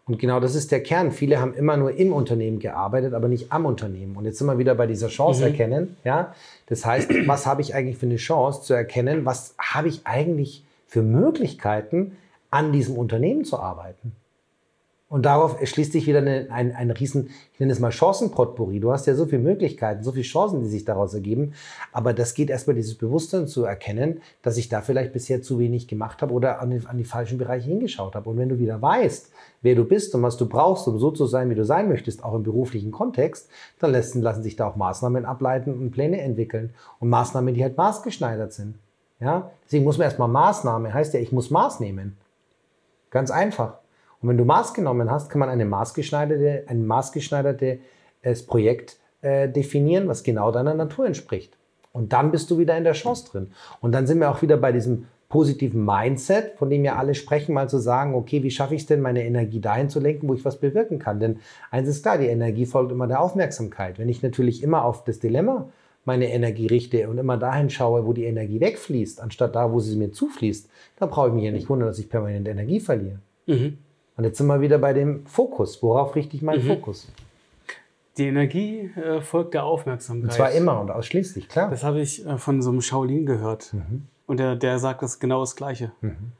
Und 0.06 0.20
genau 0.20 0.38
das 0.38 0.54
ist 0.54 0.70
der 0.70 0.82
Kern. 0.84 1.10
Viele 1.10 1.40
haben 1.40 1.52
immer 1.54 1.76
nur 1.76 1.92
im 1.96 2.12
Unternehmen 2.12 2.60
gearbeitet, 2.60 3.12
aber 3.12 3.26
nicht 3.26 3.50
am 3.50 3.66
Unternehmen. 3.66 4.14
Und 4.16 4.24
jetzt 4.24 4.38
sind 4.38 4.46
wir 4.46 4.56
wieder 4.56 4.76
bei 4.76 4.86
dieser 4.86 5.08
Chance 5.08 5.40
mhm. 5.40 5.46
erkennen. 5.48 5.96
Ja? 6.04 6.32
Das 6.66 6.86
heißt, 6.86 7.10
was 7.26 7.44
habe 7.46 7.60
ich 7.60 7.74
eigentlich 7.74 7.96
für 7.96 8.06
eine 8.06 8.16
Chance 8.16 8.62
zu 8.62 8.72
erkennen? 8.72 9.24
Was 9.24 9.56
habe 9.58 9.88
ich 9.88 10.02
eigentlich 10.04 10.64
für 10.86 11.02
Möglichkeiten, 11.02 12.16
an 12.56 12.72
diesem 12.72 12.96
Unternehmen 12.96 13.44
zu 13.44 13.58
arbeiten? 13.58 14.12
Und 15.08 15.24
darauf 15.24 15.60
erschließt 15.60 15.92
sich 15.92 16.08
wieder 16.08 16.18
eine, 16.18 16.48
ein, 16.50 16.74
ein 16.74 16.90
riesen, 16.90 17.30
ich 17.52 17.60
nenne 17.60 17.70
es 17.70 17.78
mal 17.78 17.92
Chancenpotpourri. 17.92 18.80
Du 18.80 18.90
hast 18.90 19.06
ja 19.06 19.14
so 19.14 19.26
viele 19.26 19.40
Möglichkeiten, 19.40 20.02
so 20.02 20.10
viele 20.10 20.24
Chancen, 20.24 20.62
die 20.62 20.66
sich 20.66 20.84
daraus 20.84 21.14
ergeben. 21.14 21.52
Aber 21.92 22.12
das 22.12 22.34
geht 22.34 22.50
erstmal 22.50 22.74
dieses 22.74 22.96
Bewusstsein 22.96 23.46
zu 23.46 23.62
erkennen, 23.62 24.20
dass 24.42 24.56
ich 24.56 24.68
da 24.68 24.80
vielleicht 24.80 25.12
bisher 25.12 25.42
zu 25.42 25.60
wenig 25.60 25.86
gemacht 25.86 26.22
habe 26.22 26.34
oder 26.34 26.60
an 26.60 26.70
die, 26.70 26.84
an 26.84 26.98
die 26.98 27.04
falschen 27.04 27.38
Bereiche 27.38 27.68
hingeschaut 27.68 28.16
habe. 28.16 28.28
Und 28.28 28.38
wenn 28.38 28.48
du 28.48 28.58
wieder 28.58 28.82
weißt, 28.82 29.30
wer 29.62 29.76
du 29.76 29.84
bist 29.84 30.12
und 30.16 30.24
was 30.24 30.36
du 30.38 30.48
brauchst, 30.48 30.88
um 30.88 30.98
so 30.98 31.12
zu 31.12 31.26
sein, 31.26 31.50
wie 31.50 31.54
du 31.54 31.64
sein 31.64 31.88
möchtest, 31.88 32.24
auch 32.24 32.34
im 32.34 32.42
beruflichen 32.42 32.90
Kontext, 32.90 33.48
dann 33.78 33.92
lassen, 33.92 34.22
lassen 34.22 34.42
sich 34.42 34.56
da 34.56 34.66
auch 34.66 34.74
Maßnahmen 34.74 35.24
ableiten 35.24 35.72
und 35.72 35.92
Pläne 35.92 36.20
entwickeln. 36.20 36.74
Und 36.98 37.10
Maßnahmen, 37.10 37.54
die 37.54 37.62
halt 37.62 37.76
maßgeschneidert 37.76 38.52
sind. 38.52 38.74
Ja? 39.20 39.52
Deswegen 39.66 39.84
muss 39.84 39.98
man 39.98 40.06
erstmal 40.06 40.28
Maßnahme, 40.28 40.92
heißt 40.92 41.14
ja, 41.14 41.20
ich 41.20 41.30
muss 41.30 41.50
Maß 41.50 41.78
nehmen. 41.78 42.16
Ganz 43.10 43.30
einfach. 43.30 43.78
Und 44.20 44.28
wenn 44.28 44.38
du 44.38 44.44
Maß 44.44 44.74
genommen 44.74 45.10
hast, 45.10 45.30
kann 45.30 45.40
man 45.40 45.48
eine 45.48 45.64
maßgeschneiderte, 45.64 46.64
ein 46.68 46.86
maßgeschneidertes 46.86 48.46
Projekt 48.46 48.98
äh, 49.22 49.48
definieren, 49.48 50.08
was 50.08 50.22
genau 50.22 50.50
deiner 50.50 50.74
Natur 50.74 51.06
entspricht. 51.06 51.56
Und 51.92 52.12
dann 52.12 52.30
bist 52.30 52.50
du 52.50 52.58
wieder 52.58 52.76
in 52.76 52.84
der 52.84 52.92
Chance 52.92 53.30
drin. 53.30 53.52
Und 53.80 53.92
dann 53.92 54.06
sind 54.06 54.20
wir 54.20 54.30
auch 54.30 54.42
wieder 54.42 54.56
bei 54.56 54.72
diesem 54.72 55.06
positiven 55.28 55.84
Mindset, 55.84 56.56
von 56.56 56.70
dem 56.70 56.84
ja 56.84 56.96
alle 56.96 57.14
sprechen, 57.14 57.52
mal 57.52 57.68
zu 57.68 57.78
sagen, 57.78 58.14
okay, 58.14 58.42
wie 58.42 58.50
schaffe 58.50 58.74
ich 58.74 58.82
es 58.82 58.86
denn, 58.86 59.00
meine 59.00 59.24
Energie 59.24 59.60
dahin 59.60 59.88
zu 59.88 59.98
lenken, 59.98 60.28
wo 60.28 60.34
ich 60.34 60.44
was 60.44 60.60
bewirken 60.60 60.98
kann? 60.98 61.20
Denn 61.20 61.40
eins 61.70 61.88
ist 61.88 62.02
klar, 62.02 62.18
die 62.18 62.26
Energie 62.26 62.66
folgt 62.66 62.92
immer 62.92 63.06
der 63.06 63.20
Aufmerksamkeit. 63.20 63.98
Wenn 63.98 64.08
ich 64.08 64.22
natürlich 64.22 64.62
immer 64.62 64.84
auf 64.84 65.04
das 65.04 65.18
Dilemma 65.18 65.68
meine 66.06 66.30
Energie 66.30 66.66
richte 66.66 67.08
und 67.08 67.18
immer 67.18 67.36
dahin 67.36 67.68
schaue, 67.68 68.06
wo 68.06 68.12
die 68.12 68.24
Energie 68.24 68.60
wegfließt, 68.60 69.20
anstatt 69.20 69.54
da, 69.54 69.72
wo 69.72 69.80
sie 69.80 69.96
mir 69.96 70.12
zufließt, 70.12 70.68
dann 70.98 71.10
brauche 71.10 71.28
ich 71.28 71.34
mich 71.34 71.44
ja 71.44 71.52
nicht 71.52 71.68
wundern, 71.68 71.88
dass 71.88 71.98
ich 71.98 72.08
permanent 72.08 72.48
Energie 72.48 72.80
verliere. 72.80 73.18
Mhm. 73.46 73.78
Und 74.16 74.24
jetzt 74.24 74.38
sind 74.38 74.46
wir 74.46 74.60
wieder 74.60 74.78
bei 74.78 74.92
dem 74.92 75.26
Fokus. 75.26 75.82
Worauf 75.82 76.14
richte 76.14 76.36
ich 76.36 76.42
meinen 76.42 76.64
mhm. 76.64 76.68
Fokus? 76.68 77.08
Die 78.16 78.28
Energie 78.28 78.90
äh, 78.96 79.20
folgt 79.20 79.52
der 79.52 79.64
Aufmerksamkeit. 79.64 80.30
Und 80.30 80.32
zwar 80.32 80.52
immer 80.52 80.80
und 80.80 80.90
ausschließlich, 80.90 81.48
klar. 81.48 81.68
Das 81.68 81.84
habe 81.84 82.00
ich 82.00 82.24
äh, 82.24 82.38
von 82.38 82.62
so 82.62 82.70
einem 82.70 82.80
Shaolin 82.80 83.26
gehört. 83.26 83.74
Mhm. 83.74 84.06
Und 84.26 84.40
der, 84.40 84.56
der 84.56 84.78
sagt 84.78 85.02
das 85.02 85.20
genau 85.20 85.40
das 85.40 85.54
Gleiche. 85.54 85.92
Mhm. 86.00 86.32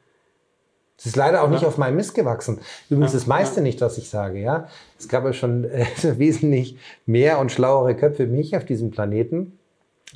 Es 0.98 1.04
ist 1.04 1.16
leider 1.16 1.42
auch 1.42 1.48
ja. 1.48 1.52
nicht 1.52 1.64
auf 1.66 1.76
meinem 1.76 1.96
Mist 1.96 2.14
gewachsen. 2.14 2.58
Übrigens 2.88 3.12
ja, 3.12 3.18
das 3.18 3.26
meiste 3.26 3.60
ja. 3.60 3.64
nicht, 3.64 3.80
was 3.82 3.98
ich 3.98 4.08
sage. 4.08 4.40
Ja, 4.40 4.68
es 4.98 5.08
gab 5.08 5.24
ja 5.24 5.34
schon 5.34 5.64
äh, 5.64 5.84
wesentlich 6.18 6.78
mehr 7.04 7.38
und 7.38 7.52
schlauere 7.52 7.94
Köpfe 7.94 8.30
wie 8.30 8.36
mich 8.36 8.56
auf 8.56 8.64
diesem 8.64 8.90
Planeten. 8.90 9.55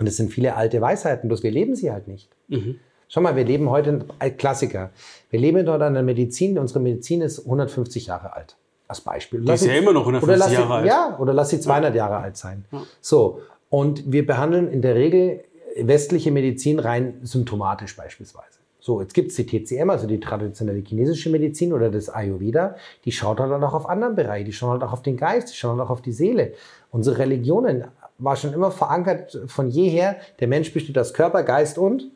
Und 0.00 0.06
es 0.06 0.16
sind 0.16 0.32
viele 0.32 0.56
alte 0.56 0.80
Weisheiten, 0.80 1.28
bloß 1.28 1.42
wir 1.42 1.50
leben 1.50 1.76
sie 1.76 1.92
halt 1.92 2.08
nicht. 2.08 2.30
Mhm. 2.48 2.80
Schau 3.06 3.20
mal, 3.20 3.36
wir 3.36 3.44
leben 3.44 3.68
heute, 3.68 4.06
ein 4.18 4.36
Klassiker, 4.36 4.90
wir 5.30 5.38
leben 5.38 5.66
dort 5.66 5.82
an 5.82 5.94
der 5.94 6.02
Medizin, 6.02 6.58
unsere 6.58 6.80
Medizin 6.80 7.20
ist 7.20 7.40
150 7.40 8.06
Jahre 8.06 8.34
alt. 8.34 8.56
Als 8.88 9.02
Beispiel. 9.02 9.42
Die 9.42 9.52
ist 9.52 9.66
ja 9.66 9.74
immer 9.74 9.92
noch 9.92 10.00
150 10.00 10.48
sie, 10.48 10.54
Jahre 10.54 10.74
alt. 10.74 10.86
Ja, 10.86 11.16
oder 11.20 11.32
lass 11.32 11.50
sie 11.50 11.60
200 11.60 11.94
ja. 11.94 11.96
Jahre 11.96 12.16
alt 12.16 12.36
sein. 12.36 12.64
Ja. 12.72 12.82
So, 13.00 13.40
und 13.68 14.10
wir 14.10 14.26
behandeln 14.26 14.68
in 14.68 14.82
der 14.82 14.96
Regel 14.96 15.44
westliche 15.76 16.32
Medizin 16.32 16.80
rein 16.80 17.20
symptomatisch 17.22 17.94
beispielsweise. 17.96 18.58
So, 18.80 19.00
jetzt 19.00 19.12
gibt 19.12 19.30
es 19.30 19.36
die 19.36 19.44
TCM, 19.44 19.90
also 19.90 20.06
die 20.06 20.18
traditionelle 20.18 20.80
chinesische 20.80 21.28
Medizin 21.30 21.72
oder 21.72 21.90
das 21.90 22.08
Ayurveda, 22.08 22.76
die 23.04 23.12
schaut 23.12 23.38
halt 23.38 23.52
auch 23.52 23.74
auf 23.74 23.88
anderen 23.88 24.16
Bereiche, 24.16 24.46
die 24.46 24.52
schauen 24.52 24.70
halt 24.70 24.82
auch 24.82 24.92
auf 24.92 25.02
den 25.02 25.18
Geist, 25.18 25.50
die 25.50 25.54
schauen 25.54 25.78
halt 25.78 25.86
auch 25.86 25.90
auf 25.92 26.02
die 26.02 26.12
Seele. 26.12 26.54
Unsere 26.90 27.18
Religionen 27.18 27.84
war 28.20 28.36
schon 28.36 28.52
immer 28.52 28.70
verankert 28.70 29.38
von 29.46 29.68
jeher, 29.68 30.16
der 30.38 30.48
Mensch 30.48 30.72
besteht 30.72 30.98
aus 30.98 31.14
Körper, 31.14 31.42
Geist 31.42 31.78
und 31.78 32.10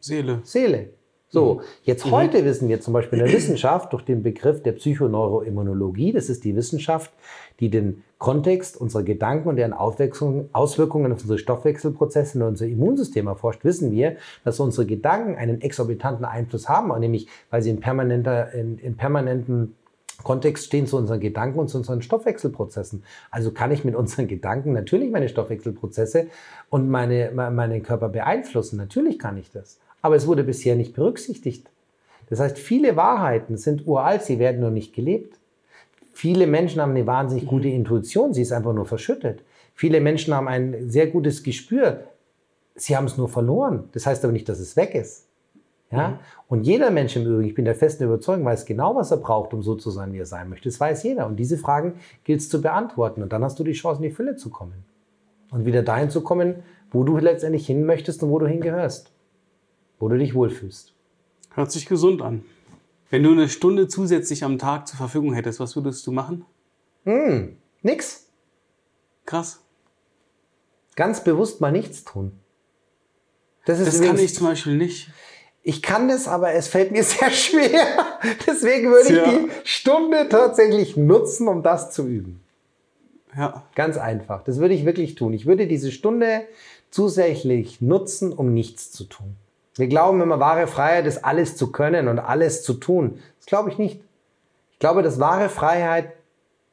Seele. 0.00 0.40
Seele. 0.44 0.90
So, 1.34 1.54
mhm. 1.54 1.60
jetzt 1.82 2.06
mhm. 2.06 2.10
heute 2.12 2.44
wissen 2.44 2.68
wir 2.68 2.80
zum 2.80 2.94
Beispiel 2.94 3.18
in 3.18 3.24
der 3.24 3.34
Wissenschaft 3.34 3.92
durch 3.92 4.04
den 4.04 4.22
Begriff 4.22 4.62
der 4.62 4.72
Psychoneuroimmunologie, 4.72 6.12
das 6.12 6.28
ist 6.28 6.44
die 6.44 6.54
Wissenschaft, 6.54 7.10
die 7.58 7.70
den 7.70 8.04
Kontext 8.18 8.76
unserer 8.76 9.02
Gedanken 9.02 9.48
und 9.48 9.56
deren 9.56 9.72
Auswirkungen, 9.72 10.48
Auswirkungen 10.52 11.12
auf 11.12 11.20
unsere 11.22 11.38
Stoffwechselprozesse 11.38 12.38
und 12.38 12.44
unser 12.44 12.66
Immunsystem 12.66 13.26
erforscht, 13.26 13.64
wissen 13.64 13.90
wir, 13.90 14.16
dass 14.44 14.60
unsere 14.60 14.86
Gedanken 14.86 15.34
einen 15.34 15.60
exorbitanten 15.60 16.24
Einfluss 16.24 16.68
haben, 16.68 16.98
nämlich 17.00 17.26
weil 17.50 17.62
sie 17.62 17.70
in, 17.70 17.80
permanenter, 17.80 18.52
in, 18.52 18.78
in 18.78 18.96
permanenten 18.96 19.74
Kontext 20.24 20.66
stehen 20.66 20.86
zu 20.88 20.96
unseren 20.96 21.20
Gedanken 21.20 21.60
und 21.60 21.68
zu 21.68 21.78
unseren 21.78 22.02
Stoffwechselprozessen. 22.02 23.04
Also 23.30 23.52
kann 23.52 23.70
ich 23.70 23.84
mit 23.84 23.94
unseren 23.94 24.26
Gedanken 24.26 24.72
natürlich 24.72 25.10
meine 25.12 25.28
Stoffwechselprozesse 25.28 26.26
und 26.70 26.90
meine, 26.90 27.30
meinen 27.30 27.82
Körper 27.84 28.08
beeinflussen. 28.08 28.78
Natürlich 28.78 29.18
kann 29.20 29.36
ich 29.36 29.52
das 29.52 29.78
aber 30.04 30.16
es 30.16 30.26
wurde 30.26 30.44
bisher 30.44 30.76
nicht 30.76 30.92
berücksichtigt. 30.92 31.70
Das 32.28 32.38
heißt, 32.38 32.58
viele 32.58 32.94
Wahrheiten 32.94 33.56
sind 33.56 33.86
uralt, 33.86 34.20
sie 34.20 34.38
werden 34.38 34.60
nur 34.60 34.70
nicht 34.70 34.94
gelebt. 34.94 35.38
Viele 36.12 36.46
Menschen 36.46 36.82
haben 36.82 36.90
eine 36.90 37.06
wahnsinnig 37.06 37.46
gute. 37.46 37.68
Intuition, 37.68 38.34
sie 38.34 38.42
ist 38.42 38.52
einfach 38.52 38.74
nur 38.74 38.84
verschüttet. 38.84 39.42
Viele 39.74 40.02
Menschen 40.02 40.34
haben 40.34 40.46
ein 40.46 40.90
sehr 40.90 41.06
gutes 41.06 41.42
Gespür, 41.42 42.04
sie 42.74 42.94
haben 42.94 43.06
es 43.06 43.16
nur 43.16 43.30
verloren. 43.30 43.88
Das 43.92 44.04
heißt 44.04 44.22
aber 44.24 44.34
nicht, 44.34 44.46
dass 44.46 44.58
es 44.58 44.76
weg 44.76 44.94
ist. 44.94 45.26
Ja? 45.90 46.08
Mhm. 46.08 46.18
Und 46.48 46.62
jeder 46.66 46.90
Mensch 46.90 47.16
im 47.16 47.26
Übrigen, 47.26 47.48
ich 47.48 47.54
bin 47.54 47.64
der 47.64 47.74
festen 47.74 48.04
Überzeugung, 48.04 48.44
weiß 48.44 48.64
genau, 48.64 48.94
was 48.96 49.10
er 49.10 49.18
braucht, 49.18 49.54
um 49.54 49.62
so 49.62 49.74
zu 49.74 49.90
sein, 49.90 50.12
wie 50.12 50.18
er 50.18 50.26
sein 50.26 50.48
möchte. 50.48 50.68
Das 50.68 50.80
weiß 50.80 51.02
jeder. 51.02 51.26
Und 51.26 51.36
diese 51.36 51.58
Fragen 51.58 51.94
gilt 52.24 52.40
es 52.40 52.48
zu 52.48 52.60
beantworten. 52.60 53.22
Und 53.22 53.32
dann 53.32 53.44
hast 53.44 53.58
du 53.58 53.64
die 53.64 53.72
Chance, 53.72 54.02
in 54.02 54.08
die 54.08 54.14
Fülle 54.14 54.36
zu 54.36 54.50
kommen. 54.50 54.84
Und 55.50 55.64
wieder 55.66 55.82
dahin 55.82 56.10
zu 56.10 56.22
kommen, 56.22 56.56
wo 56.90 57.04
du 57.04 57.16
letztendlich 57.18 57.66
hin 57.66 57.86
möchtest 57.86 58.22
und 58.22 58.30
wo 58.30 58.38
du 58.38 58.46
hingehörst 58.46 59.14
wo 59.98 60.08
du 60.08 60.18
dich 60.18 60.34
wohlfühlst. 60.34 60.92
Hört 61.54 61.72
sich 61.72 61.86
gesund 61.86 62.22
an. 62.22 62.44
Wenn 63.10 63.22
du 63.22 63.32
eine 63.32 63.48
Stunde 63.48 63.88
zusätzlich 63.88 64.44
am 64.44 64.58
Tag 64.58 64.88
zur 64.88 64.98
Verfügung 64.98 65.34
hättest, 65.34 65.60
was 65.60 65.76
würdest 65.76 66.06
du 66.06 66.12
machen? 66.12 66.44
Hm, 67.04 67.56
nix. 67.82 68.28
Krass. 69.24 69.60
Ganz 70.96 71.22
bewusst 71.24 71.60
mal 71.60 71.72
nichts 71.72 72.04
tun. 72.04 72.32
Das, 73.66 73.82
das 73.82 74.00
kann 74.02 74.18
ich 74.18 74.34
zum 74.34 74.46
Beispiel 74.46 74.76
nicht. 74.76 75.10
Ich 75.66 75.82
kann 75.82 76.08
das, 76.08 76.28
aber 76.28 76.52
es 76.52 76.68
fällt 76.68 76.92
mir 76.92 77.02
sehr 77.04 77.30
schwer. 77.30 78.20
Deswegen 78.46 78.90
würde 78.90 79.12
ich 79.12 79.22
die 79.22 79.50
Stunde 79.64 80.28
tatsächlich 80.28 80.96
nutzen, 80.96 81.48
um 81.48 81.62
das 81.62 81.90
zu 81.90 82.06
üben. 82.06 82.44
Ja. 83.36 83.64
Ganz 83.74 83.96
einfach. 83.96 84.44
Das 84.44 84.58
würde 84.58 84.74
ich 84.74 84.84
wirklich 84.84 85.16
tun. 85.16 85.32
Ich 85.32 85.46
würde 85.46 85.66
diese 85.66 85.90
Stunde 85.90 86.42
zusätzlich 86.90 87.80
nutzen, 87.80 88.32
um 88.32 88.54
nichts 88.54 88.92
zu 88.92 89.04
tun. 89.04 89.34
Wir 89.76 89.88
glauben 89.88 90.20
immer, 90.20 90.38
wahre 90.38 90.68
Freiheit 90.68 91.06
ist 91.06 91.24
alles 91.24 91.56
zu 91.56 91.72
können 91.72 92.06
und 92.06 92.20
alles 92.20 92.62
zu 92.62 92.74
tun. 92.74 93.18
Das 93.38 93.46
glaube 93.46 93.70
ich 93.70 93.78
nicht. 93.78 94.00
Ich 94.72 94.78
glaube, 94.78 95.02
dass 95.02 95.18
wahre 95.18 95.48
Freiheit 95.48 96.12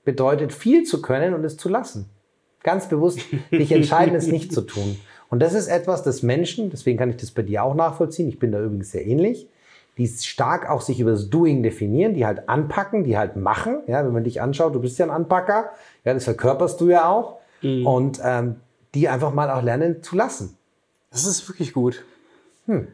bedeutet, 0.03 0.53
viel 0.53 0.83
zu 0.83 1.01
können 1.01 1.33
und 1.33 1.43
es 1.43 1.57
zu 1.57 1.69
lassen. 1.69 2.09
Ganz 2.61 2.89
bewusst 2.89 3.19
dich 3.51 3.71
entscheiden, 3.71 4.15
es 4.15 4.27
nicht 4.27 4.53
zu 4.53 4.61
tun. 4.61 4.99
Und 5.31 5.39
das 5.39 5.55
ist 5.55 5.67
etwas, 5.67 6.03
das 6.03 6.21
Menschen, 6.21 6.69
deswegen 6.69 6.99
kann 6.99 7.09
ich 7.09 7.17
das 7.17 7.31
bei 7.31 7.41
dir 7.41 7.63
auch 7.63 7.73
nachvollziehen, 7.73 8.27
ich 8.27 8.37
bin 8.37 8.51
da 8.51 8.61
übrigens 8.61 8.91
sehr 8.91 9.07
ähnlich, 9.07 9.47
die 9.97 10.07
stark 10.07 10.69
auch 10.69 10.81
sich 10.81 10.99
über 10.99 11.11
das 11.11 11.29
Doing 11.29 11.63
definieren, 11.63 12.13
die 12.13 12.25
halt 12.25 12.47
anpacken, 12.47 13.03
die 13.03 13.17
halt 13.17 13.35
machen. 13.35 13.79
Ja, 13.87 14.05
wenn 14.05 14.13
man 14.13 14.23
dich 14.23 14.41
anschaut, 14.41 14.75
du 14.75 14.79
bist 14.79 14.99
ja 14.99 15.05
ein 15.05 15.11
Anpacker, 15.11 15.71
ja, 16.05 16.13
das 16.13 16.25
verkörperst 16.25 16.79
du 16.79 16.89
ja 16.89 17.09
auch. 17.09 17.37
Mhm. 17.61 17.87
Und 17.87 18.21
ähm, 18.23 18.57
die 18.93 19.07
einfach 19.07 19.33
mal 19.33 19.49
auch 19.49 19.63
lernen 19.63 20.03
zu 20.03 20.15
lassen. 20.15 20.57
Das 21.11 21.25
ist 21.25 21.47
wirklich 21.47 21.73
gut. 21.73 22.03
Hm. 22.65 22.87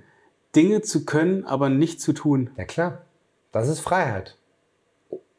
Dinge 0.56 0.82
zu 0.82 1.06
können, 1.06 1.46
aber 1.46 1.70
nicht 1.70 2.02
zu 2.02 2.14
tun. 2.14 2.50
Ja 2.58 2.66
klar, 2.66 3.02
das 3.52 3.68
ist 3.68 3.80
Freiheit. 3.80 4.38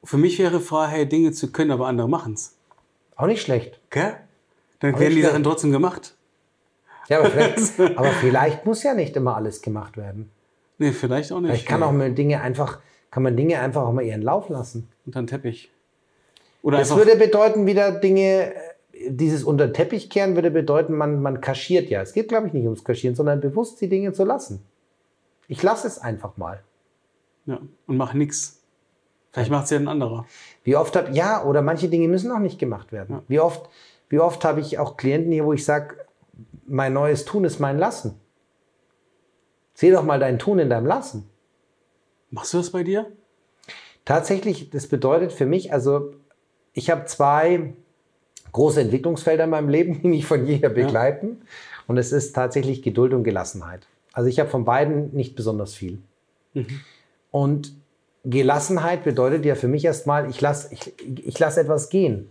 Für 0.04 0.16
mich 0.16 0.38
wäre 0.38 0.60
Freiheit, 0.60 1.12
Dinge 1.12 1.32
zu 1.32 1.50
können, 1.52 1.70
aber 1.70 1.86
andere 1.86 2.08
machen 2.08 2.34
es. 2.34 2.56
Auch 3.16 3.26
nicht 3.26 3.42
schlecht. 3.42 3.80
Okay? 3.86 4.14
Dann 4.80 4.94
auch 4.94 5.00
werden 5.00 5.16
die 5.16 5.22
Sachen 5.22 5.42
trotzdem 5.42 5.72
gemacht. 5.72 6.14
Ja, 7.08 7.20
aber 7.20 7.30
vielleicht, 7.30 7.80
aber 7.96 8.10
vielleicht 8.10 8.66
muss 8.66 8.82
ja 8.82 8.94
nicht 8.94 9.16
immer 9.16 9.36
alles 9.36 9.62
gemacht 9.62 9.96
werden. 9.96 10.30
Nee, 10.78 10.92
vielleicht 10.92 11.32
auch 11.32 11.40
nicht. 11.40 11.50
Vielleicht 11.50 11.66
kann 11.66 11.82
auch 11.82 11.92
mal 11.92 12.12
Dinge 12.12 12.40
einfach, 12.40 12.78
kann 13.10 13.22
man 13.22 13.36
Dinge 13.36 13.58
einfach 13.60 13.82
auch 13.82 13.92
mal 13.92 14.04
ihren 14.04 14.22
Lauf 14.22 14.48
lassen. 14.48 14.88
Und 15.06 15.16
dann 15.16 15.26
Teppich. 15.26 15.70
Oder 16.62 16.78
das 16.78 16.94
würde 16.94 17.16
bedeuten, 17.16 17.66
wieder 17.66 17.92
Dinge, 17.92 18.52
dieses 19.08 19.44
unter 19.44 19.72
Teppich 19.72 20.10
kehren 20.10 20.34
würde 20.34 20.50
bedeuten, 20.50 20.94
man, 20.94 21.20
man 21.22 21.40
kaschiert 21.40 21.88
ja. 21.88 22.02
Es 22.02 22.12
geht, 22.12 22.28
glaube 22.28 22.46
ich, 22.48 22.52
nicht 22.52 22.64
ums 22.64 22.84
Kaschieren, 22.84 23.16
sondern 23.16 23.40
bewusst 23.40 23.80
die 23.80 23.88
Dinge 23.88 24.12
zu 24.12 24.24
lassen. 24.24 24.62
Ich 25.46 25.62
lasse 25.62 25.86
es 25.86 25.98
einfach 25.98 26.36
mal. 26.36 26.62
Ja, 27.46 27.60
und 27.86 27.96
mach 27.96 28.12
nichts. 28.12 28.62
Vielleicht 29.32 29.50
macht 29.50 29.64
es 29.64 29.70
ja 29.70 29.78
ein 29.78 29.88
anderer. 29.88 30.26
Wie 30.64 30.76
oft 30.76 30.96
habe 30.96 31.12
ja, 31.12 31.44
oder 31.44 31.62
manche 31.62 31.88
Dinge 31.88 32.08
müssen 32.08 32.30
auch 32.30 32.38
nicht 32.38 32.58
gemacht 32.58 32.92
werden. 32.92 33.16
Ja. 33.16 33.22
Wie 33.28 33.40
oft, 33.40 33.68
wie 34.08 34.18
oft 34.18 34.44
habe 34.44 34.60
ich 34.60 34.78
auch 34.78 34.96
Klienten 34.96 35.32
hier, 35.32 35.44
wo 35.44 35.52
ich 35.52 35.64
sage, 35.64 35.96
mein 36.68 36.92
neues 36.92 37.24
Tun 37.24 37.44
ist 37.44 37.58
mein 37.58 37.78
Lassen. 37.78 38.20
Seh 39.74 39.90
doch 39.90 40.02
mal 40.02 40.18
dein 40.18 40.38
Tun 40.38 40.58
in 40.58 40.70
deinem 40.70 40.86
Lassen. 40.86 41.28
Machst 42.30 42.52
du 42.52 42.58
das 42.58 42.70
bei 42.70 42.82
dir? 42.82 43.06
Tatsächlich, 44.04 44.70
das 44.70 44.86
bedeutet 44.86 45.32
für 45.32 45.46
mich, 45.46 45.72
also 45.72 46.14
ich 46.72 46.90
habe 46.90 47.04
zwei 47.06 47.74
große 48.52 48.80
Entwicklungsfelder 48.80 49.44
in 49.44 49.50
meinem 49.50 49.68
Leben, 49.68 49.94
die 50.02 50.08
mich 50.08 50.26
von 50.26 50.46
jeher 50.46 50.70
begleiten. 50.70 51.38
Ja. 51.40 51.46
Und 51.86 51.98
es 51.98 52.12
ist 52.12 52.34
tatsächlich 52.34 52.82
Geduld 52.82 53.14
und 53.14 53.24
Gelassenheit. 53.24 53.86
Also 54.12 54.28
ich 54.28 54.40
habe 54.40 54.50
von 54.50 54.64
beiden 54.64 55.14
nicht 55.14 55.36
besonders 55.36 55.74
viel. 55.74 55.98
Mhm. 56.54 56.80
Und 57.30 57.72
Gelassenheit 58.24 59.04
bedeutet 59.04 59.44
ja 59.44 59.54
für 59.54 59.68
mich 59.68 59.84
erstmal, 59.84 60.28
ich 60.28 60.40
lasse 60.40 60.74
ich, 60.74 60.92
ich 61.24 61.38
lass 61.38 61.56
etwas 61.56 61.88
gehen. 61.88 62.28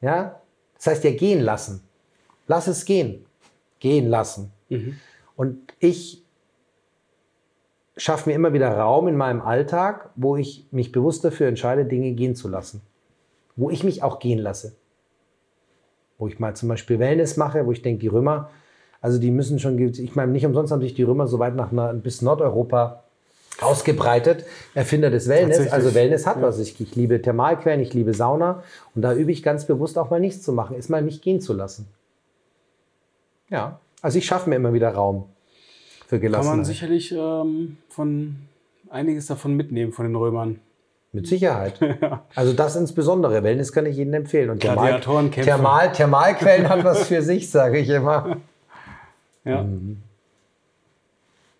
Ja? 0.00 0.40
Das 0.76 0.88
heißt 0.88 1.04
ja 1.04 1.12
gehen 1.12 1.40
lassen. 1.40 1.85
Lass 2.46 2.66
es 2.66 2.84
gehen. 2.84 3.24
Gehen 3.80 4.08
lassen. 4.08 4.52
Mhm. 4.68 4.96
Und 5.36 5.74
ich 5.78 6.24
schaffe 7.96 8.28
mir 8.28 8.34
immer 8.34 8.52
wieder 8.52 8.70
Raum 8.70 9.08
in 9.08 9.16
meinem 9.16 9.40
Alltag, 9.40 10.10
wo 10.16 10.36
ich 10.36 10.66
mich 10.70 10.92
bewusst 10.92 11.24
dafür 11.24 11.48
entscheide, 11.48 11.84
Dinge 11.84 12.12
gehen 12.12 12.34
zu 12.34 12.48
lassen. 12.48 12.82
Wo 13.56 13.70
ich 13.70 13.84
mich 13.84 14.02
auch 14.02 14.18
gehen 14.18 14.38
lasse. 14.38 14.76
Wo 16.18 16.28
ich 16.28 16.38
mal 16.38 16.54
zum 16.54 16.68
Beispiel 16.68 16.98
Wellness 16.98 17.36
mache, 17.36 17.66
wo 17.66 17.72
ich 17.72 17.82
denke, 17.82 18.00
die 18.00 18.08
Römer, 18.08 18.50
also 19.00 19.18
die 19.18 19.30
müssen 19.30 19.58
schon, 19.58 19.78
ich 19.78 20.14
meine, 20.14 20.32
nicht 20.32 20.46
umsonst 20.46 20.72
haben 20.72 20.80
sich 20.80 20.94
die 20.94 21.02
Römer 21.02 21.26
so 21.26 21.38
weit 21.38 21.54
nach 21.54 21.70
bis 21.94 22.22
Nordeuropa 22.22 23.04
ausgebreitet. 23.60 24.44
Erfinder 24.74 25.10
des 25.10 25.28
Wellness. 25.28 25.70
Also 25.70 25.94
Wellness 25.94 26.26
hat 26.26 26.36
ja. 26.36 26.42
was. 26.42 26.58
Ich, 26.58 26.80
ich 26.80 26.94
liebe 26.96 27.20
Thermalquellen, 27.20 27.80
ich 27.80 27.94
liebe 27.94 28.14
Sauna. 28.14 28.62
Und 28.94 29.02
da 29.02 29.14
übe 29.14 29.32
ich 29.32 29.42
ganz 29.42 29.66
bewusst 29.66 29.98
auch 29.98 30.10
mal 30.10 30.20
nichts 30.20 30.42
zu 30.42 30.52
machen, 30.52 30.76
ist 30.76 30.90
mal 30.90 31.02
mich 31.02 31.22
gehen 31.22 31.40
zu 31.40 31.52
lassen. 31.52 31.86
Ja, 33.48 33.80
also 34.02 34.18
ich 34.18 34.26
schaffe 34.26 34.48
mir 34.50 34.56
immer 34.56 34.72
wieder 34.72 34.90
Raum 34.90 35.28
für 36.06 36.20
Gelassenheit. 36.20 36.50
Kann 36.50 36.58
man 36.58 36.64
sicherlich 36.64 37.12
ähm, 37.12 37.78
von 37.88 38.36
einiges 38.90 39.26
davon 39.26 39.54
mitnehmen 39.54 39.92
von 39.92 40.06
den 40.06 40.16
Römern. 40.16 40.60
Mit 41.12 41.26
Sicherheit. 41.26 41.80
Also 42.34 42.52
das 42.52 42.76
insbesondere. 42.76 43.42
Wellness 43.42 43.72
kann 43.72 43.86
ich 43.86 43.96
Ihnen 43.98 44.12
empfehlen. 44.12 44.50
Und 44.50 44.60
Thermal, 44.60 45.00
Thermal, 45.00 45.92
Thermalquellen 45.92 46.68
hat 46.68 46.84
was 46.84 47.08
für 47.08 47.22
sich, 47.22 47.50
sage 47.50 47.78
ich 47.78 47.88
immer. 47.88 48.36
Ja. 49.44 49.62
Mhm. 49.62 50.02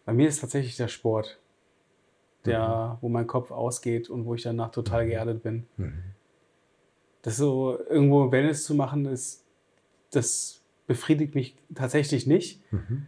Bei 0.05 0.12
mir 0.12 0.28
ist 0.28 0.41
tatsächlich 0.41 0.76
der 0.76 0.89
Sport, 0.89 1.39
der, 2.45 2.99
mhm. 2.99 2.99
wo 3.01 3.09
mein 3.09 3.26
Kopf 3.26 3.51
ausgeht 3.51 4.11
und 4.11 4.26
wo 4.26 4.34
ich 4.34 4.43
danach 4.43 4.70
total 4.70 5.07
geerdet 5.07 5.43
bin. 5.43 5.66
Mhm. 5.76 6.03
Das 7.22 7.39
so 7.39 7.78
irgendwo 7.89 8.30
Wellness 8.30 8.64
zu 8.64 8.74
machen, 8.74 9.07
ist, 9.07 9.43
das 10.11 10.61
befriedigt 10.87 11.34
mich 11.34 11.57
tatsächlich 11.74 12.26
nicht. 12.26 12.61
Mhm. 12.72 13.07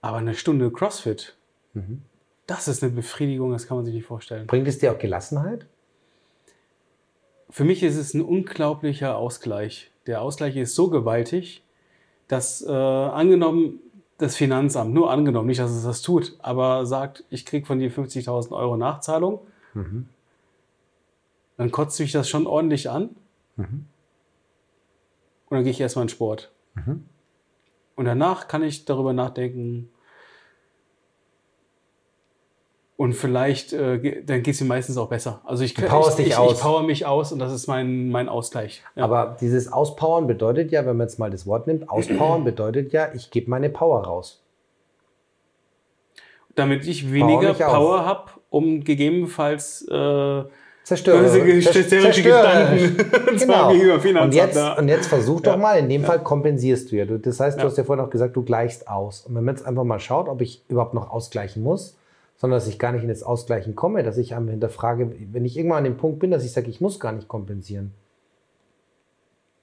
Aber 0.00 0.18
eine 0.18 0.34
Stunde 0.34 0.70
CrossFit, 0.70 1.36
mhm. 1.74 2.02
das 2.46 2.68
ist 2.68 2.82
eine 2.82 2.92
Befriedigung, 2.92 3.52
das 3.52 3.66
kann 3.66 3.76
man 3.76 3.86
sich 3.86 3.94
nicht 3.94 4.06
vorstellen. 4.06 4.46
Bringt 4.46 4.66
es 4.66 4.78
dir 4.78 4.92
auch 4.92 4.98
Gelassenheit? 4.98 5.66
Für 7.50 7.64
mich 7.64 7.82
ist 7.82 7.96
es 7.96 8.14
ein 8.14 8.22
unglaublicher 8.22 9.16
Ausgleich. 9.16 9.90
Der 10.06 10.22
Ausgleich 10.22 10.56
ist 10.56 10.74
so 10.74 10.88
gewaltig, 10.88 11.62
dass 12.26 12.62
äh, 12.62 12.70
angenommen 12.70 13.78
das 14.18 14.36
Finanzamt, 14.36 14.94
nur 14.94 15.10
angenommen, 15.10 15.48
nicht, 15.48 15.60
dass 15.60 15.72
es 15.72 15.82
das 15.82 16.00
tut, 16.00 16.36
aber 16.38 16.86
sagt, 16.86 17.24
ich 17.28 17.44
kriege 17.44 17.66
von 17.66 17.78
dir 17.78 17.90
50.000 17.90 18.52
Euro 18.52 18.76
Nachzahlung, 18.76 19.40
mhm. 19.74 20.08
dann 21.56 21.70
kotzt 21.72 21.98
mich 21.98 22.12
das 22.12 22.28
schon 22.28 22.46
ordentlich 22.46 22.88
an. 22.88 23.10
Mhm. 23.56 23.86
Und 25.48 25.56
dann 25.56 25.64
gehe 25.64 25.72
ich 25.72 25.80
erstmal 25.80 26.04
in 26.04 26.08
Sport. 26.08 26.51
Mhm. 26.74 27.06
Und 27.94 28.04
danach 28.04 28.48
kann 28.48 28.62
ich 28.62 28.84
darüber 28.84 29.12
nachdenken, 29.12 29.90
und 33.02 33.14
vielleicht, 33.14 33.72
äh, 33.72 34.22
dann 34.22 34.44
geht 34.44 34.54
es 34.54 34.60
mir 34.60 34.68
meistens 34.68 34.96
auch 34.96 35.08
besser. 35.08 35.40
Also 35.44 35.64
ich, 35.64 35.76
ich, 35.76 35.82
ich, 35.82 36.18
ich, 36.18 36.26
ich 36.28 36.36
power 36.36 36.84
mich 36.84 37.04
aus 37.04 37.32
und 37.32 37.40
das 37.40 37.52
ist 37.52 37.66
mein, 37.66 38.10
mein 38.10 38.28
Ausgleich. 38.28 38.80
Ja. 38.94 39.02
Aber 39.02 39.36
dieses 39.40 39.72
Auspowern 39.72 40.28
bedeutet 40.28 40.70
ja, 40.70 40.86
wenn 40.86 40.96
man 40.96 41.08
jetzt 41.08 41.18
mal 41.18 41.28
das 41.28 41.44
Wort 41.44 41.66
nimmt, 41.66 41.90
Auspowern 41.90 42.44
bedeutet 42.44 42.92
ja, 42.92 43.08
ich 43.12 43.32
gebe 43.32 43.50
meine 43.50 43.70
Power 43.70 44.04
raus. 44.04 44.44
Damit 46.54 46.86
ich 46.86 47.12
weniger 47.12 47.54
Power, 47.54 47.72
Power 47.72 48.06
habe, 48.06 48.30
um 48.50 48.84
gegebenenfalls 48.84 49.82
äh, 49.90 50.44
zerstörerische 50.84 52.22
Gedanken 52.22 52.96
genau. 53.38 53.70
und, 54.22 54.34
jetzt, 54.34 54.58
und 54.78 54.88
jetzt 54.88 55.06
versuch 55.06 55.40
doch 55.40 55.56
mal, 55.56 55.78
in 55.78 55.88
dem. 55.88 56.04
Fall 56.04 56.22
kompensierst 56.22 56.90
du 56.90 56.96
ja. 56.96 57.04
Das 57.04 57.38
heißt, 57.38 57.58
du 57.58 57.64
hast 57.64 57.78
ja 57.78 57.84
vorhin 57.84 58.04
auch 58.04 58.10
gesagt, 58.10 58.34
du 58.36 58.42
gleichst 58.42 58.88
aus. 58.88 59.26
Und 59.26 59.34
wenn 59.34 59.44
man 59.44 59.54
jetzt 59.54 59.64
einfach 59.66 59.84
mal 59.84 60.00
schaut, 60.00 60.28
ob 60.28 60.40
ich 60.40 60.64
überhaupt 60.68 60.94
noch 60.94 61.10
ausgleichen 61.10 61.62
muss, 61.62 61.96
sondern 62.36 62.56
dass 62.56 62.66
ich 62.66 62.80
gar 62.80 62.90
nicht 62.90 63.02
in 63.02 63.08
das 63.08 63.22
Ausgleichen 63.22 63.76
komme, 63.76 64.02
dass 64.02 64.18
ich 64.18 64.34
einfach 64.34 64.50
hinterfrage, 64.50 65.12
wenn 65.30 65.44
ich 65.44 65.56
irgendwann 65.56 65.78
an 65.78 65.84
dem 65.84 65.96
Punkt 65.96 66.18
bin, 66.18 66.32
dass 66.32 66.44
ich 66.44 66.52
sage, 66.52 66.70
ich 66.70 66.80
muss 66.80 66.98
gar 66.98 67.12
nicht 67.12 67.28
kompensieren. 67.28 67.92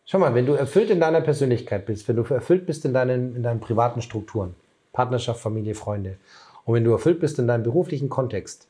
Schau 0.06 0.18
mal, 0.18 0.34
wenn 0.34 0.46
du 0.46 0.54
erfüllt 0.54 0.90
in 0.90 1.02
deiner 1.02 1.22
Persönlichkeit 1.22 1.86
bist, 1.86 2.08
wenn 2.08 2.16
du 2.16 2.24
erfüllt 2.34 2.66
bist 2.66 2.86
in 2.86 2.94
deinen, 2.94 3.36
in 3.36 3.44
deinen 3.44 3.60
privaten 3.60 4.02
Strukturen, 4.02 4.56
Partnerschaft, 4.94 5.42
Familie, 5.42 5.76
Freunde, 5.76 6.18
und 6.66 6.76
wenn 6.76 6.84
du 6.84 6.92
erfüllt 6.92 7.20
bist 7.20 7.38
in 7.38 7.48
deinem 7.48 7.64
beruflichen 7.64 8.10
Kontext, 8.10 8.68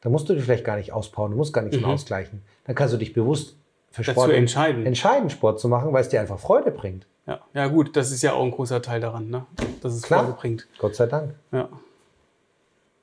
dann 0.00 0.12
musst 0.12 0.28
du 0.28 0.34
dich 0.34 0.44
vielleicht 0.44 0.64
gar 0.64 0.76
nicht 0.76 0.92
auspowern, 0.92 1.32
du 1.32 1.36
musst 1.36 1.52
gar 1.52 1.62
nichts 1.62 1.76
mhm. 1.76 1.84
mehr 1.84 1.92
ausgleichen. 1.92 2.42
Dann 2.64 2.74
kannst 2.74 2.94
du 2.94 2.98
dich 2.98 3.12
bewusst 3.12 3.56
für 3.90 4.04
Sport 4.04 4.30
entscheiden. 4.32 4.86
entscheiden, 4.86 5.30
Sport 5.30 5.60
zu 5.60 5.68
machen, 5.68 5.92
weil 5.92 6.02
es 6.02 6.08
dir 6.08 6.20
einfach 6.20 6.38
Freude 6.38 6.70
bringt. 6.70 7.06
Ja, 7.26 7.40
ja 7.54 7.66
gut, 7.66 7.96
das 7.96 8.12
ist 8.12 8.22
ja 8.22 8.32
auch 8.32 8.44
ein 8.44 8.50
großer 8.50 8.82
Teil 8.82 9.00
daran, 9.00 9.30
ne? 9.30 9.46
dass 9.82 9.94
es 9.94 10.02
Klar. 10.02 10.24
Freude 10.24 10.36
bringt. 10.38 10.68
Gott 10.78 10.94
sei 10.94 11.06
Dank. 11.06 11.34
Ja. 11.52 11.68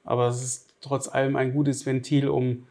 Aber 0.03 0.27
es 0.27 0.43
ist 0.43 0.73
trotz 0.81 1.07
allem 1.07 1.35
ein 1.35 1.53
gutes 1.53 1.85
Ventil, 1.85 2.29
um 2.29 2.67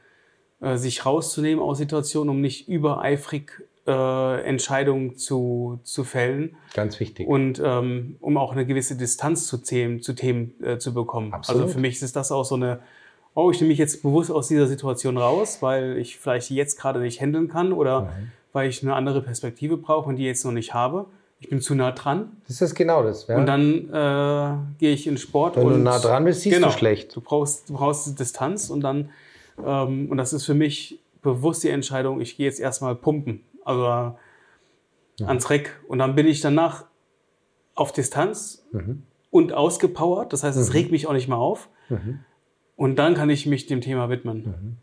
äh, 0.61 0.77
sich 0.77 1.05
rauszunehmen 1.05 1.63
aus 1.63 1.79
Situationen, 1.79 2.31
um 2.31 2.41
nicht 2.41 2.69
übereifrig 2.69 3.53
äh, 3.87 4.43
Entscheidungen 4.43 5.17
zu, 5.17 5.81
zu 5.85 6.05
fällen. 6.05 6.57
Ganz 6.75 6.99
wichtig. 6.99 7.29
Und 7.29 7.61
ähm, 7.65 8.17
um 8.21 8.37
auch 8.37 8.53
eine 8.53 8.67
gewisse 8.67 8.97
Distanz 8.97 9.47
zu 9.47 9.59
Themen, 9.59 10.03
zu, 10.03 10.15
Themen 10.15 10.55
äh, 10.63 10.79
zu 10.79 10.93
bekommen. 10.93 11.33
Absolut. 11.33 11.63
Also 11.63 11.75
für 11.75 11.81
mich 11.81 12.01
ist 12.03 12.17
das 12.17 12.33
auch 12.33 12.45
so 12.45 12.57
eine, 12.57 12.81
oh, 13.37 13.51
ich 13.51 13.61
nehme 13.61 13.69
mich 13.69 13.79
jetzt 13.79 14.03
bewusst 14.03 14.33
aus 14.33 14.49
dieser 14.49 14.67
Situation 14.67 15.19
raus, 15.19 15.59
weil 15.61 15.99
ich 15.99 16.19
vielleicht 16.19 16.51
jetzt 16.51 16.81
gerade 16.81 17.01
nicht 17.01 17.21
handeln 17.21 17.49
kann 17.49 17.73
oder 17.73 18.03
mhm. 18.03 18.33
weil 18.53 18.69
ich 18.69 18.83
eine 18.83 18.95
andere 18.95 19.21
Perspektive 19.21 19.77
brauche 19.77 20.09
und 20.09 20.17
die 20.17 20.25
jetzt 20.25 20.45
noch 20.45 20.53
nicht 20.53 20.73
habe. 20.75 21.07
ich 21.39 21.51
bin 21.51 21.61
zu 21.61 21.75
nah 21.75 21.93
dran. 21.93 22.39
Das 22.49 22.63
ist 22.63 22.75
genau 22.75 23.03
das. 23.03 23.27
Ja? 23.27 23.37
Und 23.37 23.45
dann 23.45 23.91
äh, 23.91 24.79
gehe 24.79 24.93
ich 24.93 25.07
in 25.07 25.19
Sport. 25.19 25.57
Wenn 25.57 25.67
und, 25.67 25.73
du 25.75 25.79
nah 25.79 25.99
dran 25.99 26.25
bist, 26.25 26.41
siehst 26.41 26.57
genau, 26.57 26.69
du 26.69 26.73
schlecht. 26.73 27.15
Du 27.15 27.21
brauchst, 27.21 27.69
du 27.69 27.75
brauchst 27.75 28.07
die 28.07 28.15
Distanz 28.15 28.71
und 28.71 28.81
dann, 28.81 29.11
ähm, 29.63 30.11
und 30.11 30.17
das 30.17 30.33
ist 30.33 30.47
für 30.47 30.55
mich 30.55 30.99
bewusst 31.21 31.63
die 31.63 31.69
Entscheidung, 31.69 32.23
ich 32.23 32.39
gehe 32.39 32.47
jetzt 32.47 32.59
erstmal 32.59 32.95
pumpen, 32.95 33.45
also 33.65 33.85
ja. 33.85 34.17
ans 35.27 35.51
Reck. 35.51 35.79
Und 35.89 35.99
dann 35.99 36.15
bin 36.15 36.27
ich 36.27 36.41
danach 36.41 36.85
auf 37.75 37.93
Distanz 37.93 38.65
mhm. 38.73 39.03
und 39.31 39.53
ausgepowert. 39.53 40.33
Das 40.33 40.43
heißt, 40.43 40.57
es 40.57 40.69
mhm. 40.69 40.73
regt 40.73 40.91
mich 40.91 41.07
auch 41.07 41.13
nicht 41.13 41.29
mehr 41.29 41.37
auf. 41.37 41.69
Mhm. 41.91 42.21
Und 42.77 42.97
dann 42.97 43.15
kann 43.15 43.31
ich 43.31 43.47
mich 43.47 43.67
dem 43.67 43.81
Thema 43.81 44.09
widmen. 44.11 44.45
Mhm. 44.45 44.77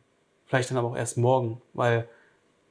Vielleicht 0.46 0.72
dann 0.72 0.78
aber 0.78 0.90
auch 0.90 0.98
erst 0.98 1.18
morgen, 1.18 1.62
weil 1.74 2.08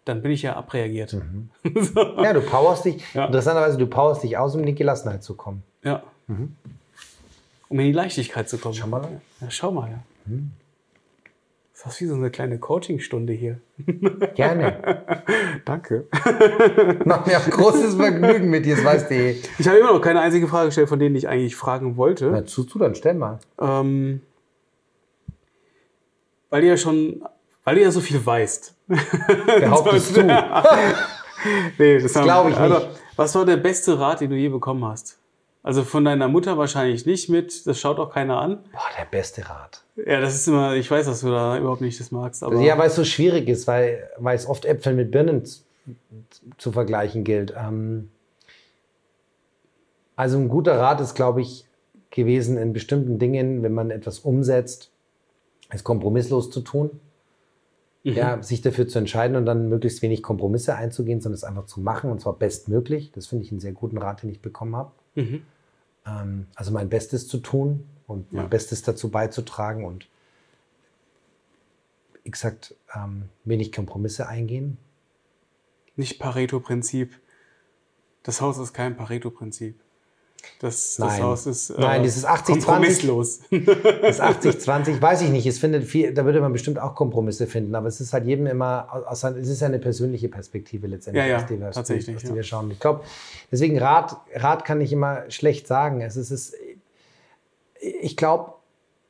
dann 0.04 0.20
bin 0.20 0.32
ich 0.32 0.42
ja 0.42 0.56
abreagiert. 0.56 1.14
Mhm. 1.14 1.50
so. 1.82 2.00
Ja, 2.22 2.32
du 2.32 2.40
powerst 2.40 2.84
dich. 2.84 3.02
Ja. 3.14 3.26
Interessanterweise, 3.26 3.78
du 3.78 3.86
powerst 3.86 4.22
dich 4.22 4.36
aus, 4.36 4.54
um 4.54 4.60
in 4.60 4.66
die 4.66 4.74
Gelassenheit 4.74 5.22
zu 5.22 5.34
kommen. 5.34 5.62
Ja. 5.82 6.02
Mhm. 6.26 6.56
Um 7.68 7.78
in 7.78 7.86
die 7.86 7.92
Leichtigkeit 7.92 8.48
zu 8.48 8.58
kommen. 8.58 8.74
Schau 8.74 8.88
mal. 8.88 9.08
Ja, 9.40 9.50
schau 9.50 9.70
mal, 9.70 9.90
ja. 9.90 9.98
Mhm. 10.26 10.52
Das 11.82 11.94
ist 11.94 12.00
wie 12.00 12.06
so 12.06 12.14
eine 12.14 12.30
kleine 12.30 12.58
Coachingstunde 12.58 13.32
hier. 13.32 13.58
Gerne. 14.36 15.02
Danke. 15.64 16.06
Macht 17.04 17.26
mir 17.26 17.38
auch 17.38 17.50
großes 17.50 17.96
Vergnügen 17.96 18.50
mit 18.50 18.64
dir, 18.64 18.76
das 18.76 18.84
weißt 18.84 19.10
du 19.10 19.14
eh. 19.14 19.36
Ich 19.58 19.66
habe 19.66 19.78
immer 19.78 19.92
noch 19.92 20.00
keine 20.00 20.20
einzige 20.20 20.46
Frage 20.46 20.66
gestellt, 20.66 20.88
von 20.88 21.00
denen 21.00 21.16
ich 21.16 21.28
eigentlich 21.28 21.56
fragen 21.56 21.96
wollte. 21.96 22.30
Na, 22.30 22.46
zu, 22.46 22.62
zu, 22.62 22.78
dann 22.78 22.94
stell 22.94 23.14
mal. 23.14 23.40
Ähm, 23.60 24.20
weil 26.52 26.60
du 26.60 26.68
ja 26.68 26.76
schon, 26.76 27.24
weil 27.64 27.76
du 27.76 27.80
ja 27.80 27.90
so 27.90 28.02
viel 28.02 28.24
weißt. 28.24 28.74
Behauptest 28.86 30.14
du? 30.14 30.22
nee, 31.78 31.98
das, 31.98 32.12
das 32.12 32.22
glaube 32.22 32.50
ich 32.50 32.58
nicht. 32.58 32.72
Also, 32.72 32.88
was 33.16 33.34
war 33.34 33.46
der 33.46 33.56
beste 33.56 33.98
Rat, 33.98 34.20
den 34.20 34.28
du 34.28 34.36
je 34.36 34.50
bekommen 34.50 34.84
hast? 34.84 35.18
Also 35.62 35.82
von 35.82 36.04
deiner 36.04 36.28
Mutter 36.28 36.58
wahrscheinlich 36.58 37.06
nicht 37.06 37.30
mit, 37.30 37.66
das 37.66 37.80
schaut 37.80 37.98
auch 37.98 38.12
keiner 38.12 38.38
an. 38.38 38.58
Boah, 38.70 38.82
der 38.98 39.06
beste 39.06 39.48
Rat. 39.48 39.82
Ja, 39.96 40.20
das 40.20 40.34
ist 40.34 40.46
immer, 40.46 40.74
ich 40.74 40.90
weiß, 40.90 41.06
dass 41.06 41.22
du 41.22 41.30
da 41.30 41.56
überhaupt 41.56 41.80
nicht 41.80 41.98
das 41.98 42.10
magst. 42.10 42.42
Aber 42.42 42.60
ja, 42.60 42.76
weil 42.76 42.88
es 42.88 42.96
so 42.96 43.04
schwierig 43.04 43.48
ist, 43.48 43.66
weil, 43.66 44.10
weil 44.18 44.36
es 44.36 44.46
oft 44.46 44.66
Äpfel 44.66 44.92
mit 44.92 45.10
Birnen 45.10 45.46
zu, 45.46 45.62
zu 46.58 46.72
vergleichen 46.72 47.24
gilt. 47.24 47.54
Ähm, 47.56 48.10
also 50.16 50.36
ein 50.36 50.50
guter 50.50 50.78
Rat 50.78 51.00
ist, 51.00 51.14
glaube 51.14 51.40
ich, 51.40 51.64
gewesen 52.10 52.58
in 52.58 52.74
bestimmten 52.74 53.18
Dingen, 53.18 53.62
wenn 53.62 53.72
man 53.72 53.90
etwas 53.90 54.18
umsetzt, 54.18 54.91
es 55.72 55.84
kompromisslos 55.84 56.50
zu 56.50 56.60
tun. 56.60 57.00
Mhm. 58.04 58.14
Ja, 58.14 58.42
sich 58.42 58.62
dafür 58.62 58.88
zu 58.88 58.98
entscheiden 58.98 59.36
und 59.36 59.46
dann 59.46 59.68
möglichst 59.68 60.02
wenig 60.02 60.22
Kompromisse 60.22 60.74
einzugehen, 60.74 61.20
sondern 61.20 61.36
es 61.36 61.44
einfach 61.44 61.66
zu 61.66 61.80
machen 61.80 62.10
und 62.10 62.20
zwar 62.20 62.32
bestmöglich. 62.32 63.12
Das 63.12 63.28
finde 63.28 63.44
ich 63.44 63.52
einen 63.52 63.60
sehr 63.60 63.72
guten 63.72 63.96
Rat, 63.98 64.22
den 64.22 64.30
ich 64.30 64.40
bekommen 64.40 64.74
habe. 64.74 64.90
Mhm. 65.14 65.42
Ähm, 66.06 66.46
also 66.56 66.72
mein 66.72 66.88
Bestes 66.88 67.28
zu 67.28 67.38
tun 67.38 67.84
und 68.08 68.26
ja. 68.32 68.40
mein 68.40 68.50
Bestes 68.50 68.82
dazu 68.82 69.08
beizutragen 69.10 69.84
und 69.84 70.08
wie 72.24 72.30
gesagt, 72.30 72.74
ähm, 72.94 73.28
wenig 73.44 73.72
Kompromisse 73.72 74.28
eingehen. 74.28 74.78
Nicht 75.96 76.18
Pareto-Prinzip. 76.18 77.18
Das 78.22 78.40
Haus 78.40 78.58
ist 78.58 78.72
kein 78.72 78.96
Pareto-Prinzip. 78.96 79.78
Das, 80.58 80.96
das 80.96 81.20
Haus 81.20 81.46
ist 81.46 81.70
äh, 81.70 81.80
Nein, 81.80 82.02
dieses 82.02 82.24
80 82.24 82.64
kompromisslos. 82.64 83.40
20, 83.50 83.66
das 84.00 84.20
80-20, 84.20 85.02
weiß 85.02 85.22
ich 85.22 85.30
nicht. 85.30 85.46
Es 85.46 85.58
findet 85.58 85.84
viel, 85.84 86.14
da 86.14 86.24
würde 86.24 86.40
man 86.40 86.52
bestimmt 86.52 86.78
auch 86.78 86.94
Kompromisse 86.94 87.46
finden, 87.46 87.74
aber 87.74 87.88
es 87.88 88.00
ist 88.00 88.12
halt 88.12 88.26
jedem 88.26 88.46
immer, 88.46 89.04
es 89.10 89.24
ist 89.24 89.60
ja 89.60 89.66
eine 89.66 89.80
persönliche 89.80 90.28
Perspektive 90.28 90.86
letztendlich, 90.86 91.24
ja, 91.24 91.38
ja, 91.38 91.42
die 91.42 91.58
wir, 91.58 91.72
tatsächlich, 91.72 92.16
die, 92.18 92.28
die 92.28 92.34
wir 92.34 92.42
schauen. 92.44 92.70
Ich 92.70 92.78
glaube, 92.78 93.02
deswegen 93.50 93.78
Rat, 93.78 94.16
Rat 94.34 94.64
kann 94.64 94.80
ich 94.80 94.92
immer 94.92 95.28
schlecht 95.30 95.66
sagen. 95.66 96.00
Es 96.00 96.16
ist, 96.16 96.30
es, 96.30 96.54
ich 97.80 98.16
glaube, 98.16 98.52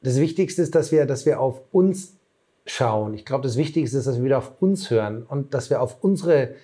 das 0.03 0.17
Wichtigste 0.17 0.63
ist, 0.63 0.75
dass 0.75 0.91
wir, 0.91 1.07
dass 1.07 1.27
wir 1.27 1.39
auf 1.39 1.61
uns 1.71 2.15
schauen. 2.67 3.15
Ich 3.15 3.25
glaube, 3.25 3.43
das 3.43 3.57
Wichtigste 3.57 3.99
ist, 3.99 4.07
dass 4.07 4.17
wir 4.17 4.25
wieder 4.25 4.39
auf 4.39 4.53
uns 4.61 4.91
hören 4.91 5.23
und 5.23 5.55
dass 5.55 5.71
wir 5.71 5.81
auf 5.81 6.03
unsere, 6.03 6.55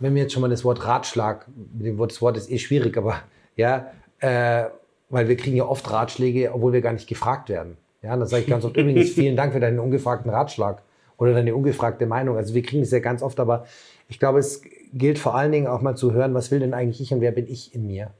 wenn 0.00 0.14
wir 0.14 0.22
jetzt 0.22 0.32
schon 0.32 0.42
mal 0.42 0.50
das 0.50 0.64
Wort 0.64 0.84
Ratschlag, 0.84 1.46
das 1.74 2.20
Wort 2.20 2.36
ist 2.36 2.50
eh 2.50 2.58
schwierig, 2.58 2.96
aber 2.96 3.22
ja, 3.56 3.90
äh, 4.24 4.70
weil 5.10 5.28
wir 5.28 5.36
kriegen 5.36 5.56
ja 5.56 5.66
oft 5.66 5.90
Ratschläge, 5.90 6.52
obwohl 6.54 6.72
wir 6.72 6.80
gar 6.80 6.94
nicht 6.94 7.06
gefragt 7.06 7.50
werden. 7.50 7.76
Ja, 8.02 8.16
dann 8.16 8.26
sage 8.26 8.42
ich 8.42 8.48
ganz 8.48 8.64
oft 8.64 8.76
übrigens 8.76 9.10
vielen 9.14 9.36
Dank 9.36 9.52
für 9.52 9.60
deinen 9.60 9.78
ungefragten 9.78 10.30
Ratschlag 10.30 10.82
oder 11.18 11.34
deine 11.34 11.54
ungefragte 11.54 12.06
Meinung. 12.06 12.36
Also 12.36 12.54
wir 12.54 12.62
kriegen 12.62 12.82
es 12.82 12.90
ja 12.90 13.00
ganz 13.00 13.22
oft, 13.22 13.38
aber 13.38 13.66
ich 14.08 14.18
glaube, 14.18 14.38
es 14.38 14.62
gilt 14.94 15.18
vor 15.18 15.34
allen 15.34 15.52
Dingen 15.52 15.66
auch 15.66 15.82
mal 15.82 15.94
zu 15.94 16.12
hören, 16.12 16.32
was 16.32 16.50
will 16.50 16.60
denn 16.60 16.72
eigentlich 16.72 17.00
ich 17.00 17.12
und 17.12 17.20
wer 17.20 17.32
bin 17.32 17.46
ich 17.46 17.74
in 17.74 17.86
mir? 17.86 18.10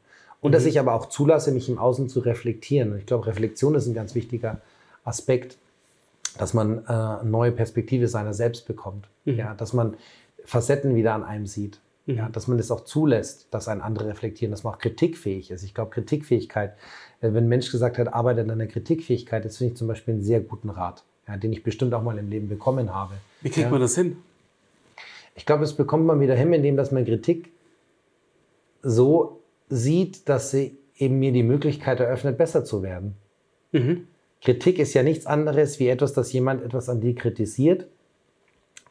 Und 0.41 0.51
mhm. 0.51 0.53
dass 0.53 0.67
ich 0.67 0.79
aber 0.79 0.93
auch 0.93 1.07
zulasse, 1.07 1.53
mich 1.53 1.71
im 1.71 1.79
Außen 1.79 2.09
zu 2.11 2.21
reflektieren. 2.21 2.93
Und 2.93 2.99
ich 2.99 3.07
glaube, 3.07 3.27
Reflexion 3.27 3.75
ist 3.75 3.87
ein 3.87 3.95
ganz 3.95 4.15
wichtiger 4.15 4.61
Aspekt, 5.05 5.57
dass 6.37 6.53
man 6.53 6.85
äh, 6.87 6.93
eine 6.93 7.31
neue 7.31 7.53
Perspektive 7.53 8.09
seiner 8.09 8.35
selbst 8.35 8.67
bekommt. 8.67 9.09
Mhm. 9.25 9.37
Ja, 9.37 9.55
dass 9.55 9.73
man 9.73 9.97
Facetten 10.45 10.95
wieder 10.95 11.15
an 11.15 11.25
einem 11.25 11.47
sieht. 11.47 11.81
Ja, 12.07 12.29
dass 12.29 12.49
man 12.49 12.59
das 12.59 12.71
auch 12.71 12.83
zulässt, 12.83 13.49
dass 13.51 13.67
ein 13.67 13.81
andere 13.81 14.09
reflektieren, 14.09 14.51
dass 14.51 14.63
man 14.63 14.75
auch 14.75 14.79
kritikfähig 14.79 15.51
ist. 15.51 15.63
Ich 15.63 15.73
glaube, 15.73 15.91
Kritikfähigkeit, 15.91 16.75
äh, 17.23 17.33
wenn 17.33 17.45
ein 17.45 17.49
Mensch 17.49 17.71
gesagt 17.71 17.97
hat, 17.97 18.13
arbeite 18.13 18.43
an 18.43 18.49
deiner 18.49 18.67
Kritikfähigkeit, 18.67 19.45
das 19.45 19.57
finde 19.57 19.73
ich 19.73 19.79
zum 19.79 19.89
Beispiel 19.89 20.15
einen 20.15 20.23
sehr 20.23 20.41
guten 20.41 20.69
Rat, 20.69 21.03
ja, 21.27 21.39
den 21.39 21.53
ich 21.53 21.63
bestimmt 21.63 21.95
auch 21.95 22.03
mal 22.03 22.19
im 22.19 22.29
Leben 22.29 22.49
bekommen 22.49 22.93
habe. 22.93 23.15
Wie 23.41 23.49
kriegt 23.49 23.65
ja. 23.65 23.71
man 23.71 23.81
das 23.81 23.95
hin? 23.95 24.19
Ich 25.35 25.47
glaube, 25.47 25.63
das 25.63 25.73
bekommt 25.73 26.05
man 26.05 26.21
wieder 26.21 26.35
hin, 26.35 26.53
indem 26.53 26.77
dass 26.77 26.93
man 26.93 27.07
Kritik 27.07 27.51
so 28.83 29.41
sieht, 29.71 30.29
dass 30.29 30.51
sie 30.51 30.77
eben 30.99 31.19
mir 31.19 31.33
die 31.33 31.43
Möglichkeit 31.43 32.01
eröffnet, 32.01 32.37
besser 32.37 32.65
zu 32.65 32.83
werden. 32.83 33.15
Mhm. 33.73 34.07
Kritik 34.43 34.79
ist 34.79 34.93
ja 34.93 35.03
nichts 35.03 35.25
anderes 35.25 35.81
wie 35.81 35.89
etwas, 35.89 36.13
dass 36.13 36.33
jemand 36.33 36.63
etwas 36.63 36.91
an 36.91 37.01
dir 37.01 37.15
kritisiert 37.15 37.87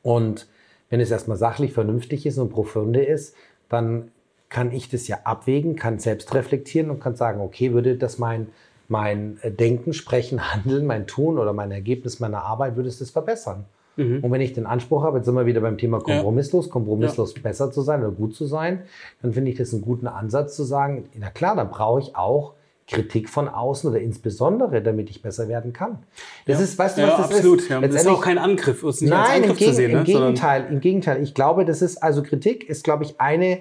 und 0.01 0.47
wenn 0.93 1.01
es 1.01 1.09
erstmal 1.09 1.37
sachlich 1.37 1.73
vernünftig 1.73 2.27
ist 2.27 2.37
und 2.37 2.51
profunde 2.51 3.03
ist, 3.03 3.35
dann 3.67 4.11
kann 4.49 4.71
ich 4.71 4.91
das 4.91 5.07
ja 5.07 5.21
abwägen, 5.23 5.75
kann 5.75 5.97
selbst 5.97 6.35
reflektieren 6.35 6.91
und 6.91 6.99
kann 6.99 7.15
sagen, 7.15 7.41
okay, 7.41 7.73
würde 7.73 7.95
das 7.97 8.19
mein, 8.19 8.49
mein 8.89 9.39
äh, 9.41 9.49
Denken, 9.49 9.93
Sprechen, 9.93 10.53
Handeln, 10.53 10.85
mein 10.85 11.07
Tun 11.07 11.39
oder 11.39 11.51
mein 11.51 11.71
Ergebnis 11.71 12.19
meiner 12.19 12.43
Arbeit, 12.43 12.75
würde 12.75 12.89
es 12.89 12.99
das 12.99 13.09
verbessern? 13.09 13.65
Mhm. 13.95 14.19
Und 14.23 14.31
wenn 14.31 14.41
ich 14.41 14.53
den 14.53 14.67
Anspruch 14.67 15.01
habe, 15.01 15.17
jetzt 15.17 15.25
sind 15.25 15.33
wir 15.33 15.47
wieder 15.47 15.61
beim 15.61 15.79
Thema 15.79 15.99
kompromisslos, 15.99 16.69
kompromisslos 16.69 17.33
ja. 17.37 17.41
besser 17.41 17.71
zu 17.71 17.81
sein 17.81 18.01
oder 18.01 18.11
gut 18.11 18.35
zu 18.35 18.45
sein, 18.45 18.83
dann 19.23 19.33
finde 19.33 19.49
ich 19.49 19.57
das 19.57 19.73
einen 19.73 19.81
guten 19.81 20.05
Ansatz 20.05 20.55
zu 20.55 20.63
sagen, 20.63 21.09
na 21.17 21.31
klar, 21.31 21.55
dann 21.55 21.71
brauche 21.71 22.01
ich 22.01 22.15
auch 22.15 22.53
Kritik 22.87 23.29
von 23.29 23.47
außen 23.47 23.89
oder 23.89 23.99
insbesondere, 23.99 24.81
damit 24.81 25.09
ich 25.09 25.21
besser 25.21 25.47
werden 25.47 25.71
kann. 25.73 25.99
Das 26.45 26.57
ja. 26.57 26.63
ist, 26.65 26.77
weißt 26.77 26.97
du, 26.97 27.01
was 27.03 27.09
ja, 27.09 27.17
das 27.17 27.31
absolut. 27.31 27.61
ist? 27.61 27.69
Ja, 27.69 27.81
das 27.81 27.95
ist 27.95 28.07
auch 28.07 28.21
kein 28.21 28.37
Angriff. 28.37 28.83
Ist 28.83 29.01
nicht 29.01 29.09
nein, 29.09 29.43
Angriff 29.43 29.61
im, 29.61 29.65
Geg 29.65 29.73
sehen, 29.73 29.91
im 29.91 29.97
ne? 29.99 30.03
Gegenteil, 30.03 30.67
im 30.69 30.79
Gegenteil. 30.81 31.23
Ich 31.23 31.33
glaube, 31.33 31.65
das 31.65 31.81
ist, 31.81 31.97
also 31.97 32.23
Kritik 32.23 32.67
ist, 32.69 32.83
glaube 32.83 33.03
ich, 33.05 33.19
eine, 33.21 33.59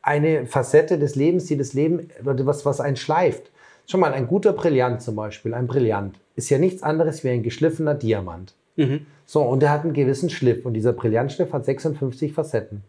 eine 0.00 0.46
Facette 0.46 0.98
des 0.98 1.16
Lebens, 1.16 1.46
die 1.46 1.56
das 1.56 1.74
Leben, 1.74 2.08
was, 2.20 2.64
was 2.64 2.80
einen 2.80 2.96
schleift. 2.96 3.50
Schon 3.86 4.00
mal, 4.00 4.12
ein 4.12 4.26
guter 4.26 4.52
Brillant 4.52 5.02
zum 5.02 5.16
Beispiel, 5.16 5.54
ein 5.54 5.66
Brillant, 5.66 6.18
ist 6.34 6.48
ja 6.48 6.58
nichts 6.58 6.82
anderes 6.82 7.24
wie 7.24 7.28
ein 7.28 7.42
geschliffener 7.42 7.94
Diamant. 7.94 8.54
Mhm. 8.76 9.06
So, 9.26 9.42
und 9.42 9.60
der 9.60 9.70
hat 9.70 9.82
einen 9.82 9.92
gewissen 9.92 10.30
Schliff 10.30 10.64
und 10.64 10.74
dieser 10.74 10.92
Brillantschliff 10.92 11.52
hat 11.52 11.64
56 11.64 12.32
Facetten. 12.32 12.84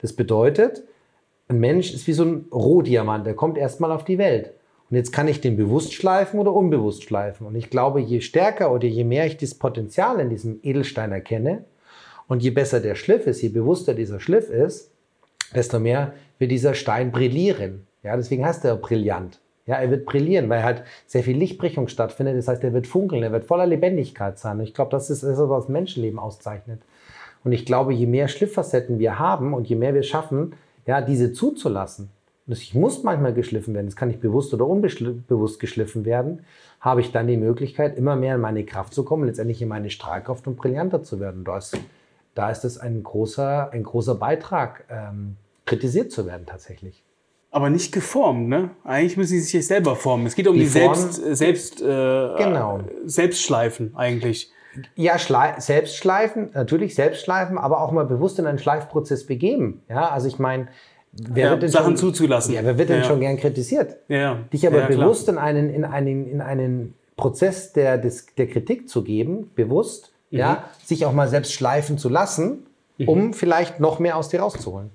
Das 0.00 0.12
bedeutet, 0.12 0.82
ein 1.48 1.58
Mensch 1.60 1.94
ist 1.94 2.06
wie 2.06 2.12
so 2.12 2.24
ein 2.24 2.46
Rohdiamant, 2.52 3.26
der 3.26 3.34
kommt 3.34 3.56
erstmal 3.56 3.92
auf 3.92 4.04
die 4.04 4.18
Welt. 4.18 4.52
Und 4.88 4.96
jetzt 4.96 5.12
kann 5.12 5.26
ich 5.26 5.40
den 5.40 5.56
bewusst 5.56 5.94
schleifen 5.94 6.38
oder 6.38 6.52
unbewusst 6.52 7.04
schleifen. 7.04 7.46
Und 7.46 7.56
ich 7.56 7.70
glaube, 7.70 8.00
je 8.00 8.20
stärker 8.20 8.72
oder 8.72 8.86
je 8.86 9.04
mehr 9.04 9.26
ich 9.26 9.36
das 9.36 9.54
Potenzial 9.54 10.20
in 10.20 10.30
diesem 10.30 10.60
Edelstein 10.62 11.10
erkenne 11.10 11.64
und 12.28 12.42
je 12.42 12.50
besser 12.50 12.80
der 12.80 12.94
Schliff 12.94 13.26
ist, 13.26 13.42
je 13.42 13.48
bewusster 13.48 13.94
dieser 13.94 14.20
Schliff 14.20 14.48
ist, 14.48 14.92
desto 15.54 15.80
mehr 15.80 16.12
wird 16.38 16.50
dieser 16.50 16.74
Stein 16.74 17.10
brillieren. 17.10 17.86
Ja, 18.02 18.16
deswegen 18.16 18.44
heißt 18.44 18.64
er 18.64 18.76
brillant. 18.76 19.40
Ja, 19.66 19.76
er 19.76 19.90
wird 19.90 20.06
brillieren, 20.06 20.48
weil 20.48 20.62
halt 20.62 20.84
sehr 21.06 21.24
viel 21.24 21.36
Lichtbrechung 21.36 21.88
stattfindet. 21.88 22.38
Das 22.38 22.46
heißt, 22.46 22.62
er 22.62 22.72
wird 22.72 22.86
funkeln, 22.86 23.24
er 23.24 23.32
wird 23.32 23.46
voller 23.46 23.66
Lebendigkeit 23.66 24.38
sein. 24.38 24.58
Und 24.58 24.64
ich 24.64 24.74
glaube, 24.74 24.92
das 24.92 25.10
ist 25.10 25.24
das, 25.24 25.38
was 25.38 25.68
Menschenleben 25.68 26.20
auszeichnet. 26.20 26.80
Und 27.42 27.50
ich 27.50 27.66
glaube, 27.66 27.92
je 27.92 28.06
mehr 28.06 28.28
Schlifffacetten 28.28 29.00
wir 29.00 29.18
haben 29.18 29.54
und 29.54 29.68
je 29.68 29.74
mehr 29.74 29.94
wir 29.94 30.04
schaffen, 30.04 30.54
ja, 30.86 31.00
diese 31.00 31.32
zuzulassen, 31.32 32.10
ich 32.48 32.74
muss 32.74 33.02
manchmal 33.02 33.34
geschliffen 33.34 33.74
werden, 33.74 33.86
das 33.86 33.96
kann 33.96 34.08
nicht 34.08 34.20
bewusst 34.20 34.54
oder 34.54 34.66
unbewusst 34.66 35.58
geschliffen 35.58 36.04
werden, 36.04 36.44
habe 36.80 37.00
ich 37.00 37.10
dann 37.10 37.26
die 37.26 37.36
Möglichkeit, 37.36 37.96
immer 37.96 38.14
mehr 38.14 38.36
in 38.36 38.40
meine 38.40 38.64
Kraft 38.64 38.94
zu 38.94 39.04
kommen, 39.04 39.24
letztendlich 39.24 39.60
in 39.60 39.68
meine 39.68 39.90
Strahlkraft 39.90 40.46
und 40.46 40.56
brillanter 40.56 41.02
zu 41.02 41.18
werden. 41.18 41.42
Da 41.44 41.58
ist, 41.58 41.76
da 42.34 42.50
ist 42.50 42.64
es 42.64 42.78
ein 42.78 43.02
großer, 43.02 43.70
ein 43.72 43.82
großer 43.82 44.14
Beitrag, 44.14 44.84
ähm, 44.88 45.36
kritisiert 45.64 46.12
zu 46.12 46.26
werden 46.26 46.46
tatsächlich. 46.46 47.02
Aber 47.50 47.70
nicht 47.70 47.92
geformt, 47.92 48.48
ne? 48.48 48.70
Eigentlich 48.84 49.16
müssen 49.16 49.32
sie 49.32 49.40
sich 49.40 49.66
selber 49.66 49.96
formen. 49.96 50.26
Es 50.26 50.34
geht 50.34 50.46
um 50.46 50.54
die, 50.54 50.60
die 50.60 50.66
Selbst, 50.66 51.14
Selbst, 51.14 51.80
äh, 51.80 51.84
genau. 51.84 52.80
Selbstschleifen 53.04 53.96
eigentlich. 53.96 54.52
Ja, 54.94 55.16
Selbstschleifen, 55.18 56.50
natürlich 56.52 56.94
Selbstschleifen, 56.94 57.56
aber 57.56 57.80
auch 57.80 57.92
mal 57.92 58.04
bewusst 58.04 58.38
in 58.38 58.46
einen 58.46 58.58
Schleifprozess 58.58 59.24
begeben. 59.26 59.82
Ja, 59.88 60.10
also 60.10 60.28
ich 60.28 60.38
meine, 60.38 60.68
wer 61.30 61.44
ja, 61.54 61.60
wird 61.60 61.70
Sachen 61.70 61.96
schon, 61.96 62.12
zuzulassen. 62.14 62.54
Ja, 62.54 62.64
wer 62.64 62.78
wird 62.78 62.88
denn 62.88 62.98
Ja. 63.00 63.04
schon 63.04 63.20
gern 63.20 63.36
kritisiert? 63.36 63.96
Ja. 64.08 64.44
Dich 64.52 64.66
aber 64.66 64.82
bewusst 64.86 65.28
in 65.28 65.38
einen, 65.38 65.70
in 65.72 65.84
einen, 65.84 66.28
in 66.30 66.40
einen 66.40 66.94
Prozess 67.16 67.72
der, 67.72 67.98
des, 67.98 68.26
der 68.36 68.46
Kritik 68.48 68.88
zu 68.88 69.02
geben, 69.02 69.50
bewusst, 69.54 70.12
Mhm. 70.30 70.38
ja, 70.38 70.70
sich 70.84 71.06
auch 71.06 71.12
mal 71.12 71.28
selbst 71.28 71.52
schleifen 71.52 71.98
zu 71.98 72.08
lassen, 72.08 72.66
um 73.04 73.32
vielleicht 73.34 73.78
noch 73.80 73.98
mehr 73.98 74.16
aus 74.16 74.28
dir 74.28 74.40
rauszuholen. 74.40 74.90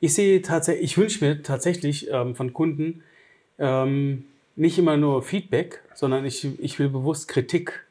Ich 0.00 0.14
sehe 0.14 0.42
tatsächlich, 0.42 0.84
ich 0.84 0.98
wünsche 0.98 1.24
mir 1.24 1.42
tatsächlich 1.42 2.08
ähm, 2.10 2.34
von 2.34 2.52
Kunden 2.52 3.02
ähm, 3.58 4.24
nicht 4.54 4.78
immer 4.78 4.96
nur 4.96 5.22
Feedback, 5.22 5.82
sondern 5.94 6.24
ich, 6.24 6.46
ich 6.60 6.78
will 6.78 6.88
bewusst 6.88 7.28
Kritik. 7.28 7.86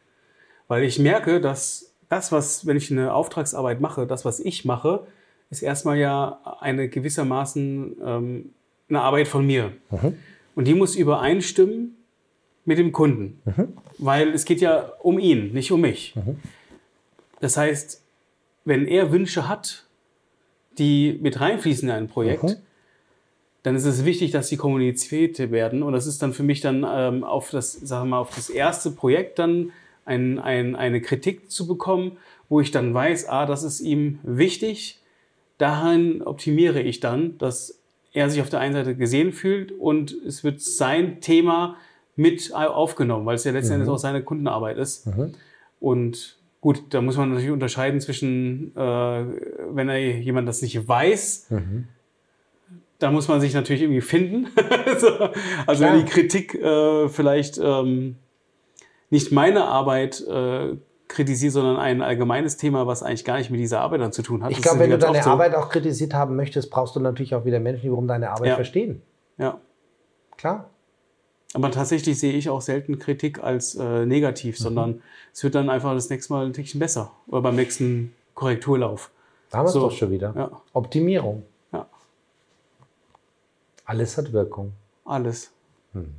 Weil 0.67 0.83
ich 0.83 0.97
merke, 0.99 1.41
dass 1.41 1.91
das, 2.09 2.31
was, 2.31 2.65
wenn 2.65 2.77
ich 2.77 2.89
eine 2.91 3.13
Auftragsarbeit 3.13 3.81
mache, 3.81 4.07
das, 4.07 4.25
was 4.25 4.39
ich 4.39 4.65
mache, 4.65 5.05
ist 5.49 5.61
erstmal 5.61 5.97
ja 5.97 6.39
eine 6.59 6.89
gewissermaßen 6.89 7.95
ähm, 8.03 8.49
eine 8.89 9.01
Arbeit 9.01 9.27
von 9.27 9.45
mir. 9.45 9.71
Und 10.55 10.67
die 10.67 10.73
muss 10.73 10.95
übereinstimmen 10.95 11.95
mit 12.65 12.77
dem 12.77 12.91
Kunden. 12.91 13.41
Weil 13.97 14.29
es 14.33 14.45
geht 14.45 14.61
ja 14.61 14.91
um 15.01 15.17
ihn, 15.19 15.53
nicht 15.53 15.71
um 15.71 15.81
mich. 15.81 16.13
Das 17.39 17.57
heißt, 17.57 18.01
wenn 18.63 18.87
er 18.87 19.11
Wünsche 19.11 19.47
hat, 19.47 19.85
die 20.77 21.17
mit 21.21 21.39
reinfließen 21.39 21.87
in 21.89 21.95
ein 21.95 22.07
Projekt, 22.07 22.43
Mhm. 22.43 22.55
dann 23.63 23.75
ist 23.75 23.85
es 23.85 24.05
wichtig, 24.05 24.31
dass 24.31 24.47
sie 24.49 24.57
kommuniziert 24.57 25.39
werden. 25.51 25.81
Und 25.83 25.93
das 25.93 26.05
ist 26.05 26.21
dann 26.21 26.33
für 26.33 26.43
mich 26.43 26.61
dann 26.61 26.85
ähm, 26.87 27.23
auf 27.23 27.49
das, 27.51 27.73
sagen 27.73 28.05
wir 28.05 28.09
mal, 28.11 28.19
auf 28.19 28.35
das 28.35 28.49
erste 28.49 28.91
Projekt 28.91 29.39
dann 29.39 29.71
ein, 30.05 30.37
ein, 30.39 30.75
eine 30.75 31.01
Kritik 31.01 31.49
zu 31.51 31.65
bekommen, 31.67 32.17
wo 32.49 32.59
ich 32.61 32.69
dann 32.71 32.93
weiß, 32.93 33.27
ah, 33.29 33.45
das 33.47 33.63
ist 33.63 33.79
ihm 33.81 34.19
wichtig. 34.23 34.99
Darin 35.57 36.21
optimiere 36.21 36.81
ich 36.81 36.99
dann, 36.99 37.37
dass 37.37 37.79
er 38.13 38.29
sich 38.29 38.41
auf 38.41 38.49
der 38.49 38.59
einen 38.59 38.73
Seite 38.73 38.95
gesehen 38.95 39.33
fühlt 39.33 39.71
und 39.71 40.11
es 40.25 40.43
wird 40.43 40.61
sein 40.61 41.21
Thema 41.21 41.77
mit 42.15 42.53
aufgenommen, 42.53 43.25
weil 43.25 43.35
es 43.35 43.43
ja 43.43 43.51
letzten 43.51 43.73
Endes 43.73 43.89
auch 43.89 43.97
seine 43.97 44.23
Kundenarbeit 44.23 44.77
ist. 44.77 45.07
Und 45.81 46.37
gut, 46.61 46.81
da 46.91 47.01
muss 47.01 47.17
man 47.17 47.29
natürlich 47.29 47.51
unterscheiden 47.51 47.99
zwischen, 47.99 48.75
äh, 48.75 48.79
wenn 48.79 49.89
er 49.89 50.19
jemand 50.19 50.47
das 50.47 50.61
nicht 50.61 50.87
weiß, 50.87 51.47
da 52.99 53.11
muss 53.11 53.27
man 53.27 53.41
sich 53.41 53.53
natürlich 53.53 53.81
irgendwie 53.83 54.01
finden. 54.01 54.47
so, 54.99 55.09
also 55.67 55.83
Klar. 55.83 55.93
wenn 55.93 56.05
die 56.05 56.11
Kritik 56.11 56.55
äh, 56.55 57.09
vielleicht 57.09 57.59
ähm, 57.61 58.15
nicht 59.09 59.31
meine 59.31 59.65
Arbeit 59.65 60.21
äh, 60.27 60.75
kritisiert, 61.07 61.53
sondern 61.53 61.77
ein 61.77 62.01
allgemeines 62.01 62.57
Thema, 62.57 62.87
was 62.87 63.03
eigentlich 63.03 63.25
gar 63.25 63.37
nicht 63.37 63.51
mit 63.51 63.59
dieser 63.59 63.81
Arbeit 63.81 64.01
dann 64.01 64.11
zu 64.11 64.21
tun 64.23 64.43
hat. 64.43 64.51
Ich 64.51 64.61
glaube, 64.61 64.79
wenn 64.79 64.89
du 64.89 64.97
deine 64.97 65.21
so. 65.23 65.29
Arbeit 65.29 65.53
auch 65.55 65.69
kritisiert 65.69 66.13
haben 66.13 66.35
möchtest, 66.35 66.71
brauchst 66.71 66.95
du 66.95 66.99
natürlich 66.99 67.35
auch 67.35 67.45
wieder 67.45 67.59
Menschen, 67.59 67.83
die 67.83 67.91
warum 67.91 68.07
deine 68.07 68.31
Arbeit 68.31 68.47
Ja. 68.49 68.55
verstehen. 68.55 69.01
Ja. 69.37 69.59
Klar. 70.37 70.69
Aber 71.53 71.71
tatsächlich 71.71 72.19
sehe 72.19 72.33
ich 72.33 72.49
auch 72.49 72.59
selten 72.61 72.99
Kritik 72.99 73.41
als 73.41 73.75
äh, 73.75 74.01
Mhm. 74.01 74.07
negativ, 74.09 74.57
sondern 74.57 75.01
es 75.31 75.43
wird 75.43 75.55
dann 75.55 75.69
einfach 75.69 75.93
das 75.93 76.09
nächste 76.09 76.33
Mal 76.33 76.45
ein 76.45 76.53
Tickchen 76.53 76.79
besser. 76.79 77.11
Oder 77.27 77.41
beim 77.41 77.55
nächsten 77.55 78.13
Korrekturlauf. 78.33 79.11
Da 79.51 79.59
haben 79.59 79.65
wir 79.65 79.67
es 79.69 79.73
So. 79.73 79.79
doch 79.81 79.91
schon 79.91 80.09
wieder. 80.11 80.33
Ja. 80.35 80.51
Optimierung. 80.73 81.43
Ja. 81.71 81.85
Alles 83.85 84.17
hat 84.17 84.33
Wirkung. 84.33 84.73
Alles. 85.05 85.51
Hm. 85.93 86.13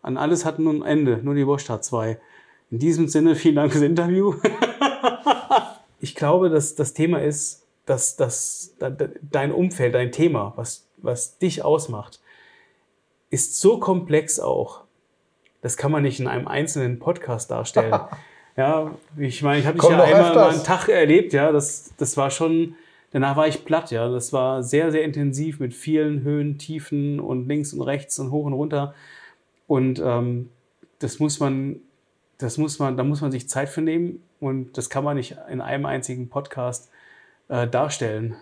An 0.00 0.16
alles 0.16 0.44
hat 0.44 0.58
nun 0.58 0.82
ein 0.82 0.88
Ende, 0.98 1.18
nur 1.22 1.34
die 1.34 1.46
Wurst 1.46 1.68
hat 1.70 1.84
zwei. 1.84 2.18
In 2.72 2.78
diesem 2.80 3.06
Sinne, 3.06 3.36
vielen 3.36 3.54
Dank 3.56 3.70
fürs 3.70 3.84
Interview. 3.84 4.34
ich 6.00 6.14
glaube, 6.16 6.50
dass 6.50 6.74
das 6.74 6.94
Thema 6.94 7.18
ist, 7.20 7.64
dass, 7.86 8.16
dass 8.16 8.74
da- 8.78 8.90
da- 8.90 9.08
dein 9.22 9.52
Umfeld, 9.52 9.94
dein 9.94 10.10
Thema, 10.10 10.52
was, 10.56 10.88
was 10.96 11.38
dich 11.38 11.64
ausmacht, 11.64 12.20
ist 13.30 13.60
so 13.60 13.78
komplex 13.78 14.40
auch. 14.40 14.82
Das 15.60 15.76
kann 15.76 15.92
man 15.92 16.02
nicht 16.02 16.18
in 16.18 16.26
einem 16.26 16.48
einzelnen 16.48 16.98
Podcast 16.98 17.50
darstellen. 17.50 18.00
ja, 18.56 18.90
ich 19.16 19.42
meine, 19.42 19.60
ich 19.60 19.66
habe 19.66 19.78
dich 19.78 19.88
ja 19.88 20.02
einmal 20.02 20.20
öfters. 20.22 20.34
mal 20.36 20.50
einen 20.50 20.64
Tag 20.64 20.88
erlebt, 20.88 21.32
ja, 21.32 21.52
das, 21.52 21.92
das 21.98 22.16
war 22.16 22.30
schon, 22.30 22.74
danach 23.10 23.36
war 23.36 23.46
ich 23.48 23.64
platt, 23.64 23.90
ja, 23.90 24.08
das 24.10 24.32
war 24.32 24.62
sehr, 24.62 24.90
sehr 24.90 25.02
intensiv 25.04 25.60
mit 25.60 25.72
vielen 25.74 26.22
Höhen, 26.22 26.58
Tiefen 26.58 27.20
und 27.20 27.46
links 27.48 27.72
und 27.72 27.82
rechts 27.82 28.18
und 28.18 28.30
hoch 28.30 28.44
und 28.46 28.52
runter. 28.54 28.94
Und 29.66 30.00
ähm, 30.04 30.48
das 30.98 31.18
muss 31.20 31.38
man, 31.40 31.80
das 32.42 32.58
muss 32.58 32.78
man, 32.78 32.96
da 32.96 33.04
muss 33.04 33.20
man 33.20 33.30
sich 33.30 33.48
Zeit 33.48 33.68
für 33.68 33.80
nehmen 33.80 34.22
und 34.40 34.76
das 34.76 34.90
kann 34.90 35.04
man 35.04 35.16
nicht 35.16 35.36
in 35.50 35.60
einem 35.60 35.86
einzigen 35.86 36.28
Podcast 36.28 36.90
äh, 37.48 37.66
darstellen. 37.66 38.36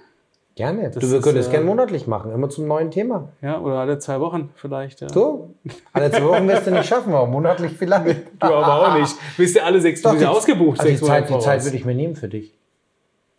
Gerne. 0.56 0.90
Das 0.90 1.02
du 1.02 1.10
wir 1.10 1.20
können 1.20 1.38
es 1.38 1.48
äh, 1.48 1.50
gerne 1.52 1.66
monatlich 1.66 2.06
machen, 2.06 2.32
immer 2.32 2.50
zum 2.50 2.66
neuen 2.66 2.90
Thema. 2.90 3.28
Ja, 3.40 3.60
oder 3.60 3.76
alle 3.76 3.98
zwei 3.98 4.20
Wochen 4.20 4.50
vielleicht. 4.56 5.00
Ja. 5.00 5.08
So. 5.08 5.54
Alle 5.92 6.10
zwei 6.10 6.24
Wochen 6.24 6.48
wirst 6.48 6.66
du 6.66 6.72
nicht 6.72 6.86
schaffen, 6.86 7.14
aber 7.14 7.26
monatlich 7.26 7.72
vielleicht. 7.78 8.20
Du 8.40 8.46
aber 8.46 8.88
auch 8.88 8.98
nicht. 8.98 9.14
Bist 9.36 9.56
ja 9.56 9.64
alle 9.64 9.80
sechs, 9.80 10.02
bist 10.02 10.20
ja 10.20 10.30
ausgebucht. 10.30 10.80
Also 10.80 10.92
die 10.92 11.00
Zeit, 11.00 11.30
die 11.30 11.38
Zeit 11.38 11.64
würde 11.64 11.76
ich 11.76 11.84
mir 11.84 11.94
nehmen 11.94 12.16
für 12.16 12.28
dich. 12.28 12.52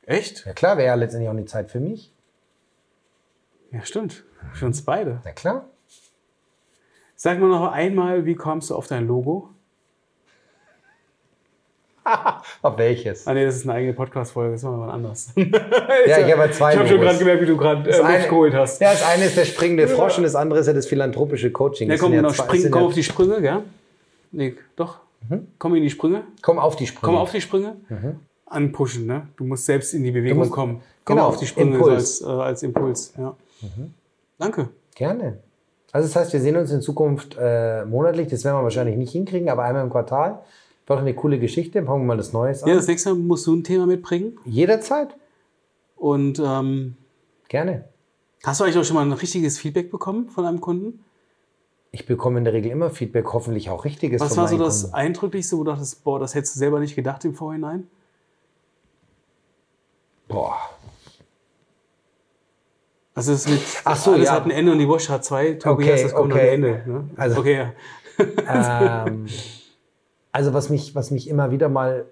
Echt? 0.05 0.45
Ja 0.45 0.53
klar, 0.53 0.77
wäre 0.77 0.87
ja 0.87 0.95
letztendlich 0.95 1.29
auch 1.29 1.35
die 1.35 1.45
Zeit 1.45 1.69
für 1.69 1.79
mich. 1.79 2.11
Ja, 3.71 3.83
stimmt. 3.83 4.23
Für 4.53 4.65
uns 4.65 4.83
beide. 4.83 5.21
Na 5.23 5.31
klar. 5.31 5.65
Sag 7.15 7.39
mir 7.39 7.47
noch 7.47 7.71
einmal, 7.71 8.25
wie 8.25 8.35
kommst 8.35 8.71
du 8.71 8.75
auf 8.75 8.87
dein 8.87 9.07
Logo? 9.07 9.49
Auf 12.61 12.77
welches? 12.77 13.27
Ah, 13.27 13.33
nee, 13.33 13.45
das 13.45 13.55
ist 13.57 13.63
eine 13.63 13.73
eigene 13.73 13.93
Podcast-Folge, 13.93 14.53
das 14.53 14.63
machen 14.63 14.79
wir 14.79 14.85
mal 14.87 14.93
anders. 14.93 15.29
Ja, 15.35 16.17
ich 16.25 16.33
habe 16.35 16.51
zwei 16.51 16.73
Ich 16.73 16.79
habe 16.79 16.87
schon 16.87 16.99
gerade 17.01 17.17
gemerkt, 17.19 17.41
wie 17.41 17.45
du 17.45 17.57
gerade 17.57 17.89
äh, 17.89 18.01
eine- 18.01 18.27
geholt 18.27 18.53
hast. 18.53 18.81
Ja, 18.81 18.91
das 18.91 19.03
eine 19.05 19.25
ist 19.25 19.37
der 19.37 19.45
springende 19.45 19.87
Frosch 19.87 20.17
und 20.17 20.23
das 20.23 20.35
andere 20.35 20.59
ist 20.59 20.67
ja 20.67 20.73
das 20.73 20.87
philanthropische 20.87 21.51
Coaching. 21.51 21.89
Ja, 21.89 21.97
komm, 21.97 22.11
genau, 22.11 22.31
spring, 22.31 22.69
komm 22.71 22.81
ja- 22.81 22.87
auf 22.87 22.93
die 22.93 23.03
Sprünge, 23.03 23.41
gell? 23.41 23.59
Nee, 24.31 24.55
doch. 24.75 24.99
Komm 25.59 25.75
in 25.75 25.83
die 25.83 25.89
Sprünge. 25.89 26.23
komm 26.41 26.57
auf 26.59 26.75
die 26.75 26.87
Sprünge. 26.87 27.05
Komm 27.13 27.15
auf 27.21 27.31
die 27.31 27.41
Sprünge. 27.41 27.75
Anpushen, 28.47 29.05
ne? 29.05 29.27
Du 29.37 29.43
musst 29.45 29.65
selbst 29.65 29.93
in 29.93 30.03
die 30.03 30.11
Bewegung 30.11 30.39
musst- 30.39 30.51
kommen. 30.51 30.81
Komm 31.05 31.15
genau, 31.17 31.27
auf 31.29 31.37
die 31.37 31.47
Sprünge 31.47 31.75
Impuls. 31.75 32.21
Als, 32.21 32.21
äh, 32.21 32.25
als 32.41 32.63
Impuls. 32.63 33.13
Ja. 33.17 33.35
Danke. 34.37 34.69
Gerne. 34.95 35.37
Also 35.91 36.07
das 36.07 36.15
heißt, 36.15 36.33
wir 36.33 36.39
sehen 36.39 36.55
uns 36.55 36.71
in 36.71 36.81
Zukunft 36.81 37.37
äh, 37.39 37.85
monatlich. 37.85 38.27
Das 38.29 38.43
werden 38.45 38.57
wir 38.57 38.63
wahrscheinlich 38.63 38.95
nicht 38.97 39.11
hinkriegen, 39.11 39.49
aber 39.49 39.63
einmal 39.63 39.83
im 39.83 39.89
Quartal. 39.89 40.39
War 40.87 40.97
doch 40.97 41.03
eine 41.03 41.13
coole 41.13 41.39
Geschichte. 41.39 41.83
Fangen 41.85 42.01
wir 42.03 42.07
mal 42.07 42.17
das 42.17 42.33
Neues 42.33 42.63
an. 42.63 42.69
Ja, 42.69 42.75
das 42.75 42.87
nächste 42.87 43.13
Mal 43.13 43.19
musst 43.21 43.47
du 43.47 43.55
ein 43.55 43.63
Thema 43.63 43.85
mitbringen. 43.85 44.37
Jederzeit. 44.45 45.15
Und 45.95 46.39
ähm, 46.43 46.95
Gerne. 47.47 47.85
hast 48.43 48.59
du 48.59 48.63
eigentlich 48.63 48.77
auch 48.77 48.83
schon 48.83 48.95
mal 48.95 49.05
ein 49.05 49.11
richtiges 49.13 49.59
Feedback 49.59 49.91
bekommen 49.91 50.29
von 50.29 50.45
einem 50.45 50.59
Kunden? 50.59 51.03
Ich 51.91 52.05
bekomme 52.05 52.37
in 52.39 52.45
der 52.45 52.53
Regel 52.53 52.71
immer 52.71 52.89
Feedback, 52.89 53.31
hoffentlich 53.33 53.69
auch 53.69 53.83
richtiges 53.85 54.21
Was 54.21 54.37
war 54.37 54.47
so 54.47 54.57
das 54.57 54.83
Kunden. 54.83 54.95
Eindrücklichste, 54.95 55.57
wo 55.57 55.63
du 55.63 55.71
dachtest, 55.71 56.03
boah, 56.03 56.19
das 56.19 56.33
hättest 56.35 56.55
du 56.55 56.59
selber 56.59 56.79
nicht 56.79 56.95
gedacht 56.95 57.23
im 57.25 57.33
Vorhinein? 57.35 57.87
Boah. 60.27 60.55
Also 63.13 63.33
es 63.33 63.47
mit 63.47 63.61
Ach 63.83 63.97
so, 63.97 64.13
alles 64.13 64.27
ja. 64.27 64.33
hat 64.33 64.45
ein 64.45 64.51
Ende 64.51 64.71
und 64.71 64.79
die 64.79 64.87
Wurst 64.87 65.09
hat 65.09 65.25
zwei. 65.25 65.53
Tobias, 65.55 65.89
Okay, 65.91 66.03
das 66.03 66.13
kommt 66.13 66.33
okay. 66.33 66.47
am 66.47 66.53
Ende. 66.55 66.83
Ne? 66.87 67.09
Also- 67.17 67.39
okay, 67.41 67.55
ja. 67.57 69.05
ähm, 69.05 69.25
also 70.31 70.53
was 70.53 70.69
mich, 70.69 70.95
was 70.95 71.11
mich 71.11 71.27
immer 71.27 71.51
wieder 71.51 71.69
mal 71.69 72.05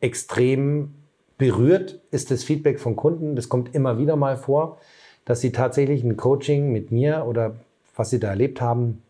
extrem 0.00 0.94
berührt, 1.38 2.00
ist 2.10 2.30
das 2.30 2.44
Feedback 2.44 2.78
von 2.78 2.96
Kunden. 2.96 3.36
Das 3.36 3.48
kommt 3.48 3.74
immer 3.74 3.98
wieder 3.98 4.16
mal 4.16 4.36
vor, 4.36 4.78
dass 5.24 5.40
sie 5.40 5.52
tatsächlich 5.52 6.04
ein 6.04 6.16
Coaching 6.16 6.70
mit 6.70 6.92
mir 6.92 7.24
oder 7.26 7.56
was 7.96 8.10
sie 8.10 8.20
da 8.20 8.28
erlebt 8.28 8.60
haben, 8.60 9.02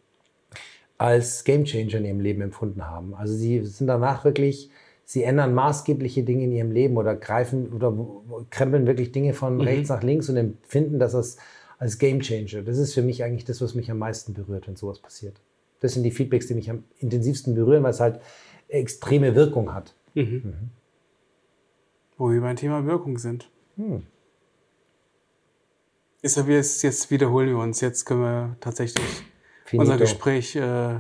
als 0.96 1.44
Gamechanger 1.44 1.96
in 1.96 2.04
ihrem 2.04 2.20
Leben 2.20 2.40
empfunden 2.40 2.86
haben. 2.86 3.14
Also 3.14 3.34
sie 3.34 3.64
sind 3.64 3.88
danach 3.88 4.24
wirklich, 4.24 4.70
sie 5.04 5.24
ändern 5.24 5.52
maßgebliche 5.52 6.22
Dinge 6.22 6.44
in 6.44 6.52
ihrem 6.52 6.70
Leben 6.70 6.96
oder 6.96 7.14
greifen 7.16 7.72
oder 7.72 7.92
krempeln 8.50 8.86
wirklich 8.86 9.12
Dinge 9.12 9.34
von 9.34 9.60
rechts 9.60 9.88
nach 9.88 10.02
links 10.02 10.28
und 10.28 10.36
empfinden 10.36 10.98
das 10.98 11.14
als, 11.14 11.36
als 11.78 11.98
Gamechanger. 11.98 12.62
Das 12.62 12.78
ist 12.78 12.94
für 12.94 13.02
mich 13.02 13.24
eigentlich 13.24 13.44
das, 13.44 13.60
was 13.60 13.74
mich 13.74 13.90
am 13.90 13.98
meisten 13.98 14.32
berührt, 14.32 14.68
wenn 14.68 14.76
sowas 14.76 15.00
passiert. 15.00 15.40
Das 15.85 15.93
sind 15.93 16.02
die 16.02 16.11
Feedbacks, 16.12 16.47
die 16.47 16.55
mich 16.55 16.70
am 16.70 16.82
intensivsten 16.98 17.55
berühren, 17.55 17.82
weil 17.82 17.90
es 17.90 18.01
halt 18.01 18.19
extreme 18.69 19.35
Wirkung 19.35 19.74
hat. 19.74 19.94
Wo 22.16 22.31
wir 22.31 22.40
beim 22.40 22.56
Thema 22.56 22.86
Wirkung 22.86 23.19
sind. 23.19 23.51
Hm. 23.77 24.06
Ist 26.23 26.39
ja, 26.39 26.47
wie 26.48 26.55
es- 26.55 26.81
jetzt 26.81 27.11
wiederholen 27.11 27.48
wir 27.51 27.59
uns. 27.59 27.82
Jetzt 27.82 28.06
können 28.06 28.23
wir 28.23 28.56
tatsächlich 28.61 29.05
Finito. 29.66 29.82
unser 29.82 29.98
Gespräch 29.98 30.56
äh, 30.56 30.94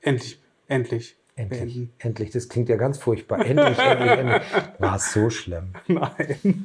endlich, 0.00 0.40
endlich, 0.68 1.16
Endlich, 1.34 1.60
beenden. 1.60 1.92
endlich. 1.98 2.30
Das 2.30 2.48
klingt 2.48 2.70
ja 2.70 2.76
ganz 2.76 2.96
furchtbar. 2.96 3.44
Endlich, 3.44 3.76
endlich, 3.78 4.10
endlich. 4.10 4.42
War 4.78 4.98
so 4.98 5.28
schlimm. 5.28 5.74
Nein. 5.86 6.64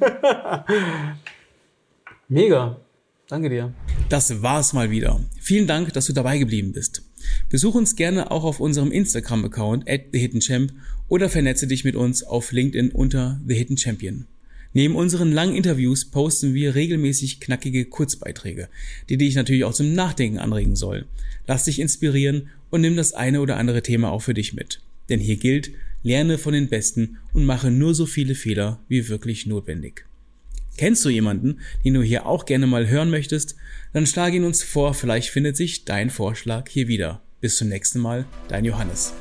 Mega. 2.28 2.80
Danke 3.28 3.48
dir. 3.48 3.72
Das 4.08 4.42
war's 4.42 4.72
mal 4.72 4.90
wieder. 4.90 5.20
Vielen 5.40 5.66
Dank, 5.66 5.92
dass 5.92 6.06
du 6.06 6.12
dabei 6.12 6.38
geblieben 6.38 6.72
bist. 6.72 7.02
Besuch 7.48 7.74
uns 7.74 7.96
gerne 7.96 8.30
auch 8.30 8.44
auf 8.44 8.60
unserem 8.60 8.92
Instagram-Account 8.92 9.88
at 9.88 10.12
TheHiddenChamp 10.12 10.72
oder 11.08 11.28
vernetze 11.28 11.66
dich 11.66 11.84
mit 11.84 11.96
uns 11.96 12.22
auf 12.22 12.52
LinkedIn 12.52 12.90
unter 12.90 13.40
The 13.46 13.54
Hidden 13.54 13.78
Champion. 13.78 14.26
Neben 14.74 14.96
unseren 14.96 15.32
langen 15.32 15.54
Interviews 15.54 16.06
posten 16.06 16.54
wir 16.54 16.74
regelmäßig 16.74 17.40
knackige 17.40 17.84
Kurzbeiträge, 17.84 18.68
die 19.08 19.18
dich 19.18 19.34
natürlich 19.34 19.64
auch 19.64 19.74
zum 19.74 19.92
Nachdenken 19.94 20.38
anregen 20.38 20.76
sollen. 20.76 21.04
Lass 21.46 21.64
dich 21.64 21.78
inspirieren 21.78 22.48
und 22.70 22.80
nimm 22.80 22.96
das 22.96 23.12
eine 23.12 23.40
oder 23.40 23.58
andere 23.58 23.82
Thema 23.82 24.10
auch 24.10 24.22
für 24.22 24.34
dich 24.34 24.54
mit. 24.54 24.80
Denn 25.10 25.20
hier 25.20 25.36
gilt, 25.36 25.72
lerne 26.02 26.38
von 26.38 26.54
den 26.54 26.68
Besten 26.68 27.18
und 27.34 27.44
mache 27.44 27.70
nur 27.70 27.94
so 27.94 28.06
viele 28.06 28.34
Fehler 28.34 28.80
wie 28.88 29.08
wirklich 29.08 29.46
notwendig. 29.46 30.06
Kennst 30.76 31.04
du 31.04 31.10
jemanden, 31.10 31.60
den 31.84 31.94
du 31.94 32.02
hier 32.02 32.26
auch 32.26 32.46
gerne 32.46 32.66
mal 32.66 32.88
hören 32.88 33.10
möchtest? 33.10 33.56
Dann 33.92 34.06
schlage 34.06 34.36
ihn 34.36 34.44
uns 34.44 34.62
vor, 34.62 34.94
vielleicht 34.94 35.28
findet 35.28 35.56
sich 35.56 35.84
dein 35.84 36.10
Vorschlag 36.10 36.68
hier 36.68 36.88
wieder. 36.88 37.22
Bis 37.40 37.56
zum 37.56 37.68
nächsten 37.68 38.00
Mal, 38.00 38.24
dein 38.48 38.64
Johannes. 38.64 39.12